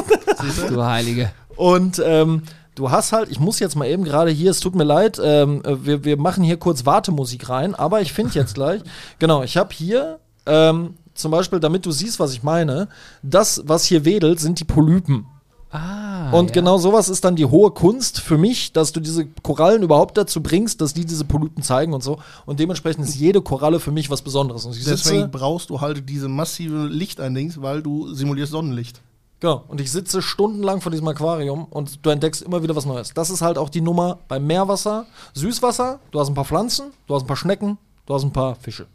Du 0.70 0.82
Heilige. 0.82 1.30
und 1.56 2.00
ähm, 2.02 2.44
du 2.74 2.90
hast 2.90 3.12
halt, 3.12 3.28
ich 3.30 3.38
muss 3.38 3.58
jetzt 3.60 3.76
mal 3.76 3.86
eben 3.86 4.04
gerade 4.04 4.30
hier, 4.30 4.50
es 4.50 4.60
tut 4.60 4.74
mir 4.74 4.84
leid, 4.84 5.20
ähm, 5.22 5.62
äh, 5.66 5.84
wir, 5.84 6.04
wir 6.04 6.16
machen 6.16 6.42
hier 6.42 6.56
kurz 6.56 6.86
Wartemusik 6.86 7.50
rein, 7.50 7.74
aber 7.74 8.00
ich 8.00 8.14
finde 8.14 8.32
jetzt 8.32 8.54
gleich, 8.54 8.80
genau, 9.18 9.42
ich 9.42 9.58
habe 9.58 9.74
hier 9.74 10.20
ähm, 10.46 10.94
zum 11.12 11.32
Beispiel, 11.32 11.60
damit 11.60 11.84
du 11.84 11.90
siehst, 11.90 12.18
was 12.18 12.32
ich 12.32 12.42
meine, 12.42 12.88
das, 13.22 13.60
was 13.66 13.84
hier 13.84 14.06
wedelt, 14.06 14.40
sind 14.40 14.58
die 14.58 14.64
Polypen. 14.64 15.26
Ah. 15.70 16.30
Und 16.30 16.46
ja. 16.46 16.54
genau 16.54 16.78
sowas 16.78 17.08
ist 17.08 17.24
dann 17.24 17.36
die 17.36 17.44
hohe 17.44 17.70
Kunst 17.70 18.20
für 18.20 18.38
mich, 18.38 18.72
dass 18.72 18.92
du 18.92 19.00
diese 19.00 19.26
Korallen 19.42 19.82
überhaupt 19.82 20.16
dazu 20.16 20.42
bringst, 20.42 20.80
dass 20.80 20.94
die 20.94 21.04
diese 21.04 21.24
Polypen 21.24 21.62
zeigen 21.62 21.92
und 21.92 22.02
so. 22.02 22.18
Und 22.46 22.58
dementsprechend 22.58 23.04
ist 23.06 23.16
jede 23.16 23.42
Koralle 23.42 23.78
für 23.78 23.90
mich 23.90 24.08
was 24.08 24.22
Besonderes. 24.22 24.66
Deswegen 24.86 25.30
brauchst 25.30 25.68
du 25.68 25.80
halt 25.80 26.08
diese 26.08 26.28
massive 26.28 26.86
Lichteindings, 26.86 27.60
weil 27.60 27.82
du 27.82 28.12
simulierst 28.14 28.52
Sonnenlicht. 28.52 29.02
genau, 29.40 29.64
und 29.68 29.80
ich 29.80 29.92
sitze 29.92 30.22
stundenlang 30.22 30.80
vor 30.80 30.90
diesem 30.90 31.06
Aquarium 31.08 31.66
und 31.68 32.04
du 32.04 32.10
entdeckst 32.10 32.40
immer 32.40 32.62
wieder 32.62 32.74
was 32.74 32.86
Neues. 32.86 33.12
Das 33.12 33.28
ist 33.28 33.42
halt 33.42 33.58
auch 33.58 33.68
die 33.68 33.82
Nummer 33.82 34.18
beim 34.26 34.46
Meerwasser. 34.46 35.04
Süßwasser, 35.34 36.00
du 36.10 36.20
hast 36.20 36.28
ein 36.28 36.34
paar 36.34 36.46
Pflanzen, 36.46 36.92
du 37.06 37.14
hast 37.14 37.24
ein 37.24 37.28
paar 37.28 37.36
Schnecken, 37.36 37.76
du 38.06 38.14
hast 38.14 38.22
ein 38.22 38.32
paar 38.32 38.54
Fische. 38.54 38.86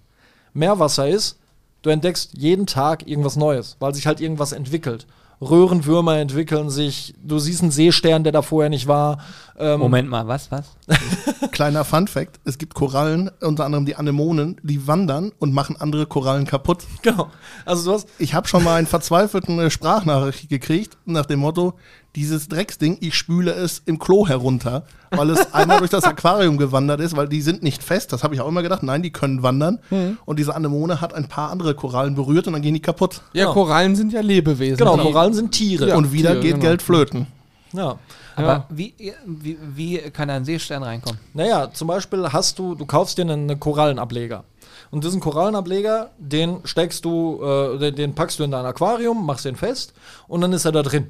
Meerwasser 0.54 1.08
ist, 1.08 1.38
du 1.84 1.92
entdeckst 1.92 2.32
jeden 2.36 2.66
Tag 2.66 3.08
irgendwas 3.08 3.36
Neues, 3.36 3.76
weil 3.80 3.94
sich 3.94 4.08
halt 4.08 4.22
irgendwas 4.22 4.54
entwickelt. 4.54 5.06
Röhrenwürmer 5.50 6.18
entwickeln 6.18 6.70
sich, 6.70 7.14
du 7.24 7.40
siehst 7.40 7.62
einen 7.62 7.72
Seestern, 7.72 8.24
der 8.24 8.32
da 8.32 8.42
vorher 8.42 8.70
nicht 8.70 8.88
war. 8.88 9.20
Ähm, 9.58 9.80
Moment 9.80 10.10
mal, 10.10 10.28
was, 10.28 10.52
was? 10.52 10.66
Kleiner 11.52 11.86
Fun 11.86 12.08
Fact: 12.08 12.40
Es 12.44 12.58
gibt 12.58 12.74
Korallen, 12.74 13.30
unter 13.42 13.66
anderem 13.66 13.86
die 13.86 13.96
Anemonen, 13.96 14.60
die 14.64 14.88
wandern 14.88 15.32
und 15.40 15.54
machen 15.54 15.76
andere 15.80 16.06
Korallen 16.06 16.46
kaputt. 16.46 16.84
Genau. 17.04 17.30
Also 17.66 17.90
du 17.90 17.96
hast, 17.96 18.08
Ich 18.18 18.34
habe 18.34 18.48
schon 18.48 18.64
mal 18.64 18.76
einen 18.76 18.88
verzweifelten 18.88 19.60
äh, 19.60 19.70
Sprachnachricht 19.70 20.50
gekriegt 20.50 20.98
nach 21.06 21.26
dem 21.26 21.40
Motto: 21.40 21.74
Dieses 22.16 22.48
Drecksding, 22.48 22.98
ich 23.02 23.16
spüle 23.16 23.52
es 23.54 23.82
im 23.88 23.98
Klo 23.98 24.28
herunter, 24.28 24.84
weil 25.10 25.32
es 25.32 25.52
einmal 25.54 25.80
durch 25.80 25.90
das 25.90 26.04
Aquarium 26.04 26.58
gewandert 26.60 27.00
ist, 27.00 27.16
weil 27.18 27.28
die 27.28 27.42
sind 27.42 27.64
nicht 27.64 27.82
fest. 27.82 28.14
Das 28.14 28.24
habe 28.24 28.36
ich 28.36 28.42
auch 28.42 28.48
immer 28.48 28.62
gedacht. 28.62 28.84
Nein, 28.84 29.02
die 29.02 29.12
können 29.12 29.42
wandern. 29.42 29.80
Und 30.26 30.38
diese 30.38 30.56
Anemone 30.56 31.02
hat 31.02 31.16
ein 31.16 31.28
paar 31.28 31.50
andere 31.50 31.74
Korallen 31.74 32.14
berührt 32.14 32.46
und 32.46 32.54
dann 32.54 32.62
gehen 32.62 32.76
die 32.76 32.82
kaputt. 32.82 33.22
Ja, 33.34 33.46
Genau. 33.46 33.54
Korallen 33.54 33.96
sind 33.96 34.14
ja 34.14 34.22
Lebewesen. 34.22 34.78
genau, 34.78 34.96
Die- 34.96 35.02
Korallen 35.04 35.34
sind 35.34 35.52
Tiere. 35.54 35.90
Ja. 35.90 35.96
und 35.96 36.14
wieder 36.14 36.32
Tiere, 36.34 36.42
geht 36.42 36.52
genau. 36.56 36.62
Geld 36.66 36.82
flöten. 36.84 37.28
Ja. 37.74 37.98
Aber 38.36 38.48
Ja. 38.48 38.66
wie, 38.70 38.94
wie, 39.26 39.58
wie 39.76 39.98
kann 40.12 40.30
ein 40.30 40.46
Seestern 40.46 40.84
reinkommen? 40.84 41.20
Naja, 41.34 41.72
zum 41.74 41.88
Beispiel 41.88 42.28
hast 42.32 42.60
du, 42.60 42.76
du 42.76 42.86
kaufst 42.86 43.18
dir 43.18 43.24
einen, 43.24 43.50
einen 43.50 43.60
Korallenableger. 43.60 44.44
Und 44.92 45.04
diesen 45.04 45.20
Korallenableger, 45.20 46.12
den 46.20 46.58
steckst 46.66 47.04
du, 47.06 47.42
äh, 47.44 47.80
den, 47.80 47.96
den 47.96 48.14
packst 48.14 48.38
du 48.38 48.44
in 48.44 48.52
dein 48.52 48.66
Aquarium, 48.66 49.26
machst 49.26 49.46
den 49.46 49.56
fest 49.56 49.94
und 50.28 50.42
dann 50.42 50.54
ist 50.54 50.66
er 50.66 50.72
da 50.72 50.84
drin. 50.84 51.08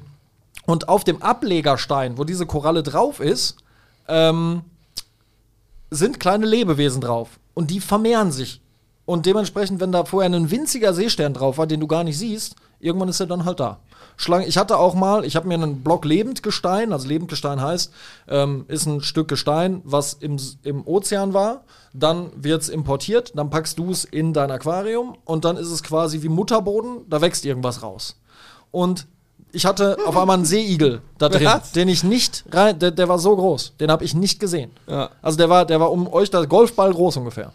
Und 0.66 0.88
auf 0.88 1.04
dem 1.04 1.22
Ablegerstein, 1.22 2.18
wo 2.18 2.24
diese 2.24 2.46
Koralle 2.46 2.82
drauf 2.82 3.20
ist, 3.20 3.56
ähm, 4.08 4.62
sind 5.90 6.20
kleine 6.20 6.46
Lebewesen 6.46 7.00
drauf. 7.00 7.38
Und 7.54 7.70
die 7.70 7.80
vermehren 7.80 8.32
sich. 8.32 8.60
Und 9.06 9.26
dementsprechend, 9.26 9.80
wenn 9.80 9.92
da 9.92 10.04
vorher 10.04 10.30
ein 10.30 10.50
winziger 10.50 10.94
Seestern 10.94 11.34
drauf 11.34 11.58
war, 11.58 11.66
den 11.66 11.80
du 11.80 11.86
gar 11.86 12.04
nicht 12.04 12.18
siehst, 12.18 12.56
irgendwann 12.80 13.08
ist 13.08 13.20
er 13.20 13.26
dann 13.26 13.44
halt 13.44 13.60
da. 13.60 13.80
Schlange, 14.16 14.46
ich 14.46 14.56
hatte 14.56 14.78
auch 14.78 14.94
mal, 14.94 15.24
ich 15.24 15.36
habe 15.36 15.48
mir 15.48 15.54
einen 15.54 15.82
Block 15.82 16.04
Lebendgestein, 16.04 16.92
also 16.92 17.08
Lebendgestein 17.08 17.60
heißt, 17.60 17.92
ähm, 18.28 18.64
ist 18.68 18.86
ein 18.86 19.00
Stück 19.00 19.28
Gestein, 19.28 19.82
was 19.84 20.14
im, 20.14 20.36
im 20.62 20.86
Ozean 20.86 21.34
war, 21.34 21.64
dann 21.92 22.30
wird 22.36 22.62
es 22.62 22.68
importiert, 22.68 23.32
dann 23.34 23.50
packst 23.50 23.78
du 23.78 23.90
es 23.90 24.04
in 24.04 24.32
dein 24.32 24.50
Aquarium 24.50 25.16
und 25.24 25.44
dann 25.44 25.56
ist 25.56 25.70
es 25.70 25.82
quasi 25.82 26.22
wie 26.22 26.28
Mutterboden, 26.28 27.08
da 27.08 27.20
wächst 27.20 27.44
irgendwas 27.44 27.82
raus. 27.82 28.20
Und 28.70 29.06
ich 29.54 29.64
hatte 29.66 29.96
auf 30.06 30.16
einmal 30.16 30.36
einen 30.36 30.44
Seeigel 30.44 31.00
da 31.18 31.28
drin, 31.28 31.44
Was? 31.44 31.72
den 31.72 31.88
ich 31.88 32.04
nicht 32.04 32.44
rein, 32.52 32.78
der, 32.78 32.90
der 32.90 33.08
war 33.08 33.18
so 33.18 33.34
groß, 33.36 33.74
den 33.80 33.90
habe 33.90 34.04
ich 34.04 34.14
nicht 34.14 34.40
gesehen. 34.40 34.70
Ja. 34.86 35.10
Also 35.22 35.38
der 35.38 35.48
war, 35.48 35.64
der 35.64 35.80
war 35.80 35.90
um 35.92 36.06
euch 36.12 36.30
da 36.30 36.44
Golfball 36.44 36.92
groß 36.92 37.16
ungefähr. 37.18 37.52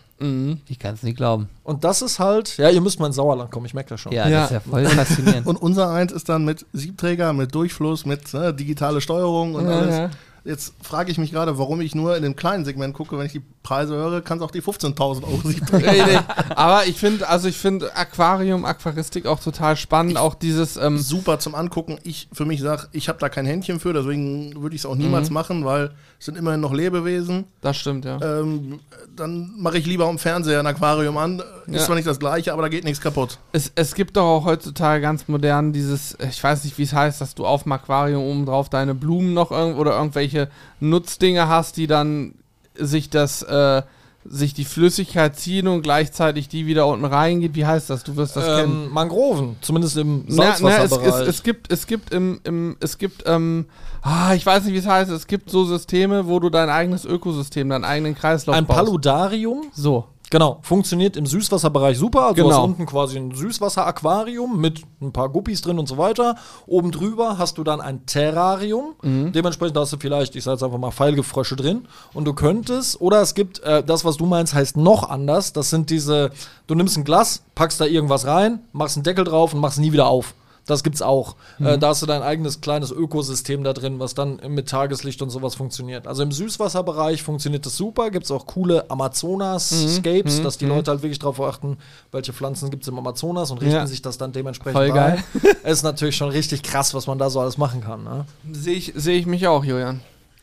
Ich 0.68 0.80
kann 0.80 0.95
es 0.95 1.04
nicht 1.04 1.16
glauben. 1.16 1.47
Und 1.64 1.86
das 1.86 2.02
ist 2.02 2.20
halt, 2.20 2.58
ja, 2.58 2.70
ihr 2.70 2.82
müsst 2.82 3.00
mal 3.00 3.08
ins 3.08 3.16
Sauerland 3.16 3.52
kommen, 3.52 3.66
ich 3.66 3.74
merke 3.74 3.91
das 3.91 4.02
schon. 4.02 4.12
Ja, 4.12 4.28
Ja. 4.28 4.41
das 4.41 4.45
ist 4.52 4.54
ja 4.56 4.60
voll 4.60 4.86
faszinierend. 4.86 5.47
Und 5.47 5.56
unser 5.62 5.89
eins 5.91 6.12
ist 6.12 6.28
dann 6.28 6.43
mit 6.43 6.66
Siebträger, 6.74 7.32
mit 7.32 7.56
Durchfluss, 7.56 8.06
mit 8.06 8.34
ne, 8.34 8.54
digitale 8.54 9.00
Steuerung 9.00 9.56
und 9.56 9.66
Ja, 9.66 9.80
alles. 9.80 10.12
Jetzt 10.50 10.74
frage 10.82 11.12
ich 11.12 11.20
mich 11.20 11.32
gerade, 11.32 11.60
warum 11.60 11.80
ich 11.80 11.93
nur 11.93 12.18
in 12.18 12.24
dem 12.24 12.36
kleinen 12.36 12.66
Segment 12.66 12.95
gucke. 12.95 13.20
Wenn 13.20 13.28
ich 13.28 13.34
die 13.34 13.43
Preise 13.62 13.93
höre, 13.93 14.22
kann 14.22 14.39
es 14.39 14.43
auch 14.43 14.50
die 14.50 14.64
15.000 14.64 15.24
Euro. 15.24 15.36
Richtig. 15.45 16.20
Aber 16.56 16.88
ich 16.88 16.97
finde, 16.97 17.30
also 17.30 17.47
ich 17.47 17.56
finde 17.56 17.95
Aquarium, 17.95 18.66
Aquaristik 18.66 19.28
auch 19.28 19.39
total 19.39 19.78
spannend. 19.78 20.18
auch 20.18 20.34
dieses, 20.34 20.76
ähm, 20.76 20.97
Super 20.97 21.38
zum 21.38 21.54
Angucken. 21.54 22.00
Ich 22.02 22.30
für 22.34 22.45
mich 22.45 22.62
sage, 22.62 22.88
ich 22.93 23.10
habe 23.10 23.20
da 23.20 23.30
kein 23.30 23.45
Händchen 23.45 23.80
für, 23.80 23.93
deswegen 23.93 24.60
würde 24.60 24.76
ich 24.76 24.82
es 24.82 24.86
auch 24.88 24.95
niemals 24.95 25.30
machen, 25.30 25.66
weil 25.66 25.91
sind 26.22 26.38
immerhin 26.38 26.59
noch 26.59 26.74
Lebewesen. 26.74 27.45
das 27.61 27.78
stimmt, 27.78 28.03
ja. 28.05 28.20
Ähm, 28.22 28.80
dann 29.15 29.53
mache 29.57 29.78
ich 29.78 29.86
lieber 29.86 30.05
am 30.07 30.20
Fernseher 30.20 30.59
ein 30.59 30.67
Aquarium 30.67 31.17
an. 31.17 31.39
Ist 31.67 31.76
Ja. 31.76 31.86
zwar 31.86 31.95
nicht 31.95 32.07
das 32.07 32.20
gleiche, 32.20 32.51
aber 32.51 32.61
da 32.63 32.67
geht 32.67 32.84
nichts 32.84 32.99
kaputt. 33.01 33.39
Es, 33.53 33.72
es 33.76 33.95
gibt 33.95 34.17
doch 34.17 34.24
auch 34.26 34.45
heutzutage 34.45 35.01
ganz 35.01 35.28
modern 35.30 35.72
dieses, 35.74 36.17
ich 36.30 36.43
weiß 36.43 36.63
nicht, 36.65 36.78
wie 36.78 36.84
es 36.84 36.93
heißt, 36.93 37.22
dass 37.22 37.36
du 37.36 37.45
auf 37.45 37.63
dem 37.63 37.72
Aquarium 37.72 38.22
oben 38.24 38.45
drauf 38.45 38.70
deine 38.70 38.95
Blumen 38.95 39.34
noch 39.34 39.51
irgend 39.51 39.78
oder 39.78 39.97
irgendwelche 39.97 40.49
Nutzdinge 40.82 41.47
hast, 41.47 41.78
die 41.78 41.88
dann 41.88 42.34
sich 42.76 43.09
das, 43.09 43.41
äh, 43.43 43.82
sich 44.26 44.53
die 44.53 44.65
Flüssigkeit 44.65 45.38
ziehen 45.38 45.67
und 45.67 45.82
gleichzeitig 45.82 46.49
die 46.49 46.65
wieder 46.67 46.88
unten 46.88 47.05
reingeht. 47.05 47.55
Wie 47.55 47.65
heißt 47.65 47.89
das? 47.89 48.03
Du 48.03 48.15
wirst 48.15 48.36
das 48.36 48.45
kennen. 48.45 48.86
Ähm, 48.86 48.93
Mangroven, 48.93 49.55
zumindest 49.61 49.97
im 49.97 50.26
Na, 50.28 50.36
na, 50.36 50.51
es, 50.53 50.59
Salzwasserbereich. 50.59 51.22
es, 51.22 51.28
es 51.36 51.43
gibt, 51.43 51.72
es 51.72 51.88
gibt 51.88 52.13
im, 52.13 52.39
im 52.43 52.78
es 52.80 52.97
gibt, 52.97 53.24
ähm, 53.26 53.65
ah, 54.01 54.34
ich 54.34 54.45
weiß 54.45 54.65
nicht, 54.65 54.74
wie 54.74 54.78
es 54.80 54.86
heißt, 54.88 55.09
es 55.09 55.26
gibt 55.26 55.49
so 55.49 55.65
Systeme, 55.65 56.28
wo 56.28 56.39
du 56.39 56.49
dein 56.49 56.70
eigenes 56.70 57.05
Ökosystem, 57.05 57.70
deinen 57.70 57.86
eigenen 57.86 58.13
Kreislauf 58.15 58.55
ein 58.55 58.65
baust. 58.65 58.78
Paludarium, 58.80 59.63
So. 59.74 60.05
Genau, 60.32 60.59
funktioniert 60.61 61.17
im 61.17 61.25
Süßwasserbereich 61.25 61.97
super. 61.97 62.21
Also 62.23 62.36
du 62.36 62.43
Genau. 62.43 62.57
hast 62.57 62.63
unten 62.63 62.86
quasi 62.86 63.17
ein 63.17 63.32
Süßwasseraquarium 63.34 64.59
mit 64.59 64.82
ein 65.01 65.11
paar 65.11 65.30
Guppies 65.30 65.61
drin 65.61 65.80
und 65.80 65.88
so 65.88 65.97
weiter. 65.97 66.36
Oben 66.67 66.91
drüber 66.91 67.38
hast 67.38 67.57
du 67.57 67.63
dann 67.63 67.82
ein 67.82 68.05
Terrarium. 68.05 68.93
Mhm. 69.01 69.32
Dementsprechend 69.32 69.77
hast 69.77 69.93
du 69.93 69.97
vielleicht, 69.97 70.36
ich 70.36 70.43
sage 70.43 70.55
jetzt 70.55 70.63
einfach 70.63 70.77
mal, 70.77 70.91
Pfeilgefrösche 70.91 71.55
drin. 71.55 71.88
Und 72.13 72.25
du 72.25 72.34
könntest, 72.34 73.01
oder 73.01 73.21
es 73.21 73.34
gibt, 73.34 73.59
äh, 73.59 73.84
das, 73.84 74.05
was 74.05 74.17
du 74.17 74.25
meinst, 74.25 74.53
heißt 74.53 74.77
noch 74.77 75.09
anders. 75.09 75.53
Das 75.53 75.69
sind 75.71 75.89
diese, 75.89 76.30
du 76.67 76.75
nimmst 76.75 76.97
ein 76.97 77.03
Glas, 77.05 77.41
packst 77.55 77.82
da 77.82 77.86
irgendwas 77.86 78.27
rein, 78.27 78.59
machst 78.71 78.97
einen 78.97 79.03
Deckel 79.03 79.25
drauf 79.25 79.53
und 79.53 79.59
machst 79.61 79.80
nie 79.80 79.91
wieder 79.93 80.07
auf. 80.07 80.36
Das 80.70 80.84
gibt's 80.84 81.01
auch. 81.01 81.36
Äh, 81.59 81.78
da 81.80 81.88
hast 81.89 82.01
du 82.01 82.05
dein 82.05 82.22
eigenes 82.22 82.61
kleines 82.61 82.91
Ökosystem 82.91 83.63
da 83.63 83.74
drin, 83.74 83.99
was 83.99 84.13
dann 84.13 84.39
mit 84.49 84.70
Tageslicht 84.70 85.22
und 85.22 85.30
sowas 85.32 85.55
funktioniert. 85.55 86.05
Also 86.07 86.22
im 86.24 86.32
Süßwasserbereich 86.32 87.24
funktioniert 87.24 87.65
das 87.65 87.76
super. 87.76 88.11
Gibt's 88.11 88.30
auch 88.30 88.45
coole 88.45 88.89
Amazonas-Scapes, 88.89 90.41
dass 90.41 90.57
die 90.57 90.65
Leute 90.65 90.91
halt 90.91 91.01
wirklich 91.01 91.20
darauf 91.20 91.41
achten, 91.41 91.78
welche 92.11 92.34
Pflanzen 92.34 92.70
gibt's 92.70 92.88
im 92.88 92.97
Amazonas 92.97 93.51
und 93.51 93.59
richten 93.59 93.74
Ja. 93.76 93.88
sich 93.88 94.01
das 94.01 94.17
dann 94.17 94.32
dementsprechend 94.32 94.78
Voll 94.78 94.91
geil. 94.91 95.24
Es 95.63 95.74
ist 95.80 95.84
natürlich 95.84 96.15
schon 96.15 96.30
richtig 96.30 96.63
krass, 96.63 96.93
was 96.93 97.07
man 97.07 97.17
da 97.17 97.30
so 97.30 97.39
alles 97.39 97.57
machen 97.57 97.82
kann. 97.82 98.03
Ne? 98.03 98.26
Sehe 98.51 98.76
ich, 98.76 98.93
seh 98.95 99.13
ich 99.13 99.26
mich 99.26 99.47
auch, 99.47 99.63
Julian. 99.63 100.01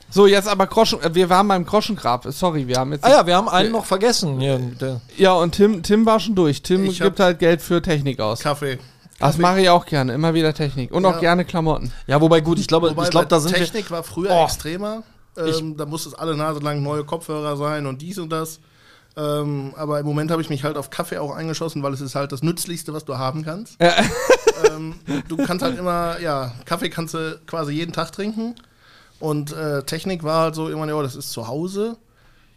So, 0.09 0.27
jetzt 0.27 0.49
aber 0.49 0.67
Groschen, 0.67 1.01
äh, 1.03 1.15
wir 1.15 1.29
waren 1.31 1.49
beim 1.49 1.65
Groschengrab. 1.65 2.27
Sorry, 2.31 2.69
wir 2.69 2.77
haben 2.77 2.93
jetzt. 2.93 3.05
Ah 3.05 3.11
ja, 3.11 3.27
wir 3.27 3.37
haben 3.37 3.49
einen 3.49 3.73
noch 3.73 3.85
vergessen. 3.85 4.41
Ja, 5.17 5.33
und 5.35 5.53
Tim, 5.53 5.83
Tim 5.83 6.07
war 6.07 6.21
schon 6.21 6.35
durch. 6.35 6.63
Tim 6.63 6.85
Ich 6.85 7.01
gibt 7.01 7.19
halt 7.19 7.39
Geld 7.39 7.61
für 7.61 7.83
Technik 7.83 8.21
aus. 8.21 8.41
Kaffee. 8.41 8.79
Das 9.19 9.39
mache 9.39 9.61
ich 9.63 9.69
auch 9.71 9.87
gerne. 9.87 10.13
Immer 10.13 10.35
wieder 10.35 10.53
Technik. 10.53 10.93
Und 10.93 11.05
auch 11.07 11.15
Ja. 11.15 11.21
gerne 11.21 11.45
Klamotten. 11.45 11.93
ja, 12.07 12.21
wobei 12.21 12.41
gut, 12.41 12.59
ich 12.59 12.67
glaube, 12.67 12.91
Wobei 12.91 13.05
ich 13.05 13.11
glaube, 13.11 13.27
da 13.27 13.41
sind 13.41 13.53
wir. 13.53 13.59
Technik 13.59 13.91
war 13.91 14.03
früher 14.03 14.31
Oh. 14.31 14.45
extremer. 14.45 15.03
Ähm, 15.39 15.77
da 15.77 15.85
musste 15.87 16.09
es 16.11 16.15
alle 16.15 16.37
Nase 16.37 16.61
lang 16.61 16.83
neue 16.83 17.05
Kopfhörer 17.05 17.57
sein 17.57 17.87
und 17.87 18.01
dies 18.03 18.19
und 18.19 18.31
das. 18.31 18.59
Ähm, 19.19 19.73
aber 19.77 19.99
im 20.01 20.07
Moment 20.07 20.31
habe 20.31 20.43
ich 20.43 20.51
mich 20.51 20.65
halt 20.65 20.77
auf 20.77 20.91
Kaffee 20.91 21.19
auch 21.19 21.35
eingeschossen, 21.35 21.83
weil 21.83 21.93
es 21.95 22.01
ist 22.03 22.15
halt 22.15 22.33
das 22.33 22.43
Nützlichste, 22.43 22.93
was 22.93 23.05
du 23.07 23.17
haben 23.17 23.45
kannst. 23.45 23.77
ähm, 24.71 24.95
du 25.29 25.37
kannst 25.39 25.65
halt 25.65 25.79
immer, 25.79 26.21
ja, 26.21 26.53
Kaffee 26.65 26.91
kannst 26.91 27.15
du 27.15 27.39
quasi 27.47 27.73
jeden 27.73 27.93
Tag 27.93 28.13
trinken. 28.13 28.55
Und 29.19 29.53
äh, 29.53 29.83
Technik 29.85 30.23
war 30.23 30.43
halt 30.43 30.55
so 30.55 30.69
irgendwann, 30.69 30.91
ja, 30.91 31.03
das 31.03 31.17
ist 31.17 31.31
zu 31.33 31.49
Hause. 31.49 31.97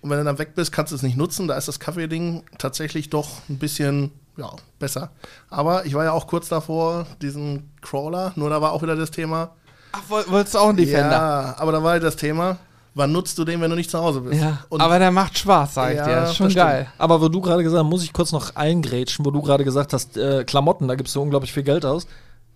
Und 0.02 0.10
wenn 0.10 0.18
du 0.18 0.24
dann 0.26 0.38
weg 0.38 0.56
bist, 0.56 0.72
kannst 0.74 0.92
du 0.92 0.96
es 0.98 1.04
nicht 1.04 1.16
nutzen. 1.18 1.48
Da 1.48 1.56
ist 1.56 1.68
das 1.70 1.80
Kaffeeding 1.80 2.44
tatsächlich 2.58 3.10
doch 3.10 3.30
ein 3.50 3.58
bisschen 3.60 4.12
ja, 4.40 4.50
besser. 4.80 5.12
Aber 5.50 5.86
ich 5.86 5.94
war 5.94 6.04
ja 6.06 6.12
auch 6.14 6.26
kurz 6.28 6.48
davor, 6.50 7.06
diesen 7.22 7.72
Crawler, 7.82 8.32
nur 8.36 8.50
da 8.50 8.62
war 8.62 8.72
auch 8.72 8.82
wieder 8.82 8.96
das 8.96 9.12
Thema. 9.12 9.52
Ach, 9.92 10.02
woll- 10.08 10.26
wolltest 10.30 10.56
du 10.56 10.60
auch 10.60 10.70
einen 10.70 10.78
Defender? 10.78 11.12
Ja, 11.12 11.56
aber 11.58 11.72
da 11.72 11.84
war 11.84 11.92
halt 11.92 12.04
das 12.04 12.16
Thema, 12.16 12.58
wann 12.96 13.12
nutzt 13.12 13.38
du 13.38 13.46
den, 13.46 13.60
wenn 13.62 13.70
du 13.70 13.76
nicht 13.76 13.90
zu 13.92 14.00
Hause 14.00 14.22
bist? 14.22 14.42
Ja. 14.42 14.60
Und 14.70 14.82
aber 14.82 15.00
der 15.00 15.12
macht 15.12 15.38
Spaß, 15.38 15.74
sag 15.74 15.92
ich 15.92 15.98
Ja, 15.98 16.06
dir. 16.06 16.16
Das 16.16 16.30
ist 16.32 16.38
schon 16.38 16.46
das 16.48 16.54
stimmt. 16.54 16.66
geil. 16.68 16.88
Aber 16.98 17.22
wo 17.22 17.28
du 17.30 17.42
gerade 17.42 17.64
gesagt 17.64 17.84
hast, 17.84 17.90
muss 17.90 18.04
ich 18.04 18.14
kurz 18.14 18.32
noch 18.32 18.56
eingrätschen, 18.56 19.26
wo 19.26 19.32
du 19.32 19.42
gerade 19.42 19.64
gesagt 19.64 19.94
hast, 19.94 20.16
äh, 20.18 20.44
Klamotten, 20.44 20.88
da 20.88 20.96
gibst 20.96 21.16
du 21.16 21.22
unglaublich 21.22 21.52
viel 21.54 21.64
Geld 21.64 21.86
aus. 21.86 22.08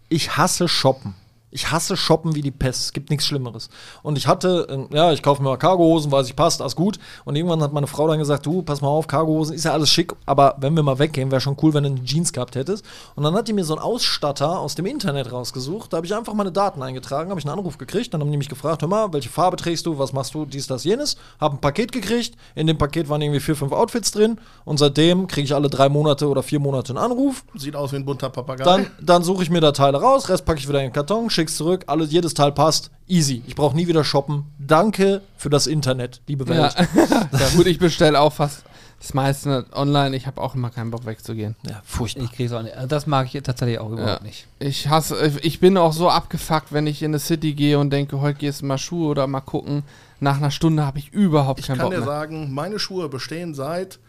Ich 0.09 0.37
hasse 0.37 0.67
Shoppen. 0.67 1.15
Ich 1.53 1.71
hasse 1.71 1.95
Shoppen 1.95 2.35
wie 2.35 2.41
die 2.41 2.51
Pest. 2.51 2.85
Es 2.85 2.93
gibt 2.93 3.09
nichts 3.09 3.25
Schlimmeres. 3.25 3.69
Und 4.01 4.17
ich 4.17 4.27
hatte, 4.27 4.87
äh, 4.91 4.95
ja, 4.95 5.11
ich 5.11 5.21
kaufe 5.21 5.41
mir 5.41 5.49
mal 5.49 5.57
Cargohosen, 5.57 6.11
weiß 6.11 6.27
ich, 6.27 6.35
passt, 6.35 6.61
alles 6.61 6.75
gut. 6.75 6.99
Und 7.25 7.35
irgendwann 7.35 7.61
hat 7.61 7.73
meine 7.73 7.87
Frau 7.87 8.07
dann 8.07 8.19
gesagt, 8.19 8.45
du, 8.45 8.61
pass 8.61 8.81
mal 8.81 8.87
auf, 8.87 9.07
Cargohosen 9.07 9.55
ist 9.55 9.65
ja 9.65 9.71
alles 9.71 9.89
schick, 9.89 10.13
aber 10.25 10.55
wenn 10.59 10.75
wir 10.75 10.83
mal 10.83 10.99
weggehen, 10.99 11.31
wäre 11.31 11.41
schon 11.41 11.57
cool, 11.61 11.73
wenn 11.73 11.83
du 11.83 11.89
eine 11.91 12.03
Jeans 12.03 12.33
gehabt 12.33 12.55
hättest. 12.55 12.83
Und 13.15 13.23
dann 13.23 13.33
hat 13.35 13.47
die 13.47 13.53
mir 13.53 13.63
so 13.63 13.75
einen 13.75 13.83
Ausstatter 13.83 14.59
aus 14.59 14.75
dem 14.75 14.85
Internet 14.85 15.31
rausgesucht. 15.31 15.93
Da 15.93 15.97
habe 15.97 16.07
ich 16.07 16.15
einfach 16.15 16.33
meine 16.33 16.51
Daten 16.51 16.81
eingetragen, 16.81 17.29
habe 17.29 17.39
ich 17.39 17.45
einen 17.45 17.57
Anruf 17.57 17.77
gekriegt. 17.77 18.13
Dann 18.13 18.21
haben 18.21 18.31
die 18.31 18.37
mich 18.37 18.49
gefragt, 18.49 18.81
hör 18.81 18.89
mal, 18.89 19.13
welche 19.13 19.29
Farbe 19.29 19.57
trägst 19.57 19.85
du, 19.85 19.97
was 19.97 20.13
machst 20.13 20.33
du, 20.33 20.45
dies, 20.45 20.67
das, 20.67 20.83
jenes. 20.83 21.17
Habe 21.39 21.55
ein 21.55 21.61
Paket 21.61 21.91
gekriegt. 21.91 22.35
In 22.55 22.67
dem 22.67 22.77
Paket 22.77 23.09
waren 23.09 23.21
irgendwie 23.21 23.39
vier, 23.39 23.55
fünf 23.55 23.71
Outfits 23.71 24.11
drin. 24.11 24.39
Und 24.65 24.77
seitdem 24.77 25.27
kriege 25.27 25.45
ich 25.45 25.53
alle 25.53 25.69
drei 25.69 25.89
Monate 25.89 26.27
oder 26.27 26.43
vier 26.43 26.59
Monate 26.59 26.93
einen 26.93 27.03
Anruf. 27.03 27.43
sieht 27.55 27.75
aus 27.75 27.91
wie 27.91 27.97
ein 27.97 28.05
bunter 28.05 28.29
Papagei. 28.29 28.63
Dann, 28.63 28.87
dann 29.01 29.23
suche 29.23 29.43
ich 29.43 29.49
mir 29.49 29.61
da 29.61 29.71
Teile 29.71 30.01
raus, 30.01 30.29
Rest 30.29 30.45
packe 30.45 30.59
ich 30.59 30.67
wieder 30.67 30.79
in 30.79 30.87
den 30.87 30.93
Karton, 30.93 31.29
schick's 31.43 31.57
zurück, 31.57 31.83
alles, 31.87 32.11
jedes 32.11 32.33
Teil 32.33 32.51
passt. 32.53 32.89
Easy. 33.07 33.43
Ich 33.45 33.55
brauche 33.55 33.75
nie 33.75 33.87
wieder 33.87 34.03
shoppen. 34.05 34.45
Danke 34.59 35.21
für 35.35 35.49
das 35.49 35.67
Internet, 35.67 36.21
liebe 36.27 36.45
Ja. 36.53 36.63
Welt. 36.63 36.75
ja, 37.31 37.49
gut, 37.55 37.65
ich 37.67 37.77
bestelle 37.79 38.19
auch 38.19 38.31
fast 38.33 38.63
das 38.99 39.13
meiste 39.13 39.65
online. 39.73 40.15
Ich 40.15 40.25
habe 40.25 40.39
auch 40.39 40.55
immer 40.55 40.69
keinen 40.69 40.89
Bock 40.89 41.05
wegzugehen. 41.05 41.57
Ja, 41.67 41.81
furchtbar. 41.83 42.23
Ich 42.23 42.31
krieg's 42.31 42.53
auch 42.53 42.61
nicht. 42.63 42.73
Das 42.87 43.05
mag 43.07 43.33
ich 43.35 43.43
tatsächlich 43.43 43.79
auch 43.79 43.89
überhaupt 43.91 44.21
Ja. 44.21 44.25
nicht. 44.25 44.47
Ich 44.59 44.87
hasse, 44.87 45.33
ich 45.41 45.59
bin 45.59 45.77
auch 45.77 45.91
so 45.91 46.09
abgefuckt, 46.09 46.71
wenn 46.71 46.87
ich 46.87 47.01
in 47.03 47.11
eine 47.11 47.19
City 47.19 47.53
gehe 47.53 47.77
und 47.77 47.89
denke, 47.89 48.21
heute 48.21 48.39
gehst 48.39 48.61
du 48.61 48.65
mal 48.67 48.77
Schuhe 48.77 49.09
oder 49.09 49.27
mal 49.27 49.41
gucken. 49.41 49.83
Nach 50.21 50.37
einer 50.37 50.51
Stunde 50.51 50.85
habe 50.85 50.99
ich 50.99 51.11
überhaupt 51.11 51.59
ich 51.59 51.67
keinen 51.67 51.79
kann 51.79 51.87
Bock 51.87 51.93
dir 51.93 51.99
mehr. 51.99 52.07
sagen, 52.07 52.53
meine 52.53 52.79
Schuhe 52.79 53.09
bestehen 53.09 53.53
seit 53.53 53.99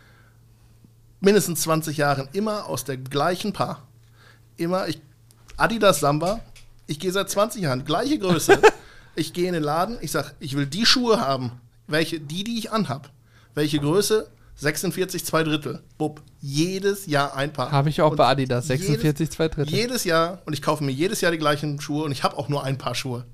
mindestens 1.20 1.62
20 1.62 1.97
Jahren 1.97 2.28
immer 2.32 2.66
aus 2.66 2.85
der 2.85 2.97
gleichen 2.97 3.53
Paar. 3.53 3.82
Immer, 4.57 4.87
ich, 4.87 5.01
Adidas 5.57 5.99
Samba, 5.99 6.39
ich 6.87 6.99
gehe 6.99 7.12
seit 7.12 7.30
20 7.30 7.62
Jahren, 7.62 7.85
gleiche 7.85 8.18
Größe. 8.18 8.61
ich 9.14 9.32
gehe 9.32 9.49
in 9.49 9.55
den 9.55 9.62
Laden, 9.62 9.99
ich 10.01 10.11
sage, 10.11 10.32
ich 10.41 10.57
will 10.57 10.66
die 10.66 10.87
Schuhe 10.87 11.20
haben. 11.20 11.53
Welche? 11.87 12.20
Die, 12.20 12.45
die 12.45 12.59
ich 12.59 12.72
anhab. 12.72 13.11
Welche 13.55 13.78
Größe? 13.78 14.28
46, 14.57 15.24
zwei 15.24 15.43
Drittel. 15.43 15.82
Bub. 15.99 16.22
Jedes 16.41 17.07
Jahr 17.07 17.35
ein 17.37 17.53
Paar. 17.53 17.72
Habe 17.72 17.89
ich 17.89 18.01
auch 18.01 18.12
Und 18.12 18.16
bei 18.16 18.26
Adidas, 18.26 18.68
46, 18.68 19.30
zwei 19.30 19.49
Drittel. 19.49 19.72
Jedes 19.72 20.05
Jahr 20.05 20.43
und 20.45 20.53
ich 20.53 20.62
kaufe 20.62 20.85
mir 20.85 20.93
jedes 20.93 21.20
Jahr 21.20 21.32
die 21.32 21.39
gleichen 21.39 21.80
Schuhe 21.80 22.05
und 22.05 22.12
ich 22.12 22.22
habe 22.22 22.39
auch 22.39 22.49
nur 22.49 22.62
ein 22.62 22.78
Paar 22.78 22.95
Schuhe. 22.95 23.24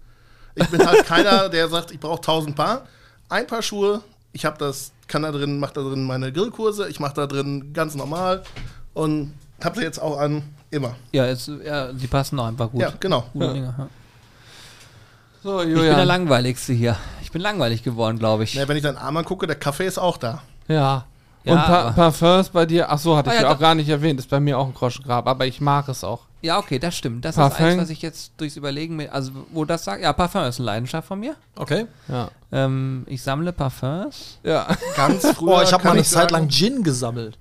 Ich 0.54 0.66
bin 0.68 0.84
halt 0.86 1.04
keiner, 1.06 1.48
der 1.48 1.68
sagt, 1.68 1.90
ich 1.90 2.00
brauche 2.00 2.20
tausend 2.20 2.56
Paar. 2.56 2.86
Ein 3.28 3.46
Paar 3.46 3.62
Schuhe, 3.62 4.02
ich 4.32 4.44
habe 4.44 4.58
das, 4.58 4.92
kann 5.08 5.22
da 5.22 5.30
drin, 5.30 5.58
mache 5.58 5.74
da 5.74 5.82
drin 5.82 6.04
meine 6.04 6.32
Grillkurse, 6.32 6.88
ich 6.88 7.00
mache 7.00 7.14
da 7.14 7.26
drin 7.26 7.72
ganz 7.72 7.94
normal 7.94 8.42
und 8.94 9.34
habe 9.62 9.78
sie 9.78 9.84
jetzt 9.84 10.00
auch 10.00 10.18
an, 10.18 10.42
immer. 10.70 10.94
Ja, 11.12 11.26
es, 11.26 11.50
ja, 11.64 11.92
die 11.92 12.06
passen 12.06 12.38
auch 12.38 12.46
einfach 12.46 12.70
gut. 12.70 12.80
Ja, 12.80 12.92
genau. 12.98 13.24
Gute 13.32 13.52
Dinge, 13.54 13.74
ja. 13.78 13.88
So, 15.42 15.60
Ich 15.60 15.66
bin 15.68 15.74
der 15.76 15.84
Julian. 15.86 16.06
langweiligste 16.06 16.72
hier. 16.72 16.96
Ich 17.22 17.32
bin 17.32 17.40
langweilig 17.40 17.82
geworden, 17.82 18.18
glaube 18.18 18.44
ich. 18.44 18.54
Ja, 18.54 18.68
wenn 18.68 18.76
ich 18.76 18.82
deinen 18.82 18.98
Arm 18.98 19.16
angucke, 19.16 19.46
der 19.46 19.56
Kaffee 19.56 19.86
ist 19.86 19.98
auch 19.98 20.16
da. 20.18 20.42
Ja. 20.68 21.04
Ja, 21.44 21.54
Und 21.54 21.60
pa 21.64 21.90
Parfums 21.92 22.50
bei 22.50 22.66
dir, 22.66 22.90
ach 22.90 22.98
so, 22.98 23.16
hatte 23.16 23.30
Ah, 23.30 23.34
ich 23.34 23.40
ja, 23.40 23.48
ja 23.48 23.54
auch 23.54 23.58
gar 23.58 23.74
nicht 23.74 23.88
erwähnt, 23.88 24.20
ist 24.20 24.28
bei 24.28 24.40
mir 24.40 24.58
auch 24.58 24.66
ein 24.66 24.74
Groschengrab, 24.74 25.26
aber 25.26 25.46
ich 25.46 25.58
mag 25.62 25.88
es 25.88 26.04
auch. 26.04 26.26
Ja, 26.42 26.58
okay, 26.58 26.78
das 26.78 26.94
stimmt. 26.94 27.24
Das 27.24 27.34
ist 27.36 27.40
Parfum. 27.40 27.64
eins, 27.64 27.80
was 27.82 27.88
ich 27.88 28.02
jetzt 28.02 28.32
durchs 28.36 28.56
Überlegen 28.56 28.96
mit, 28.96 29.10
also 29.10 29.32
wo 29.50 29.64
das 29.64 29.84
sagt, 29.84 30.02
ja, 30.02 30.12
Parfum 30.12 30.42
ist 30.44 30.58
eine 30.58 30.66
Leidenschaft 30.66 31.08
von 31.08 31.18
mir. 31.18 31.36
Okay. 31.56 31.86
Ja. 32.08 32.28
Ähm, 32.52 33.04
ich 33.06 33.22
sammle 33.22 33.54
Parfums. 33.54 34.38
Ja. 34.42 34.66
Ganz 34.96 35.26
früher. 35.34 35.58
Oh, 35.58 35.62
ich 35.62 35.72
habe 35.72 35.82
mal 35.84 35.92
eine 35.92 36.02
Zeit 36.02 36.30
lang 36.30 36.46
Gin 36.50 36.82
gesammelt. 36.82 37.38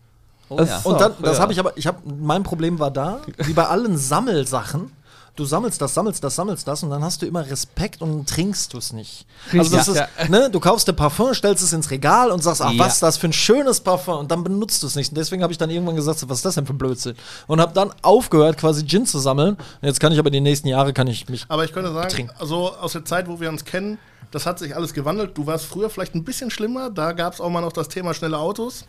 Oh, 0.50 0.58
Das- 0.58 0.70
ja. 0.70 0.80
Und 0.84 1.00
dann, 1.00 1.14
das 1.22 1.39
habe 1.39 1.54
ich 1.54 1.60
aber, 1.60 1.78
ich 1.78 1.88
habe, 1.88 1.97
mein 2.20 2.43
Problem 2.43 2.80
war 2.80 2.91
da, 2.91 3.22
wie 3.38 3.54
bei 3.54 3.66
allen 3.68 3.97
Sammelsachen, 3.97 4.91
du 5.36 5.45
sammelst 5.45 5.82
das, 5.82 5.93
sammelst 5.93 6.22
das, 6.24 6.36
sammelst 6.36 6.68
das 6.68 6.84
und 6.84 6.89
dann 6.89 7.02
hast 7.02 7.22
du 7.22 7.26
immer 7.26 7.45
Respekt 7.45 8.02
und 8.02 8.28
trinkst 8.28 8.74
du 8.74 8.78
es 8.78 8.91
nicht. 8.91 9.26
Also 9.54 9.74
das 9.78 9.88
Ja. 9.88 10.08
ist, 10.22 10.30
ne, 10.30 10.50
du 10.52 10.60
kaufst 10.60 10.88
dir 10.88 10.91
Parfum, 10.93 11.34
stellst 11.34 11.64
es 11.64 11.72
ins 11.72 11.91
Regal 11.91 12.30
und 12.32 12.43
sagst, 12.43 12.62
ach, 12.62 12.72
Ja. 12.74 12.84
was 12.84 12.95
ist 12.95 13.04
das 13.04 13.16
für 13.18 13.28
ein 13.30 13.34
schönes 13.34 13.80
Parfum 13.80 14.18
und 14.20 14.32
dann 14.32 14.43
benutzt 14.43 14.84
du 14.84 14.88
es 14.88 14.95
nicht. 14.95 15.12
Und 15.12 15.18
deswegen 15.18 15.41
habe 15.43 15.54
ich 15.54 15.58
dann 15.58 15.70
irgendwann 15.70 15.95
gesagt, 15.95 16.28
was 16.28 16.39
ist 16.39 16.45
das 16.45 16.56
denn 16.56 16.66
für 16.66 16.74
ein 16.74 16.78
Blödsinn? 16.78 17.16
Und 17.47 17.62
habe 17.62 17.74
dann 17.74 17.93
aufgehört, 18.02 18.58
quasi 18.58 18.86
Gin 18.86 19.06
zu 19.06 19.18
sammeln. 19.20 19.54
Und 19.56 19.60
jetzt 19.88 20.00
kann 20.02 20.12
ich 20.12 20.20
aber 20.20 20.30
die 20.30 20.41
nächsten 20.41 20.68
Jahre, 20.68 20.91
kann 20.91 21.08
ich 21.08 21.30
mich 21.30 21.45
Aber 21.47 21.64
ich 21.64 21.72
könnte 21.72 21.93
sagen, 21.93 22.10
Trinken. 22.10 22.34
also 22.38 22.74
aus 22.76 22.91
der 22.91 23.06
Zeit, 23.06 23.30
wo 23.30 23.39
wir 23.39 23.47
uns 23.50 23.64
kennen, 23.64 23.97
das 24.32 24.45
hat 24.45 24.60
sich 24.60 24.76
alles 24.76 24.93
gewandelt. 24.93 25.38
Du 25.38 25.47
warst 25.47 25.64
früher 25.66 25.89
vielleicht 25.89 26.16
ein 26.16 26.24
bisschen 26.26 26.52
schlimmer. 26.52 26.89
Da 26.89 27.14
gab 27.14 27.34
es 27.34 27.39
auch 27.39 27.50
mal 27.50 27.62
noch 27.62 27.72
das 27.72 27.88
Thema 27.88 28.14
schnelle 28.14 28.38
Autos. 28.38 28.86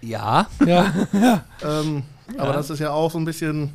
Ja. 0.00 0.46
ja. 0.64 0.92
Ähm, 1.62 2.04
Aber 2.36 2.52
das 2.52 2.70
ist 2.70 2.78
ja 2.78 2.90
auch 2.90 3.10
so 3.10 3.18
ein 3.18 3.24
bisschen. 3.24 3.72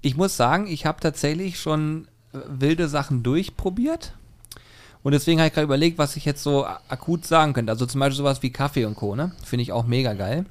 Ich 0.00 0.16
muss 0.16 0.36
sagen, 0.36 0.66
ich 0.66 0.84
habe 0.86 1.00
tatsächlich 1.00 1.58
schon 1.60 2.08
äh, 2.32 2.38
wilde 2.48 2.88
Sachen 2.88 3.22
durchprobiert. 3.22 4.14
Und 5.02 5.12
deswegen 5.12 5.38
habe 5.38 5.48
ich 5.48 5.54
gerade 5.54 5.66
überlegt, 5.66 5.98
was 5.98 6.16
ich 6.16 6.24
jetzt 6.24 6.42
so 6.42 6.66
akut 6.66 7.26
sagen 7.26 7.52
könnte. 7.52 7.70
Also 7.70 7.84
zum 7.84 8.00
Beispiel 8.00 8.16
sowas 8.16 8.42
wie 8.42 8.50
Kaffee 8.50 8.86
und 8.86 8.96
Co. 8.96 9.14
Ne? 9.14 9.32
Finde 9.44 9.62
ich 9.62 9.70
auch 9.70 9.86
mega 9.86 10.14
geil. 10.14 10.46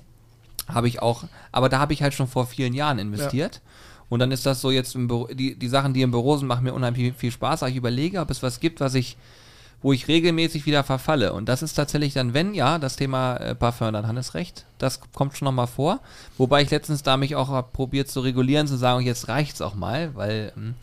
Habe 0.67 0.87
ich 0.87 1.01
auch, 1.01 1.23
aber 1.51 1.69
da 1.69 1.79
habe 1.79 1.91
ich 1.91 2.03
halt 2.03 2.13
schon 2.13 2.27
vor 2.27 2.45
vielen 2.45 2.73
Jahren 2.73 2.99
investiert. 2.99 3.61
Und 4.09 4.19
dann 4.19 4.31
ist 4.31 4.45
das 4.45 4.61
so 4.61 4.69
jetzt 4.69 4.93
im 4.93 5.07
Büro, 5.07 5.27
die, 5.27 5.57
die 5.57 5.67
Sachen, 5.67 5.93
die 5.93 6.03
im 6.03 6.11
Büro 6.11 6.37
sind, 6.37 6.47
machen 6.47 6.63
mir 6.63 6.73
unheimlich 6.73 7.15
viel 7.15 7.31
Spaß. 7.31 7.63
Aber 7.63 7.71
ich 7.71 7.75
überlege, 7.75 8.19
ob 8.19 8.29
es 8.29 8.43
was 8.43 8.59
gibt, 8.59 8.79
was 8.79 8.93
ich, 8.93 9.17
wo 9.83 9.93
ich 9.93 10.07
regelmäßig 10.07 10.65
wieder 10.65 10.83
verfalle. 10.83 11.33
Und 11.33 11.47
das 11.47 11.61
ist 11.61 11.75
tatsächlich 11.75 12.13
dann, 12.13 12.33
wenn 12.33 12.55
ja, 12.55 12.79
das 12.79 12.95
Thema 12.95 13.35
äh, 13.35 13.53
Parfum, 13.53 13.93
dann 13.93 14.07
Hannes 14.07 14.33
recht. 14.33 14.65
Das 14.79 14.99
kommt 15.13 15.37
schon 15.37 15.45
nochmal 15.45 15.67
vor. 15.67 15.99
Wobei 16.37 16.63
ich 16.63 16.71
letztens 16.71 17.03
da 17.03 17.17
mich 17.17 17.35
auch 17.35 17.71
probiert 17.71 18.09
zu 18.09 18.21
regulieren, 18.21 18.65
zu 18.65 18.77
sagen, 18.77 19.05
jetzt 19.05 19.27
reicht's 19.27 19.61
auch 19.61 19.75
mal, 19.75 20.15
weil 20.15 20.53
hm, 20.55 20.73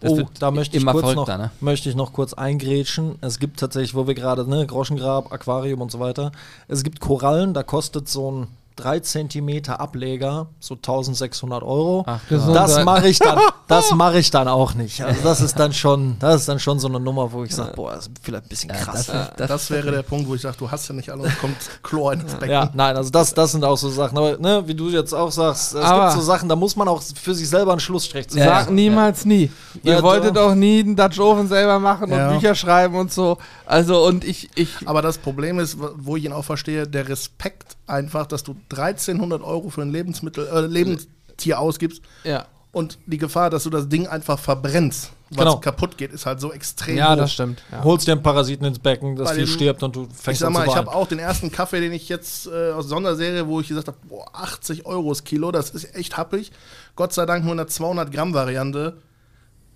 das 0.00 0.12
oh, 0.12 0.22
da 0.38 0.50
möchte 0.50 0.78
ich, 0.78 0.86
kurz 0.86 1.14
noch, 1.14 1.28
ne? 1.28 1.50
möchte 1.60 1.90
ich 1.90 1.94
noch 1.94 2.12
kurz 2.12 2.32
eingrätschen. 2.32 3.16
Es 3.20 3.38
gibt 3.38 3.60
tatsächlich, 3.60 3.94
wo 3.94 4.06
wir 4.06 4.14
gerade, 4.14 4.48
ne, 4.48 4.66
Groschengrab, 4.66 5.30
Aquarium 5.30 5.82
und 5.82 5.92
so 5.92 6.00
weiter. 6.00 6.32
Es 6.68 6.82
gibt 6.82 7.00
Korallen, 7.00 7.52
da 7.52 7.62
kostet 7.62 8.08
so 8.08 8.32
ein 8.32 8.46
3 8.80 9.00
Zentimeter 9.00 9.80
Ableger, 9.80 10.48
so 10.58 10.74
1600 10.74 11.62
Euro. 11.62 12.04
Ach, 12.06 12.20
das 12.28 12.84
mache 12.84 13.08
ich 13.08 13.18
dann, 13.18 13.38
das 13.68 13.92
mache 13.94 14.18
ich 14.18 14.30
dann 14.30 14.48
auch 14.48 14.74
nicht. 14.74 15.02
Also 15.02 15.20
das 15.22 15.40
ist 15.40 15.58
dann 15.58 15.72
schon, 15.72 16.16
das 16.18 16.36
ist 16.42 16.48
dann 16.48 16.58
schon 16.58 16.78
so 16.78 16.88
eine 16.88 16.98
Nummer, 17.00 17.32
wo 17.32 17.44
ich 17.44 17.54
sage, 17.54 17.72
boah, 17.74 17.92
das 17.94 18.06
ist 18.06 18.12
vielleicht 18.22 18.44
ein 18.44 18.48
bisschen 18.48 18.70
krass. 18.70 19.10
Das, 19.36 19.70
wäre 19.70 19.90
der 19.90 20.02
Punkt, 20.02 20.28
wo 20.28 20.34
ich 20.34 20.40
sage, 20.42 20.56
du 20.58 20.70
hast 20.70 20.88
ja 20.88 20.94
nicht 20.94 21.10
alle 21.10 21.22
und 21.24 21.38
kommt 21.38 21.56
Chlor 21.82 22.12
ins 22.14 22.32
Becken. 22.34 22.50
Ja, 22.50 22.70
nein, 22.74 22.96
also 22.96 23.10
das, 23.10 23.34
das 23.34 23.52
sind 23.52 23.64
auch 23.64 23.76
so 23.76 23.88
Sachen. 23.90 24.16
Aber 24.16 24.38
ne, 24.38 24.62
wie 24.66 24.74
du 24.74 24.88
jetzt 24.88 25.12
auch 25.14 25.30
sagst, 25.30 25.74
es 25.74 25.80
Aber- 25.82 26.06
gibt 26.08 26.18
so 26.18 26.20
Sachen, 26.22 26.48
da 26.48 26.56
muss 26.56 26.76
man 26.76 26.88
auch 26.88 27.02
für 27.02 27.34
sich 27.34 27.48
selber 27.48 27.72
einen 27.72 27.80
Schlussstrich 27.80 28.28
ziehen. 28.28 28.38
Ja, 28.42 28.60
Sag 28.60 28.70
niemals 28.70 29.24
nie. 29.24 29.50
Ihr 29.82 29.94
Ja, 29.94 30.02
wolltet 30.02 30.36
doch. 30.36 30.50
auch 30.50 30.54
nie 30.54 30.80
einen 30.80 30.96
Dutch 30.96 31.18
Oven 31.20 31.48
selber 31.48 31.78
machen 31.78 32.10
Ja. 32.10 32.28
und 32.28 32.34
Bücher 32.34 32.54
schreiben 32.54 32.96
und 32.96 33.12
so. 33.12 33.38
Also 33.66 34.04
und 34.06 34.24
ich, 34.24 34.48
ich 34.54 34.70
Aber 34.86 35.02
das 35.02 35.18
Problem 35.18 35.58
ist, 35.58 35.76
wo 35.96 36.16
ich 36.16 36.24
ihn 36.24 36.32
auch 36.32 36.44
verstehe, 36.44 36.86
der 36.86 37.08
Respekt 37.08 37.76
einfach, 37.90 38.26
dass 38.26 38.42
du 38.42 38.56
1300 38.70 39.42
Euro 39.42 39.68
für 39.70 39.82
ein 39.82 39.90
Lebensmittel, 39.90 40.46
äh, 40.48 40.60
Lebenstier 40.66 41.58
ausgibst 41.58 42.02
ja. 42.24 42.46
und 42.72 42.98
die 43.06 43.18
Gefahr, 43.18 43.50
dass 43.50 43.64
du 43.64 43.70
das 43.70 43.88
Ding 43.88 44.06
einfach 44.06 44.38
verbrennst, 44.38 45.10
was 45.30 45.38
Genau. 45.38 45.56
kaputt 45.60 45.96
geht, 45.96 46.12
ist 46.12 46.26
halt 46.26 46.40
so 46.40 46.52
extrem 46.52 46.96
Ja, 46.96 47.12
hoch. 47.12 47.16
das 47.18 47.32
stimmt. 47.32 47.62
Ja. 47.70 47.84
Holst 47.84 48.06
dir 48.08 48.12
einen 48.12 48.22
Parasiten 48.22 48.64
ins 48.66 48.78
Becken, 48.80 49.14
das 49.16 49.28
Bei 49.28 49.36
dem- 49.36 49.46
stirbt 49.46 49.82
und 49.82 49.94
du 49.94 50.08
Ich 50.10 50.16
fängst 50.16 50.40
sag 50.40 50.48
an 50.48 50.52
mal, 50.54 50.64
zu 50.64 50.70
ich 50.70 50.76
habe 50.76 50.92
auch 50.92 51.06
den 51.06 51.18
ersten 51.20 51.52
Kaffee, 51.52 51.80
den 51.80 51.92
ich 51.92 52.08
jetzt 52.08 52.46
äh, 52.48 52.72
aus 52.72 52.86
Sonderserie, 52.88 53.46
wo 53.46 53.60
ich 53.60 53.68
gesagt 53.68 53.86
habe, 53.88 53.96
boah, 54.08 54.26
80 54.32 54.86
Euro 54.86 55.08
das 55.10 55.22
Kilo, 55.24 55.52
das 55.52 55.70
ist 55.70 55.94
echt 55.94 56.16
happig. 56.16 56.50
Gott 56.96 57.12
sei 57.12 57.26
Dank 57.26 57.44
nur 57.44 57.52
eine 57.52 57.66
200 57.66 58.10
Gramm 58.12 58.34
Variante 58.34 58.96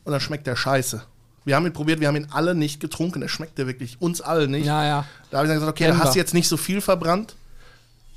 und 0.04 0.10
dann 0.12 0.20
schmeckt 0.20 0.46
der 0.46 0.56
scheiße. 0.56 1.02
Wir 1.46 1.56
haben 1.56 1.66
ihn 1.66 1.72
probiert, 1.74 2.00
wir 2.00 2.08
haben 2.08 2.16
ihn 2.16 2.28
alle 2.32 2.54
nicht 2.54 2.80
getrunken, 2.80 3.20
der 3.20 3.28
schmeckte 3.28 3.66
wirklich 3.66 4.00
uns 4.00 4.22
allen 4.22 4.50
nicht. 4.50 4.64
Ja, 4.66 4.82
ja. 4.84 5.04
Da 5.30 5.38
habe 5.38 5.46
ich 5.46 5.50
dann 5.50 5.58
gesagt, 5.60 5.70
okay, 5.76 5.84
da 5.84 5.90
Kennbar. 5.90 6.06
hast 6.06 6.14
du 6.14 6.18
jetzt 6.18 6.32
nicht 6.34 6.48
so 6.48 6.56
viel 6.56 6.80
verbrannt. 6.80 7.36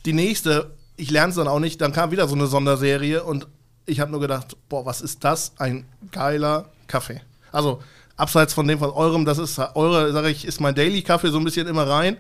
Die 0.08 0.14
nächste, 0.14 0.72
ich 0.96 1.12
lerne 1.12 1.30
es 1.32 1.36
dann 1.36 1.48
auch 1.50 1.60
nicht, 1.60 1.82
dann 1.82 1.92
kam 1.92 2.12
wieder 2.12 2.28
so 2.30 2.34
eine 2.36 2.48
Sonderserie 2.48 3.24
und 3.24 3.46
ich 3.86 4.00
habe 4.00 4.10
nur 4.10 4.22
gedacht, 4.22 4.56
boah, 4.70 4.86
was 4.86 5.02
ist 5.02 5.24
das? 5.26 5.52
Ein 5.58 5.86
geiler 6.12 6.66
Kaffee. 6.88 7.22
Also, 7.52 7.82
abseits 8.16 8.54
von 8.54 8.68
dem 8.68 8.80
von 8.80 8.90
eurem, 8.90 9.26
das 9.26 9.38
ist 9.38 9.60
eure, 9.76 10.12
sage 10.14 10.30
ich, 10.30 10.46
ist 10.46 10.62
mein 10.62 10.76
Daily-Kaffee 10.76 11.30
so 11.30 11.38
ein 11.38 11.44
bisschen 11.44 11.68
immer 11.68 11.88
rein. 11.88 12.16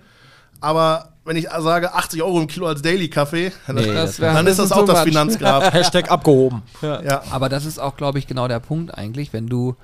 Aber 0.59 1.13
wenn 1.23 1.35
ich 1.37 1.47
sage 1.49 1.93
80 1.93 2.23
Euro 2.23 2.39
im 2.41 2.47
Kilo 2.47 2.67
als 2.67 2.81
Daily-Kaffee, 2.81 3.51
Nee, 3.67 3.73
Das 3.73 3.93
das 3.93 4.19
wär- 4.19 4.33
dann 4.33 4.47
ist 4.47 4.59
das 4.59 4.71
auch 4.71 4.85
das. 4.85 5.03
Finanzgrab. 5.03 5.71
Hashtag 5.73 6.11
abgehoben. 6.11 6.63
ja. 6.81 7.23
Aber 7.31 7.47
das 7.49 7.65
ist 7.65 7.79
auch, 7.79 7.95
glaube 7.95 8.19
ich, 8.19 8.27
genau 8.27 8.47
der 8.49 8.59
Punkt 8.59 8.93
eigentlich, 8.97 9.31
wenn 9.33 9.47
du, 9.47 9.75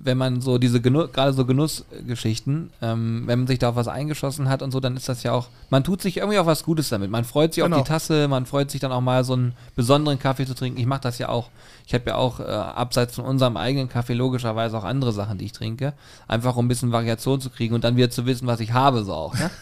wenn 0.00 0.18
man 0.18 0.40
so 0.40 0.58
diese 0.58 0.80
gerade 0.80 1.32
so 1.32 1.44
Genussgeschichten, 1.44 2.70
ähm, 2.82 3.22
wenn 3.26 3.40
man 3.40 3.48
sich 3.48 3.58
da 3.58 3.70
auf 3.70 3.76
was 3.76 3.88
eingeschossen 3.88 4.48
hat 4.48 4.62
und 4.62 4.70
so, 4.70 4.80
dann 4.80 4.96
ist 4.96 5.08
das 5.08 5.22
ja 5.22 5.32
auch, 5.32 5.48
man 5.70 5.84
tut 5.84 6.02
sich 6.02 6.18
irgendwie 6.18 6.38
auch 6.38 6.46
was 6.46 6.64
Gutes 6.64 6.88
damit. 6.88 7.10
Man 7.10 7.24
freut 7.24 7.54
sich 7.54 7.64
Genau. 7.64 7.76
auf 7.76 7.82
die 7.82 7.88
Tasse, 7.88 8.28
man 8.28 8.46
freut 8.46 8.70
sich 8.70 8.80
dann 8.80 8.92
auch 8.92 9.00
mal 9.00 9.24
so 9.24 9.32
einen 9.34 9.54
besonderen 9.76 10.18
Kaffee 10.18 10.46
zu 10.46 10.54
trinken. 10.54 10.78
Ich 10.80 10.86
mache 10.86 11.00
das 11.00 11.18
ja 11.18 11.28
auch. 11.28 11.50
Ich 11.86 11.94
habe 11.94 12.04
ja 12.06 12.14
auch 12.16 12.40
äh, 12.40 12.44
abseits 12.44 13.14
von 13.16 13.24
unserem 13.24 13.56
eigenen 13.56 13.88
Kaffee 13.88 14.14
logischerweise 14.14 14.78
auch 14.78 14.84
andere 14.84 15.12
Sachen, 15.12 15.38
die 15.38 15.46
ich 15.46 15.52
trinke, 15.52 15.94
einfach 16.26 16.56
um 16.56 16.66
ein 16.66 16.68
bisschen 16.68 16.92
Variation 16.92 17.40
zu 17.40 17.50
kriegen 17.50 17.74
und 17.74 17.84
dann 17.84 17.96
wieder 17.96 18.10
zu 18.10 18.26
wissen, 18.26 18.46
was 18.46 18.60
ich 18.60 18.72
habe 18.72 19.04
so 19.04 19.12
auch. 19.14 19.34
Ne? 19.34 19.50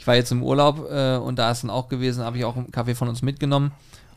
Ich 0.00 0.06
war 0.06 0.14
jetzt 0.14 0.30
im 0.30 0.44
Urlaub 0.44 0.88
äh, 0.90 1.16
und 1.16 1.40
da 1.40 1.50
ist 1.50 1.64
dann 1.64 1.70
auch 1.70 1.88
gewesen, 1.88 2.22
habe 2.22 2.38
ich 2.38 2.44
auch 2.44 2.56
einen 2.56 2.70
Kaffee 2.70 2.94
von 2.94 3.08
uns 3.08 3.20
mitgenommen. 3.20 3.72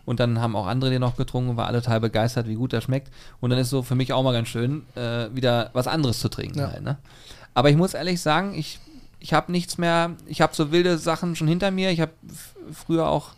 Und 0.06 0.20
dann 0.20 0.41
haben 0.41 0.56
auch 0.56 0.68
andere 0.68 0.89
den 0.89 1.02
noch 1.02 1.16
getrunken 1.16 1.52
und 1.52 1.58
war 1.58 1.68
alle 1.68 1.82
total 1.82 1.99
begeistert, 1.99 2.47
wie 2.47 2.56
gut 2.56 2.74
der 2.74 2.82
schmeckt. 2.82 3.12
Und 3.39 3.49
dann 3.49 3.60
ist 3.60 3.70
so 3.70 3.84
für 3.84 3.95
mich 3.95 4.14
auch 4.14 4.24
mal 4.24 4.34
ganz 4.34 4.47
schön, 4.47 4.84
äh, 4.95 5.28
wieder 5.34 5.70
was 5.74 5.88
anderes 5.88 6.20
zu 6.20 6.30
trinken. 6.30 6.60
Ja. 6.60 6.72
Halt, 6.72 6.84
ne? 6.84 6.97
Aber 7.54 7.70
ich 7.70 7.78
muss 7.78 7.93
ehrlich 7.93 8.22
sagen, 8.22 8.54
ich, 8.54 8.80
ich 9.20 9.34
habe 9.34 9.52
nichts 9.52 9.78
mehr, 9.78 10.12
ich 10.28 10.41
habe 10.41 10.56
so 10.56 10.72
wilde 10.72 10.97
Sachen 10.97 11.36
schon 11.36 11.47
hinter 11.47 11.72
mir. 11.72 11.91
Ich 11.91 12.02
habe 12.02 12.12
früher 12.72 13.08
auch 13.08 13.30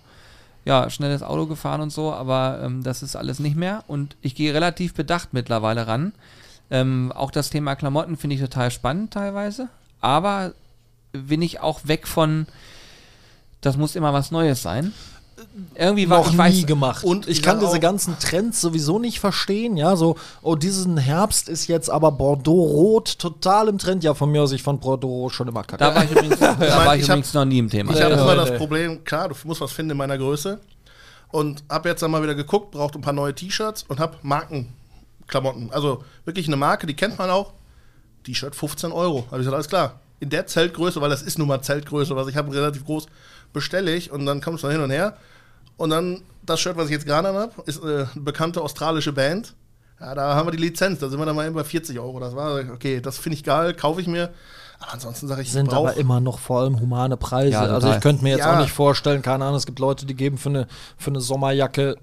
ja, 0.66 0.89
schnelles 0.89 1.24
Auto 1.24 1.45
gefahren 1.45 1.82
und 1.82 1.89
so, 1.89 2.14
aber 2.14 2.61
ähm, 2.64 2.84
das 2.84 3.03
ist 3.03 3.16
alles 3.16 3.39
nicht 3.39 3.55
mehr. 3.55 3.84
Und 3.88 4.16
ich 4.22 4.36
gehe 4.36 4.53
relativ 4.53 4.93
bedacht 4.93 5.30
mittlerweile 5.34 5.88
ran. 5.88 6.14
Ähm, 6.72 7.11
auch 7.14 7.32
das 7.32 7.49
Thema 7.49 7.76
Klamotten 7.76 8.18
finde 8.18 8.36
ich 8.36 8.41
total 8.41 8.72
spannend 8.72 9.11
teilweise. 9.14 9.68
Aber 9.99 10.53
bin 11.11 11.41
ich 11.41 11.59
auch 11.59 11.82
weg 11.86 12.07
von, 12.07 12.47
das 13.61 13.78
muss 13.78 13.95
immer 13.95 14.14
was 14.14 14.32
Neues 14.32 14.61
sein. 14.61 14.93
Irgendwie 15.75 16.09
war 16.09 16.19
noch 16.19 16.31
ich 16.31 16.37
weiß, 16.37 16.53
nie 16.55 16.65
gemacht. 16.65 17.03
und 17.03 17.27
ich 17.27 17.41
kann 17.41 17.59
diese 17.59 17.71
auch- 17.71 17.79
ganzen 17.79 18.17
Trends 18.19 18.61
sowieso 18.61 18.99
nicht 18.99 19.19
verstehen. 19.19 19.77
Ja, 19.77 19.95
so, 19.95 20.15
oh, 20.41 20.55
diesen 20.55 20.97
Herbst 20.97 21.49
ist 21.49 21.67
jetzt 21.67 21.89
aber 21.89 22.11
Bordeaux-Rot 22.11 23.17
total 23.19 23.67
im 23.67 23.77
Trend. 23.77 24.03
Ja, 24.03 24.13
von 24.13 24.31
mir 24.31 24.43
aus, 24.43 24.51
ich 24.51 24.63
fand 24.63 24.81
Bordeaux 24.81 25.29
schon 25.29 25.47
immer 25.47 25.63
kacke. 25.63 25.77
Da 25.83 25.95
war 25.95 26.03
ich 26.03 26.11
übrigens, 26.11 26.39
da 26.39 26.55
mein, 26.59 26.69
war 26.69 26.95
ich 26.95 27.01
ich 27.03 27.09
hab- 27.09 27.17
übrigens 27.17 27.33
noch 27.33 27.45
nie 27.45 27.59
im 27.59 27.69
Thema. 27.69 27.93
Ich 27.93 28.01
habe 28.01 28.13
immer 28.13 28.35
das. 28.35 28.57
Problem, 28.57 29.03
klar, 29.03 29.29
du 29.29 29.35
musst 29.45 29.61
was 29.61 29.71
finden 29.71 29.91
in 29.91 29.97
meiner 29.97 30.17
Größe. 30.17 30.59
Und 31.31 31.63
habe 31.69 31.89
jetzt 31.89 32.03
dann 32.03 32.11
mal 32.11 32.21
wieder 32.21 32.35
geguckt, 32.35 32.71
braucht 32.71 32.93
ein 32.95 33.01
paar 33.01 33.13
neue 33.13 33.33
T-Shirts 33.33 33.83
und 33.87 33.99
habe 33.99 34.17
Markenklamotten. 34.21 35.71
Also 35.71 36.03
wirklich 36.25 36.47
eine 36.47 36.55
Marke, 36.57 36.87
die 36.87 36.93
kennt 36.95 37.17
man 37.17 37.29
auch. 37.29 37.53
T-Shirt 38.23 38.55
15 38.55 38.91
Euro. 38.91 39.25
Habe 39.27 39.37
ich 39.37 39.39
gesagt, 39.39 39.55
alles 39.55 39.67
klar. 39.67 39.99
In 40.19 40.29
der 40.29 40.47
Zeltgröße, 40.47 41.01
weil 41.01 41.09
das 41.09 41.21
ist 41.21 41.37
nun 41.37 41.47
mal 41.47 41.61
Zeltgröße, 41.61 42.15
was 42.15 42.27
ich 42.27 42.35
habe, 42.37 42.53
relativ 42.53 42.85
groß, 42.85 43.07
bestelle 43.51 43.93
ich 43.93 44.11
und 44.11 44.25
dann 44.25 44.41
kommst 44.41 44.63
du 44.63 44.69
hin 44.69 44.79
und 44.81 44.91
her. 44.91 45.17
Und 45.78 45.89
dann 45.89 46.21
das 46.45 46.59
Shirt, 46.59 46.78
was 46.78 46.86
ich 46.86 46.91
jetzt 46.91 47.05
gerade 47.05 47.30
habe, 47.34 47.51
ist 47.65 47.84
äh, 47.84 47.86
eine 47.88 48.07
bekannte 48.15 48.61
australische 48.61 49.13
Band. 49.13 49.55
Ja, 49.99 50.13
da 50.15 50.36
haben 50.36 50.47
wir 50.47 50.51
die 50.51 50.57
Lizenz, 50.57 50.99
da 50.99 51.07
sind 51.09 51.19
wir 51.19 51.26
dann 51.26 51.36
mal 51.36 51.47
über 51.47 51.63
40 51.63 51.97
Euro. 51.99 52.19
Das 52.19 52.36
war, 52.36 52.59
okay, 52.74 52.99
das 52.99 53.17
finde 53.17 53.38
ich 53.38 53.43
geil, 53.43 53.74
kaufe 53.74 54.01
ich 54.01 54.07
mir. 54.07 54.32
Aber 54.80 54.93
ansonsten 54.93 55.28
sage 55.28 55.41
ich, 55.41 55.47
ich 55.47 55.53
sind 55.53 55.69
brauch- 55.69 55.88
aber 55.88 55.95
immer 55.97 56.19
noch 56.19 56.39
vor 56.39 56.59
allem 56.61 56.80
humane 56.82 57.15
Preise. 57.15 57.51
Ja, 57.51 57.61
also 57.61 57.89
ich 57.91 58.01
könnte 58.01 58.24
mir 58.24 58.32
jetzt 58.32 58.39
Ja. 58.39 58.55
auch 58.55 58.59
nicht 58.59 58.74
vorstellen, 58.74 59.21
keine 59.21 59.45
Ahnung, 59.45 59.55
es 59.57 59.65
gibt 59.65 59.80
Leute, 59.80 60.05
die 60.05 60.13
geben 60.15 60.38
für 60.38 60.49
eine, 60.49 60.67
für 60.97 61.11
eine 61.11 61.21
Sommerjacke 61.21 61.95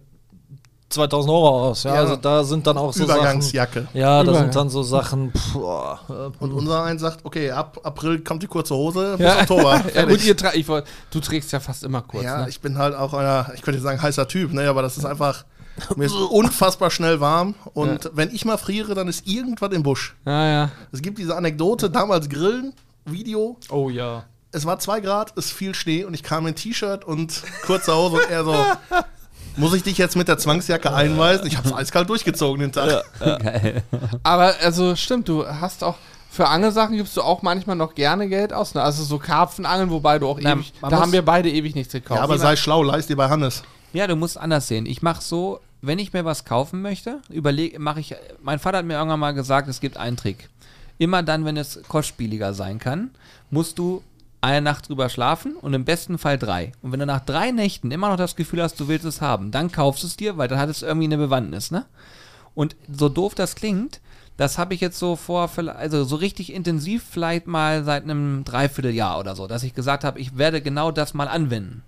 2000 0.91 1.33
Euro 1.33 1.69
aus. 1.69 1.85
Ja, 1.85 1.95
Ja. 1.95 2.01
also 2.01 2.17
da 2.17 2.45
sind 2.45 2.67
dann 2.67 2.77
auch 2.77 2.93
so 2.93 3.07
Sachen. 3.07 3.21
Übergangsjacke. 3.21 3.89
Ja, 3.95 4.23
da 4.25 4.35
sind 4.35 4.55
dann 4.57 4.69
so 4.71 4.83
Sachen. 4.83 5.33
Pff, 5.33 5.53
boah, 5.55 6.01
äh, 6.09 6.43
Und 6.45 6.53
unser 6.53 6.83
eins 6.83 7.01
sagt, 7.01 7.25
okay, 7.25 7.51
ab 7.53 7.79
April 7.85 8.21
kommt 8.21 8.43
die 8.43 8.49
kurze 8.49 8.75
Hose 8.75 9.15
bis 9.17 9.27
Ja. 9.27 9.41
Oktober. 9.41 9.81
Ja, 9.95 10.05
gut, 10.05 10.25
ihr 10.25 10.37
tra 10.37 10.53
ich 10.55 10.67
du 10.67 11.21
trägst 11.21 11.53
ja 11.53 11.61
fast 11.61 11.85
immer 11.85 12.03
kurz. 12.03 12.25
Ja, 12.25 12.43
ne? 12.43 12.49
ich 12.49 12.61
bin 12.61 12.77
halt 12.77 12.95
auch 12.95 13.15
einer, 13.15 13.51
ich 13.55 13.63
könnte 13.63 13.81
sagen, 13.81 14.03
heißer 14.03 14.27
Typ, 14.29 14.53
ne, 14.53 14.69
aber 14.69 14.83
das 14.83 14.99
ist 14.99 15.05
einfach, 15.05 15.45
mir 15.97 16.05
ist 16.07 16.13
unfassbar 16.31 16.91
schnell 16.91 17.21
warm 17.21 17.55
und 17.73 18.11
wenn 18.15 18.35
ich 18.35 18.45
mal 18.45 18.59
friere, 18.59 18.95
dann 18.95 19.07
ist 19.09 19.27
irgendwas 19.27 19.73
im 19.73 19.83
Busch. 19.83 20.17
ja, 20.27 20.47
ja. 20.49 20.71
Es 20.93 21.01
gibt 21.03 21.19
diese 21.19 21.37
Anekdote, 21.37 21.89
damals 21.89 22.29
Grillen, 22.29 22.73
Video, 23.05 23.57
oh 23.71 23.89
ja. 23.91 24.25
es 24.53 24.67
war 24.67 24.79
zwei 24.81 25.01
Grad, 25.01 25.33
es 25.37 25.51
fiel 25.51 25.75
Schnee 25.75 26.05
und 26.05 26.15
ich 26.15 26.23
kam 26.23 26.47
in 26.47 26.55
T-Shirt 26.55 27.05
und 27.05 27.43
kurze 27.65 27.95
Hose 27.97 28.17
und 28.17 28.31
er 28.31 28.45
so, 28.45 28.55
muss 29.61 29.75
ich 29.75 29.83
dich 29.83 29.99
jetzt 29.99 30.17
mit 30.17 30.27
der 30.27 30.39
Zwangsjacke 30.39 30.93
einweisen? 30.93 31.47
Ich 31.47 31.57
hab's 31.57 31.73
eiskalt 31.73 32.09
durchgezogen 32.09 32.61
den 32.61 32.73
Tag. 32.73 33.05
Geil. 33.21 33.83
Aber 34.23 34.55
also 34.63 34.97
stimmt, 34.97 35.29
du 35.29 35.47
hast 35.47 35.85
auch 35.85 35.97
für 36.31 36.47
Angelsachen 36.47 36.97
gibst 36.97 37.17
du 37.17 37.23
auch 37.23 37.43
manchmal 37.43 37.77
noch 37.77 37.95
gerne 37.95 38.29
Geld 38.29 38.53
aus. 38.53 38.75
Ne? 38.75 38.83
Also 38.83 39.03
so 39.03 39.19
Karpfenangeln, 39.19 39.91
wobei 39.91 40.19
du 40.19 40.29
auch 40.29 40.39
Na, 40.41 40.53
ewig. 40.53 40.73
Da 40.81 41.01
haben 41.01 41.13
wir 41.13 41.25
beide 41.25 41.51
ewig 41.51 41.75
nichts 41.75 41.93
gekauft. 41.93 42.19
Ja, 42.19 42.25
aber 42.25 42.39
sei 42.39 42.57
schlau, 42.57 42.83
leist 42.83 43.09
dir 43.09 43.17
bei 43.17 43.29
Hannes. 43.29 43.63
Ja, 43.93 44.07
du 44.07 44.15
musst 44.15 44.39
anders 44.39 44.69
sehen. 44.69 44.87
Ich 44.87 45.03
mache 45.03 45.23
so, 45.23 45.61
wenn 45.83 45.99
ich 45.99 46.13
mir 46.13 46.25
was 46.25 46.45
kaufen 46.45 46.83
möchte, 46.83 47.21
überlege, 47.29 47.81
mache 47.81 47.99
ich. 47.99 48.15
Mein 48.43 48.61
Vater 48.61 48.79
hat 48.79 48.87
mir 48.87 48.95
irgendwann 48.95 49.19
mal 49.19 49.35
gesagt, 49.35 49.69
es 49.69 49.81
gibt 49.81 49.97
einen 49.97 50.17
Trick. 50.17 50.49
Immer 50.99 51.25
dann, 51.25 51.45
wenn 51.45 51.57
es 51.57 51.81
kostspieliger 51.89 52.55
sein 52.55 52.79
kann, 52.79 53.11
musst 53.51 53.79
du 53.79 54.03
eine 54.41 54.63
Nacht 54.63 54.89
drüber 54.89 55.09
schlafen 55.09 55.55
und 55.57 55.75
im 55.75 55.85
besten 55.85 56.19
Fall 56.19 56.39
drei. 56.39 56.73
Und 56.83 56.93
wenn 56.93 57.01
du 57.01 57.07
nach 57.07 57.21
drei 57.21 57.51
Nächten 57.51 57.91
immer 57.91 58.09
noch 58.09 58.17
das 58.17 58.37
Gefühl 58.37 58.63
hast, 58.63 58.81
du 58.81 58.89
willst 58.89 59.05
es 59.05 59.21
haben, 59.21 59.51
dann 59.51 59.71
kaufst 59.71 60.03
du 60.03 60.07
es 60.07 60.17
dir, 60.17 60.39
weil 60.39 60.49
dann 60.49 60.59
hat 60.59 60.71
es 60.71 60.83
irgendwie 60.83 61.07
eine 61.07 61.19
Bewandtnis, 61.19 61.71
ne? 61.71 61.85
Und 62.55 62.77
so 62.91 63.09
doof 63.09 63.35
das 63.35 63.55
klingt, 63.55 64.01
das 64.37 64.57
habe 64.57 64.73
ich 64.73 64.81
jetzt 64.81 64.99
so 64.99 65.17
vor, 65.17 65.51
also 65.77 66.05
so 66.05 66.17
richtig 66.17 66.53
intensiv 66.53 67.05
vielleicht 67.09 67.47
mal 67.47 67.85
seit 67.85 68.05
einem 68.05 68.43
Dreivierteljahr 68.45 69.19
oder 69.19 69.37
so, 69.37 69.47
dass 69.47 69.63
ich 69.63 69.75
gesagt 69.75 70.03
habe, 70.03 70.19
ich 70.19 70.39
werde 70.39 70.63
genau 70.63 70.91
das 70.91 71.13
mal 71.13 71.29
anwenden. 71.29 71.83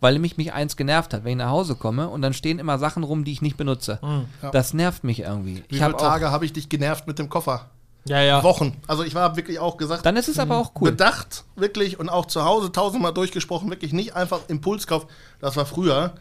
Weil 0.00 0.18
mich 0.18 0.36
mich 0.36 0.52
eins 0.52 0.76
genervt 0.76 1.14
hat, 1.14 1.24
wenn 1.24 1.30
ich 1.30 1.38
nach 1.38 1.50
Hause 1.50 1.76
komme 1.76 2.08
und 2.08 2.20
dann 2.20 2.34
stehen 2.34 2.58
immer 2.58 2.78
Sachen 2.78 3.04
rum, 3.04 3.24
die 3.24 3.32
ich 3.32 3.42
nicht 3.42 3.56
benutze. 3.56 4.00
Ja. 4.42 4.50
Das 4.50 4.74
nervt 4.74 5.04
mich 5.04 5.20
irgendwie. 5.20 5.62
Wie 5.68 5.76
ich 5.76 5.82
habe 5.82 5.96
viele 5.96 6.08
Tage 6.08 6.30
habe 6.30 6.44
ich 6.44 6.52
dich 6.52 6.68
genervt 6.68 7.06
mit 7.06 7.18
dem 7.20 7.28
Koffer? 7.28 7.70
Ja, 8.06 8.20
ja. 8.20 8.42
Wochen. 8.42 8.76
Also 8.86 9.02
ich 9.02 9.14
war 9.14 9.34
wirklich 9.36 9.58
auch 9.58 9.76
gesagt, 9.76 10.04
dann 10.04 10.16
ist 10.16 10.28
es 10.28 10.38
aber 10.38 10.58
auch 10.58 10.72
cool. 10.80 10.90
bedacht, 10.90 11.44
wirklich 11.56 11.98
und 11.98 12.08
auch 12.10 12.26
zu 12.26 12.44
Hause 12.44 12.70
tausendmal 12.70 13.14
durchgesprochen, 13.14 13.70
wirklich 13.70 13.92
nicht 13.92 14.14
einfach 14.14 14.40
Impulskauf. 14.48 15.06
Das 15.40 15.56
war 15.56 15.64
früher. 15.66 16.14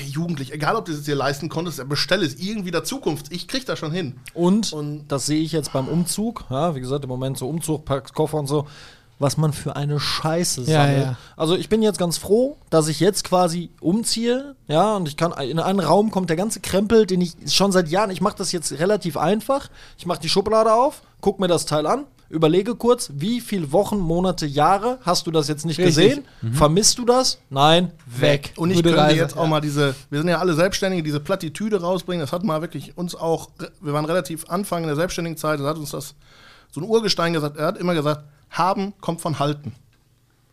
Ey, 0.00 0.06
Jugendlich, 0.08 0.52
egal 0.54 0.74
ob 0.74 0.86
du 0.86 0.92
es 0.92 1.02
dir 1.02 1.14
leisten 1.14 1.48
konntest, 1.48 1.86
bestell 1.88 2.22
es 2.22 2.36
irgendwie 2.36 2.70
der 2.70 2.82
Zukunft. 2.82 3.30
Ich 3.30 3.46
krieg 3.46 3.66
das 3.66 3.78
schon 3.78 3.92
hin. 3.92 4.18
Und, 4.34 4.72
Und- 4.72 5.06
das 5.08 5.26
sehe 5.26 5.42
ich 5.42 5.52
jetzt 5.52 5.72
beim 5.72 5.86
Umzug, 5.86 6.44
ja, 6.50 6.74
wie 6.74 6.80
gesagt, 6.80 7.04
im 7.04 7.10
Moment 7.10 7.36
so 7.38 7.46
Umzug, 7.48 7.84
packt 7.84 8.14
Koffer 8.14 8.38
und 8.38 8.46
so, 8.46 8.66
was 9.18 9.36
man 9.36 9.52
für 9.52 9.76
eine 9.76 9.98
Scheiße 9.98 10.62
Ja, 10.62 10.84
sammelt. 10.84 11.04
ja. 11.04 11.16
Also 11.36 11.56
ich 11.56 11.68
bin 11.68 11.82
jetzt 11.82 11.98
ganz 11.98 12.18
froh, 12.18 12.56
dass 12.70 12.88
ich 12.88 13.00
jetzt 13.00 13.24
quasi 13.24 13.70
umziehe, 13.80 14.54
ja, 14.68 14.96
und 14.96 15.08
ich 15.08 15.16
kann, 15.16 15.32
in 15.40 15.58
einen 15.58 15.80
Raum 15.80 16.10
kommt 16.10 16.28
der 16.30 16.36
ganze 16.36 16.60
Krempel, 16.60 17.06
den 17.06 17.20
ich 17.20 17.34
schon 17.48 17.72
seit 17.72 17.88
Jahren, 17.88 18.10
ich 18.10 18.20
mache 18.20 18.36
das 18.36 18.52
jetzt 18.52 18.78
relativ 18.78 19.16
einfach, 19.16 19.68
ich 19.98 20.06
mache 20.06 20.20
die 20.20 20.28
Schublade 20.28 20.72
auf, 20.72 21.02
guck 21.20 21.40
mir 21.40 21.48
das 21.48 21.66
Teil 21.66 21.86
an, 21.86 22.04
Überlege 22.28 22.74
kurz, 22.74 23.10
wie 23.14 23.40
viele 23.40 23.70
Wochen, 23.70 23.98
Monate, 23.98 24.46
Jahre 24.46 24.98
hast 25.02 25.28
du 25.28 25.30
das 25.30 25.46
jetzt 25.46 25.64
nicht 25.64 25.78
Richtig. 25.78 25.94
gesehen? 25.94 26.24
Vermisst 26.52 26.98
du 26.98 27.04
das? 27.04 27.38
Nein, 27.50 27.92
weg. 28.04 28.52
Und 28.56 28.70
ich 28.70 28.78
Gute 28.78 28.88
könnte 28.88 29.04
Reise, 29.04 29.16
jetzt 29.16 29.36
auch 29.36 29.44
ja. 29.44 29.48
mal 29.48 29.60
diese, 29.60 29.94
wir 30.10 30.18
sind 30.18 30.28
ja 30.28 30.38
alle 30.40 30.54
Selbstständige, 30.54 31.04
diese 31.04 31.20
Plattitüde 31.20 31.80
rausbringen. 31.80 32.20
Das 32.20 32.32
hat 32.32 32.42
mal 32.42 32.62
wirklich 32.62 32.98
uns 32.98 33.14
auch, 33.14 33.50
wir 33.80 33.92
waren 33.92 34.04
relativ 34.06 34.48
Anfang 34.48 34.82
in 34.82 34.88
der 34.88 34.96
selbstständigen 34.96 35.36
Zeit, 35.36 35.60
da 35.60 35.64
hat 35.66 35.76
uns 35.76 35.92
das 35.92 36.16
so 36.72 36.80
ein 36.80 36.84
Urgestein 36.84 37.32
gesagt. 37.32 37.58
Er 37.58 37.66
hat 37.66 37.78
immer 37.78 37.94
gesagt, 37.94 38.24
haben 38.58 38.94
kommt 39.00 39.20
von 39.20 39.38
halten. 39.38 39.72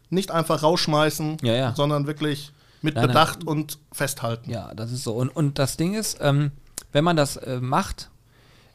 Nicht 0.10 0.32
einfach 0.32 0.62
rausschmeißen, 0.64 1.38
Ja, 1.42 1.54
ja. 1.54 1.76
sondern 1.76 2.06
wirklich 2.08 2.52
mit 2.82 2.96
Nein, 2.96 3.04
nein. 3.06 3.08
Bedacht 3.14 3.44
und 3.46 3.80
festhalten. 3.92 4.50
Ja, 4.52 4.74
das 4.76 4.92
ist 4.92 5.04
so. 5.04 5.14
Und, 5.14 5.30
und 5.30 5.58
das 5.58 5.78
Ding 5.78 5.94
ist, 5.94 6.18
ähm, 6.22 6.52
wenn 6.92 7.04
man 7.04 7.16
das 7.16 7.38
äh, 7.38 7.60
macht, 7.60 8.10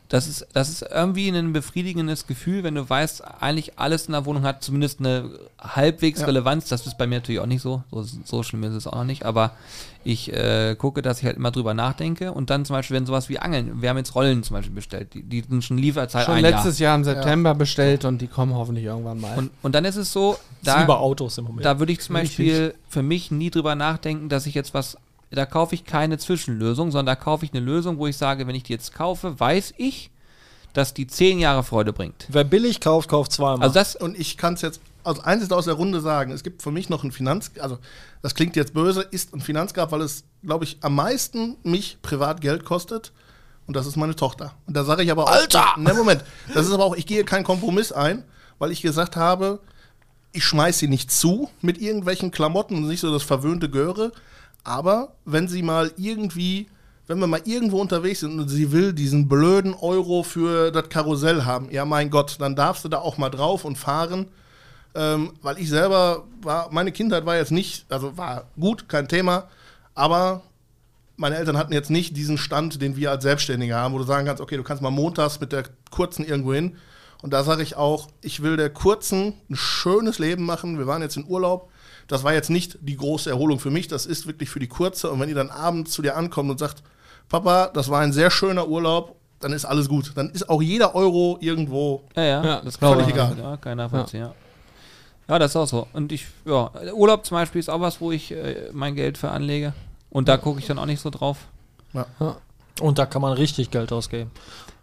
das 0.08 0.26
ist, 0.26 0.46
das 0.54 0.70
ist 0.70 0.80
irgendwie 0.90 1.28
ein 1.28 1.52
befriedigendes 1.52 2.26
Gefühl, 2.26 2.64
wenn 2.64 2.74
du 2.74 2.88
weißt, 2.88 3.22
eigentlich 3.42 3.78
alles 3.78 4.06
in 4.06 4.12
der 4.12 4.24
Wohnung 4.24 4.42
hat 4.42 4.64
zumindest 4.64 5.00
eine 5.00 5.30
halbwegs 5.60 6.20
Ja. 6.20 6.26
Relevanz. 6.26 6.70
Das 6.70 6.86
ist 6.86 6.96
bei 6.96 7.06
mir 7.06 7.16
natürlich 7.16 7.40
auch 7.42 7.46
nicht 7.46 7.60
so. 7.60 7.82
So, 7.90 8.02
so 8.24 8.42
schlimm 8.42 8.64
ist 8.64 8.72
es 8.72 8.86
auch 8.86 8.94
noch 8.94 9.04
nicht. 9.04 9.26
Aber 9.26 9.52
ich 10.08 10.32
äh, 10.32 10.74
gucke, 10.74 11.02
dass 11.02 11.18
ich 11.18 11.26
halt 11.26 11.36
immer 11.36 11.50
drüber 11.50 11.74
nachdenke. 11.74 12.32
Und 12.32 12.48
dann 12.48 12.64
zum 12.64 12.74
Beispiel, 12.74 12.96
wenn 12.96 13.04
sowas 13.04 13.28
wie 13.28 13.38
Angeln, 13.38 13.82
wir 13.82 13.90
haben 13.90 13.98
jetzt 13.98 14.14
Rollen 14.14 14.42
zum 14.42 14.56
Beispiel 14.56 14.74
bestellt, 14.74 15.12
die, 15.12 15.22
die 15.22 15.44
sind 15.46 15.62
schon 15.62 15.76
Lieferzeit 15.76 16.24
Schon 16.24 16.36
ein 16.36 16.42
letztes 16.42 16.78
Jahr. 16.78 16.96
im 16.96 17.04
September 17.04 17.54
bestellt 17.54 18.06
und 18.06 18.22
die 18.22 18.26
kommen 18.26 18.54
hoffentlich 18.54 18.86
irgendwann 18.86 19.20
mal. 19.20 19.28
Jahr. 19.28 19.38
Und, 19.38 19.50
und 19.60 19.74
dann 19.74 19.84
ist 19.84 19.96
es 19.96 20.10
so, 20.10 20.38
da, 20.62 20.84
bei 20.84 20.94
Autos 20.94 21.36
im 21.36 21.44
Moment. 21.44 21.66
da 21.66 21.78
würde 21.78 21.92
ich 21.92 22.00
zum 22.00 22.14
Beispiel 22.14 22.74
für 22.88 23.02
mich 23.02 23.30
nie 23.30 23.50
drüber 23.50 23.74
nachdenken, 23.74 24.30
dass 24.30 24.46
ich 24.46 24.54
jetzt 24.54 24.72
was. 24.72 24.96
Da 25.30 25.44
kaufe 25.44 25.74
ich 25.74 25.84
keine 25.84 26.16
Zwischenlösung, 26.16 26.90
sondern 26.90 27.14
da 27.14 27.16
kaufe 27.16 27.44
ich 27.44 27.52
eine 27.52 27.60
Lösung, 27.60 27.98
wo 27.98 28.06
ich 28.06 28.16
sage, 28.16 28.46
wenn 28.46 28.54
ich 28.54 28.62
die 28.62 28.72
jetzt 28.72 28.94
kaufe, 28.94 29.38
weiß 29.38 29.74
ich, 29.76 30.10
dass 30.72 30.94
die 30.94 31.06
zehn 31.06 31.38
Jahre 31.38 31.64
Freude 31.64 31.92
bringt. 31.92 32.26
Wer 32.30 32.44
billig 32.44 32.80
kauft, 32.80 33.10
kauft 33.10 33.32
zweimal. 33.32 33.60
Also 33.60 33.74
das, 33.74 33.94
Und 33.94 34.18
ich 34.18 34.38
kann 34.38 34.54
es 34.54 34.62
jetzt 34.62 34.80
als 35.08 35.20
einziges 35.20 35.52
aus 35.52 35.64
der 35.64 35.74
Runde 35.74 36.00
sagen, 36.00 36.32
es 36.32 36.42
gibt 36.42 36.62
für 36.62 36.70
mich 36.70 36.88
noch 36.88 37.04
ein 37.04 37.12
Finanz, 37.12 37.50
also 37.60 37.78
das 38.22 38.34
klingt 38.34 38.56
jetzt 38.56 38.74
böse, 38.74 39.02
ist 39.02 39.34
ein 39.34 39.40
Finanzgrab, 39.40 39.92
weil 39.92 40.02
es, 40.02 40.24
glaube 40.44 40.64
ich, 40.64 40.78
am 40.82 40.94
meisten 40.94 41.56
mich 41.62 41.98
privat 42.02 42.40
Geld 42.40 42.64
kostet. 42.64 43.12
Und 43.66 43.76
das 43.76 43.86
ist 43.86 43.96
meine 43.96 44.16
Tochter. 44.16 44.54
Und 44.66 44.76
da 44.76 44.82
sage 44.82 45.02
ich 45.02 45.10
aber 45.10 45.24
auch. 45.24 45.30
Alter! 45.30 45.66
Ne, 45.76 45.92
Moment. 45.92 46.24
Das 46.54 46.66
ist 46.66 46.72
aber 46.72 46.84
auch, 46.84 46.96
ich 46.96 47.06
gehe 47.06 47.22
keinen 47.24 47.44
Kompromiss 47.44 47.92
ein, 47.92 48.24
weil 48.58 48.72
ich 48.72 48.80
gesagt 48.80 49.14
habe, 49.14 49.60
ich 50.32 50.44
schmeiß 50.44 50.78
sie 50.78 50.88
nicht 50.88 51.10
zu 51.12 51.50
mit 51.60 51.78
irgendwelchen 51.78 52.30
Klamotten 52.30 52.76
und 52.76 52.88
nicht 52.88 53.00
so 53.00 53.12
das 53.12 53.22
verwöhnte 53.22 53.68
Göre. 53.68 54.12
Aber 54.64 55.14
wenn 55.24 55.48
sie 55.48 55.62
mal 55.62 55.92
irgendwie, 55.96 56.68
wenn 57.06 57.18
wir 57.18 57.26
mal 57.26 57.42
irgendwo 57.44 57.80
unterwegs 57.80 58.20
sind 58.20 58.38
und 58.40 58.48
sie 58.48 58.72
will 58.72 58.92
diesen 58.92 59.28
blöden 59.28 59.74
Euro 59.74 60.22
für 60.22 60.70
das 60.70 60.88
Karussell 60.88 61.44
haben, 61.44 61.70
ja 61.70 61.84
mein 61.84 62.10
Gott, 62.10 62.36
dann 62.40 62.56
darfst 62.56 62.84
du 62.84 62.88
da 62.88 62.98
auch 62.98 63.18
mal 63.18 63.30
drauf 63.30 63.64
und 63.64 63.76
fahren. 63.76 64.28
Ähm, 64.94 65.32
weil 65.42 65.58
ich 65.58 65.68
selber 65.68 66.24
war, 66.42 66.68
meine 66.72 66.92
Kindheit 66.92 67.26
war 67.26 67.36
jetzt 67.36 67.52
nicht, 67.52 67.86
also 67.88 68.16
war 68.16 68.46
gut, 68.58 68.88
kein 68.88 69.06
Thema, 69.06 69.48
aber 69.94 70.42
meine 71.16 71.36
Eltern 71.36 71.58
hatten 71.58 71.72
jetzt 71.72 71.90
nicht 71.90 72.16
diesen 72.16 72.38
Stand, 72.38 72.80
den 72.80 72.96
wir 72.96 73.10
als 73.10 73.22
Selbstständige 73.22 73.74
haben, 73.74 73.92
wo 73.92 73.98
du 73.98 74.04
sagen 74.04 74.26
kannst, 74.26 74.40
okay, 74.40 74.56
du 74.56 74.62
kannst 74.62 74.82
mal 74.82 74.90
montags 74.90 75.40
mit 75.40 75.52
der 75.52 75.64
kurzen 75.90 76.24
irgendwo 76.24 76.54
hin. 76.54 76.76
Und 77.20 77.32
da 77.32 77.42
sage 77.42 77.62
ich 77.64 77.76
auch, 77.76 78.08
ich 78.22 78.42
will 78.42 78.56
der 78.56 78.70
kurzen 78.70 79.34
ein 79.50 79.56
schönes 79.56 80.20
Leben 80.20 80.46
machen. 80.46 80.78
Wir 80.78 80.86
waren 80.86 81.02
jetzt 81.02 81.16
in 81.16 81.26
Urlaub. 81.26 81.70
Das 82.06 82.22
war 82.22 82.32
jetzt 82.32 82.48
nicht 82.48 82.78
die 82.80 82.96
große 82.96 83.28
Erholung 83.28 83.58
für 83.58 83.70
mich, 83.70 83.88
das 83.88 84.06
ist 84.06 84.26
wirklich 84.26 84.48
für 84.48 84.60
die 84.60 84.68
kurze. 84.68 85.10
Und 85.10 85.20
wenn 85.20 85.28
die 85.28 85.34
dann 85.34 85.50
abends 85.50 85.90
zu 85.90 86.00
dir 86.00 86.16
ankommt 86.16 86.50
und 86.50 86.58
sagt, 86.58 86.82
Papa, 87.28 87.66
das 87.74 87.90
war 87.90 88.00
ein 88.00 88.12
sehr 88.12 88.30
schöner 88.30 88.68
Urlaub, 88.68 89.16
dann 89.40 89.52
ist 89.52 89.64
alles 89.64 89.88
gut. 89.88 90.12
Dann 90.14 90.30
ist 90.30 90.48
auch 90.48 90.62
jeder 90.62 90.94
Euro 90.94 91.36
irgendwo. 91.40 92.04
ja, 92.16 92.22
ja, 92.22 92.44
Ja, 92.44 92.60
das 92.60 92.76
völlig 92.76 93.08
ich. 93.08 93.14
egal. 93.14 93.36
Ja, 93.38 93.56
kein 93.56 93.76
Nachvollziehen, 93.76 94.20
ja. 94.20 94.34
Ja, 95.28 95.38
das 95.38 95.52
ist 95.52 95.56
auch 95.56 95.66
so. 95.68 95.86
Und 95.92 96.10
ich, 96.12 96.26
ja, 96.46 96.70
Urlaub 96.94 97.26
zum 97.26 97.36
Beispiel 97.36 97.58
ist 97.60 97.68
auch 97.68 97.80
was, 97.80 98.00
wo 98.00 98.10
ich 98.12 98.32
äh, 98.32 98.70
mein 98.72 98.94
Geld 98.94 99.18
für 99.18 99.30
anlege. 99.30 99.74
Und 100.10 100.28
da 100.28 100.36
gucke 100.38 100.58
ich 100.58 100.66
dann 100.66 100.78
auch 100.78 100.86
nicht 100.86 101.02
so 101.02 101.10
drauf. 101.10 101.36
Und 102.80 102.98
da 102.98 103.06
kann 103.06 103.22
man 103.22 103.32
richtig 103.34 103.70
Geld 103.70 103.92
ausgeben. 103.92 104.30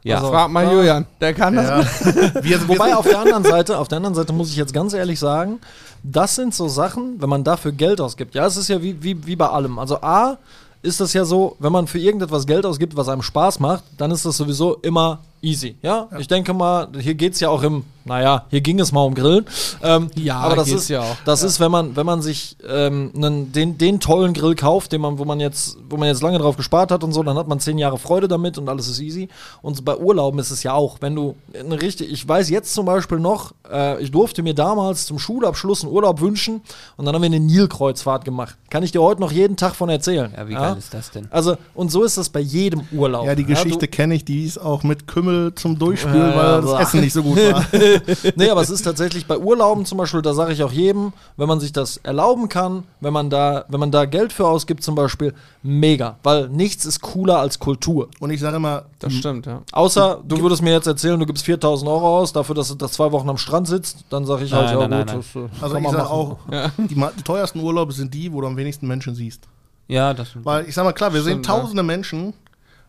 Ja. 0.03 0.17
Also- 0.17 0.29
Frag 0.29 0.51
mal 0.51 0.65
Ja. 0.65 0.73
Julian, 0.73 1.05
der 1.19 1.33
kann 1.33 1.55
das. 1.55 2.05
Ja. 2.05 2.13
wir, 2.43 2.43
wir 2.43 2.67
Wobei 2.67 2.95
auf 2.95 3.07
der 3.07 3.19
anderen 3.19 3.43
Seite, 3.55 3.77
auf 3.79 3.87
der 3.87 3.97
anderen 3.97 4.13
Seite 4.15 4.33
muss 4.33 4.49
ich 4.51 4.55
jetzt 4.55 4.73
ganz 4.73 4.93
ehrlich 4.93 5.19
sagen, 5.19 5.59
das 6.03 6.35
sind 6.35 6.53
so 6.53 6.67
Sachen, 6.67 7.19
wenn 7.19 7.29
man 7.29 7.43
dafür 7.43 7.71
Geld 7.71 7.99
ausgibt. 7.99 8.35
Ja, 8.35 8.45
es 8.45 8.55
ist 8.57 8.67
ja 8.67 8.81
wie, 8.83 9.01
wie, 9.01 9.25
wie 9.25 9.35
bei 9.35 9.47
allem. 9.49 9.79
Also 9.79 9.99
A 10.01 10.37
ist 10.83 10.99
das 10.99 11.13
ja 11.13 11.25
so, 11.25 11.55
wenn 11.57 11.71
man 11.71 11.87
für 11.87 11.97
irgendetwas 11.97 12.45
Geld 12.45 12.65
ausgibt, 12.67 12.95
was 12.95 13.09
einem 13.09 13.23
Spaß 13.23 13.59
macht, 13.59 13.83
dann 13.97 14.11
ist 14.11 14.23
das 14.25 14.37
sowieso 14.37 14.75
immer 14.83 15.19
easy. 15.41 15.75
Ja, 15.81 16.07
ich 16.19 16.27
denke 16.27 16.53
mal, 16.53 16.87
hier 16.99 17.15
geht 17.15 17.33
es 17.33 17.39
ja 17.39 17.49
auch 17.49 17.63
im, 17.63 17.83
naja, 18.05 18.45
hier 18.49 18.61
ging 18.61 18.79
es 18.79 18.91
mal 18.91 19.01
um 19.03 19.13
Grillen. 19.15 19.45
Ähm, 19.83 20.09
Ja, 20.15 20.37
aber 20.39 20.55
das 20.55 20.69
ist 20.71 20.89
ja 20.89 21.01
auch. 21.01 21.17
Das 21.25 21.43
ist, 21.43 21.59
wenn 21.59 21.71
man, 21.71 21.95
wenn 21.95 22.05
man 22.05 22.21
sich 22.21 22.55
ähm, 22.67 23.11
einen, 23.15 23.51
den, 23.51 23.77
den 23.77 23.99
tollen 23.99 24.33
Grill 24.33 24.55
kauft, 24.55 24.91
den 24.91 25.01
man, 25.01 25.17
wo 25.17 25.25
man 25.25 25.39
jetzt, 25.39 25.77
wo 25.89 25.97
man 25.97 26.07
jetzt 26.07 26.21
lange 26.21 26.37
drauf 26.37 26.55
gespart 26.55 26.91
hat 26.91 27.03
und 27.03 27.11
so, 27.13 27.23
dann 27.23 27.37
hat 27.37 27.47
man 27.47 27.59
zehn 27.59 27.77
Jahre 27.77 27.97
Freude 27.97 28.27
damit 28.27 28.57
und 28.57 28.69
alles 28.69 28.87
ist 28.87 28.99
easy. 28.99 29.27
Und 29.61 29.83
bei 29.83 29.97
Urlauben 29.97 30.39
ist 30.39 30.51
es 30.51 30.63
ja 30.63 30.73
auch, 30.73 30.97
wenn 31.01 31.15
du 31.15 31.35
eine 31.59 31.81
richtig, 31.81 32.11
ich 32.11 32.27
weiß 32.27 32.49
jetzt 32.49 32.73
zum 32.73 32.85
Beispiel 32.85 33.19
noch, 33.19 33.53
äh, 33.71 34.01
ich 34.01 34.11
durfte 34.11 34.43
mir 34.43 34.53
damals 34.53 35.05
zum 35.07 35.17
Schulabschluss 35.19 35.83
einen 35.83 35.91
Urlaub 35.91 36.21
wünschen 36.21 36.61
und 36.97 37.05
dann 37.05 37.15
haben 37.15 37.21
wir 37.21 37.27
eine 37.27 37.39
Nilkreuzfahrt 37.39 38.23
gemacht. 38.23 38.55
Kann 38.69 38.83
ich 38.83 38.91
dir 38.91 39.01
heute 39.01 39.21
noch 39.21 39.31
jeden 39.31 39.57
Tag 39.57 39.75
von 39.75 39.89
erzählen. 39.89 40.31
Ja, 40.35 40.47
wie 40.47 40.53
geil 40.53 40.75
ist 40.77 40.93
das 40.93 41.11
denn? 41.11 41.27
Also, 41.31 41.55
und 41.73 41.91
so 41.91 42.03
ist 42.03 42.17
das 42.17 42.29
bei 42.29 42.39
jedem 42.41 42.81
Urlaub. 42.91 43.25
ja, 43.25 43.33
die 43.35 43.45
Geschichte 43.45 43.79
du- 43.79 43.87
kenne 43.87 44.15
ich, 44.15 44.25
die 44.25 44.45
ist 44.45 44.57
auch 44.59 44.83
mit 44.83 45.07
Kümmel 45.07 45.53
zum 45.55 45.79
Durchspülen, 45.79 46.17
Ja, 46.31 46.35
weil 46.35 46.45
ja, 46.45 46.55
das 46.61 46.65
boah. 46.65 46.79
Essen 46.81 46.99
nicht 47.01 47.13
so 47.13 47.23
gut 47.23 47.37
war. 47.37 47.65
nee, 48.35 48.49
aber 48.49 48.61
es 48.61 48.69
ist 48.69 48.83
tatsächlich 48.83 49.25
bei 49.27 49.37
Urlauben 49.37 49.85
zum 49.85 49.97
Beispiel, 49.97 50.21
da 50.21 50.33
sage 50.33 50.53
ich 50.53 50.63
auch 50.63 50.71
jedem, 50.71 51.13
wenn 51.37 51.47
man 51.47 51.59
sich 51.59 51.71
das 51.73 51.97
erlauben 51.97 52.49
kann, 52.49 52.83
wenn 53.01 53.13
man 53.13 53.29
da, 53.29 53.65
wenn 53.69 53.79
man 53.79 53.91
da 53.91 54.05
Geld 54.05 54.33
für 54.33 54.47
ausgibt 54.47 54.83
zum 54.83 54.95
Beispiel, 54.95 55.33
mega. 55.63 56.17
Weil 56.23 56.49
nichts 56.49 56.85
ist 56.85 57.01
cooler 57.01 57.39
als 57.39 57.59
Kultur. 57.59 58.09
Und 58.19 58.29
ich 58.31 58.39
sage 58.39 58.57
immer, 58.57 58.85
Das 58.99 59.13
stimmt, 59.13 59.45
ja. 59.45 59.61
Außer 59.71 60.21
du 60.27 60.41
würdest 60.41 60.61
mir 60.61 60.71
jetzt 60.73 60.87
erzählen, 60.87 61.19
du 61.19 61.25
gibst 61.25 61.45
4000 61.45 61.89
Euro 61.89 62.19
aus 62.19 62.33
dafür, 62.33 62.55
dass 62.55 62.67
du 62.69 62.75
das 62.75 62.93
zwei 62.93 63.11
Wochen 63.11 63.29
am 63.29 63.37
Strand 63.37 63.67
sitzt, 63.67 64.05
dann 64.09 64.25
sage 64.25 64.45
ich 64.45 64.53
halt, 64.53 64.65
Nein, 64.67 64.79
ja 64.79 64.87
nein, 64.87 65.05
gut, 65.05 65.07
nein, 65.07 65.23
das 65.51 65.61
äh, 65.61 65.63
Also 65.63 65.77
ich 65.77 65.89
sage 65.89 66.09
auch, 66.09 66.37
die, 66.77 66.95
ma- 66.95 67.11
die 67.17 67.23
teuersten 67.23 67.59
Urlaube 67.61 67.93
sind 67.93 68.13
die, 68.13 68.31
wo 68.31 68.41
du 68.41 68.47
am 68.47 68.57
wenigsten 68.57 68.87
Menschen 68.87 69.15
siehst. 69.15 69.43
Ja, 69.87 70.13
das 70.13 70.29
Weil 70.43 70.67
ich 70.67 70.73
sag 70.73 70.83
mal, 70.83 70.93
klar, 70.93 71.13
wir 71.13 71.21
sehen 71.21 71.43
Stimmt, 71.43 71.47
ja. 71.47 71.53
tausende 71.59 71.83
Menschen 71.83 72.33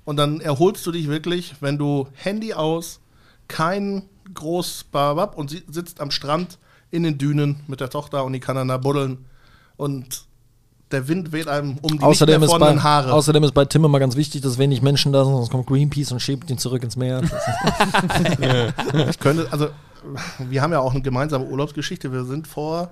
und 0.05 0.17
dann 0.17 0.41
erholst 0.41 0.87
du 0.87 0.93
dich 0.93 1.09
wirklich, 1.09 1.55
wenn 1.61 1.77
du 1.79 2.07
Handy 2.15 2.55
aus, 2.55 3.01
kein 3.49 4.03
groß 4.37 4.87
Babab 4.93 5.37
und 5.37 5.51
sie 5.51 5.63
sitzt 5.69 6.01
am 6.01 6.11
Strand 6.11 6.59
in 6.91 7.03
den 7.03 7.19
Dünen 7.19 7.61
mit 7.67 7.81
der 7.81 7.91
Tochter 7.91 8.25
und 8.25 8.33
die 8.33 8.41
kann 8.41 8.57
dann 8.57 8.69
da 8.69 8.77
buddeln 8.77 9.27
und 9.77 10.27
der 10.93 11.09
Wind 11.09 11.33
weht 11.33 11.49
einem 11.49 11.79
um 11.83 11.99
die 11.99 12.05
Außerdem 12.05 12.41
nicht 12.41 12.59
bei, 12.59 12.77
Haare. 12.79 13.13
außerdem 13.13 13.43
ist 13.43 13.55
bei 13.55 13.65
Tim 13.65 13.85
immer 13.85 13.99
ganz 13.99 14.15
wichtig, 14.15 14.43
dass 14.43 14.57
wenig 14.59 14.83
Menschen 14.83 15.13
da 15.13 15.25
sind, 15.25 15.35
sonst 15.35 15.51
kommt 15.51 15.67
Greenpeace 15.67 16.13
und 16.13 16.21
schiebt 16.21 16.49
ihn 16.49 16.59
zurück 16.59 16.85
ins 16.85 16.97
Meer. 16.97 17.23
ich 19.11 19.19
könnte, 19.19 19.49
also 19.51 19.69
wir 20.39 20.63
haben 20.63 20.73
ja 20.73 20.79
auch 20.79 20.93
eine 20.93 21.03
gemeinsame 21.03 21.45
Urlaubsgeschichte. 21.45 22.13
Wir 22.13 22.25
sind 22.25 22.47
vor 22.47 22.91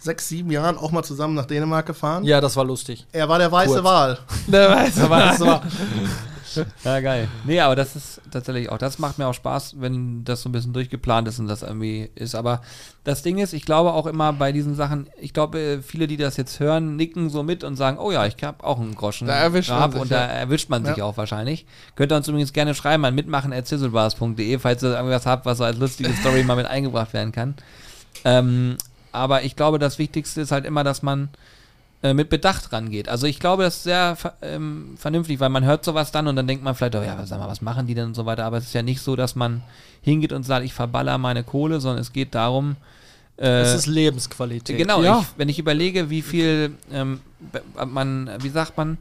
sechs, 0.00 0.28
sieben 0.28 0.50
Jahren 0.50 0.76
auch 0.76 0.90
mal 0.90 1.04
zusammen 1.04 1.34
nach 1.34 1.46
Dänemark 1.46 1.86
gefahren. 1.86 2.24
ja, 2.24 2.40
das 2.40 2.56
war 2.56 2.64
lustig. 2.64 3.06
Er 3.12 3.28
war 3.28 3.38
der 3.38 3.50
weiße 3.52 3.74
Kurz. 3.74 3.84
Wal. 3.84 4.18
Der 4.48 4.70
weiß. 4.70 4.98
Aber 5.00 5.18
das 5.18 5.40
war, 5.40 5.62
Ja, 6.84 7.00
geil. 7.00 7.28
Nee, 7.44 7.60
aber 7.60 7.76
das 7.76 7.96
ist 7.96 8.20
tatsächlich 8.30 8.68
auch, 8.70 8.78
das 8.78 8.98
macht 8.98 9.18
mir 9.18 9.26
auch 9.26 9.34
Spaß, 9.34 9.76
wenn 9.80 10.24
das 10.24 10.42
so 10.42 10.48
ein 10.48 10.52
bisschen 10.52 10.72
durchgeplant 10.72 11.28
ist 11.28 11.38
und 11.38 11.46
das 11.46 11.62
irgendwie 11.62 12.10
ist. 12.14 12.34
Aber 12.34 12.60
das 13.04 13.22
Ding 13.22 13.38
ist, 13.38 13.52
ich 13.52 13.64
glaube 13.64 13.92
auch 13.92 14.06
immer 14.06 14.32
bei 14.32 14.52
diesen 14.52 14.74
Sachen, 14.74 15.08
ich 15.20 15.32
glaube, 15.32 15.58
äh, 15.60 15.82
viele, 15.82 16.06
die 16.06 16.16
das 16.16 16.36
jetzt 16.36 16.60
hören, 16.60 16.96
nicken 16.96 17.30
so 17.30 17.42
mit 17.42 17.64
und 17.64 17.76
sagen, 17.76 17.98
oh 17.98 18.10
ja, 18.12 18.26
ich 18.26 18.36
habe 18.42 18.64
auch 18.64 18.78
einen 18.80 18.94
Groschen. 18.94 19.26
Da 19.28 19.34
erwischt 19.34 19.70
man 19.70 19.92
sich, 19.92 20.00
Und 20.00 20.10
ja. 20.10 20.18
da 20.18 20.32
erwischt 20.32 20.68
man 20.70 20.84
sich 20.84 20.96
Ja. 20.96 21.04
auch 21.04 21.16
wahrscheinlich. 21.16 21.66
Könnt 21.96 22.12
ihr 22.12 22.16
uns 22.16 22.28
übrigens 22.28 22.52
gerne 22.52 22.74
schreiben 22.74 23.04
an 23.04 23.14
mitmachen.zizzlebars.de, 23.14 24.58
falls 24.58 24.82
ihr 24.82 24.94
irgendwas 24.96 25.26
habt, 25.26 25.46
was 25.46 25.58
so 25.58 25.64
als 25.64 25.78
lustige 25.78 26.12
Story 26.20 26.42
mal 26.44 26.56
mit 26.56 26.66
eingebracht 26.66 27.12
werden 27.12 27.32
kann. 27.32 27.54
Ähm, 28.24 28.76
aber 29.12 29.42
ich 29.42 29.54
glaube, 29.56 29.78
das 29.78 29.98
Wichtigste 29.98 30.40
ist 30.40 30.50
halt 30.52 30.64
immer, 30.64 30.82
dass 30.84 31.02
man 31.02 31.28
äh, 32.04 32.12
mit 32.12 32.28
Bedacht 32.28 32.70
rangeht. 32.72 33.08
Also 33.08 33.26
ich 33.26 33.40
glaube, 33.40 33.62
das 33.62 33.76
ist 33.76 33.82
sehr 33.84 34.16
ähm, 34.42 34.94
vernünftig, 34.98 35.40
weil 35.40 35.48
man 35.48 35.64
hört 35.64 35.84
sowas 35.86 36.12
dann 36.12 36.26
und 36.28 36.36
dann 36.36 36.46
denkt 36.46 36.62
man 36.62 36.74
vielleicht, 36.74 36.94
oh 36.96 37.02
ja, 37.02 37.24
sag 37.24 37.38
mal, 37.38 37.48
was 37.48 37.62
machen 37.62 37.86
die 37.86 37.94
denn 37.94 38.08
und 38.08 38.14
so 38.14 38.26
weiter. 38.26 38.44
Aber 38.44 38.58
es 38.58 38.64
ist 38.64 38.74
ja 38.74 38.82
nicht 38.82 39.00
so, 39.00 39.16
dass 39.16 39.34
man 39.34 39.62
hingeht 40.02 40.32
und 40.34 40.42
sagt, 40.42 40.66
ich 40.66 40.74
verballer 40.74 41.16
meine 41.16 41.42
Kohle, 41.44 41.80
sondern 41.80 42.02
es 42.02 42.12
geht 42.12 42.34
darum, 42.34 42.76
äh, 43.38 43.62
es 43.62 43.74
ist 43.74 43.86
Lebensqualität. 43.86 44.76
Genau, 44.76 45.02
Ja. 45.02 45.20
ich, 45.20 45.26
wenn 45.38 45.48
ich 45.48 45.58
überlege, 45.58 46.10
wie 46.10 46.20
viel 46.20 46.74
ähm, 46.92 47.20
man, 47.86 48.30
wie 48.40 48.50
sagt 48.50 48.76
man, 48.76 48.98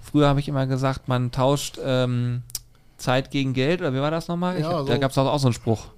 früher 0.00 0.26
habe 0.28 0.40
ich 0.40 0.48
immer 0.48 0.66
gesagt, 0.66 1.08
man 1.08 1.30
tauscht 1.32 1.78
ähm, 1.84 2.42
Zeit 2.96 3.30
gegen 3.30 3.52
Geld, 3.52 3.82
oder 3.82 3.92
wie 3.92 4.00
war 4.00 4.10
das 4.10 4.28
nochmal? 4.28 4.56
Ich, 4.56 4.62
Ja, 4.62 4.82
Da 4.82 4.94
so. 4.94 4.98
gab 4.98 5.10
es 5.10 5.18
auch, 5.18 5.26
auch 5.26 5.38
so 5.38 5.48
einen 5.48 5.52
Spruch. 5.54 5.88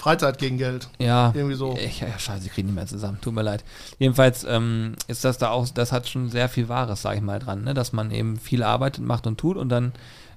Freizeit 0.00 0.38
gegen 0.38 0.56
Geld. 0.56 0.88
Ja. 0.98 1.30
Irgendwie 1.34 1.56
so. 1.56 1.76
Ich, 1.76 2.00
ja, 2.00 2.18
scheiße, 2.18 2.46
ich 2.46 2.52
kriege 2.52 2.66
nicht 2.66 2.74
mehr 2.74 2.86
zusammen. 2.86 3.18
Tut 3.20 3.34
mir 3.34 3.42
leid. 3.42 3.62
Jedenfalls 3.98 4.44
ähm, 4.44 4.94
ist 5.08 5.24
das 5.26 5.36
da 5.36 5.50
auch, 5.50 5.68
das 5.68 5.92
hat 5.92 6.08
schon 6.08 6.30
sehr 6.30 6.48
viel 6.48 6.70
Wahres, 6.70 7.02
sage 7.02 7.16
ich 7.16 7.22
mal, 7.22 7.38
dran, 7.38 7.64
ne? 7.64 7.74
dass 7.74 7.92
man 7.92 8.10
eben 8.10 8.38
viel 8.38 8.62
arbeitet, 8.62 9.04
macht 9.04 9.26
und 9.26 9.36
tut 9.38 9.58
und 9.58 9.68
dann 9.68 9.92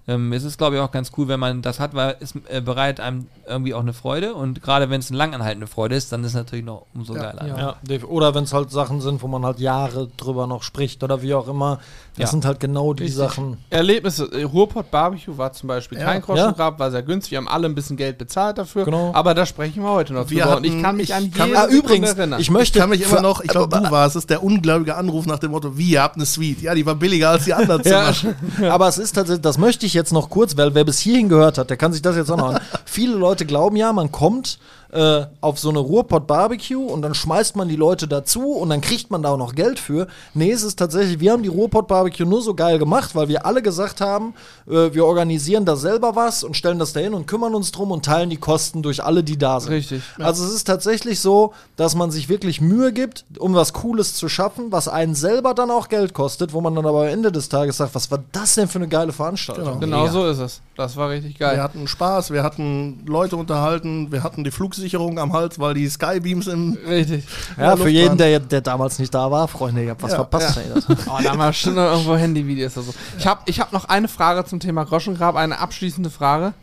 ähm, 0.05 0.33
es 0.33 0.43
ist, 0.43 0.57
glaube 0.57 0.75
ich, 0.75 0.81
auch 0.81 0.91
ganz 0.91 1.13
cool, 1.17 1.29
wenn 1.29 1.39
man 1.39 1.61
das 1.61 1.79
hat, 1.79 1.93
weil 1.93 2.17
es 2.19 2.33
äh, 2.49 2.59
bereitet 2.59 2.99
einem 2.99 3.27
irgendwie 3.47 3.73
auch 3.73 3.79
eine 3.79 3.93
Freude 3.93 4.33
und 4.33 4.61
gerade 4.61 4.89
wenn 4.89 4.99
es 4.99 5.09
eine 5.09 5.17
langanhaltende 5.17 5.65
Freude 5.65 5.95
ist, 5.95 6.11
dann 6.11 6.21
ist 6.25 6.31
es 6.31 6.35
natürlich 6.35 6.65
noch 6.65 6.87
umso 6.93 7.15
Ja. 7.15 7.31
geiler. 7.31 7.47
Ja. 7.47 7.57
Ja, 7.57 7.75
def- 7.83 8.03
oder 8.03 8.35
wenn 8.35 8.43
es 8.43 8.51
halt 8.51 8.69
Sachen 8.69 8.99
sind, 8.99 9.21
wo 9.21 9.27
man 9.29 9.45
halt 9.45 9.59
Jahre 9.59 10.09
drüber 10.17 10.45
noch 10.45 10.61
spricht 10.63 11.03
oder 11.03 11.21
wie 11.21 11.33
auch 11.33 11.47
immer. 11.47 11.79
Das 12.15 12.25
Ja. 12.25 12.27
sind 12.27 12.45
halt 12.45 12.59
genau 12.59 12.93
die 12.93 13.03
Richtig. 13.03 13.17
Sachen. 13.17 13.57
Erlebnisse. 13.71 14.25
äh, 14.31 14.43
Ruhrpott 14.43 14.91
Barbecue 14.91 15.35
war 15.35 15.51
zum 15.51 15.67
Beispiel 15.67 15.97
Ja. 15.97 16.05
kein 16.05 16.21
Groschengrab, 16.21 16.77
war 16.77 16.91
sehr 16.91 17.01
günstig. 17.01 17.31
Wir 17.31 17.39
haben 17.39 17.47
alle 17.47 17.67
ein 17.67 17.73
bisschen 17.73 17.97
Geld 17.97 18.19
bezahlt 18.19 18.59
dafür. 18.59 18.85
Genau. 18.85 19.09
Aber 19.15 19.33
da 19.33 19.47
sprechen 19.47 19.81
wir 19.81 19.89
heute 19.89 20.13
noch 20.13 20.29
Wir 20.29 20.43
drüber. 20.43 20.57
Und 20.57 20.63
ich 20.65 20.71
hatten- 20.73 20.81
kann 20.83 20.95
mich 20.97 21.09
ich 21.09 21.15
an 21.15 21.31
kann- 21.31 21.55
Ah, 21.55 21.65
übrigens, 21.65 22.13
erinnern. 22.13 22.39
ich 22.39 22.51
möchte. 22.51 22.77
Ich 22.77 22.81
kann 22.81 22.91
mich 22.91 23.01
immer 23.01 23.21
noch, 23.21 23.41
ich 23.41 23.49
glaube, 23.49 23.75
du 23.79 23.89
warst 23.89 24.15
es, 24.15 24.27
der 24.27 24.43
ungläubige 24.43 24.95
Anruf 24.95 25.25
nach 25.25 25.39
dem 25.39 25.51
Motto, 25.51 25.75
wie, 25.75 25.89
ihr 25.91 26.03
habt 26.03 26.15
eine 26.17 26.25
Suite. 26.27 26.61
Ja, 26.61 26.75
die 26.75 26.85
war 26.85 26.93
billiger 26.93 27.31
als 27.31 27.45
die 27.45 27.53
anderen 27.55 27.81
Ja. 27.85 28.11
Aber 28.71 28.87
es 28.87 28.99
ist 28.99 29.13
tatsächlich, 29.13 29.41
das 29.41 29.57
möchte 29.57 29.87
ich 29.87 29.95
jetzt 29.95 30.13
noch 30.13 30.29
kurz, 30.29 30.55
weil 30.55 30.75
wer 30.75 30.83
bis 30.83 30.99
hierhin 30.99 31.29
gehört 31.29 31.57
hat, 31.57 31.71
der 31.71 31.77
kann 31.77 31.93
sich 31.93 32.03
das 32.03 32.15
jetzt 32.15 32.29
auch 32.29 32.37
noch 32.37 32.53
an. 32.53 32.59
Viele 32.85 33.15
Leute 33.15 33.47
glauben 33.47 33.75
ja, 33.75 33.91
man 33.91 34.11
kommt 34.11 34.59
äh, 34.93 35.25
auf 35.41 35.59
so 35.59 35.69
eine 35.69 35.79
Ruhrpott-Barbecue 35.79 36.85
und 36.85 37.01
dann 37.01 37.15
schmeißt 37.15 37.55
man 37.55 37.67
die 37.67 37.75
Leute 37.75 38.07
dazu 38.07 38.53
und 38.53 38.69
dann 38.69 38.81
kriegt 38.81 39.09
man 39.09 39.23
da 39.23 39.31
auch 39.31 39.37
noch 39.37 39.55
Geld 39.55 39.79
für. 39.79 40.07
Nee, 40.33 40.51
es 40.51 40.63
ist 40.63 40.77
tatsächlich, 40.77 41.19
wir 41.19 41.31
haben 41.31 41.43
die 41.43 41.49
Ruhrpott-Barbecue 41.49 42.25
nur 42.25 42.41
so 42.41 42.53
geil 42.53 42.77
gemacht, 42.77 43.15
weil 43.15 43.27
wir 43.27 43.45
alle 43.45 43.61
gesagt 43.61 44.01
haben, 44.01 44.35
äh, 44.67 44.93
wir 44.93 45.05
organisieren 45.05 45.65
da 45.65 45.75
selber 45.75 46.15
was 46.15 46.43
und 46.43 46.55
stellen 46.55 46.77
das 46.77 46.93
dahin 46.93 47.13
und 47.13 47.25
kümmern 47.25 47.55
uns 47.55 47.71
drum 47.71 47.91
und 47.91 48.05
teilen 48.05 48.29
die 48.29 48.37
Kosten 48.37 48.83
durch 48.83 49.03
alle, 49.03 49.23
die 49.23 49.37
da 49.37 49.59
sind. 49.59 49.71
Richtig. 49.71 50.03
Also 50.19 50.45
es 50.45 50.53
ist 50.53 50.65
tatsächlich 50.65 51.19
so, 51.19 51.53
dass 51.75 51.95
man 51.95 52.11
sich 52.11 52.29
wirklich 52.29 52.61
Mühe 52.61 52.93
gibt, 52.93 53.25
um 53.39 53.55
was 53.55 53.73
Cooles 53.73 54.13
zu 54.13 54.29
schaffen, 54.29 54.71
was 54.71 54.87
einen 54.87 55.15
selber 55.15 55.53
dann 55.53 55.71
auch 55.71 55.89
Geld 55.89 56.13
kostet, 56.13 56.53
wo 56.53 56.61
man 56.61 56.75
dann 56.75 56.85
aber 56.85 57.01
am 57.01 57.07
Ende 57.07 57.31
des 57.31 57.49
Tages 57.49 57.77
sagt, 57.77 57.95
was 57.95 58.11
war 58.11 58.19
das 58.31 58.55
denn 58.55 58.67
für 58.67 58.79
eine 58.79 58.87
geile 58.87 59.11
Veranstaltung? 59.11 59.79
Genau. 59.79 60.03
Genau 60.03 60.07
so 60.07 60.27
ist 60.27 60.39
es. 60.39 60.61
Das 60.75 60.97
war 60.97 61.09
richtig 61.09 61.37
geil. 61.37 61.57
Wir 61.57 61.63
hatten 61.63 61.87
Spaß, 61.87 62.31
wir 62.31 62.43
hatten 62.43 63.03
Leute 63.05 63.35
unterhalten, 63.35 64.11
wir 64.11 64.23
hatten 64.23 64.43
die 64.43 64.51
Flugsicherung 64.83 65.17
am 65.19 65.33
Hals, 65.33 65.59
weil 65.59 65.73
die 65.73 65.87
Skybeams 65.87 66.47
im. 66.47 66.77
Richtig. 66.87 67.23
Ja, 67.57 67.63
Ja, 67.69 67.77
für 67.77 67.89
jeden, 67.89 68.17
der, 68.17 68.39
der 68.39 68.61
damals 68.61 68.99
nicht 68.99 69.13
da 69.13 69.31
war, 69.31 69.47
Freunde, 69.47 69.83
ihr 69.83 69.91
habt 69.91 70.03
was 70.03 70.11
Ja, 70.11 70.17
verpasst. 70.17 70.57
ja. 70.57 70.61
ey, 70.61 70.69
Oh, 71.07 71.19
da 71.23 71.31
haben 71.31 71.39
wir 71.39 71.71
noch 71.73 71.91
irgendwo 71.93 72.15
Handyvideos 72.15 72.77
oder 72.77 72.87
so. 72.87 72.93
Ich 73.17 73.25
habe 73.25 73.41
ich 73.45 73.59
hab 73.59 73.71
noch 73.71 73.85
eine 73.85 74.07
Frage 74.07 74.45
zum 74.45 74.59
Thema 74.59 74.83
Groschengrab, 74.83 75.35
eine 75.35 75.59
abschließende 75.59 76.09
Frage. 76.09 76.53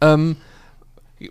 Ähm, 0.00 0.36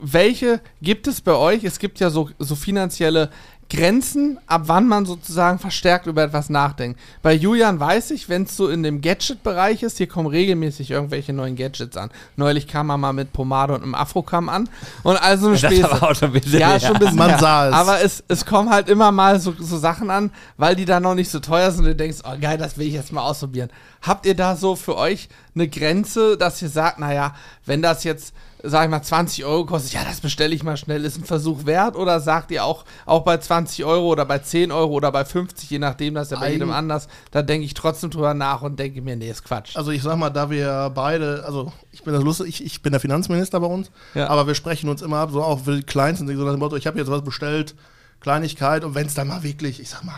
welche 0.01 0.61
gibt 0.81 1.07
es 1.07 1.22
bei 1.22 1.34
euch? 1.34 1.63
Es 1.63 1.77
gibt 1.80 1.99
ja 1.99 2.09
so, 2.09 2.30
so 2.39 2.55
finanzielle 2.55 3.30
Grenzen, 3.70 4.38
ab 4.46 4.64
wann 4.66 4.88
man 4.88 5.06
sozusagen 5.08 5.58
verstärkt 5.58 6.06
über 6.06 6.24
etwas 6.24 6.50
nachdenkt. 6.50 7.00
Bei 7.24 7.34
Julian 7.34 7.80
weiß 7.80 8.12
ich, 8.12 8.30
wenn 8.30 8.44
es 8.44 8.56
so 8.56 8.70
in 8.70 8.84
dem 8.84 9.02
Gadget-Bereich 9.02 9.82
ist, 9.82 9.98
hier 9.98 10.08
kommen 10.08 10.28
regelmäßig 10.28 10.92
irgendwelche 10.92 11.34
neuen 11.34 11.56
Gadgets 11.56 11.98
an. 11.98 12.12
Neulich 12.36 12.68
kam 12.68 12.90
er 12.92 12.98
mal 12.98 13.12
mit 13.12 13.34
Pomade 13.34 13.74
und 13.74 13.82
einem 13.82 13.96
Afrokam 13.96 14.50
an 14.50 14.70
und 15.02 15.18
also 15.18 15.48
eine 15.48 15.58
Das 15.60 15.72
Späße. 15.74 15.92
aber 15.92 16.12
auch 16.12 16.16
schon 16.16 16.30
ein 16.30 16.40
bisschen 16.42 16.60
Ja, 16.60 16.80
schon 16.80 16.94
ein 16.94 17.00
bisschen 17.00 17.16
Man 17.16 17.30
her. 17.32 17.40
sah 17.40 17.68
es. 17.70 17.74
Aber 17.74 18.02
es, 18.04 18.24
es 18.28 18.46
kommen 18.46 18.70
halt 18.70 18.88
immer 18.88 19.12
mal 19.12 19.40
so, 19.40 19.54
so 19.60 19.78
Sachen 19.80 20.12
an, 20.12 20.32
weil 20.58 20.76
die 20.76 20.86
da 20.86 21.00
noch 21.00 21.16
nicht 21.16 21.32
so 21.32 21.40
teuer 21.40 21.72
sind 21.72 21.82
und 21.86 21.92
du 21.92 21.96
denkst, 21.96 22.20
oh 22.24 22.36
geil, 22.40 22.60
das 22.60 22.78
will 22.78 22.86
ich 22.88 22.94
jetzt 22.94 23.12
mal 23.12 23.24
ausprobieren. 23.24 23.70
Habt 24.04 24.28
ihr 24.28 24.36
da 24.36 24.56
so 24.56 24.76
für 24.76 24.96
euch 24.96 25.28
eine 25.56 25.68
Grenze, 25.68 26.38
dass 26.38 26.62
ihr 26.62 26.70
sagt, 26.70 27.00
naja, 27.00 27.34
wenn 27.66 27.82
das 27.82 28.04
jetzt, 28.04 28.34
sag 28.66 28.86
ich 28.86 28.90
mal, 28.92 29.02
20 29.02 29.46
Euro 29.46 29.66
kostet, 29.66 29.94
ja, 29.94 30.04
das 30.04 30.20
bestelle 30.22 30.54
ich 30.56 30.64
mal 30.64 30.78
schnell, 30.78 31.06
ist 31.06 31.18
ein 31.18 31.24
Versuch 31.24 31.66
wert? 31.66 31.96
Oder 31.96 32.20
sagt 32.20 32.52
ihr 32.52 32.64
auch, 32.66 32.86
auch 33.06 33.22
bei 33.24 33.38
20 33.38 33.86
Euro 33.86 34.08
oder 34.08 34.26
bei 34.26 34.40
10 34.40 34.72
Euro 34.72 34.94
oder 34.94 35.12
bei 35.12 35.24
50, 35.26 35.70
je 35.70 35.80
nachdem, 35.80 36.14
das 36.16 36.28
ist 36.28 36.32
ja 36.32 36.40
bei 36.40 36.48
Ein- 36.48 36.52
jedem 36.54 36.72
anders, 36.72 37.08
da 37.32 37.42
denke 37.42 37.66
ich 37.66 37.74
trotzdem 37.74 38.10
drüber 38.10 38.34
nach 38.34 38.62
und 38.62 38.78
denke 38.80 39.02
mir, 39.02 39.16
nee, 39.16 39.30
ist 39.30 39.44
Quatsch. 39.44 39.76
Also 39.76 39.92
ich 39.92 40.02
sag 40.04 40.18
mal, 40.18 40.30
da 40.30 40.50
wir 40.50 40.92
beide, 40.94 41.44
also 41.46 41.72
ich 41.92 42.04
bin 42.04 42.14
das 42.14 42.24
lustig, 42.24 42.48
ich, 42.48 42.66
ich 42.66 42.82
bin 42.82 42.92
der 42.92 43.00
Finanzminister 43.02 43.60
bei 43.60 43.68
uns, 43.68 43.92
Ja. 44.14 44.28
aber 44.30 44.48
wir 44.48 44.56
sprechen 44.56 44.90
uns 44.90 45.02
immer 45.02 45.18
ab, 45.18 45.30
so 45.32 45.44
auch 45.44 45.60
für 45.62 45.76
die 45.78 45.84
Kleinsten, 45.84 46.28
so 46.28 46.34
nach 46.44 46.52
dem 46.52 46.60
Motto, 46.60 46.76
ich 46.76 46.88
habe 46.88 46.98
jetzt 47.00 47.12
was 47.12 47.24
bestellt, 47.24 47.76
Kleinigkeit, 48.22 48.84
und 48.84 48.96
wenn 48.96 49.06
es 49.08 49.14
dann 49.14 49.28
mal 49.28 49.44
wirklich, 49.44 49.80
ich 49.80 49.90
sag 49.90 50.04
mal, 50.04 50.16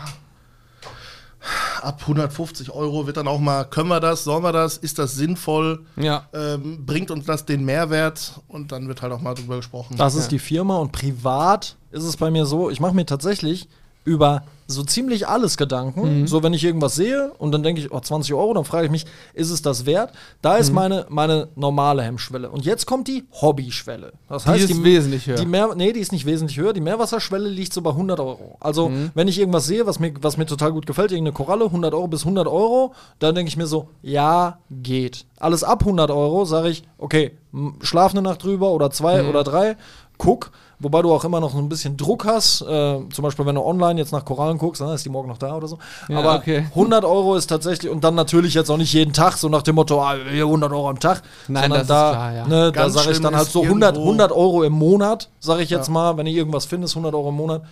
ab 1.82 2.00
150 2.02 2.70
Euro 2.70 3.06
wird 3.06 3.16
dann 3.16 3.28
auch 3.28 3.38
mal, 3.38 3.64
können 3.64 3.88
wir 3.88 4.00
das, 4.00 4.24
sollen 4.24 4.42
wir 4.42 4.52
das, 4.52 4.76
ist 4.76 4.98
das 4.98 5.14
sinnvoll, 5.14 5.84
Ja. 5.96 6.24
ähm, 6.32 6.84
bringt 6.84 7.10
uns 7.10 7.26
das 7.26 7.44
den 7.44 7.64
Mehrwert 7.64 8.40
und 8.48 8.72
dann 8.72 8.88
wird 8.88 9.02
halt 9.02 9.12
auch 9.12 9.20
mal 9.20 9.34
drüber 9.34 9.56
gesprochen. 9.56 9.96
Das 9.96 10.14
ist 10.14 10.24
Ja. 10.24 10.28
die 10.30 10.38
Firma 10.40 10.76
und 10.78 10.92
privat 10.92 11.76
ist 11.90 12.04
es 12.04 12.16
bei 12.16 12.30
mir 12.30 12.44
so, 12.46 12.70
ich 12.70 12.80
mache 12.80 12.94
mir 12.94 13.06
tatsächlich 13.06 13.68
über 14.04 14.42
so 14.70 14.82
ziemlich 14.82 15.26
alles 15.26 15.56
Gedanken. 15.56 16.26
So, 16.26 16.42
wenn 16.42 16.52
ich 16.52 16.62
irgendwas 16.62 16.94
sehe 16.94 17.32
und 17.38 17.52
dann 17.52 17.62
denke 17.62 17.80
ich, 17.80 17.90
oh, 17.90 17.98
20 17.98 18.34
Euro, 18.34 18.52
dann 18.52 18.66
frage 18.66 18.84
ich 18.84 18.90
mich, 18.90 19.06
ist 19.32 19.50
es 19.50 19.62
das 19.62 19.86
wert? 19.86 20.12
Da 20.42 20.58
ist 20.58 20.72
meine, 20.74 21.06
meine 21.08 21.48
normale 21.56 22.02
Hemmschwelle. 22.02 22.50
Und 22.50 22.66
jetzt 22.66 22.84
kommt 22.84 23.08
die 23.08 23.24
Hobbyschwelle. 23.32 24.12
Das 24.28 24.44
Die 24.44 24.50
ist 24.52 24.84
wesentlich 24.84 25.26
höher. 25.26 25.36
Die 25.36 25.46
mehr, 25.46 25.74
nee, 25.74 25.92
die 25.94 26.00
ist 26.00 26.12
nicht 26.12 26.26
wesentlich 26.26 26.58
höher. 26.58 26.74
Die 26.74 26.82
Meerwasserschwelle 26.82 27.48
liegt 27.48 27.72
so 27.72 27.80
bei 27.80 27.90
100 27.90 28.20
Euro. 28.20 28.56
Also, 28.60 28.92
wenn 29.14 29.26
ich 29.26 29.38
irgendwas 29.38 29.66
sehe, 29.66 29.86
was 29.86 29.98
mir, 29.98 30.12
was 30.20 30.36
mir 30.36 30.44
total 30.44 30.72
gut 30.72 30.86
gefällt, 30.86 31.12
irgendeine 31.12 31.34
Koralle, 31.34 31.64
100 31.64 31.94
Euro 31.94 32.06
bis 32.06 32.20
100 32.20 32.46
Euro, 32.46 32.92
dann 33.20 33.34
denke 33.34 33.48
ich 33.48 33.56
mir 33.56 33.66
so, 33.66 33.88
ja, 34.02 34.58
geht. 34.70 35.24
Alles 35.40 35.64
ab 35.64 35.80
100 35.80 36.10
Euro 36.10 36.44
sage 36.44 36.68
ich, 36.68 36.82
okay, 36.98 37.32
schlaf 37.80 38.12
eine 38.12 38.20
Nacht 38.20 38.44
drüber 38.44 38.70
oder 38.72 38.90
zwei 38.90 39.26
oder 39.26 39.44
drei, 39.44 39.76
guck. 40.18 40.50
Wobei 40.80 41.02
du 41.02 41.12
auch 41.12 41.24
immer 41.24 41.40
noch 41.40 41.50
so 41.52 41.58
ein 41.58 41.68
bisschen 41.68 41.96
Druck 41.96 42.24
hast. 42.24 42.60
Äh, 42.62 43.00
zum 43.12 43.22
Beispiel, 43.22 43.44
wenn 43.46 43.56
du 43.56 43.62
online 43.62 43.98
jetzt 44.00 44.12
nach 44.12 44.24
Korallen 44.24 44.58
guckst, 44.58 44.80
dann 44.80 44.90
ist 44.94 45.04
die 45.04 45.08
morgen 45.08 45.28
noch 45.28 45.38
da 45.38 45.56
oder 45.56 45.66
so. 45.66 45.78
Ja, 46.08 46.18
Aber 46.20 46.36
okay. 46.36 46.66
100 46.74 47.04
Euro 47.04 47.34
ist 47.34 47.48
tatsächlich, 47.48 47.90
und 47.90 48.04
dann 48.04 48.14
natürlich 48.14 48.54
jetzt 48.54 48.70
auch 48.70 48.76
nicht 48.76 48.92
jeden 48.92 49.12
Tag, 49.12 49.36
so 49.38 49.48
nach 49.48 49.62
dem 49.62 49.74
Motto, 49.74 50.00
ah, 50.00 50.14
hier 50.30 50.44
100 50.44 50.70
Euro 50.72 50.88
am 50.88 51.00
Tag. 51.00 51.22
Nein, 51.48 51.62
sondern 51.70 51.78
das 51.78 51.82
ist 51.82 51.90
da, 51.90 52.10
klar, 52.12 52.32
ja. 52.34 52.46
ne, 52.46 52.72
da 52.72 52.90
sage 52.90 53.10
ich 53.10 53.20
dann 53.20 53.34
halt 53.34 53.46
ist 53.48 53.52
so 53.52 53.62
100, 53.62 53.96
irgendwo- 53.96 54.08
100 54.10 54.32
Euro 54.32 54.62
im 54.62 54.72
Monat, 54.74 55.28
sage 55.40 55.62
ich 55.62 55.70
jetzt 55.70 55.88
Ja. 55.88 55.92
mal, 55.94 56.16
wenn 56.16 56.26
ich 56.26 56.36
irgendwas 56.36 56.64
finde, 56.66 56.84
ist 56.84 56.92
100 56.94 57.12
Euro 57.14 57.30
im 57.30 57.34
Monat. 57.36 57.62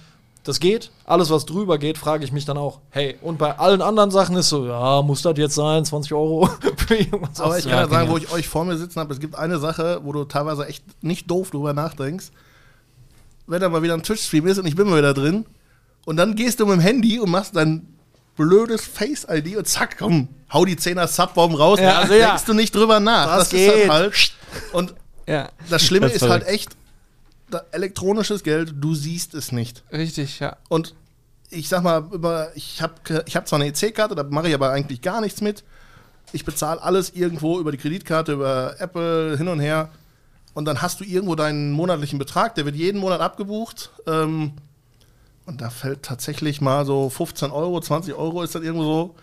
Das 0.42 0.60
geht. 0.60 0.90
Alles, 1.04 1.30
was 1.30 1.44
drüber 1.44 1.76
geht, 1.78 1.98
frage 1.98 2.24
ich 2.24 2.30
mich 2.32 2.44
dann 2.44 2.56
auch, 2.56 2.78
hey, 2.90 3.16
und 3.20 3.36
bei 3.38 3.58
allen 3.58 3.82
anderen 3.82 4.12
Sachen 4.12 4.36
ist 4.36 4.48
so, 4.48 4.64
ja, 4.66 5.02
muss 5.02 5.22
das 5.22 5.36
jetzt 5.38 5.54
sein, 5.56 5.84
20 5.84 6.12
Euro 6.12 6.48
für 6.88 6.94
irgendwas 6.96 7.40
Aber 7.40 7.58
ich 7.58 7.64
kann 7.64 7.72
ja 7.78 7.88
sagen, 7.88 8.06
genau. 8.06 8.12
wo 8.12 8.16
ich 8.16 8.32
euch 8.32 8.48
vor 8.48 8.64
mir 8.64 8.76
sitzen 8.76 9.00
habe, 9.00 9.12
es 9.12 9.18
gibt 9.20 9.36
eine 9.36 9.58
Sache, 9.58 10.00
wo 10.04 10.12
du 10.12 10.24
teilweise 10.24 10.66
echt 10.66 10.84
nicht 11.04 11.28
doof 11.30 11.50
drüber 11.50 11.72
nachdenkst. 11.72 12.30
Wenn 13.46 13.60
da 13.60 13.68
mal 13.68 13.82
wieder 13.82 13.94
ein 13.94 14.02
Twitch-Stream 14.02 14.46
ist 14.46 14.58
und 14.58 14.66
ich 14.66 14.76
bin 14.76 14.88
mal 14.88 14.98
wieder 14.98 15.14
drin 15.14 15.46
und 16.04 16.16
dann 16.16 16.34
gehst 16.34 16.60
du 16.60 16.66
mit 16.66 16.76
dem 16.76 16.80
Handy 16.80 17.18
und 17.18 17.30
machst 17.30 17.54
dein 17.54 17.86
blödes 18.36 18.84
Face-ID 18.84 19.56
und 19.56 19.66
zack, 19.66 19.96
komm, 19.98 20.28
hau 20.52 20.64
die 20.64 20.76
10er 20.76 21.06
Subbomb 21.06 21.58
raus. 21.58 21.78
Ja, 21.80 21.92
da 21.92 21.98
also 22.00 22.14
ja. 22.14 22.28
denkst 22.28 22.44
du 22.44 22.54
nicht 22.54 22.74
drüber 22.74 23.00
nach. 23.00 23.36
Das 23.38 23.52
ist 23.52 23.68
halt 23.68 23.76
geht. 23.76 23.86
falsch. 23.86 24.32
Und 24.72 24.94
Ja, 25.26 25.48
das 25.68 25.82
Schlimme 25.84 26.06
Das 26.06 26.16
ist 26.16 26.22
ist 26.22 26.28
halt 26.28 26.46
echt, 26.46 26.76
da, 27.50 27.62
elektronisches 27.72 28.42
Geld, 28.42 28.74
du 28.76 28.94
siehst 28.94 29.34
es 29.34 29.52
nicht. 29.52 29.84
richtig, 29.92 30.40
ja. 30.40 30.56
Und 30.68 30.94
ich 31.50 31.68
sag 31.68 31.82
mal, 31.82 32.04
über, 32.12 32.50
ich 32.54 32.82
habe 32.82 32.94
ich 33.26 33.36
hab 33.36 33.46
zwar 33.46 33.60
eine 33.60 33.68
EC-Karte, 33.68 34.14
da 34.14 34.24
mache 34.24 34.48
ich 34.48 34.54
aber 34.54 34.70
eigentlich 34.70 35.00
gar 35.00 35.20
nichts 35.20 35.40
mit. 35.40 35.64
Ich 36.32 36.44
bezahle 36.44 36.82
alles 36.82 37.10
irgendwo 37.10 37.60
über 37.60 37.70
die 37.70 37.78
Kreditkarte, 37.78 38.32
über 38.32 38.74
Apple, 38.78 39.36
hin 39.38 39.46
und 39.48 39.60
her. 39.60 39.90
Und 40.56 40.64
dann 40.64 40.80
hast 40.80 41.00
du 41.00 41.04
irgendwo 41.04 41.34
deinen 41.34 41.70
monatlichen 41.72 42.18
Betrag, 42.18 42.54
der 42.54 42.64
wird 42.64 42.76
jeden 42.76 42.98
Monat 42.98 43.20
abgebucht. 43.20 43.90
Ähm, 44.06 44.52
und 45.44 45.60
da 45.60 45.68
fällt 45.68 46.02
tatsächlich 46.02 46.62
mal 46.62 46.86
so 46.86 47.10
15 47.10 47.50
Euro, 47.50 47.78
20 47.78 48.14
Euro 48.14 48.42
ist 48.42 48.54
dann 48.54 48.62
irgendwo 48.62 48.84
so. 48.84 49.14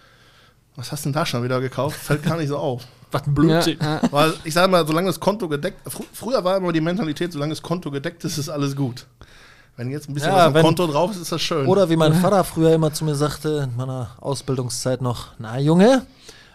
Was 0.75 0.91
hast 0.91 1.05
du 1.05 1.09
denn 1.09 1.13
da 1.13 1.25
schon 1.25 1.43
wieder 1.43 1.59
gekauft? 1.59 1.97
Fällt 1.97 2.21
gar 2.21 2.37
nicht 2.37 2.49
so 2.49 2.57
auf. 2.57 2.83
Was 3.11 3.25
ein 3.25 3.33
Blödsinn. 3.33 3.79
Ja, 3.81 3.95
ja. 3.95 4.11
Weil 4.11 4.33
ich 4.43 4.53
sage 4.53 4.71
mal, 4.71 4.85
solange 4.85 5.07
das 5.07 5.19
Konto 5.19 5.49
gedeckt 5.49 5.79
fr 5.91 6.03
Früher 6.13 6.43
war 6.43 6.55
immer 6.57 6.71
die 6.71 6.81
Mentalität, 6.81 7.33
solange 7.33 7.53
das 7.53 7.63
Konto 7.63 7.89
gedeckt 7.89 8.23
ist, 8.25 8.37
ist 8.37 8.49
alles 8.49 8.75
gut. 8.75 9.07
Wenn 9.75 9.89
jetzt 9.89 10.07
ein 10.07 10.13
bisschen 10.13 10.29
Ja, 10.29 10.35
was 10.37 10.45
am 10.45 10.53
wenn- 10.53 10.63
Konto 10.65 10.85
drauf 10.85 11.11
ist, 11.13 11.17
ist 11.17 11.31
das 11.31 11.41
schön. 11.41 11.65
Oder 11.65 11.89
wie 11.89 11.95
mein 11.95 12.13
Vater 12.13 12.43
früher 12.43 12.75
immer 12.75 12.93
zu 12.93 13.05
mir 13.05 13.15
sagte, 13.15 13.67
in 13.71 13.75
meiner 13.75 14.11
Ausbildungszeit 14.21 15.01
noch, 15.01 15.29
na 15.39 15.57
Junge, 15.59 16.05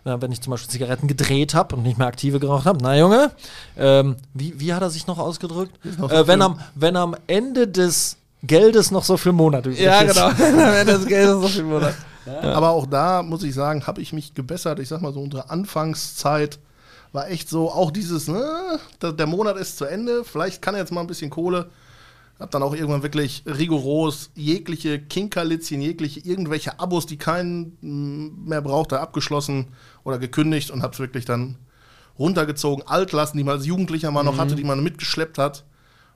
wenn 0.05 0.33
ich 0.33 0.41
zum 0.41 0.51
Beispiel 0.53 0.71
Zigaretten 0.71 1.07
gedreht 1.09 1.55
habe 1.55 1.77
und 1.77 1.83
nicht 1.83 1.99
mehr 1.99 2.07
aktive 2.07 2.39
geraucht 2.41 2.67
habe, 2.67 2.79
na 2.83 2.97
Junge, 2.97 3.31
ähm, 3.77 4.17
wie, 4.35 4.59
wie 4.61 4.73
hat 4.73 4.83
er 4.83 4.91
sich 4.91 5.07
noch 5.07 5.19
ausgedrückt? 5.19 5.73
noch 5.99 6.11
Äh, 6.11 6.27
wenn, 6.27 6.41
am, 6.43 6.61
wenn 6.75 6.97
am 6.97 7.15
Ende 7.27 7.69
des 7.69 8.17
Geldes 8.43 8.91
noch 8.91 9.05
so 9.05 9.17
viel 9.17 9.33
Monat 9.33 9.67
übrig 9.67 9.81
Ja, 9.81 10.01
ist. 10.01 10.15
genau. 10.15 10.27
Am 10.63 10.75
Ende 10.75 10.93
des 10.99 11.07
Geldes 11.07 11.35
ist 11.37 11.43
so 11.43 11.49
viel 11.49 11.65
Monat. 11.65 11.95
Aber 12.43 12.71
auch 12.71 12.87
da 12.87 13.23
muss 13.23 13.43
ich 13.43 13.55
sagen, 13.55 13.87
habe 13.87 14.01
ich 14.01 14.13
mich 14.13 14.35
gebessert. 14.35 14.79
Ich 14.79 14.89
sag 14.89 15.01
mal 15.01 15.13
so, 15.13 15.21
unsere 15.21 15.51
Anfangszeit 15.51 16.59
war 17.13 17.29
echt 17.31 17.49
so, 17.49 17.71
auch 17.73 17.91
dieses, 17.91 18.29
ne, 18.29 18.79
der, 19.01 19.13
der 19.13 19.27
Monat 19.27 19.57
ist 19.57 19.79
zu 19.79 19.87
Ende, 19.87 20.25
vielleicht 20.25 20.61
kann 20.61 20.75
er 20.75 20.81
jetzt 20.81 20.93
mal 20.93 21.01
ein 21.01 21.07
bisschen 21.07 21.31
Kohle. 21.31 21.71
Hab 22.39 22.51
dann 22.53 22.63
auch 22.63 22.75
irgendwann 22.75 23.03
wirklich 23.03 23.43
rigoros 23.47 24.31
jegliche 24.35 25.01
Kinkerlitzchen, 25.01 25.81
jegliche 25.81 26.21
irgendwelche 26.21 26.79
Abos, 26.79 27.07
die 27.07 27.17
keinen 27.17 27.77
mm, 27.81 28.49
mehr 28.49 28.63
brauchte, 28.63 29.01
abgeschlossen 29.01 29.69
oder 30.05 30.19
gekündigt 30.19 30.71
und 30.71 30.83
hab's 30.83 31.01
wirklich 31.01 31.25
dann 31.25 31.57
runtergezogen. 32.19 32.87
Altlasten, 32.87 33.39
die 33.39 33.45
man 33.45 33.57
als 33.57 33.67
Jugendlicher 33.67 34.11
mal 34.11 34.23
noch 34.23 34.39
hatte, 34.39 34.55
die 34.55 34.65
man 34.65 34.83
mitgeschleppt 34.83 35.39
hat. 35.39 35.65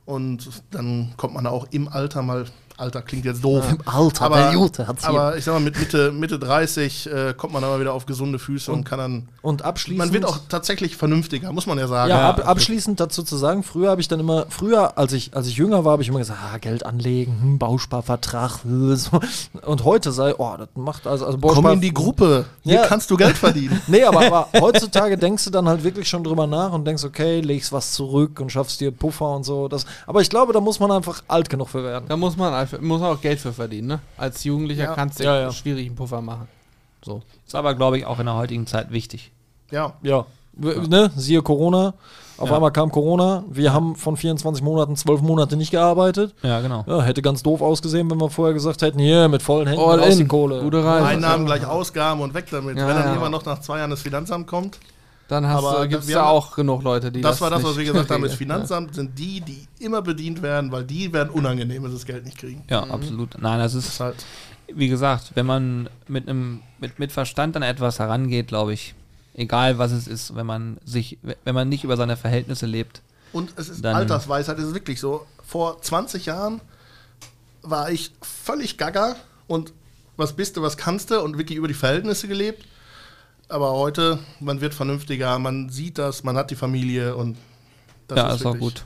Und 0.04 0.48
dann 0.70 1.14
kommt 1.16 1.34
man 1.34 1.46
auch 1.46 1.68
im 1.70 1.88
Alter 1.88 2.22
mal 2.22 2.46
Alter 2.82 3.00
klingt 3.02 3.24
jetzt 3.24 3.42
doof. 3.44 3.64
Im 3.70 3.78
Alter, 3.86 4.24
aber, 4.24 4.36
der 4.36 4.52
Jute 4.52 4.86
hat's 4.88 5.06
hier. 5.06 5.10
aber 5.10 5.36
ich 5.36 5.44
sag 5.44 5.54
mal, 5.54 5.60
mit 5.60 5.78
Mitte, 5.78 6.10
Mitte 6.10 6.38
30 6.38 7.06
äh, 7.06 7.34
kommt 7.36 7.52
man 7.52 7.62
aber 7.62 7.78
wieder 7.80 7.92
auf 7.94 8.06
gesunde 8.06 8.38
Füße 8.40 8.72
und, 8.72 8.84
kann 8.84 8.98
dann. 8.98 9.28
Und 9.40 9.62
abschließend. 9.62 9.98
Man 9.98 10.12
wird 10.12 10.24
auch 10.24 10.38
tatsächlich 10.48 10.96
vernünftiger, 10.96 11.52
muss 11.52 11.66
man 11.66 11.78
ja 11.78 11.86
sagen. 11.86 12.10
Ja, 12.10 12.28
ab, 12.30 12.46
abschließend 12.46 12.98
dazu 12.98 13.22
zu 13.22 13.36
sagen, 13.36 13.62
früher 13.62 13.90
habe 13.90 14.00
ich 14.00 14.08
dann 14.08 14.18
immer, 14.20 14.46
früher, 14.48 14.98
als 14.98 15.12
ich, 15.12 15.34
als 15.36 15.46
ich 15.46 15.56
jünger 15.56 15.84
war, 15.84 15.92
habe 15.92 16.02
ich 16.02 16.08
immer 16.08 16.18
gesagt, 16.18 16.40
ah, 16.42 16.58
Geld 16.58 16.84
anlegen, 16.84 17.38
hm, 17.40 17.58
Bausparvertrag, 17.58 18.60
so. 18.94 19.20
und 19.64 19.84
heute 19.84 20.10
sei, 20.10 20.34
oh, 20.36 20.54
das 20.58 20.68
macht 20.74 21.06
also, 21.06 21.26
also 21.26 21.38
Komm 21.38 21.66
in 21.68 21.80
die 21.80 21.94
Gruppe, 21.94 22.46
hier 22.62 22.74
Ja. 22.74 22.86
kannst 22.86 23.10
du 23.10 23.16
Geld 23.16 23.36
verdienen. 23.36 23.80
Nee, 23.92 24.04
aber, 24.04 24.26
aber 24.26 24.48
heutzutage 24.60 25.18
denkst 25.18 25.44
du 25.44 25.50
dann 25.50 25.68
halt 25.68 25.84
wirklich 25.84 26.08
schon 26.08 26.24
drüber 26.24 26.46
nach 26.46 26.72
und 26.72 26.84
denkst, 26.86 27.04
okay, 27.04 27.40
legst 27.40 27.72
was 27.72 27.92
zurück 27.92 28.40
und 28.40 28.50
schaffst 28.50 28.80
dir 28.80 28.90
Puffer 28.90 29.34
und 29.36 29.44
so. 29.44 29.68
Das, 29.68 29.84
aber 30.06 30.20
ich 30.22 30.30
glaube, 30.30 30.52
da 30.52 30.60
muss 30.60 30.80
man 30.80 30.90
einfach 30.90 31.22
alt 31.28 31.50
genug 31.50 31.68
für 31.68 31.84
werden. 31.84 32.06
Da 32.08 32.16
muss 32.16 32.36
man, 32.36 32.54
einfach- 32.54 32.71
muss 32.80 33.00
man 33.00 33.10
auch 33.16 33.20
Geld 33.20 33.38
für 33.40 33.52
verdienen, 33.52 33.88
ne? 33.88 34.00
Als 34.16 34.42
Jugendlicher 34.44 34.84
Ja. 34.84 34.94
kannst 34.94 35.20
du 35.20 35.24
Ja, 35.24 35.40
ja. 35.40 35.52
schwierig 35.52 35.86
einen 35.86 35.96
Puffer 35.96 36.20
machen. 36.20 36.48
So. 37.04 37.22
Ist 37.46 37.54
aber, 37.54 37.74
glaube 37.74 37.98
ich, 37.98 38.06
auch 38.06 38.18
in 38.20 38.26
der 38.26 38.36
heutigen 38.36 38.66
Zeit 38.66 38.90
wichtig. 38.92 39.32
Ja. 39.70 39.94
Ja. 40.02 40.24
Ne? 40.56 41.10
Siehe 41.16 41.42
Corona. 41.42 41.94
Auf 42.38 42.48
Ja. 42.50 42.56
einmal 42.56 42.70
kam 42.72 42.90
Corona. 42.92 43.42
Wir 43.50 43.72
haben 43.72 43.96
von 43.96 44.16
24 44.16 44.62
Monaten 44.62 44.96
12 44.96 45.22
Monate 45.22 45.56
nicht 45.56 45.70
gearbeitet. 45.70 46.34
Ja, 46.42 46.60
genau. 46.60 46.84
Ja, 46.86 47.02
hätte 47.02 47.22
ganz 47.22 47.42
doof 47.42 47.62
ausgesehen, 47.62 48.10
wenn 48.10 48.20
wir 48.20 48.30
vorher 48.30 48.52
gesagt 48.54 48.82
hätten, 48.82 48.98
hier, 48.98 49.28
mit 49.28 49.42
vollen 49.42 49.66
Händen 49.66 49.82
All 49.82 49.98
raus 50.00 50.12
in. 50.14 50.18
die 50.18 50.26
Kohle. 50.26 50.60
Gute 50.62 50.84
Reise. 50.84 51.06
Einnahmen 51.06 51.46
gleich 51.46 51.64
Ausgaben 51.66 52.20
und 52.20 52.34
weg 52.34 52.46
damit. 52.50 52.76
Ja, 52.76 52.86
Wenn 52.86 52.96
dann 52.96 53.06
ja. 53.08 53.14
immer 53.14 53.30
noch 53.30 53.44
nach 53.44 53.60
zwei 53.60 53.78
Jahren 53.78 53.90
das 53.90 54.02
Finanzamt 54.02 54.46
kommt. 54.46 54.78
Dann 55.28 55.46
hast 55.46 55.88
gibt's 55.88 56.08
wir 56.08 56.16
da 56.16 56.24
auch 56.26 56.54
genug 56.54 56.82
Leute, 56.82 57.10
die 57.10 57.20
Das, 57.22 57.40
war 57.40 57.48
das, 57.48 57.62
was 57.62 57.76
wir 57.76 57.84
gesagt 57.84 58.10
haben. 58.10 58.22
Das. 58.22 58.34
Finanzamt 58.36 58.94
sind 58.94 59.18
die, 59.18 59.40
die 59.40 59.66
immer 59.78 60.02
bedient 60.02 60.42
werden, 60.42 60.70
weil 60.72 60.84
die 60.84 61.12
werden 61.12 61.30
unangenehm, 61.30 61.82
wenn 61.82 61.90
sie 61.90 61.96
das 61.96 62.04
Geld 62.06 62.24
nicht 62.24 62.36
kriegen. 62.38 62.64
Ja, 62.68 62.82
absolut. 62.84 63.40
Nein, 63.40 63.58
das 63.58 63.72
Das 63.72 63.84
ist, 63.84 63.92
ist 63.94 64.00
halt. 64.00 64.16
wie 64.74 64.88
gesagt, 64.88 65.32
wenn 65.34 65.46
man 65.46 65.88
mit 66.06 66.28
einem 66.28 66.60
mit, 66.80 66.98
mit 66.98 67.12
Verstand 67.12 67.56
an 67.56 67.62
etwas 67.62 67.98
herangeht, 67.98 68.48
glaube 68.48 68.74
ich, 68.74 68.94
egal 69.34 69.78
was 69.78 69.92
es 69.92 70.06
ist, 70.06 70.34
wenn 70.36 70.44
man 70.46 70.76
sich, 70.84 71.16
wenn 71.44 71.54
man 71.54 71.68
nicht 71.68 71.84
über 71.84 71.96
seine 71.96 72.16
Verhältnisse 72.18 72.66
lebt. 72.66 73.00
Und 73.32 73.54
es 73.56 73.70
ist 73.70 73.82
Dann- 73.82 73.96
Altersweisheit, 73.96 74.58
es 74.58 74.66
ist 74.66 74.74
wirklich 74.74 75.00
so. 75.00 75.24
Vor 75.42 75.80
20 75.80 76.26
Jahren 76.26 76.60
war 77.62 77.90
ich 77.90 78.10
völlig 78.20 78.76
gaga 78.76 79.16
und 79.46 79.72
was 80.16 80.34
bist 80.34 80.56
du, 80.56 80.62
was 80.62 80.76
kannst 80.76 81.10
du 81.10 81.20
und 81.22 81.38
wirklich 81.38 81.56
über 81.56 81.68
die 81.68 81.74
Verhältnisse 81.74 82.28
gelebt. 82.28 82.66
Aber 83.52 83.72
heute, 83.72 84.18
man 84.40 84.62
wird 84.62 84.72
vernünftiger, 84.72 85.38
man 85.38 85.68
sieht 85.68 85.98
das, 85.98 86.24
man 86.24 86.38
hat 86.38 86.50
die 86.50 86.56
Familie 86.56 87.14
und 87.14 87.36
das 88.08 88.16
ja, 88.16 88.28
ist, 88.28 88.46
auch 88.46 88.54
wirklich- 88.54 88.60
gut. 88.60 88.84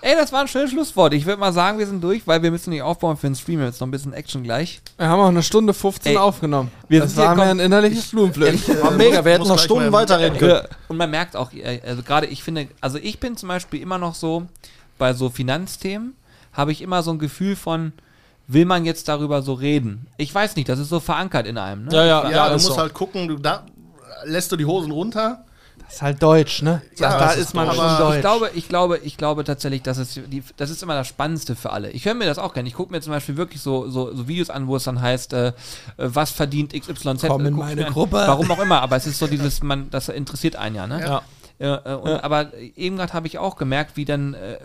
Ey, 0.00 0.14
das 0.14 0.30
war 0.32 0.42
ein 0.42 0.48
schönes 0.48 0.70
Schlusswort. 0.70 1.12
Ich 1.12 1.26
würde 1.26 1.40
mal 1.40 1.52
sagen, 1.52 1.78
wir 1.80 1.86
sind 1.88 2.02
durch, 2.04 2.24
weil 2.28 2.40
wir 2.40 2.52
müssen 2.52 2.70
nicht 2.70 2.82
aufbauen 2.82 3.16
für 3.16 3.26
den 3.26 3.34
Stream. 3.34 3.60
Jetzt 3.60 3.80
noch 3.80 3.88
ein 3.88 3.90
bisschen 3.90 4.12
Action 4.12 4.44
gleich. 4.44 4.80
Wir 4.96 5.08
haben 5.08 5.20
auch 5.20 5.26
eine 5.26 5.42
Stunde 5.42 5.74
15 5.74 6.12
Ey, 6.12 6.18
aufgenommen. 6.18 6.70
wir 6.88 7.00
das 7.00 7.14
sind 7.14 7.22
hier 7.22 7.36
war 7.36 7.44
mir 7.44 7.50
ein 7.50 7.58
innerliches 7.58 8.10
Blumenpflücken. 8.10 8.80
War 8.80 8.92
mega, 8.92 9.24
wir 9.24 9.32
hätten 9.32 9.48
noch 9.48 9.58
Stunden 9.58 9.90
weiterreden 9.90 10.38
können. 10.38 10.60
Und 10.86 10.96
man 10.96 11.10
merkt 11.10 11.34
auch, 11.34 11.52
äh, 11.52 11.80
also 11.84 12.04
gerade 12.04 12.26
ich 12.26 12.44
finde, 12.44 12.68
also 12.80 12.98
ich 12.98 13.18
bin 13.18 13.36
zum 13.36 13.48
Beispiel 13.48 13.82
immer 13.82 13.98
noch 13.98 14.14
so, 14.14 14.46
bei 14.98 15.12
so 15.14 15.30
Finanzthemen 15.30 16.14
habe 16.52 16.70
ich 16.70 16.80
immer 16.80 17.02
so 17.02 17.10
ein 17.10 17.18
Gefühl 17.18 17.56
von, 17.56 17.92
will 18.48 18.64
man 18.64 18.84
jetzt 18.84 19.08
darüber 19.08 19.42
so 19.42 19.54
reden? 19.54 20.06
Ich 20.16 20.34
weiß 20.34 20.56
nicht, 20.56 20.68
das 20.68 20.78
ist 20.78 20.88
so 20.88 21.00
verankert 21.00 21.46
in 21.46 21.58
einem. 21.58 21.86
Ne? 21.86 21.94
Ja, 21.94 22.04
ja, 22.04 22.30
Ja, 22.30 22.48
du 22.48 22.56
ist 22.56 22.62
musst 22.64 22.74
so. 22.76 22.80
halt 22.80 22.94
gucken, 22.94 23.28
du, 23.28 23.36
da 23.36 23.64
lässt 24.24 24.52
du 24.52 24.56
die 24.56 24.64
Hosen 24.66 24.90
runter. 24.92 25.42
Das 25.84 25.96
ist 25.96 26.02
halt 26.02 26.20
deutsch, 26.22 26.62
ne? 26.62 26.82
Ja, 26.96 27.10
da 27.12 27.18
das 27.26 27.36
ist 27.36 27.42
ist 27.48 27.54
man 27.54 27.66
deutsch. 27.68 27.76
schon 27.76 27.98
deutsch. 27.98 28.14
Ich 28.16 28.20
glaube, 28.20 28.50
ich 28.54 28.68
glaube, 28.68 28.98
ich 29.04 29.16
glaube 29.18 29.44
tatsächlich, 29.44 29.82
dass 29.82 29.98
es 29.98 30.14
die, 30.14 30.42
das 30.56 30.70
ist 30.70 30.82
immer 30.82 30.94
das 30.94 31.06
Spannendste 31.06 31.54
für 31.54 31.70
alle. 31.70 31.90
Ich 31.90 32.04
höre 32.06 32.14
mir 32.14 32.24
das 32.26 32.38
auch 32.38 32.54
gerne. 32.54 32.68
Ich 32.68 32.74
gucke 32.74 32.90
mir 32.92 33.00
zum 33.00 33.12
Beispiel 33.12 33.36
wirklich 33.36 33.60
so, 33.62 33.88
so, 33.88 34.12
so 34.14 34.26
Videos 34.26 34.50
an, 34.50 34.66
wo 34.66 34.74
es 34.76 34.84
dann 34.84 35.00
heißt, 35.00 35.32
äh, 35.32 35.48
äh, 35.48 35.52
was 35.98 36.32
verdient 36.32 36.72
XYZ. 36.72 37.26
Komm 37.28 37.46
in 37.46 37.54
Guck 37.54 37.62
ich 37.64 37.68
meine 37.76 37.86
an. 37.86 37.92
Gruppe. 37.92 38.16
Warum 38.16 38.50
auch 38.50 38.58
immer, 38.58 38.82
aber 38.82 38.96
es 38.96 39.06
ist 39.06 39.18
so 39.20 39.28
dieses, 39.28 39.62
man, 39.62 39.88
das 39.90 40.08
interessiert 40.08 40.56
einen 40.56 40.74
ja, 40.74 40.86
ne? 40.88 41.00
Ja. 41.00 41.22
Ja, 41.58 41.80
äh, 41.86 41.94
und, 41.94 42.10
Aber 42.22 42.52
eben 42.54 42.96
gerade 42.96 43.12
habe 43.14 43.26
ich 43.26 43.38
auch 43.38 43.56
gemerkt, 43.56 43.96
wie 43.96 44.04
dann 44.04 44.34
äh, 44.34 44.58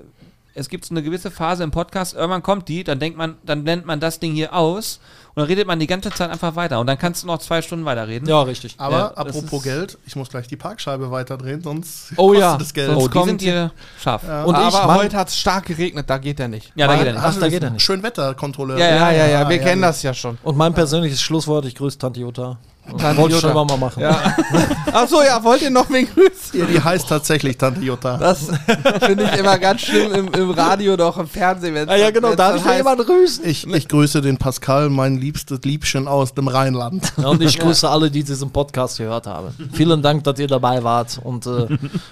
es 0.54 0.68
gibt 0.70 0.86
so 0.86 0.94
eine 0.94 1.02
gewisse 1.04 1.32
Phase 1.32 1.64
im 1.64 1.72
Podcast, 1.72 2.14
irgendwann 2.14 2.44
kommt 2.44 2.68
die, 2.68 2.84
dann 2.84 3.00
denkt 3.00 3.18
man, 3.18 3.38
dann 3.46 3.64
nennt 3.64 3.86
man 3.86 4.00
das 4.00 4.20
Ding 4.20 4.34
hier 4.34 4.54
aus 4.54 5.00
und 5.34 5.38
dann 5.42 5.46
redet 5.46 5.66
man 5.66 5.80
die 5.80 5.88
ganze 5.88 6.10
Zeit 6.12 6.30
einfach 6.30 6.56
weiter 6.58 6.80
und 6.82 6.88
dann 6.88 6.98
kannst 6.98 7.24
du 7.24 7.28
noch 7.28 7.38
zwei 7.40 7.62
Stunden 7.62 7.86
weiterreden. 7.86 8.28
Ja, 8.28 8.42
richtig. 8.42 8.76
Aber 8.78 8.98
Ja, 8.98 9.08
apropos 9.14 9.64
Geld, 9.64 9.98
ich 10.06 10.16
muss 10.18 10.30
gleich 10.30 10.48
die 10.48 10.58
Parkscheibe 10.58 11.10
weiterdrehen, 11.10 11.62
sonst 11.62 12.12
Oh 12.18 12.34
ja, 12.34 12.58
das 12.58 12.74
Geld. 12.74 12.90
Oh, 12.90 12.94
Sonst 13.00 13.06
die 13.06 13.10
kommt- 13.18 13.28
sind 13.30 13.42
hier 13.42 13.72
scharf. 14.02 14.24
Ja, 14.28 14.44
Und 14.44 14.56
ich, 14.56 14.62
aber 14.62 14.88
Mann- 14.88 14.98
heute 14.98 15.16
hat 15.18 15.30
es 15.30 15.38
stark 15.38 15.66
geregnet, 15.66 16.10
da 16.10 16.18
geht 16.18 16.40
er 16.40 16.48
nicht. 16.50 16.74
da 16.76 16.96
geht 16.98 17.08
er 17.08 17.14
nicht. 17.14 17.24
Ach, 17.24 17.40
da 17.40 17.48
geht 17.48 17.64
er 17.64 17.70
nicht. 17.70 17.82
Schönwetterkontrolleur. 17.84 18.78
Ja, 18.78 18.88
Ja, 18.90 19.12
ja, 19.12 19.28
ja, 19.28 19.50
wir 19.50 19.56
ja, 19.58 19.64
kennen 19.64 19.82
ja. 19.82 19.88
das 19.88 20.04
ja 20.04 20.14
schon. 20.14 20.38
Und 20.44 20.58
mein 20.58 20.74
persönliches 20.74 21.22
Schlusswort, 21.22 21.66
ich 21.66 21.76
grüße 21.76 21.98
Tante 21.98 22.20
Jutta. 22.20 22.58
Tante 22.98 23.18
Wollte 23.22 23.36
ich 23.38 23.42
Jutta. 23.42 23.54
schon 23.54 23.68
mal 23.68 23.78
machen. 23.78 24.02
Ja. 24.02 24.36
Achso, 24.92 25.22
ja, 25.22 25.42
wollt 25.44 25.62
ihr 25.62 25.70
noch 25.70 25.90
wen 25.90 26.08
grüßen? 26.08 26.60
Ja, 26.60 26.66
die 26.66 26.82
heißt 26.82 27.08
tatsächlich 27.08 27.58
Tante 27.58 27.80
Jutta. 27.82 28.18
Das 28.18 28.48
finde 29.04 29.26
ich 29.32 29.40
immer 29.40 29.58
ganz 29.60 29.82
schlimm 29.82 30.12
im, 30.14 30.28
im 30.34 30.50
Radio 30.52 30.94
oder 30.94 31.08
auch 31.08 31.18
im 31.18 31.28
Fernsehen. 31.28 31.74
wenn's 31.74 31.90
Ah, 31.90 31.96
ja, 31.96 32.06
dann- 32.06 32.14
genau, 32.16 32.36
darf 32.36 32.50
dann 32.50 32.58
ich 32.58 32.64
ja 32.64 32.70
heißt, 32.72 32.78
jemand 32.80 33.06
grüßen? 33.08 33.46
Ich, 33.48 33.68
ich 33.68 33.88
grüße 33.88 34.22
den 34.22 34.38
Pascal, 34.38 34.90
mein 34.90 35.16
liebstes 35.18 35.60
Liebchen 35.64 36.08
aus 36.08 36.34
dem 36.34 36.48
Rheinland. 36.50 37.14
Ja, 37.18 37.28
und 37.30 37.42
ich 37.42 37.58
grüße 37.60 37.88
alle, 37.88 38.12
die 38.12 38.24
diesen 38.24 38.50
Podcast 38.52 38.98
gehört 38.98 39.26
haben. 39.28 39.56
Vielen 39.74 40.02
Dank, 40.02 40.24
dass 40.26 40.38
ihr 40.40 40.48
dabei 40.48 40.84
wart. 40.84 41.20
Und 41.24 41.46
äh, 41.46 41.68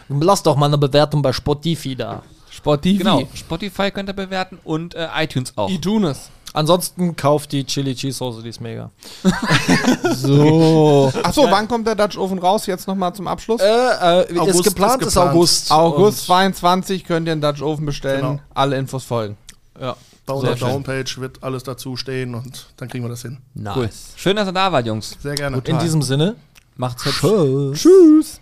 lasst 0.08 0.46
doch 0.46 0.56
mal 0.56 0.68
eine 0.68 0.78
Bewertung 0.78 1.22
bei 1.22 1.34
Spotify 1.34 1.96
da. 1.96 2.22
Sport 2.52 2.82
TV. 2.84 2.98
Genau, 3.00 3.24
Spotify 3.34 3.90
könnt 3.92 4.10
ihr 4.10 4.14
bewerten 4.14 4.60
und 4.64 4.94
äh, 4.96 5.08
iTunes 5.18 5.54
auch. 5.56 5.70
iTunes. 5.70 6.30
Ansonsten 6.54 7.16
kauft 7.16 7.52
die 7.52 7.64
Chili 7.66 7.94
Cheese 7.96 8.18
Soße, 8.18 8.42
die 8.42 8.50
ist 8.50 8.62
mega. 8.62 8.90
So. 10.16 11.12
Achso, 11.24 11.50
wann 11.50 11.68
kommt 11.68 11.88
der 11.88 11.96
Dutch 11.96 12.18
Oven 12.18 12.40
raus? 12.40 12.66
Jetzt 12.66 12.88
nochmal 12.88 13.14
zum 13.14 13.28
Abschluss. 13.28 13.62
Äh, 13.62 13.66
äh, 13.66 14.40
August 14.40 14.60
ist 14.60 14.64
geplant, 14.64 15.02
ist 15.02 15.08
ist 15.10 15.14
geplant. 15.14 15.36
August. 15.36 15.72
August 15.72 16.20
Und- 16.22 16.26
22 16.26 17.04
könnt 17.06 17.28
ihr 17.28 17.34
einen 17.34 17.42
Dutch 17.42 17.62
Oven 17.62 17.86
bestellen. 17.86 18.22
Genau. 18.22 18.40
Alle 18.54 18.78
Infos 18.78 19.04
folgen. 19.04 19.38
Ja. 19.80 19.96
Bei 20.26 20.34
Sehr 20.40 20.52
unserer 20.52 20.58
schön. 20.58 20.68
Homepage 20.76 21.10
wird 21.18 21.44
alles 21.44 21.64
dazu 21.64 21.96
stehen 21.96 22.36
und 22.36 22.68
dann 22.78 22.88
kriegen 22.90 23.04
wir 23.04 23.10
das 23.10 23.22
hin. 23.24 23.38
Nice. 23.54 23.76
Cool. 23.78 23.90
Schön, 24.16 24.36
dass 24.36 24.48
ihr 24.48 24.52
da 24.52 24.72
wart, 24.72 24.86
Jungs. 24.86 25.16
Sehr 25.22 25.36
gerne. 25.36 25.62
In 25.66 25.80
diesem 25.80 26.02
Sinne. 26.02 26.36
Macht's 26.76 27.06
hübsch. 27.06 27.20
Tschüss. 27.20 27.82
Tschüss. 27.82 28.39